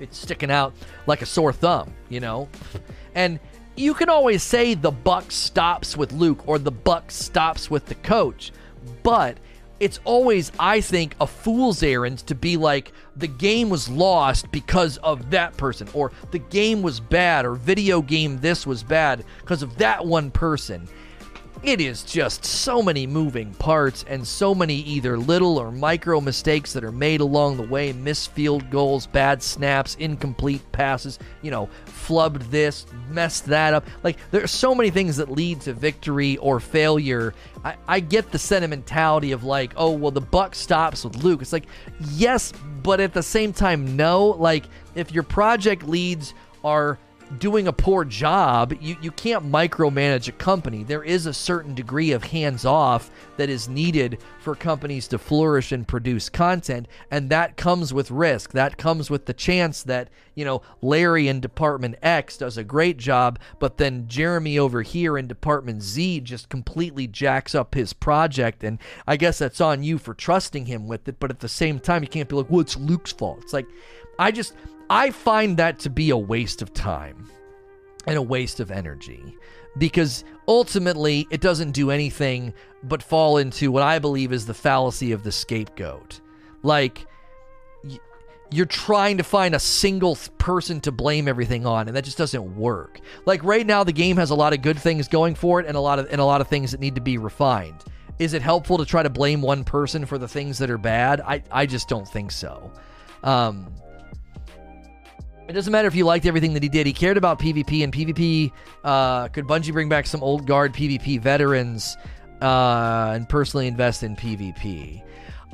It's 0.00 0.18
sticking 0.18 0.50
out 0.50 0.74
like 1.06 1.22
a 1.22 1.26
sore 1.26 1.52
thumb, 1.52 1.92
you 2.08 2.20
know? 2.20 2.48
And 3.14 3.38
you 3.76 3.94
can 3.94 4.08
always 4.08 4.42
say 4.42 4.74
the 4.74 4.90
buck 4.90 5.30
stops 5.30 5.96
with 5.96 6.12
Luke 6.12 6.46
or 6.48 6.58
the 6.58 6.70
buck 6.70 7.10
stops 7.10 7.70
with 7.70 7.86
the 7.86 7.94
coach, 7.96 8.52
but 9.02 9.38
it's 9.78 10.00
always, 10.04 10.50
I 10.58 10.80
think, 10.80 11.14
a 11.20 11.26
fool's 11.26 11.82
errand 11.82 12.20
to 12.20 12.34
be 12.34 12.56
like, 12.56 12.92
the 13.16 13.26
game 13.26 13.68
was 13.68 13.88
lost 13.88 14.50
because 14.50 14.96
of 14.98 15.30
that 15.30 15.56
person, 15.58 15.86
or 15.92 16.12
the 16.30 16.38
game 16.38 16.80
was 16.80 16.98
bad, 16.98 17.44
or 17.44 17.54
video 17.54 18.00
game 18.00 18.38
this 18.38 18.66
was 18.66 18.82
bad 18.82 19.24
because 19.40 19.62
of 19.62 19.76
that 19.76 20.04
one 20.04 20.30
person 20.30 20.88
it 21.66 21.80
is 21.80 22.04
just 22.04 22.44
so 22.44 22.80
many 22.80 23.08
moving 23.08 23.52
parts 23.54 24.04
and 24.08 24.24
so 24.24 24.54
many 24.54 24.76
either 24.76 25.18
little 25.18 25.58
or 25.58 25.72
micro 25.72 26.20
mistakes 26.20 26.72
that 26.72 26.84
are 26.84 26.92
made 26.92 27.20
along 27.20 27.56
the 27.56 27.62
way 27.64 27.92
missed 27.92 28.30
field 28.30 28.70
goals, 28.70 29.08
bad 29.08 29.42
snaps, 29.42 29.96
incomplete 29.96 30.62
passes, 30.70 31.18
you 31.42 31.50
know, 31.50 31.68
flubbed 31.86 32.48
this, 32.50 32.86
messed 33.10 33.46
that 33.46 33.74
up. 33.74 33.84
Like, 34.04 34.16
there 34.30 34.44
are 34.44 34.46
so 34.46 34.76
many 34.76 34.90
things 34.90 35.16
that 35.16 35.28
lead 35.28 35.60
to 35.62 35.72
victory 35.72 36.36
or 36.36 36.60
failure. 36.60 37.34
I, 37.64 37.74
I 37.88 37.98
get 37.98 38.30
the 38.30 38.38
sentimentality 38.38 39.32
of, 39.32 39.42
like, 39.42 39.72
oh, 39.76 39.90
well, 39.90 40.12
the 40.12 40.20
buck 40.20 40.54
stops 40.54 41.02
with 41.02 41.16
Luke. 41.16 41.42
It's 41.42 41.52
like, 41.52 41.66
yes, 42.12 42.52
but 42.84 43.00
at 43.00 43.12
the 43.12 43.24
same 43.24 43.52
time, 43.52 43.96
no. 43.96 44.26
Like, 44.26 44.66
if 44.94 45.10
your 45.10 45.24
project 45.24 45.82
leads 45.82 46.32
are 46.62 46.96
doing 47.38 47.66
a 47.66 47.72
poor 47.72 48.04
job, 48.04 48.74
you, 48.80 48.96
you 49.00 49.10
can't 49.10 49.44
micromanage 49.44 50.28
a 50.28 50.32
company. 50.32 50.84
There 50.84 51.02
is 51.02 51.26
a 51.26 51.34
certain 51.34 51.74
degree 51.74 52.12
of 52.12 52.24
hands 52.24 52.64
off 52.64 53.10
that 53.36 53.50
is 53.50 53.68
needed 53.68 54.18
for 54.40 54.54
companies 54.54 55.08
to 55.08 55.18
flourish 55.18 55.72
and 55.72 55.86
produce 55.86 56.28
content. 56.28 56.86
And 57.10 57.30
that 57.30 57.56
comes 57.56 57.92
with 57.92 58.10
risk. 58.10 58.52
That 58.52 58.78
comes 58.78 59.10
with 59.10 59.26
the 59.26 59.34
chance 59.34 59.82
that, 59.84 60.08
you 60.34 60.44
know, 60.44 60.62
Larry 60.82 61.28
in 61.28 61.40
Department 61.40 61.96
X 62.00 62.38
does 62.38 62.56
a 62.56 62.64
great 62.64 62.96
job, 62.96 63.38
but 63.58 63.76
then 63.76 64.06
Jeremy 64.06 64.58
over 64.58 64.82
here 64.82 65.18
in 65.18 65.26
Department 65.26 65.82
Z 65.82 66.20
just 66.20 66.48
completely 66.48 67.06
jacks 67.06 67.54
up 67.54 67.74
his 67.74 67.92
project. 67.92 68.62
And 68.62 68.78
I 69.06 69.16
guess 69.16 69.38
that's 69.38 69.60
on 69.60 69.82
you 69.82 69.98
for 69.98 70.14
trusting 70.14 70.66
him 70.66 70.86
with 70.86 71.08
it. 71.08 71.18
But 71.18 71.30
at 71.30 71.40
the 71.40 71.48
same 71.48 71.80
time, 71.80 72.02
you 72.02 72.08
can't 72.08 72.28
be 72.28 72.36
like, 72.36 72.50
well, 72.50 72.60
it's 72.60 72.76
Luke's 72.76 73.12
fault. 73.12 73.40
It's 73.42 73.52
like, 73.52 73.66
I 74.18 74.30
just, 74.30 74.54
I 74.88 75.10
find 75.10 75.56
that 75.56 75.78
to 75.80 75.90
be 75.90 76.10
a 76.10 76.16
waste 76.16 76.62
of 76.62 76.72
time 76.72 77.28
and 78.06 78.16
a 78.16 78.22
waste 78.22 78.60
of 78.60 78.70
energy 78.70 79.36
because 79.78 80.24
ultimately 80.48 81.26
it 81.30 81.40
doesn't 81.40 81.72
do 81.72 81.90
anything 81.90 82.54
but 82.82 83.02
fall 83.02 83.38
into 83.38 83.72
what 83.72 83.82
I 83.82 83.98
believe 83.98 84.32
is 84.32 84.46
the 84.46 84.54
fallacy 84.54 85.12
of 85.12 85.22
the 85.22 85.32
scapegoat. 85.32 86.20
Like, 86.62 87.06
you're 88.50 88.66
trying 88.66 89.16
to 89.16 89.24
find 89.24 89.54
a 89.54 89.58
single 89.58 90.16
person 90.38 90.80
to 90.80 90.92
blame 90.92 91.26
everything 91.26 91.66
on 91.66 91.88
and 91.88 91.96
that 91.96 92.04
just 92.04 92.18
doesn't 92.18 92.56
work. 92.56 93.00
Like 93.24 93.42
right 93.42 93.66
now 93.66 93.82
the 93.82 93.92
game 93.92 94.16
has 94.16 94.30
a 94.30 94.34
lot 94.34 94.52
of 94.52 94.62
good 94.62 94.78
things 94.78 95.08
going 95.08 95.34
for 95.34 95.60
it 95.60 95.66
and 95.66 95.76
a 95.76 95.80
lot 95.80 95.98
of 95.98 96.06
and 96.10 96.20
a 96.20 96.24
lot 96.24 96.40
of 96.40 96.48
things 96.48 96.70
that 96.70 96.80
need 96.80 96.94
to 96.94 97.00
be 97.00 97.18
refined. 97.18 97.82
Is 98.18 98.34
it 98.34 98.42
helpful 98.42 98.78
to 98.78 98.84
try 98.84 99.02
to 99.02 99.10
blame 99.10 99.42
one 99.42 99.64
person 99.64 100.06
for 100.06 100.16
the 100.16 100.28
things 100.28 100.58
that 100.58 100.70
are 100.70 100.78
bad? 100.78 101.20
I 101.20 101.42
I 101.50 101.66
just 101.66 101.88
don't 101.88 102.06
think 102.06 102.30
so. 102.30 102.72
Um 103.24 103.72
it 105.48 105.52
doesn't 105.52 105.72
matter 105.72 105.86
if 105.86 105.94
you 105.94 106.04
liked 106.04 106.26
everything 106.26 106.54
that 106.54 106.62
he 106.62 106.68
did. 106.68 106.86
He 106.86 106.92
cared 106.92 107.16
about 107.16 107.38
PvP, 107.38 107.84
and 107.84 107.92
PvP 107.92 108.50
uh, 108.84 109.28
could 109.28 109.46
Bungie 109.46 109.72
bring 109.72 109.88
back 109.88 110.06
some 110.06 110.22
old 110.22 110.46
guard 110.46 110.74
PvP 110.74 111.20
veterans 111.20 111.96
uh, 112.42 113.12
and 113.14 113.28
personally 113.28 113.66
invest 113.66 114.02
in 114.02 114.16
PvP. 114.16 115.02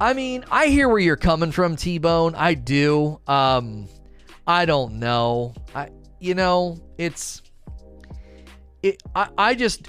I 0.01 0.15
mean, 0.15 0.45
I 0.51 0.67
hear 0.67 0.89
where 0.89 0.99
you're 0.99 1.17
coming 1.17 1.53
from, 1.53 1.77
T 1.77 1.99
Bone. 1.99 2.35
I 2.35 2.55
do. 2.55 3.21
Um, 3.27 3.87
I 4.47 4.65
don't 4.65 4.95
know. 4.95 5.55
I, 5.75 5.91
you 6.19 6.35
know, 6.35 6.79
it's, 6.99 7.43
it. 8.83 9.03
I, 9.15 9.29
I 9.37 9.55
just, 9.55 9.89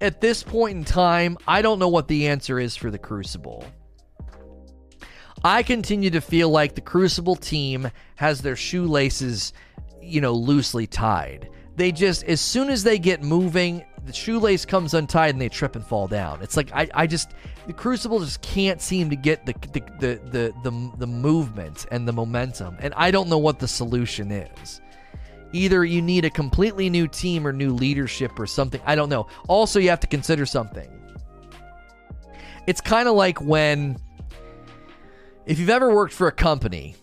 at 0.00 0.20
this 0.20 0.42
point 0.42 0.76
in 0.76 0.84
time, 0.84 1.38
I 1.48 1.62
don't 1.62 1.78
know 1.78 1.88
what 1.88 2.06
the 2.06 2.28
answer 2.28 2.60
is 2.60 2.76
for 2.76 2.90
the 2.90 2.98
Crucible. 2.98 3.64
I 5.44 5.62
continue 5.62 6.10
to 6.10 6.20
feel 6.20 6.50
like 6.50 6.74
the 6.74 6.80
Crucible 6.80 7.36
team 7.36 7.90
has 8.16 8.40
their 8.40 8.56
shoelaces, 8.56 9.52
you 10.02 10.20
know, 10.20 10.32
loosely 10.32 10.86
tied. 10.86 11.48
They 11.76 11.92
just, 11.92 12.24
as 12.24 12.40
soon 12.40 12.70
as 12.70 12.82
they 12.82 12.98
get 12.98 13.22
moving, 13.22 13.84
the 14.04 14.12
shoelace 14.12 14.64
comes 14.64 14.94
untied 14.94 15.34
and 15.34 15.40
they 15.40 15.48
trip 15.48 15.76
and 15.76 15.84
fall 15.84 16.08
down. 16.08 16.42
It's 16.42 16.56
like 16.56 16.72
I, 16.72 16.88
I 16.94 17.06
just 17.06 17.32
the 17.66 17.72
Crucible 17.72 18.18
just 18.20 18.40
can't 18.42 18.80
seem 18.80 19.10
to 19.10 19.16
get 19.16 19.46
the 19.46 19.54
the, 19.72 19.80
the 20.00 20.20
the 20.30 20.54
the 20.64 20.92
the 20.98 21.06
movement 21.06 21.86
and 21.90 22.08
the 22.08 22.12
momentum, 22.12 22.76
and 22.80 22.94
I 22.94 23.10
don't 23.10 23.28
know 23.28 23.38
what 23.38 23.58
the 23.58 23.68
solution 23.68 24.32
is. 24.32 24.80
Either 25.52 25.84
you 25.84 26.02
need 26.02 26.24
a 26.24 26.30
completely 26.30 26.90
new 26.90 27.06
team 27.06 27.46
or 27.46 27.52
new 27.52 27.70
leadership 27.72 28.38
or 28.38 28.46
something. 28.46 28.80
I 28.84 28.94
don't 28.94 29.08
know. 29.08 29.28
Also, 29.46 29.78
you 29.78 29.88
have 29.90 30.00
to 30.00 30.06
consider 30.06 30.46
something. 30.46 30.90
It's 32.66 32.80
kind 32.80 33.08
of 33.08 33.14
like 33.14 33.40
when 33.40 33.98
if 35.48 35.58
you've 35.58 35.70
ever 35.70 35.94
worked 35.94 36.12
for 36.12 36.28
a 36.28 36.32
company 36.32 36.94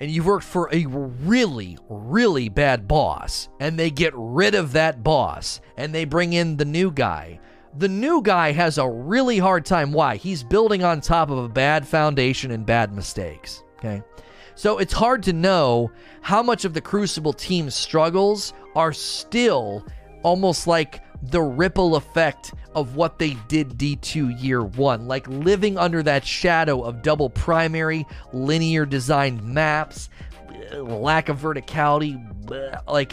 and 0.00 0.10
you've 0.10 0.24
worked 0.24 0.46
for 0.46 0.70
a 0.72 0.86
really, 0.86 1.76
really 1.90 2.48
bad 2.48 2.88
boss, 2.88 3.50
and 3.60 3.78
they 3.78 3.90
get 3.90 4.14
rid 4.16 4.54
of 4.54 4.72
that 4.72 5.04
boss 5.04 5.60
and 5.76 5.94
they 5.94 6.06
bring 6.06 6.32
in 6.32 6.56
the 6.56 6.64
new 6.64 6.90
guy, 6.90 7.38
the 7.76 7.88
new 7.88 8.22
guy 8.22 8.52
has 8.52 8.78
a 8.78 8.88
really 8.88 9.38
hard 9.38 9.66
time. 9.66 9.92
Why? 9.92 10.16
He's 10.16 10.42
building 10.42 10.82
on 10.82 11.02
top 11.02 11.28
of 11.28 11.36
a 11.36 11.48
bad 11.48 11.86
foundation 11.86 12.50
and 12.52 12.64
bad 12.64 12.94
mistakes. 12.94 13.62
Okay. 13.78 14.02
So 14.54 14.78
it's 14.78 14.94
hard 14.94 15.22
to 15.24 15.34
know 15.34 15.90
how 16.22 16.42
much 16.42 16.64
of 16.64 16.72
the 16.72 16.80
Crucible 16.80 17.34
team's 17.34 17.74
struggles 17.74 18.54
are 18.74 18.94
still 18.94 19.86
almost 20.22 20.66
like 20.66 21.02
the 21.22 21.42
ripple 21.42 21.96
effect 21.96 22.54
of 22.74 22.96
what 22.96 23.18
they 23.18 23.34
did 23.48 23.70
D2 23.76 24.42
year 24.42 24.62
one, 24.62 25.08
like 25.08 25.26
living 25.28 25.76
under 25.76 26.02
that 26.02 26.24
shadow 26.24 26.82
of 26.82 27.02
double 27.02 27.30
primary, 27.30 28.06
linear 28.32 28.86
designed 28.86 29.42
maps, 29.42 30.08
uh, 30.72 30.78
lack 30.78 31.28
of 31.28 31.38
verticality, 31.38 32.18
like 32.86 33.12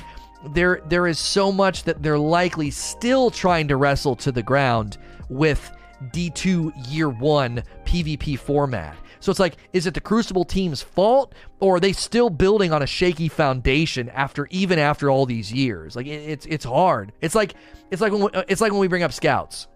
there 0.53 0.81
there 0.87 1.07
is 1.07 1.19
so 1.19 1.51
much 1.51 1.83
that 1.83 2.03
they're 2.03 2.19
likely 2.19 2.69
still 2.69 3.31
trying 3.31 3.67
to 3.67 3.75
wrestle 3.75 4.15
to 4.15 4.31
the 4.31 4.43
ground 4.43 4.97
with 5.29 5.71
D2 6.03 6.91
year 6.91 7.09
one 7.09 7.63
PvP 7.85 8.37
format. 8.37 8.95
So 9.19 9.31
it's 9.31 9.39
like, 9.39 9.57
is 9.73 9.87
it 9.87 9.93
the 9.93 10.01
Crucible 10.01 10.45
team's 10.45 10.81
fault, 10.81 11.33
or 11.59 11.77
are 11.77 11.79
they 11.79 11.93
still 11.93 12.29
building 12.29 12.71
on 12.71 12.81
a 12.81 12.87
shaky 12.87 13.27
foundation 13.27 14.09
after 14.09 14.47
even 14.51 14.79
after 14.79 15.09
all 15.09 15.25
these 15.25 15.51
years? 15.51 15.95
Like 15.95 16.07
it, 16.07 16.29
it's 16.29 16.45
it's 16.45 16.65
hard. 16.65 17.11
It's 17.21 17.35
like 17.35 17.55
it's 17.91 18.01
like 18.01 18.11
when 18.11 18.21
we, 18.23 18.29
it's 18.47 18.61
like 18.61 18.71
when 18.71 18.81
we 18.81 18.87
bring 18.87 19.03
up 19.03 19.13
scouts 19.13 19.67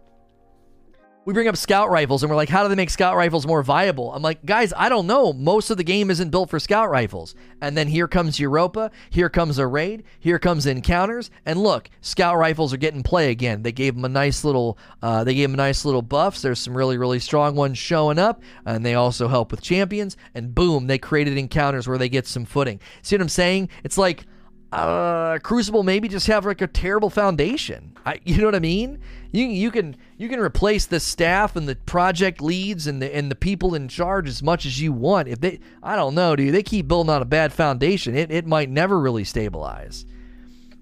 we 1.24 1.34
bring 1.34 1.48
up 1.48 1.56
scout 1.56 1.92
rifles 1.92 2.24
and 2.24 2.30
we're 2.30 2.36
like, 2.36 2.50
how 2.50 2.64
do 2.64 2.70
they 2.70 2.76
make 2.76 2.90
scout 2.90 3.16
rifles 3.16 3.46
more 3.46 3.62
viable? 3.62 4.12
I'm 4.12 4.24
like, 4.24 4.44
guys, 4.44 4.74
I 4.76 4.90
don't 4.90 5.06
know. 5.06 5.32
Most 5.34 5.70
of 5.70 5.78
the 5.78 5.84
game 5.84 6.10
isn't 6.10 6.32
built 6.32 6.50
for 6.50 6.60
scout 6.60 6.90
rifles. 6.90 7.36
And 7.62 7.78
then 7.78 7.88
here 7.88 8.08
comes 8.08 8.40
Europa, 8.40 8.90
here 9.12 9.30
comes 9.30 9.60
a 9.60 9.68
raid, 9.68 10.04
here 10.20 10.40
comes 10.40 10.66
encounters, 10.66 11.30
and 11.46 11.62
look, 11.62 11.90
scout 12.02 12.38
rifles 12.38 12.74
are 12.74 12.78
getting 12.78 13.04
play 13.04 13.30
again. 13.30 13.62
They 13.62 13.72
gave 13.72 13.94
them 13.94 14.06
a 14.06 14.10
nice 14.10 14.44
little, 14.44 14.80
uh, 15.04 15.24
they 15.24 15.36
gave 15.36 15.50
them 15.50 15.58
nice 15.58 15.86
little 15.86 16.02
buffs. 16.02 16.42
There's 16.42 16.60
some 16.60 16.76
really, 16.76 16.98
really 16.98 17.20
strong 17.20 17.56
ones 17.56 17.78
showing 17.78 18.18
up, 18.18 18.42
and 18.66 18.84
they 18.84 18.96
also 18.96 19.28
help 19.28 19.52
with 19.52 19.62
champions. 19.62 20.18
And 20.34 20.56
boom, 20.56 20.88
they 20.88 20.98
created 20.98 21.38
encounters 21.38 21.88
where 21.88 22.00
they 22.00 22.10
get 22.10 22.26
some 22.26 22.46
footing. 22.46 22.80
See 23.04 23.16
what 23.16 23.22
I'm 23.22 23.30
saying? 23.30 23.70
It's 23.84 23.98
like 23.98 24.26
uh, 24.72 25.38
Crucible 25.40 25.84
maybe 25.84 26.08
just 26.08 26.28
have 26.28 26.46
like 26.46 26.62
a 26.62 26.68
terrible 26.68 27.10
foundation. 27.10 27.98
I, 28.06 28.20
you 28.24 28.38
know 28.38 28.46
what 28.46 28.56
I 28.56 28.60
mean? 28.60 29.00
You 29.32 29.46
you 29.46 29.70
can 29.70 29.98
you 30.18 30.30
can 30.30 30.40
replace 30.40 30.86
the 30.86 31.00
staff 31.00 31.56
and 31.56 31.68
the 31.68 31.76
project 31.76 32.42
leads 32.42 32.88
and 32.88 33.02
the 33.02 33.14
and 33.14 33.30
the 33.30 33.36
people 33.36 33.76
in 33.76 33.90
charge 33.90 34.30
as 34.30 34.42
much 34.42 34.66
as 34.66 34.80
you 34.80 34.94
want. 34.94 35.28
If 35.28 35.42
they, 35.42 35.60
I 35.84 35.96
don't 35.96 36.16
know, 36.16 36.36
dude, 36.36 36.54
they 36.54 36.64
keep 36.64 36.88
building 36.88 37.10
on 37.10 37.22
a 37.22 37.26
bad 37.26 37.52
foundation. 37.52 38.16
It 38.16 38.32
it 38.32 38.48
might 38.48 38.70
never 38.70 39.00
really 39.00 39.26
stabilize. 39.26 40.06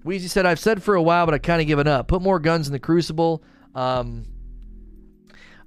Weezy 0.04 0.28
said, 0.28 0.46
"I've 0.46 0.60
said 0.60 0.82
for 0.82 0.94
a 0.94 1.02
while, 1.02 1.26
but 1.26 1.34
I 1.34 1.38
kind 1.38 1.60
of 1.60 1.66
given 1.66 1.88
up. 1.88 2.08
Put 2.08 2.22
more 2.22 2.38
guns 2.38 2.68
in 2.68 2.72
the 2.72 2.78
Crucible." 2.78 3.42
Um, 3.74 4.24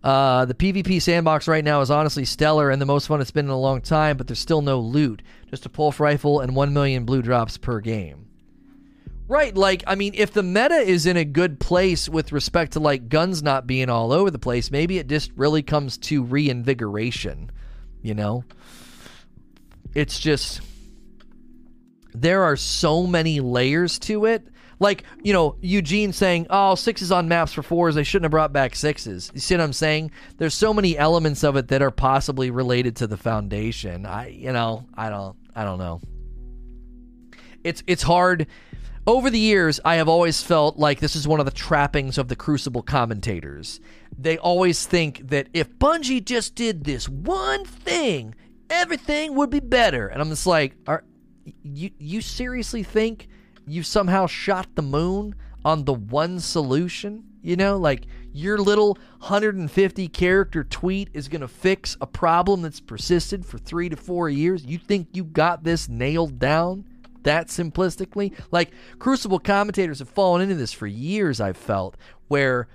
uh, 0.03 0.43
the 0.45 0.53
PvP 0.53 1.01
sandbox 1.01 1.47
right 1.47 1.63
now 1.63 1.79
is 1.79 1.89
honestly 1.89 2.25
stellar 2.25 2.69
and 2.69 2.81
the 2.81 2.85
most 2.85 3.07
fun 3.07 3.21
it's 3.21 3.31
been 3.31 3.45
in 3.45 3.51
a 3.51 3.59
long 3.59 3.79
time, 3.79 4.17
but 4.17 4.27
there's 4.27 4.39
still 4.39 4.61
no 4.61 4.79
loot. 4.79 5.21
Just 5.53 5.67
a 5.67 5.69
pulse 5.69 5.99
rifle 5.99 6.39
and 6.39 6.55
1 6.55 6.73
million 6.73 7.05
blue 7.05 7.21
drops 7.21 7.59
per 7.59 7.79
game. 7.79 8.25
Right, 9.27 9.55
like, 9.55 9.83
I 9.85 9.93
mean, 9.93 10.13
if 10.15 10.33
the 10.33 10.41
meta 10.41 10.77
is 10.77 11.05
in 11.05 11.15
a 11.15 11.23
good 11.23 11.59
place 11.59 12.09
with 12.09 12.31
respect 12.31 12.73
to, 12.73 12.79
like, 12.79 13.07
guns 13.07 13.43
not 13.43 13.67
being 13.67 13.87
all 13.87 14.11
over 14.11 14.31
the 14.31 14.39
place, 14.39 14.71
maybe 14.71 14.97
it 14.97 15.05
just 15.05 15.31
really 15.35 15.61
comes 15.61 15.99
to 15.99 16.23
reinvigoration, 16.23 17.51
you 18.01 18.15
know? 18.15 18.45
It's 19.93 20.19
just. 20.19 20.61
There 22.15 22.41
are 22.41 22.55
so 22.55 23.05
many 23.05 23.39
layers 23.39 23.99
to 23.99 24.25
it 24.25 24.47
like, 24.83 25.03
you 25.23 25.33
know, 25.33 25.55
Eugene 25.61 26.13
saying, 26.13 26.47
oh, 26.49 26.75
sixes 26.75 27.11
on 27.11 27.27
maps 27.27 27.53
for 27.53 27.63
fours, 27.63 27.95
they 27.95 28.03
shouldn't 28.03 28.25
have 28.25 28.31
brought 28.31 28.53
back 28.53 28.75
sixes. 28.75 29.31
You 29.33 29.39
see 29.39 29.55
what 29.55 29.61
I'm 29.61 29.73
saying? 29.73 30.11
There's 30.37 30.53
so 30.53 30.73
many 30.73 30.97
elements 30.97 31.43
of 31.43 31.55
it 31.55 31.69
that 31.69 31.81
are 31.81 31.89
possibly 31.89 32.51
related 32.51 32.97
to 32.97 33.07
the 33.07 33.17
foundation. 33.17 34.05
I, 34.05 34.27
you 34.27 34.51
know, 34.51 34.85
I 34.93 35.09
don't, 35.09 35.37
I 35.55 35.63
don't 35.63 35.79
know. 35.79 36.01
It's, 37.63 37.83
it's 37.87 38.03
hard. 38.03 38.47
Over 39.05 39.29
the 39.29 39.39
years, 39.39 39.79
I 39.83 39.95
have 39.95 40.07
always 40.07 40.41
felt 40.41 40.77
like 40.77 40.99
this 40.99 41.15
is 41.15 41.27
one 41.27 41.39
of 41.39 41.45
the 41.45 41.51
trappings 41.51 42.17
of 42.17 42.29
the 42.29 42.35
Crucible 42.35 42.81
commentators. 42.81 43.79
They 44.17 44.37
always 44.37 44.85
think 44.85 45.29
that 45.29 45.49
if 45.53 45.69
Bungie 45.77 46.23
just 46.23 46.55
did 46.55 46.83
this 46.83 47.09
one 47.09 47.65
thing, 47.65 48.35
everything 48.69 49.35
would 49.35 49.49
be 49.49 49.59
better. 49.59 50.07
And 50.07 50.21
I'm 50.21 50.29
just 50.29 50.47
like, 50.47 50.75
are 50.87 51.03
you 51.63 51.91
you 51.97 52.21
seriously 52.21 52.83
think 52.83 53.27
you 53.65 53.83
somehow 53.83 54.27
shot 54.27 54.67
the 54.75 54.81
moon 54.81 55.35
on 55.65 55.85
the 55.85 55.93
one 55.93 56.39
solution. 56.39 57.23
You 57.41 57.55
know, 57.55 57.77
like 57.77 58.05
your 58.33 58.57
little 58.57 58.97
150 59.19 60.07
character 60.09 60.63
tweet 60.63 61.09
is 61.13 61.27
going 61.27 61.41
to 61.41 61.47
fix 61.47 61.95
a 62.01 62.07
problem 62.07 62.61
that's 62.61 62.79
persisted 62.79 63.45
for 63.45 63.57
three 63.57 63.89
to 63.89 63.95
four 63.95 64.29
years. 64.29 64.65
You 64.65 64.77
think 64.77 65.09
you 65.13 65.23
got 65.23 65.63
this 65.63 65.87
nailed 65.87 66.39
down 66.39 66.85
that 67.23 67.47
simplistically? 67.47 68.33
Like, 68.51 68.71
Crucible 68.99 69.39
commentators 69.39 69.99
have 69.99 70.09
fallen 70.09 70.41
into 70.41 70.55
this 70.55 70.73
for 70.73 70.87
years, 70.87 71.39
I've 71.39 71.57
felt, 71.57 71.95
where 72.27 72.67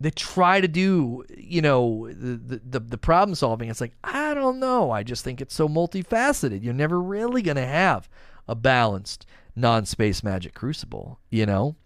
they 0.00 0.10
try 0.10 0.60
to 0.60 0.68
do 0.68 1.22
you 1.36 1.60
know 1.60 2.08
the, 2.10 2.60
the 2.64 2.80
the 2.80 2.98
problem 2.98 3.34
solving 3.34 3.68
it's 3.68 3.82
like 3.82 3.92
i 4.02 4.32
don't 4.32 4.58
know 4.58 4.90
i 4.90 5.02
just 5.02 5.22
think 5.22 5.40
it's 5.40 5.54
so 5.54 5.68
multifaceted 5.68 6.64
you're 6.64 6.72
never 6.72 7.00
really 7.00 7.42
going 7.42 7.56
to 7.56 7.66
have 7.66 8.08
a 8.48 8.54
balanced 8.54 9.26
non-space 9.54 10.22
magic 10.24 10.54
crucible 10.54 11.20
you 11.30 11.44
know 11.44 11.76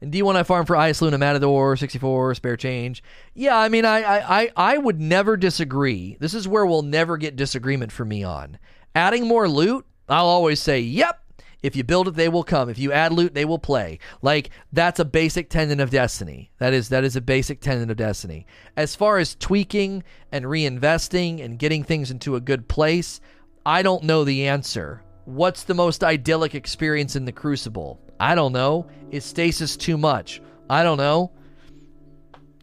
and 0.00 0.12
D1 0.12 0.36
I 0.36 0.42
farm 0.42 0.66
for 0.66 0.76
Ice 0.76 1.00
Luna 1.00 1.18
Matador 1.18 1.76
64 1.76 2.34
spare 2.34 2.56
change. 2.56 3.02
Yeah, 3.34 3.56
I 3.56 3.68
mean 3.68 3.84
I, 3.84 4.42
I 4.42 4.50
I 4.56 4.78
would 4.78 5.00
never 5.00 5.36
disagree. 5.36 6.16
This 6.20 6.34
is 6.34 6.48
where 6.48 6.66
we'll 6.66 6.82
never 6.82 7.16
get 7.16 7.36
disagreement 7.36 7.92
for 7.92 8.04
me 8.04 8.22
on. 8.22 8.58
Adding 8.94 9.26
more 9.26 9.48
loot, 9.48 9.86
I'll 10.08 10.26
always 10.26 10.60
say, 10.60 10.80
"Yep, 10.80 11.24
if 11.64 11.74
you 11.74 11.82
build 11.82 12.08
it, 12.08 12.14
they 12.14 12.28
will 12.28 12.44
come. 12.44 12.68
If 12.68 12.78
you 12.78 12.92
add 12.92 13.14
loot, 13.14 13.32
they 13.32 13.46
will 13.46 13.58
play. 13.58 13.98
Like 14.20 14.50
that's 14.70 15.00
a 15.00 15.04
basic 15.04 15.48
tenet 15.48 15.80
of 15.80 15.88
Destiny. 15.88 16.50
That 16.58 16.74
is 16.74 16.90
that 16.90 17.04
is 17.04 17.16
a 17.16 17.22
basic 17.22 17.62
tenet 17.62 17.90
of 17.90 17.96
Destiny. 17.96 18.46
As 18.76 18.94
far 18.94 19.16
as 19.16 19.34
tweaking 19.34 20.04
and 20.30 20.44
reinvesting 20.44 21.42
and 21.42 21.58
getting 21.58 21.82
things 21.82 22.10
into 22.10 22.36
a 22.36 22.40
good 22.40 22.68
place, 22.68 23.18
I 23.64 23.80
don't 23.80 24.04
know 24.04 24.24
the 24.24 24.46
answer. 24.46 25.02
What's 25.24 25.62
the 25.62 25.72
most 25.72 26.04
idyllic 26.04 26.54
experience 26.54 27.16
in 27.16 27.24
the 27.24 27.32
Crucible? 27.32 27.98
I 28.20 28.34
don't 28.34 28.52
know. 28.52 28.86
Is 29.10 29.24
stasis 29.24 29.76
too 29.76 29.96
much? 29.98 30.40
I 30.68 30.82
don't 30.82 30.98
know. 30.98 31.32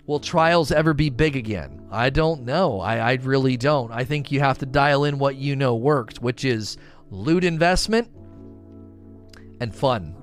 Will 0.08 0.20
trials 0.20 0.72
ever 0.72 0.94
be 0.94 1.10
big 1.10 1.36
again? 1.36 1.88
I 1.92 2.10
don't 2.10 2.44
know. 2.44 2.80
I, 2.80 2.98
I 2.98 3.14
really 3.22 3.58
don't. 3.58 3.92
I 3.92 4.04
think 4.04 4.32
you 4.32 4.40
have 4.40 4.58
to 4.60 4.66
dial 4.66 5.04
in 5.04 5.20
what 5.20 5.36
you 5.36 5.56
know 5.56 5.76
works, 5.76 6.20
which 6.20 6.44
is 6.44 6.78
loot 7.10 7.44
investment 7.44 8.10
and 9.60 9.74
fun. 9.74 10.16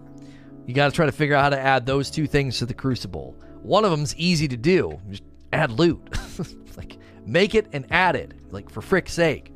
You 0.67 0.75
got 0.75 0.87
to 0.91 0.93
try 0.93 1.07
to 1.07 1.13
figure 1.13 1.35
out 1.35 1.45
how 1.45 1.51
to 1.51 1.61
add 1.61 1.87
those 1.87 2.11
two 2.11 2.27
things 2.27 2.59
to 2.59 2.67
the 2.67 2.75
Crucible. 2.75 3.35
One 3.63 3.85
of 3.85 3.91
them's 3.91 4.15
easy 4.17 4.49
to 4.49 4.57
do. 4.57 5.01
Just 5.09 5.23
add 5.53 5.71
loot. 5.71 6.07
like 6.77 6.99
make 7.25 7.55
it 7.55 7.69
and 7.73 7.87
add 7.91 8.17
it. 8.17 8.33
Like 8.51 8.71
for 8.71 8.83
frick's 8.83 9.13
sake. 9.13 9.55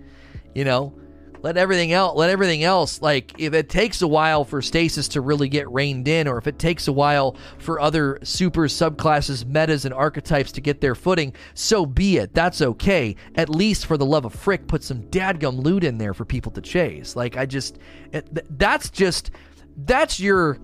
You 0.54 0.64
know, 0.64 0.94
let 1.42 1.56
everything 1.56 1.92
else 1.92 2.16
let 2.16 2.30
everything 2.30 2.62
else 2.62 3.02
like 3.02 3.34
if 3.38 3.52
it 3.54 3.68
takes 3.68 4.02
a 4.02 4.08
while 4.08 4.44
for 4.44 4.62
stasis 4.62 5.08
to 5.08 5.20
really 5.20 5.48
get 5.48 5.70
reined 5.70 6.08
in 6.08 6.26
or 6.28 6.38
if 6.38 6.46
it 6.46 6.58
takes 6.58 6.88
a 6.88 6.92
while 6.92 7.36
for 7.58 7.80
other 7.80 8.18
super 8.22 8.62
subclasses 8.62 9.44
metas 9.44 9.84
and 9.84 9.94
archetypes 9.94 10.52
to 10.52 10.60
get 10.60 10.80
their 10.80 10.94
footing 10.94 11.34
so 11.54 11.86
be 11.86 12.18
it. 12.18 12.34
That's 12.34 12.62
okay. 12.62 13.16
At 13.34 13.48
least 13.48 13.86
for 13.86 13.96
the 13.96 14.06
love 14.06 14.24
of 14.24 14.34
frick 14.34 14.66
put 14.66 14.82
some 14.82 15.02
dadgum 15.04 15.62
loot 15.62 15.84
in 15.84 15.98
there 15.98 16.14
for 16.14 16.24
people 16.24 16.52
to 16.52 16.60
chase. 16.60 17.16
Like 17.16 17.36
i 17.36 17.46
just 17.46 17.78
it, 18.12 18.58
that's 18.58 18.90
just 18.90 19.30
that's 19.76 20.20
your 20.20 20.58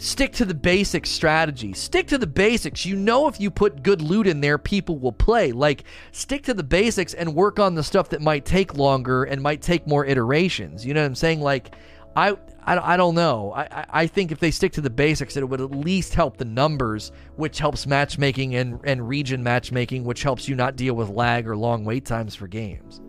stick 0.00 0.32
to 0.32 0.44
the 0.44 0.54
basic 0.54 1.06
strategy. 1.06 1.72
Stick 1.72 2.06
to 2.08 2.18
the 2.18 2.26
basics. 2.26 2.84
You 2.84 2.96
know, 2.96 3.28
if 3.28 3.40
you 3.40 3.50
put 3.50 3.82
good 3.82 4.02
loot 4.02 4.26
in 4.26 4.40
there, 4.40 4.58
people 4.58 4.98
will 4.98 5.12
play. 5.12 5.52
Like, 5.52 5.84
stick 6.12 6.42
to 6.44 6.54
the 6.54 6.62
basics 6.62 7.14
and 7.14 7.34
work 7.34 7.58
on 7.58 7.74
the 7.74 7.82
stuff 7.82 8.08
that 8.10 8.20
might 8.20 8.44
take 8.44 8.74
longer 8.74 9.24
and 9.24 9.42
might 9.42 9.62
take 9.62 9.86
more 9.86 10.04
iterations. 10.04 10.84
You 10.84 10.94
know 10.94 11.02
what 11.02 11.06
I'm 11.06 11.14
saying? 11.14 11.40
Like, 11.40 11.74
I. 12.16 12.36
I, 12.62 12.92
I 12.92 12.96
don't 12.98 13.14
know. 13.14 13.54
I, 13.54 13.86
I 13.88 14.06
think 14.06 14.30
if 14.30 14.38
they 14.38 14.50
stick 14.50 14.72
to 14.72 14.82
the 14.82 14.90
basics, 14.90 15.34
it 15.34 15.48
would 15.48 15.62
at 15.62 15.70
least 15.70 16.12
help 16.12 16.36
the 16.36 16.44
numbers, 16.44 17.10
which 17.36 17.58
helps 17.58 17.86
matchmaking 17.86 18.54
and, 18.54 18.78
and 18.84 19.08
region 19.08 19.42
matchmaking, 19.42 20.04
which 20.04 20.22
helps 20.22 20.46
you 20.46 20.54
not 20.54 20.76
deal 20.76 20.92
with 20.92 21.08
lag 21.08 21.48
or 21.48 21.56
long 21.56 21.86
wait 21.86 22.04
times 22.04 22.34
for 22.34 22.46
games. 22.46 23.00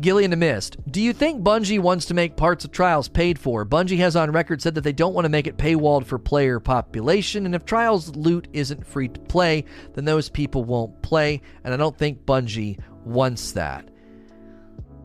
Gillian 0.00 0.30
the 0.30 0.36
Mist. 0.36 0.76
Do 0.90 1.00
you 1.00 1.12
think 1.12 1.42
Bungie 1.42 1.80
wants 1.80 2.06
to 2.06 2.14
make 2.14 2.36
parts 2.36 2.64
of 2.64 2.70
Trials 2.70 3.08
paid 3.08 3.38
for? 3.38 3.64
Bungie 3.64 3.98
has 3.98 4.14
on 4.16 4.30
record 4.30 4.60
said 4.60 4.74
that 4.74 4.82
they 4.82 4.92
don't 4.92 5.14
want 5.14 5.24
to 5.24 5.30
make 5.30 5.46
it 5.46 5.56
paywalled 5.56 6.04
for 6.04 6.18
player 6.18 6.60
population, 6.60 7.46
and 7.46 7.54
if 7.54 7.64
Trials 7.64 8.14
loot 8.14 8.48
isn't 8.52 8.86
free 8.86 9.08
to 9.08 9.20
play, 9.20 9.64
then 9.94 10.04
those 10.04 10.28
people 10.28 10.64
won't 10.64 11.02
play, 11.02 11.40
and 11.64 11.72
I 11.72 11.76
don't 11.76 11.96
think 11.96 12.26
Bungie 12.26 12.78
wants 13.04 13.52
that. 13.52 13.88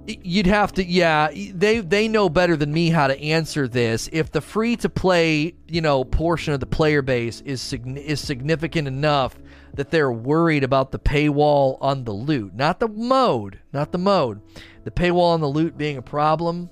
You'd 0.08 0.48
have 0.48 0.74
to, 0.74 0.84
yeah. 0.84 1.30
They 1.32 1.80
they 1.80 2.08
know 2.08 2.28
better 2.28 2.58
than 2.58 2.74
me 2.74 2.90
how 2.90 3.08
to 3.08 3.22
answer 3.22 3.68
this. 3.68 4.10
If 4.12 4.32
the 4.32 4.42
free 4.42 4.76
to 4.78 4.90
play, 4.90 5.54
you 5.68 5.80
know, 5.80 6.04
portion 6.04 6.54
of 6.54 6.60
the 6.60 6.66
player 6.66 7.04
base 7.04 7.40
is 7.42 7.72
is 7.72 8.20
significant 8.20 8.88
enough 8.88 9.38
that 9.76 9.92
they're 9.92 10.12
worried 10.12 10.64
about 10.64 10.92
the 10.92 11.00
paywall 11.00 11.78
on 11.82 12.04
the 12.04 12.12
loot, 12.12 12.56
not 12.56 12.80
the 12.80 12.88
mode, 12.90 13.60
not 13.72 13.92
the 13.92 14.00
mode 14.00 14.42
the 14.84 14.92
paywall 14.92 15.34
on 15.34 15.42
the 15.42 15.48
loot 15.48 15.78
being 15.78 15.98
a 15.98 16.02
problem, 16.02 16.70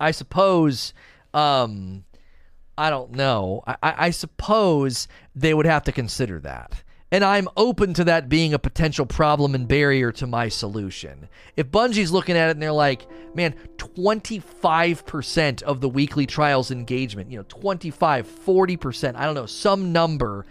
I 0.00 0.10
suppose. 0.10 0.94
Um, 1.34 2.04
I 2.76 2.90
don't 2.90 3.12
know. 3.12 3.64
I, 3.66 3.76
I 3.82 4.10
suppose 4.10 5.08
they 5.34 5.52
would 5.52 5.66
have 5.66 5.82
to 5.84 5.92
consider 5.92 6.38
that. 6.40 6.82
And 7.10 7.24
I'm 7.24 7.48
open 7.56 7.94
to 7.94 8.04
that 8.04 8.28
being 8.28 8.52
a 8.52 8.58
potential 8.58 9.06
problem 9.06 9.54
and 9.54 9.66
barrier 9.66 10.12
to 10.12 10.26
my 10.26 10.48
solution. 10.48 11.28
If 11.56 11.70
Bungie's 11.70 12.12
looking 12.12 12.36
at 12.36 12.48
it 12.48 12.52
and 12.52 12.62
they're 12.62 12.70
like, 12.70 13.08
man, 13.34 13.54
25% 13.78 15.62
of 15.62 15.80
the 15.80 15.88
weekly 15.88 16.26
trials 16.26 16.70
engagement, 16.70 17.30
you 17.30 17.38
know, 17.38 17.46
25, 17.48 18.28
40%, 18.28 19.16
I 19.16 19.24
don't 19.24 19.34
know, 19.34 19.46
some 19.46 19.90
number 19.90 20.44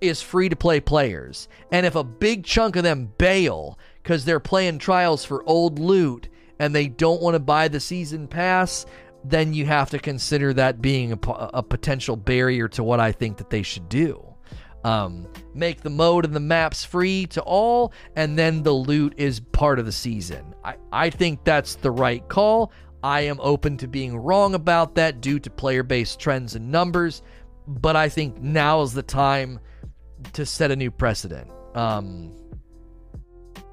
is 0.00 0.22
free 0.22 0.48
to 0.48 0.56
play 0.56 0.78
players. 0.78 1.48
And 1.72 1.84
if 1.84 1.96
a 1.96 2.04
big 2.04 2.44
chunk 2.44 2.76
of 2.76 2.84
them 2.84 3.12
bail, 3.18 3.78
because 4.06 4.24
they're 4.24 4.38
playing 4.38 4.78
trials 4.78 5.24
for 5.24 5.42
old 5.48 5.80
loot 5.80 6.28
and 6.60 6.72
they 6.72 6.86
don't 6.86 7.20
want 7.20 7.34
to 7.34 7.40
buy 7.40 7.66
the 7.66 7.80
season 7.80 8.28
pass, 8.28 8.86
then 9.24 9.52
you 9.52 9.66
have 9.66 9.90
to 9.90 9.98
consider 9.98 10.54
that 10.54 10.80
being 10.80 11.10
a, 11.10 11.18
a 11.54 11.60
potential 11.60 12.14
barrier 12.14 12.68
to 12.68 12.84
what 12.84 13.00
I 13.00 13.10
think 13.10 13.36
that 13.38 13.50
they 13.50 13.64
should 13.64 13.88
do. 13.88 14.24
Um, 14.84 15.26
make 15.54 15.80
the 15.80 15.90
mode 15.90 16.24
and 16.24 16.36
the 16.36 16.38
maps 16.38 16.84
free 16.84 17.26
to 17.30 17.42
all, 17.42 17.92
and 18.14 18.38
then 18.38 18.62
the 18.62 18.70
loot 18.70 19.14
is 19.16 19.40
part 19.40 19.80
of 19.80 19.86
the 19.86 19.92
season. 19.92 20.54
I, 20.62 20.76
I 20.92 21.10
think 21.10 21.42
that's 21.42 21.74
the 21.74 21.90
right 21.90 22.26
call. 22.28 22.70
I 23.02 23.22
am 23.22 23.40
open 23.40 23.76
to 23.78 23.88
being 23.88 24.16
wrong 24.16 24.54
about 24.54 24.94
that 24.94 25.20
due 25.20 25.40
to 25.40 25.50
player 25.50 25.82
based 25.82 26.20
trends 26.20 26.54
and 26.54 26.70
numbers, 26.70 27.22
but 27.66 27.96
I 27.96 28.08
think 28.08 28.40
now 28.40 28.82
is 28.82 28.92
the 28.92 29.02
time 29.02 29.58
to 30.34 30.46
set 30.46 30.70
a 30.70 30.76
new 30.76 30.92
precedent. 30.92 31.50
Um, 31.74 32.32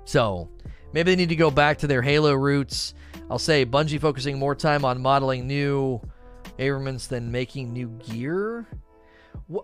so 0.06 0.50
maybe 0.94 1.12
they 1.12 1.16
need 1.16 1.30
to 1.30 1.36
go 1.36 1.52
back 1.52 1.80
to 1.80 1.88
their 1.88 2.02
Halo 2.02 2.34
roots. 2.34 2.94
I'll 3.30 3.40
say 3.40 3.66
Bungie 3.66 4.00
focusing 4.00 4.38
more 4.38 4.56
time 4.56 4.86
on 4.86 5.02
modeling 5.02 5.48
new 5.48 6.02
armaments 6.60 7.08
than 7.08 7.32
making 7.32 7.74
new 7.74 7.90
gear. 8.08 8.68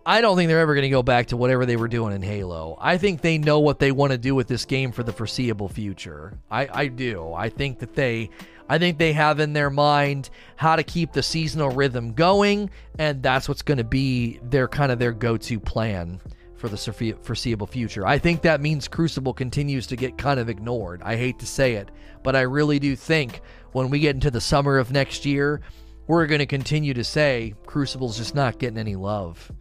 I 0.06 0.22
don't 0.22 0.36
think 0.36 0.50
they're 0.50 0.60
ever 0.60 0.74
going 0.74 0.84
to 0.84 0.90
go 0.90 1.04
back 1.04 1.28
to 1.28 1.38
whatever 1.38 1.66
they 1.66 1.78
were 1.78 1.88
doing 1.88 2.14
in 2.14 2.22
Halo. 2.22 2.78
I 2.82 2.98
think 2.98 3.22
they 3.22 3.38
know 3.38 3.60
what 3.60 3.80
they 3.80 3.92
want 3.92 4.12
to 4.12 4.18
do 4.18 4.36
with 4.36 4.48
this 4.48 4.66
game 4.66 4.92
for 4.92 5.04
the 5.04 5.14
foreseeable 5.14 5.70
future. 5.70 6.38
I, 6.52 6.68
I 6.72 6.88
do. 6.88 7.34
I 7.34 7.50
think 7.50 7.80
that 7.80 7.96
they 7.96 8.30
I 8.70 8.78
think 8.78 9.00
they 9.00 9.14
have 9.14 9.40
in 9.40 9.54
their 9.54 9.72
mind 9.72 10.30
how 10.56 10.76
to 10.76 10.84
keep 10.84 11.12
the 11.12 11.24
seasonal 11.24 11.72
rhythm 11.72 12.14
going, 12.14 12.70
and 13.00 13.24
that's 13.24 13.50
what's 13.50 13.64
going 13.64 13.80
to 13.80 13.84
be 13.84 14.40
their 14.44 14.68
kind 14.68 14.92
of 14.92 15.00
their 15.00 15.12
go-to 15.12 15.60
plan 15.60 16.22
for 16.60 16.70
the 16.70 17.16
foreseeable 17.22 17.68
future. 17.68 18.06
I 18.06 18.20
think 18.20 18.42
that 18.42 18.62
means 18.62 18.88
Crucible 18.88 19.34
continues 19.34 19.88
to 19.88 19.96
get 19.96 20.18
kind 20.18 20.40
of 20.40 20.50
ignored. 20.50 21.02
I 21.04 21.16
hate 21.16 21.40
to 21.40 21.46
say 21.46 21.76
it, 21.76 21.90
but 22.24 22.36
I 22.36 22.42
really 22.42 22.80
do 22.80 22.96
think 22.96 23.42
when 23.72 23.90
we 23.90 24.00
get 24.00 24.16
into 24.16 24.30
the 24.30 24.42
summer 24.42 24.78
of 24.78 24.92
next 24.92 25.26
year, 25.26 25.62
we're 26.08 26.28
going 26.28 26.40
to 26.40 26.46
continue 26.46 26.94
to 26.96 27.04
say 27.04 27.54
Crucible's 27.66 28.18
just 28.18 28.36
not 28.36 28.60
getting 28.60 28.78
any 28.78 28.96
love. 28.96 29.52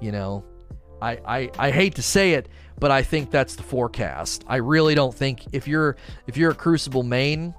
You 0.00 0.12
know, 0.12 0.44
I, 1.02 1.18
I, 1.26 1.50
I 1.58 1.70
hate 1.70 1.96
to 1.96 2.02
say 2.02 2.32
it, 2.34 2.48
but 2.78 2.90
I 2.90 3.02
think 3.02 3.30
that's 3.30 3.56
the 3.56 3.62
forecast. 3.62 4.44
I 4.46 4.56
really 4.56 4.94
don't 4.94 5.14
think 5.14 5.44
if 5.52 5.68
you're 5.68 5.96
if 6.26 6.36
you're 6.36 6.52
a 6.52 6.54
Crucible 6.54 7.02
main, 7.02 7.54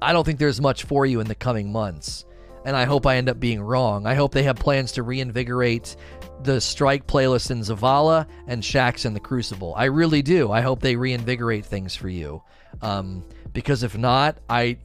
I 0.00 0.12
don't 0.12 0.24
think 0.24 0.38
there's 0.38 0.60
much 0.60 0.84
for 0.84 1.04
you 1.06 1.20
in 1.20 1.26
the 1.26 1.34
coming 1.34 1.72
months. 1.72 2.24
And 2.64 2.76
I 2.76 2.84
hope 2.84 3.06
I 3.06 3.16
end 3.16 3.30
up 3.30 3.40
being 3.40 3.60
wrong. 3.60 4.06
I 4.06 4.14
hope 4.14 4.32
they 4.32 4.42
have 4.42 4.56
plans 4.56 4.92
to 4.92 5.02
reinvigorate 5.02 5.96
the 6.42 6.60
Strike 6.60 7.06
playlist 7.06 7.50
in 7.50 7.60
Zavala 7.60 8.26
and 8.46 8.62
Shaxx 8.62 9.04
in 9.04 9.14
the 9.14 9.20
Crucible. 9.20 9.74
I 9.76 9.84
really 9.84 10.22
do. 10.22 10.50
I 10.50 10.60
hope 10.60 10.80
they 10.80 10.96
reinvigorate 10.96 11.64
things 11.64 11.94
for 11.94 12.08
you. 12.08 12.42
Um, 12.82 13.24
because 13.52 13.82
if 13.82 13.96
not, 13.96 14.38
I 14.48 14.78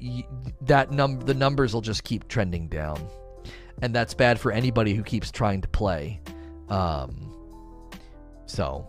that 0.62 0.92
num 0.92 1.20
the 1.20 1.34
numbers 1.34 1.74
will 1.74 1.82
just 1.82 2.04
keep 2.04 2.28
trending 2.28 2.68
down, 2.68 3.00
and 3.82 3.94
that's 3.94 4.14
bad 4.14 4.40
for 4.40 4.52
anybody 4.52 4.96
who 4.96 5.04
keeps 5.04 5.32
trying 5.32 5.62
to 5.62 5.68
play. 5.68 6.20
Um, 6.70 7.32
so 8.48 8.88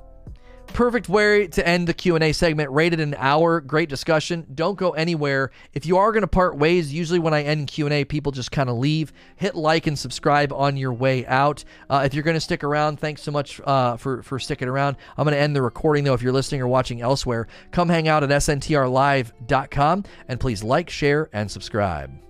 perfect 0.77 1.09
way 1.09 1.47
to 1.47 1.67
end 1.67 1.89
the 1.89 1.95
q&a 1.95 2.33
segment 2.33 2.71
rated 2.71 3.01
an 3.01 3.15
hour 3.17 3.63
great 3.63 3.89
discussion. 3.89 4.47
Don't 4.55 4.77
go 4.77 4.91
anywhere. 4.91 5.51
If 5.73 5.87
you 5.87 5.97
are 5.97 6.13
going 6.13 6.21
to 6.21 6.29
part 6.29 6.59
ways 6.59 6.93
usually 6.93 7.19
when 7.19 7.33
i 7.33 7.43
end 7.43 7.69
q&a 7.69 8.05
people 8.05 8.31
just 8.31 8.53
kind 8.53 8.69
of 8.69 8.77
leave. 8.77 9.11
Hit 9.37 9.55
like 9.55 9.87
and 9.87 9.99
subscribe 9.99 10.53
on 10.53 10.77
your 10.77 10.93
way 10.93 11.25
out. 11.25 11.65
Uh, 11.89 12.03
if 12.05 12.13
you're 12.13 12.23
going 12.23 12.37
to 12.37 12.43
stick 12.43 12.63
around 12.63 13.01
thanks 13.01 13.23
so 13.23 13.33
much 13.33 13.59
uh, 13.65 13.97
for, 13.97 14.23
for 14.23 14.39
sticking 14.39 14.69
around. 14.69 14.99
I'm 15.17 15.25
going 15.25 15.35
to 15.35 15.41
end 15.41 15.57
the 15.57 15.63
recording 15.63 16.05
though 16.05 16.13
if 16.13 16.21
you're 16.21 16.35
listening 16.35 16.61
or 16.61 16.69
watching 16.69 17.01
elsewhere. 17.01 17.49
Come 17.71 17.89
hang 17.89 18.07
out 18.07 18.23
at 18.23 18.29
sntrlive.com 18.29 20.05
and 20.29 20.39
please 20.41 20.63
like 20.63 20.91
share 20.91 21.31
and 21.33 21.51
subscribe 21.51 22.26